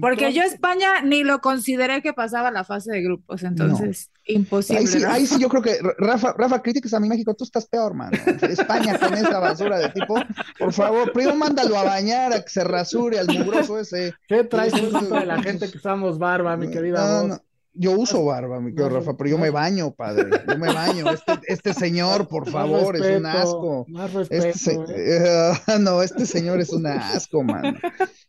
Porque 0.00 0.32
yo 0.32 0.42
España 0.42 1.00
ni 1.02 1.22
lo 1.22 1.40
consideré 1.40 2.02
que 2.02 2.12
pasaba 2.12 2.50
la 2.50 2.64
fase 2.64 2.92
de 2.92 3.02
grupos, 3.02 3.42
entonces 3.44 4.10
imposible. 4.26 4.80
Ahí 4.80 4.86
sí, 4.86 5.04
ahí 5.04 5.26
sí, 5.26 5.38
yo 5.40 5.48
creo 5.50 5.62
que 5.62 5.78
Rafa, 5.98 6.34
Rafa, 6.36 6.62
críticas 6.62 6.92
a 6.94 7.00
mi 7.00 7.08
México, 7.08 7.34
tú 7.34 7.44
estás 7.44 7.66
peor, 7.66 7.94
mano. 7.94 8.16
España 8.42 8.98
con 8.98 9.14
esa 9.14 9.38
basura 9.38 9.78
de 9.78 9.88
tipo, 9.90 10.14
por 10.58 10.72
favor, 10.72 11.12
primero 11.12 11.36
mándalo 11.36 11.78
a 11.78 11.84
bañar, 11.84 12.32
a 12.32 12.42
que 12.42 12.48
se 12.48 12.64
rasure 12.64 13.18
al 13.18 13.28
mugroso 13.28 13.78
ese. 13.78 14.14
¿Qué 14.28 14.44
traes 14.44 14.72
contra 14.72 15.20
de 15.20 15.26
la 15.26 15.42
gente 15.42 15.70
que 15.70 15.78
usamos 15.78 16.18
barba, 16.18 16.56
mi 16.56 16.70
querida? 16.70 17.24
No, 17.24 17.38
Yo 17.72 17.92
uso 17.92 18.24
barba, 18.24 18.60
mi 18.60 18.70
querido 18.70 18.88
Rafa, 18.88 19.16
pero 19.16 19.30
yo 19.30 19.38
me 19.38 19.50
baño, 19.50 19.92
padre. 19.92 20.30
Yo 20.48 20.58
me 20.58 20.72
baño. 20.72 21.10
Este, 21.10 21.32
este 21.46 21.74
señor, 21.74 22.28
por 22.28 22.48
favor, 22.48 22.96
es 22.96 23.18
un 23.18 23.26
asco. 23.26 23.84
Más 23.88 24.12
respeto. 24.12 24.46
Este 24.46 24.78
¿eh? 24.96 25.52
no, 25.80 26.02
este 26.02 26.26
señor 26.26 26.60
es 26.60 26.70
un 26.70 26.86
asco, 26.86 27.42
man. 27.42 27.78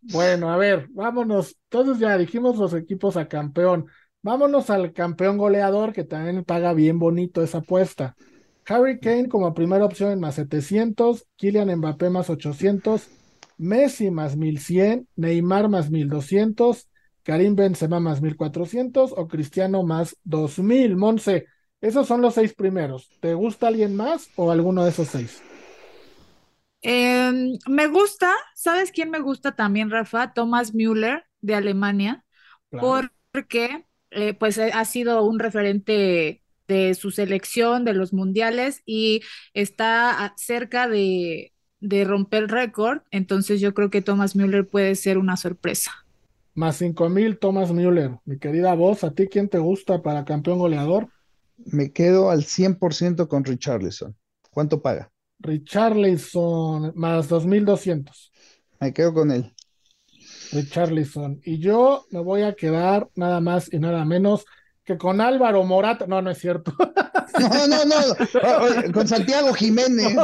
Bueno, 0.02 0.52
a 0.52 0.58
ver, 0.58 0.88
vámonos. 0.92 1.56
Entonces 1.70 2.00
ya 2.00 2.18
dijimos 2.18 2.58
los 2.58 2.74
equipos 2.74 3.18
a 3.18 3.28
campeón. 3.28 3.88
Vámonos 4.22 4.70
al 4.70 4.94
campeón 4.94 5.38
goleador 5.38 5.94
que 5.94 6.04
también 6.04 6.44
paga 6.44 6.74
bien 6.74 7.00
bonito 7.00 7.42
esa 7.42 7.60
apuesta. 7.60 8.16
Harry 8.66 9.00
Kane 9.00 9.30
como 9.30 9.54
primera 9.54 9.86
opción 9.86 10.12
en 10.12 10.20
más 10.20 10.36
700, 10.36 11.26
Kylian 11.38 11.74
Mbappé 11.78 12.10
más 12.10 12.30
800, 12.30 13.10
Messi 13.58 14.12
más 14.12 14.36
1100, 14.36 15.08
Neymar 15.16 15.70
más 15.70 15.90
1200, 15.90 16.90
Karim 17.24 17.56
Benzema 17.56 18.00
más 18.02 18.22
1400 18.22 19.14
o 19.16 19.28
Cristiano 19.28 19.84
más 19.84 20.18
2000. 20.24 20.98
Monse, 20.98 21.46
esos 21.82 22.08
son 22.08 22.22
los 22.22 22.34
seis 22.36 22.54
primeros. 22.54 23.10
¿Te 23.22 23.34
gusta 23.34 23.68
alguien 23.68 23.96
más 23.96 24.30
o 24.36 24.52
alguno 24.52 24.84
de 24.84 24.90
esos 24.90 25.08
seis? 25.10 25.46
Em, 26.82 27.58
me 27.68 27.88
gusta, 27.88 28.34
¿sabes 28.56 28.92
quién 28.92 29.10
me 29.10 29.20
gusta 29.20 29.56
también, 29.56 29.90
Rafa? 29.90 30.34
Thomas 30.34 30.74
Müller 30.74 31.26
de 31.42 31.56
Alemania, 31.56 32.24
porque 32.80 33.87
eh, 34.12 34.34
pues 34.34 34.58
ha 34.60 34.86
sido 34.86 35.24
un 35.24 35.40
referente 35.40 36.44
de 36.68 36.94
su 36.96 37.12
selección, 37.12 37.86
de 37.86 37.94
los 37.94 38.14
mundiales 38.14 38.82
y 38.86 39.22
está 39.54 40.34
cerca 40.38 40.88
de, 40.88 41.54
de 41.80 42.04
romper 42.04 42.44
el 42.44 42.50
récord, 42.50 43.02
entonces 43.12 43.62
yo 43.62 43.74
creo 43.74 43.90
que 43.90 44.02
Thomas 44.02 44.36
Müller 44.36 44.68
puede 44.68 44.96
ser 44.96 45.18
una 45.18 45.38
sorpresa. 45.38 46.06
Más 46.56 46.76
cinco 46.78 47.08
mil, 47.08 47.40
Thomas 47.40 47.72
Müller. 47.72 48.20
Mi 48.26 48.38
querida 48.38 48.74
voz, 48.74 49.04
¿a 49.06 49.14
ti 49.14 49.28
quién 49.28 49.48
te 49.48 49.60
gusta 49.60 50.02
para 50.02 50.26
campeón 50.26 50.60
goleador? 50.60 51.10
Me 51.58 51.94
quedo 51.94 52.30
al 52.32 52.44
100% 52.44 53.28
con 53.30 53.46
Richarlison. 53.46 54.18
¿Cuánto 54.52 54.82
paga? 54.82 55.12
Richarlison, 55.40 56.92
más 56.96 57.28
2.200. 57.30 58.32
Me 58.80 58.94
quedo 58.94 59.14
con 59.14 59.32
él. 59.32 59.54
Richarlison. 60.52 61.40
Y 61.44 61.60
yo 61.60 62.06
me 62.12 62.20
voy 62.20 62.44
a 62.44 62.54
quedar 62.54 63.10
nada 63.16 63.42
más 63.42 63.72
y 63.72 63.80
nada 63.80 64.06
menos 64.06 64.46
que 64.84 64.98
con 64.98 65.20
Álvaro 65.22 65.64
Morata. 65.64 66.08
No, 66.08 66.22
no 66.22 66.32
es 66.32 66.38
cierto. 66.38 66.74
No, 67.38 67.68
no, 67.68 67.86
no. 67.86 68.92
Con 68.94 69.08
Santiago 69.08 69.54
Jiménez. 69.54 70.16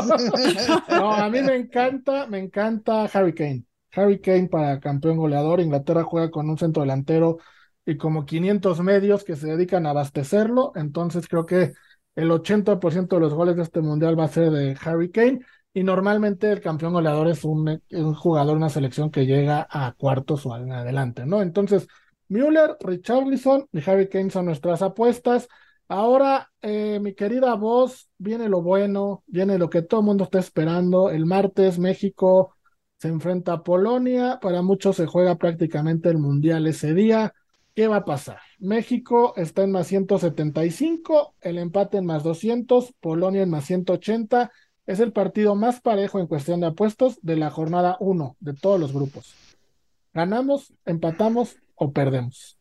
No, 0.90 1.14
a 1.14 1.30
mí 1.30 1.42
me 1.42 1.56
encanta, 1.58 2.26
me 2.28 2.40
encanta 2.40 3.04
Harry 3.06 3.36
Kane. 3.36 3.66
Harry 3.92 4.20
Kane 4.20 4.48
para 4.48 4.80
campeón 4.80 5.18
goleador. 5.18 5.60
Inglaterra 5.60 6.04
juega 6.04 6.32
con 6.32 6.50
un 6.50 6.58
centro 6.58 6.82
delantero 6.82 7.38
y 7.86 7.98
como 7.98 8.26
500 8.26 8.80
medios 8.82 9.24
que 9.24 9.36
se 9.36 9.48
dedican 9.48 9.86
a 9.86 9.92
abastecerlo. 9.92 10.72
Entonces 10.76 11.28
creo 11.28 11.46
que 11.46 11.74
el 12.16 12.32
80% 12.32 13.16
de 13.16 13.22
los 13.22 13.34
goles 13.34 13.56
de 13.58 13.64
este 13.64 13.82
mundial 13.82 14.20
va 14.20 14.26
a 14.26 14.30
ser 14.30 14.50
de 14.50 14.78
Harry 14.84 15.12
Kane. 15.12 15.42
Y 15.74 15.84
normalmente 15.84 16.52
el 16.52 16.62
campeón 16.62 16.94
goleador 16.94 17.28
es 17.28 17.44
un, 17.44 17.82
jugador, 18.16 18.58
una 18.58 18.70
selección 18.70 19.10
que 19.10 19.26
llega 19.26 19.68
a 19.70 19.94
cuartos 19.94 20.46
o 20.46 20.56
en 20.56 20.72
adelante, 20.72 21.26
¿no? 21.26 21.42
Entonces, 21.42 21.88
Müller, 22.28 22.78
Richarlison 22.80 23.68
y 23.72 23.90
Harry 23.90 24.08
Kane 24.08 24.30
son 24.30 24.46
nuestras 24.46 24.82
apuestas. 24.84 25.48
Ahora, 25.88 26.52
eh, 26.62 27.00
mi 27.02 27.14
querida 27.16 27.56
voz, 27.56 28.10
viene 28.18 28.50
lo 28.50 28.62
bueno, 28.62 29.24
viene 29.28 29.58
lo 29.58 29.70
que 29.70 29.82
todo 29.82 30.02
el 30.02 30.06
mundo 30.06 30.26
está 30.26 30.40
esperando. 30.40 31.10
El 31.10 31.26
martes 31.26 31.80
México 31.80 32.56
se 32.98 33.08
enfrenta 33.10 33.54
a 33.54 33.64
Polonia. 33.64 34.40
Para 34.42 34.62
muchos 34.62 34.96
se 34.96 35.08
juega 35.08 35.38
prácticamente 35.38 36.10
el 36.10 36.20
Mundial 36.20 36.68
ese 36.68 36.94
día. 36.94 37.34
¿Qué 37.76 37.88
va 37.88 37.98
a 37.98 38.06
pasar? 38.06 38.38
México 38.60 39.34
está 39.36 39.64
en 39.64 39.72
más 39.72 39.88
175, 39.88 41.36
el 41.42 41.58
empate 41.58 41.98
en 41.98 42.06
más 42.06 42.24
200, 42.24 42.94
Polonia 43.00 43.42
en 43.42 43.50
más 43.50 43.66
180. 43.66 44.52
Es 44.86 45.00
el 45.00 45.14
partido 45.14 45.56
más 45.56 45.80
parejo 45.80 46.20
en 46.20 46.28
cuestión 46.28 46.60
de 46.60 46.68
apuestos 46.68 47.18
de 47.22 47.38
la 47.38 47.50
jornada 47.50 47.96
1 48.02 48.36
de 48.42 48.54
todos 48.54 48.80
los 48.80 48.92
grupos. 48.92 49.34
¿Ganamos, 50.14 50.74
empatamos 50.86 51.58
o 51.76 51.94
perdemos? 51.94 52.60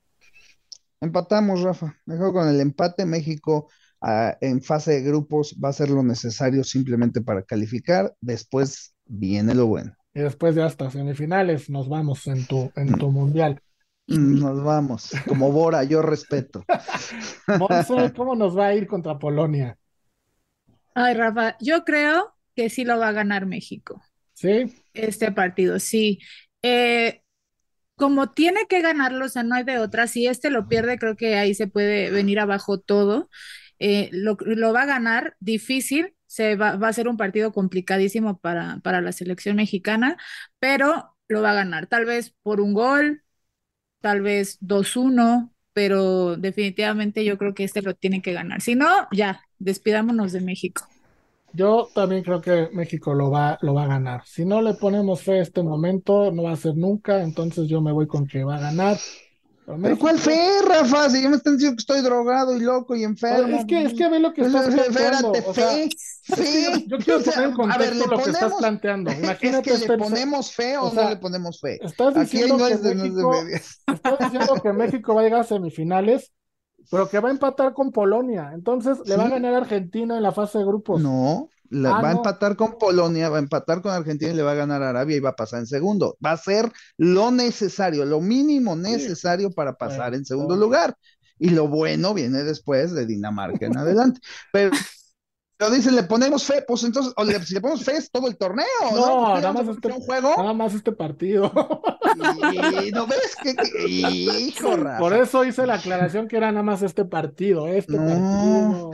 Empatamos, 1.01 1.63
Rafa. 1.63 1.97
Mejor 2.07 2.33
con 2.33 2.49
el 2.49 2.61
empate, 2.61 3.05
México 3.07 3.69
ah, 4.01 4.37
en 4.41 4.63
fase 4.63 4.93
de 4.93 5.03
grupos 5.03 5.57
va 5.63 5.71
a 5.71 5.73
ser 5.73 5.91
lo 5.91 6.05
necesario 6.05 6.63
simplemente 6.63 7.23
para 7.23 7.43
calificar. 7.43 8.15
Después 8.21 8.95
viene 9.05 9.55
lo 9.55 9.67
bueno. 9.67 9.93
Y 10.15 10.21
después 10.21 10.55
de 10.55 10.63
hasta 10.63 10.91
semifinales 10.91 11.69
nos 11.71 11.89
vamos 11.89 12.29
en 12.29 12.47
tu, 12.47 12.71
en 12.77 12.93
tu 12.99 13.11
mundial. 13.11 13.61
Nos 14.07 14.63
vamos. 14.63 15.11
Como 15.27 15.51
Bora, 15.51 15.83
yo 15.83 16.03
respeto. 16.03 16.65
¿cómo 18.17 18.37
nos 18.37 18.57
va 18.57 18.67
a 18.67 18.75
ir 18.75 18.87
contra 18.87 19.19
Polonia? 19.19 19.77
Ay, 20.95 21.15
Rafa, 21.15 21.57
yo 21.61 21.85
creo 21.85 22.35
que 22.55 22.69
sí 22.71 22.85
lo 22.85 22.99
va 22.99 23.09
a 23.09 23.13
ganar 23.13 23.47
México. 23.47 24.03
¿Sí? 24.35 24.75
Este 24.95 25.33
partido, 25.33 25.79
sí. 25.79 26.19
Eh, 26.63 27.23
como 27.97 28.33
tiene 28.33 28.67
que 28.69 28.83
ganarlo, 28.83 29.27
o 29.27 29.29
sea, 29.29 29.43
no 29.43 29.55
hay 29.55 29.65
de 29.65 29.79
otra. 29.79 30.07
Si 30.07 30.27
este 30.27 30.51
lo 30.51 30.69
pierde, 30.69 30.99
creo 30.99 31.17
que 31.17 31.37
ahí 31.37 31.55
se 31.55 31.67
puede 31.69 32.11
venir 32.11 32.41
abajo 32.41 32.81
todo. 32.81 33.31
Eh, 33.79 34.11
lo, 34.13 34.37
va 34.73 34.83
a 34.83 34.87
ganar 34.87 35.37
difícil, 35.41 36.15
se 36.27 36.57
va, 36.57 36.71
a 36.71 36.93
ser 36.93 37.09
un 37.09 37.17
partido 37.17 37.53
complicadísimo 37.53 38.39
para, 38.41 38.81
para 38.83 39.01
la 39.01 39.13
selección 39.13 39.57
mexicana, 39.57 40.17
pero 40.59 41.17
lo 41.29 41.43
va 41.43 41.53
a 41.53 41.55
ganar. 41.55 41.87
Tal 41.87 42.05
vez 42.05 42.35
por 42.43 42.61
un 42.61 42.75
gol, 42.75 43.23
tal 44.01 44.23
vez 44.23 44.59
2-1, 44.61 45.53
pero 45.73 46.37
definitivamente 46.37 47.25
yo 47.25 47.39
creo 47.39 47.55
que 47.55 47.65
este 47.65 47.83
lo 47.83 47.95
tiene 47.95 48.23
que 48.23 48.33
ganar. 48.33 48.61
Si 48.61 48.75
no, 48.75 49.09
ya, 49.13 49.43
despidámonos 49.63 50.33
de 50.33 50.41
México. 50.41 50.87
Yo 51.55 51.89
también 51.95 52.23
creo 52.23 52.41
que 52.41 52.71
México 52.73 53.15
lo 53.15 53.31
va, 53.31 53.59
lo 53.61 53.75
va 53.75 53.85
a 53.85 53.89
ganar. 53.89 54.23
Si 54.25 54.45
no 54.45 54.63
le 54.63 54.75
ponemos 54.75 55.23
fe 55.23 55.39
a 55.39 55.43
este 55.43 55.63
momento, 55.63 56.33
no 56.33 56.45
va 56.45 56.53
a 56.53 56.57
ser 56.57 56.77
nunca, 56.77 57.23
entonces 57.23 57.69
yo 57.69 57.83
me 57.83 57.93
voy 57.93 58.07
con 58.07 58.27
que 58.27 58.43
va 58.43 58.57
a 58.57 58.61
ganar. 58.61 58.97
Pero, 59.65 59.97
cuál 59.97 60.19
fe, 60.19 60.61
Rafa? 60.67 61.09
Si 61.09 61.23
ya 61.23 61.29
me 61.29 61.37
están 61.37 61.55
diciendo 61.55 61.77
que 61.77 61.83
estoy 61.83 62.01
drogado 62.01 62.57
y 62.57 62.61
loco 62.61 62.97
y 62.97 63.05
enfermo. 63.05 63.59
Es 63.59 63.65
que, 63.65 63.85
es 63.85 63.95
que 63.95 64.09
ve 64.09 64.19
lo 64.19 64.33
que 64.33 64.43
estás 64.43 64.75
planteando. 64.75 65.31
O 65.31 65.55
fe, 65.55 65.89
fe. 66.25 66.85
Yo 66.89 66.99
quiero 66.99 67.23
poner 67.23 67.49
en 67.49 67.55
contexto 67.55 68.07
lo 68.07 68.19
que 68.19 68.31
estás 68.31 68.53
planteando. 68.55 69.13
Imagínate 69.13 69.73
es 69.73 69.83
que 69.83 69.89
le 69.89 69.99
ponemos 69.99 70.53
fe 70.53 70.77
o, 70.77 70.93
no 70.93 71.09
le 71.09 71.17
ponemos 71.17 71.61
fe. 71.61 71.79
Estás 71.81 72.15
diciendo, 72.15 72.59
que 72.67 72.95
México, 72.95 73.35
estás 73.87 74.19
diciendo 74.19 74.55
que 74.61 74.73
México 74.73 75.15
va 75.15 75.21
a 75.21 75.25
llegar 75.25 75.41
a 75.41 75.45
semifinales 75.45 76.33
pero 76.91 77.09
que 77.09 77.19
va 77.19 77.29
a 77.29 77.33
empatar 77.33 77.73
con 77.73 77.93
Polonia. 77.93 78.51
Entonces 78.55 78.99
le 79.07 79.17
va 79.17 79.25
a 79.25 79.31
ganar 79.31 79.55
Argentina 79.55 80.17
en 80.17 80.23
la 80.23 80.33
fase 80.33 80.59
de 80.59 80.65
grupos. 80.65 81.01
No, 81.01 81.49
ah, 81.73 82.01
va 82.03 82.09
a 82.11 82.13
empatar 82.13 82.57
con 82.57 82.79
Polonia, 82.79 83.29
va 83.29 83.37
a 83.37 83.41
empatar 83.41 83.83
con 83.83 83.93
Argentina 83.93 84.33
y 84.33 84.37
le 84.37 84.43
va 84.43 84.53
a 84.53 84.57
ganar 84.57 84.83
a 84.83 84.91
Arabia 84.91 85.17
y 85.17 85.21
va 85.21 85.31
a 85.31 85.37
pasar 85.37 85.61
en 85.61 85.67
segundo. 85.67 86.17
Va 86.25 86.33
a 86.33 86.37
ser 86.37 86.71
lo 86.97 87.31
necesario, 87.31 88.05
lo 88.05 88.21
mínimo 88.21 88.77
necesario 88.77 89.51
para 89.51 89.75
pasar 89.75 90.15
en 90.15 90.25
segundo 90.25 90.57
lugar. 90.57 90.97
Y 91.39 91.51
lo 91.51 91.67
bueno 91.67 92.15
viene 92.15 92.45
después 92.45 92.93
de 92.93 93.07
Dinamarca 93.07 93.67
en 93.67 93.77
adelante. 93.79 94.21
Pero 94.53 94.71
pero 95.63 95.75
dicen, 95.75 95.95
le 95.95 96.03
ponemos 96.03 96.43
fe, 96.43 96.65
pues 96.67 96.83
entonces, 96.83 97.13
o 97.17 97.25
si 97.25 97.55
le 97.55 97.61
ponemos 97.61 97.85
fe 97.85 97.93
es 97.93 98.11
todo 98.11 98.27
el 98.27 98.37
torneo, 98.37 98.67
¿no? 98.93 99.35
nada 99.37 99.53
más 99.53 99.69
este, 99.69 99.93
un 99.93 100.01
juego. 100.01 100.35
Nada 100.37 100.53
más 100.55 100.75
este 100.75 100.91
partido. 100.91 101.53
Y 102.83 102.91
no 102.91 103.07
ves 103.07 103.37
que, 103.41 103.55
hijo, 103.89 104.71
Por 104.99 105.15
eso 105.15 105.45
hice 105.45 105.65
la 105.65 105.75
aclaración 105.75 106.27
que 106.27 106.37
era 106.37 106.51
nada 106.51 106.65
más 106.65 106.83
este 106.83 107.05
partido, 107.05 107.69
este 107.69 107.97
partido. 107.97 108.91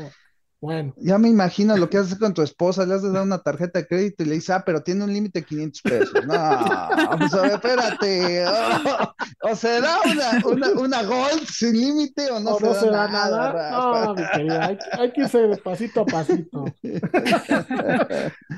Bueno. 0.61 0.93
Ya 0.97 1.19
me 1.19 1.29
imagino 1.29 1.77
lo 1.77 1.89
que 1.89 1.99
haces 1.99 2.19
con 2.19 2.35
tu 2.35 2.43
esposa, 2.43 2.85
le 2.85 2.95
has 2.95 3.03
de 3.03 3.13
dar 3.13 3.23
una 3.23 3.39
tarjeta 3.39 3.79
de 3.79 3.87
crédito 3.87 4.25
y 4.25 4.27
le 4.27 4.35
dices, 4.35 4.51
ah, 4.51 4.65
pero 4.67 4.83
tiene 4.83 5.05
un 5.05 5.13
límite 5.13 5.41
de 5.41 5.47
500 5.47 5.83
pesos. 5.83 6.27
No, 6.27 6.35
a 6.35 7.17
ver, 7.17 7.53
espérate. 7.53 8.45
o 9.43 9.55
se 9.55 9.81
da 9.81 9.99
una, 10.05 10.49
una, 10.49 10.71
una, 10.81 11.03
gold 11.05 11.45
sin 11.45 11.75
límite 11.75 12.29
o 12.33 12.41
no, 12.41 12.59
se, 12.59 12.91
da 12.91 13.07
nada. 13.09 13.71
No, 13.71 14.15
mi 14.15 14.23
querida, 14.33 14.67
hay, 14.67 14.79
hay, 14.99 15.13
que 15.13 15.21
ir 15.21 15.63
pasito 15.63 16.01
a 16.01 16.07
pasito. 16.07 16.65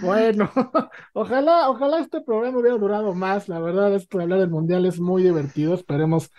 bueno, 0.01 0.51
ojalá, 1.13 1.69
ojalá 1.69 2.01
este 2.01 2.23
programa 2.23 2.61
hubiera 2.61 2.79
durado 2.79 3.13
más. 3.13 3.47
La 3.47 3.59
verdad 3.59 3.95
es 3.95 4.07
que 4.07 4.23
hablar 4.23 4.41
del 4.41 4.49
mundial 4.49 4.87
es 4.87 4.99
muy 5.01 5.23
divertido. 5.23 5.75
Esperemos 5.75 6.31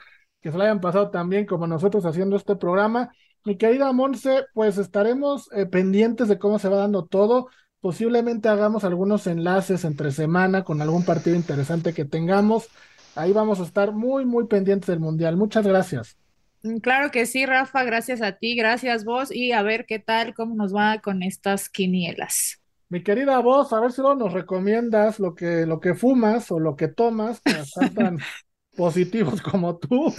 que 0.42 0.52
se 0.52 0.58
lo 0.58 0.64
hayan 0.64 0.82
pasado 0.82 1.12
tan 1.12 1.30
bien 1.30 1.46
como 1.46 1.68
nosotros 1.68 2.04
haciendo 2.06 2.36
este 2.36 2.56
programa. 2.56 3.12
Mi 3.44 3.58
querida 3.58 3.92
Monse, 3.92 4.46
pues 4.54 4.78
estaremos 4.78 5.50
eh, 5.54 5.66
pendientes 5.66 6.28
de 6.28 6.38
cómo 6.38 6.60
se 6.60 6.70
va 6.70 6.78
dando 6.78 7.06
todo. 7.06 7.48
Posiblemente 7.80 8.50
hagamos 8.50 8.84
algunos 8.84 9.26
enlaces 9.26 9.84
entre 9.84 10.12
semana 10.12 10.64
con 10.64 10.82
algún 10.82 11.04
partido 11.04 11.36
interesante 11.36 11.94
que 11.94 12.06
tengamos. 12.06 12.68
Ahí 13.16 13.34
vamos 13.34 13.60
a 13.60 13.64
estar 13.64 13.92
muy, 13.92 14.26
muy 14.26 14.46
pendientes 14.46 14.88
del 14.88 15.00
Mundial. 15.00 15.38
Muchas 15.38 15.66
gracias. 15.66 16.18
Mm, 16.62 16.78
claro 16.78 17.10
que 17.10 17.26
sí, 17.26 17.46
Rafa, 17.46 17.84
gracias 17.84 18.22
a 18.22 18.34
ti, 18.34 18.56
gracias 18.56 19.04
vos 19.04 19.32
y 19.34 19.52
a 19.52 19.64
ver 19.64 19.86
qué 19.88 19.98
tal, 19.98 20.34
cómo 20.36 20.56
nos 20.56 20.76
va 20.76 21.00
con 21.00 21.24
estas 21.24 21.70
quinielas. 21.70 22.62
Mi 22.90 23.04
querida 23.04 23.40
voz, 23.40 23.72
a 23.74 23.80
ver 23.80 23.92
si 23.92 24.02
luego 24.02 24.18
nos 24.18 24.34
recomiendas 24.34 25.20
lo 25.20 25.34
que, 25.34 25.66
lo 25.66 25.80
que 25.80 25.96
fumas 25.96 26.52
o 26.52 26.60
lo 26.60 26.76
que 26.76 26.90
tomas, 26.90 27.42
tan, 27.96 28.18
positivos 28.76 29.42
como 29.42 29.78
tú. 29.78 30.14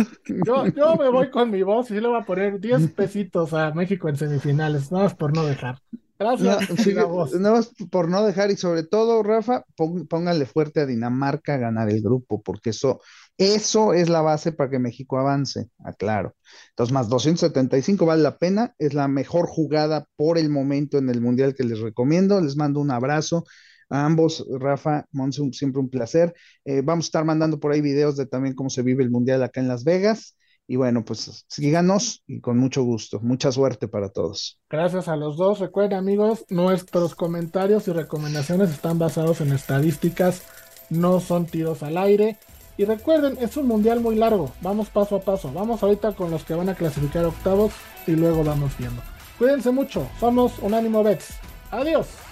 Yo, 0.47 0.67
yo 0.69 0.97
me 0.97 1.09
voy 1.09 1.31
con 1.31 1.51
mi 1.51 1.63
voz 1.63 1.91
y 1.91 2.01
le 2.01 2.09
voy 2.09 2.21
a 2.21 2.25
poner 2.25 2.61
10 2.61 2.91
pesitos 2.97 3.53
a 3.53 3.73
México 3.73 4.09
en 4.09 4.17
semifinales, 4.17 4.91
nada 4.93 5.05
más 5.05 5.15
por 5.15 5.35
no 5.35 5.45
dejar. 5.45 5.79
Gracias. 6.19 6.97
nada 7.41 7.53
más 7.53 7.73
por 7.91 8.09
no 8.09 8.25
dejar 8.25 8.53
y 8.53 8.57
sobre 8.57 8.85
todo, 8.85 9.25
Rafa, 9.25 9.65
póngale 10.09 10.47
fuerte 10.47 10.81
a 10.81 10.87
Dinamarca 10.87 11.55
a 11.55 11.59
ganar 11.59 11.91
el 11.91 12.01
grupo, 12.01 12.41
porque 12.43 12.71
eso, 12.71 13.01
eso 13.39 13.93
es 13.93 14.09
la 14.09 14.21
base 14.21 14.53
para 14.53 14.71
que 14.71 14.79
México 14.79 15.19
avance, 15.19 15.69
aclaro. 15.85 16.37
Entonces, 16.71 16.93
más 16.93 17.09
275 17.09 18.07
vale 18.07 18.23
la 18.23 18.39
pena, 18.39 18.73
es 18.79 18.95
la 18.95 19.09
mejor 19.09 19.49
jugada 19.49 20.07
por 20.15 20.39
el 20.39 20.49
momento 20.49 20.97
en 20.99 21.09
el 21.09 21.21
Mundial 21.21 21.57
que 21.57 21.65
les 21.65 21.81
recomiendo. 21.81 22.41
Les 22.41 22.57
mando 22.57 22.79
un 22.79 22.93
abrazo 22.93 23.45
a 23.93 24.07
ambos, 24.07 24.45
Rafa, 24.59 25.05
Monse, 25.13 25.43
siempre 25.53 25.81
un 25.81 25.91
placer. 25.91 26.35
Eh, 26.65 26.81
vamos 26.83 27.05
a 27.05 27.09
estar 27.09 27.25
mandando 27.27 27.61
por 27.61 27.73
ahí 27.73 27.83
videos 27.83 28.17
de 28.17 28.25
también 28.27 28.55
cómo 28.55 28.71
se 28.71 28.83
vive 28.83 29.05
el 29.05 29.11
Mundial 29.11 29.43
acá 29.43 29.61
en 29.61 29.69
Las 29.69 29.85
Vegas. 29.85 30.37
Y 30.67 30.77
bueno, 30.77 31.05
pues 31.05 31.45
síganos 31.49 32.23
y 32.27 32.41
con 32.41 32.57
mucho 32.57 32.83
gusto. 32.85 33.21
Mucha 33.21 33.53
suerte 33.53 33.89
para 33.89 34.09
todos. 34.09 34.59
Gracias 34.71 35.09
a 35.09 35.17
los 35.17 35.37
dos. 35.37 35.59
Recuerden, 35.59 35.99
amigos, 35.99 36.47
nuestros 36.49 37.15
comentarios 37.15 37.87
y 37.87 37.93
recomendaciones 37.93 38.71
están 38.71 38.99
basados 38.99 39.43
en 39.43 39.53
estadísticas, 39.53 40.43
no 40.89 41.21
son 41.21 41.45
tiros 41.45 41.83
al 41.83 41.99
aire. 41.99 42.39
Y 42.79 42.87
recuerden, 42.87 43.37
es 43.41 43.59
un 43.59 43.67
mundial 43.67 44.01
muy 44.01 44.15
largo. 44.15 44.53
Vamos 44.63 44.89
paso 44.89 45.17
a 45.17 45.21
paso. 45.21 45.53
Vamos 45.53 45.83
ahorita 45.83 46.13
con 46.13 46.31
los 46.31 46.45
que 46.45 46.55
van 46.55 46.71
a 46.71 46.75
clasificar 46.75 47.27
octavos 47.27 47.75
y 48.07 48.13
luego 48.13 48.43
vamos 48.43 48.73
viendo. 48.79 49.03
Cuídense 49.37 49.71
mucho. 49.71 50.09
Somos 50.19 50.59
Unánimo 50.61 51.03
Bets. 51.03 51.35
Adiós. 51.71 52.32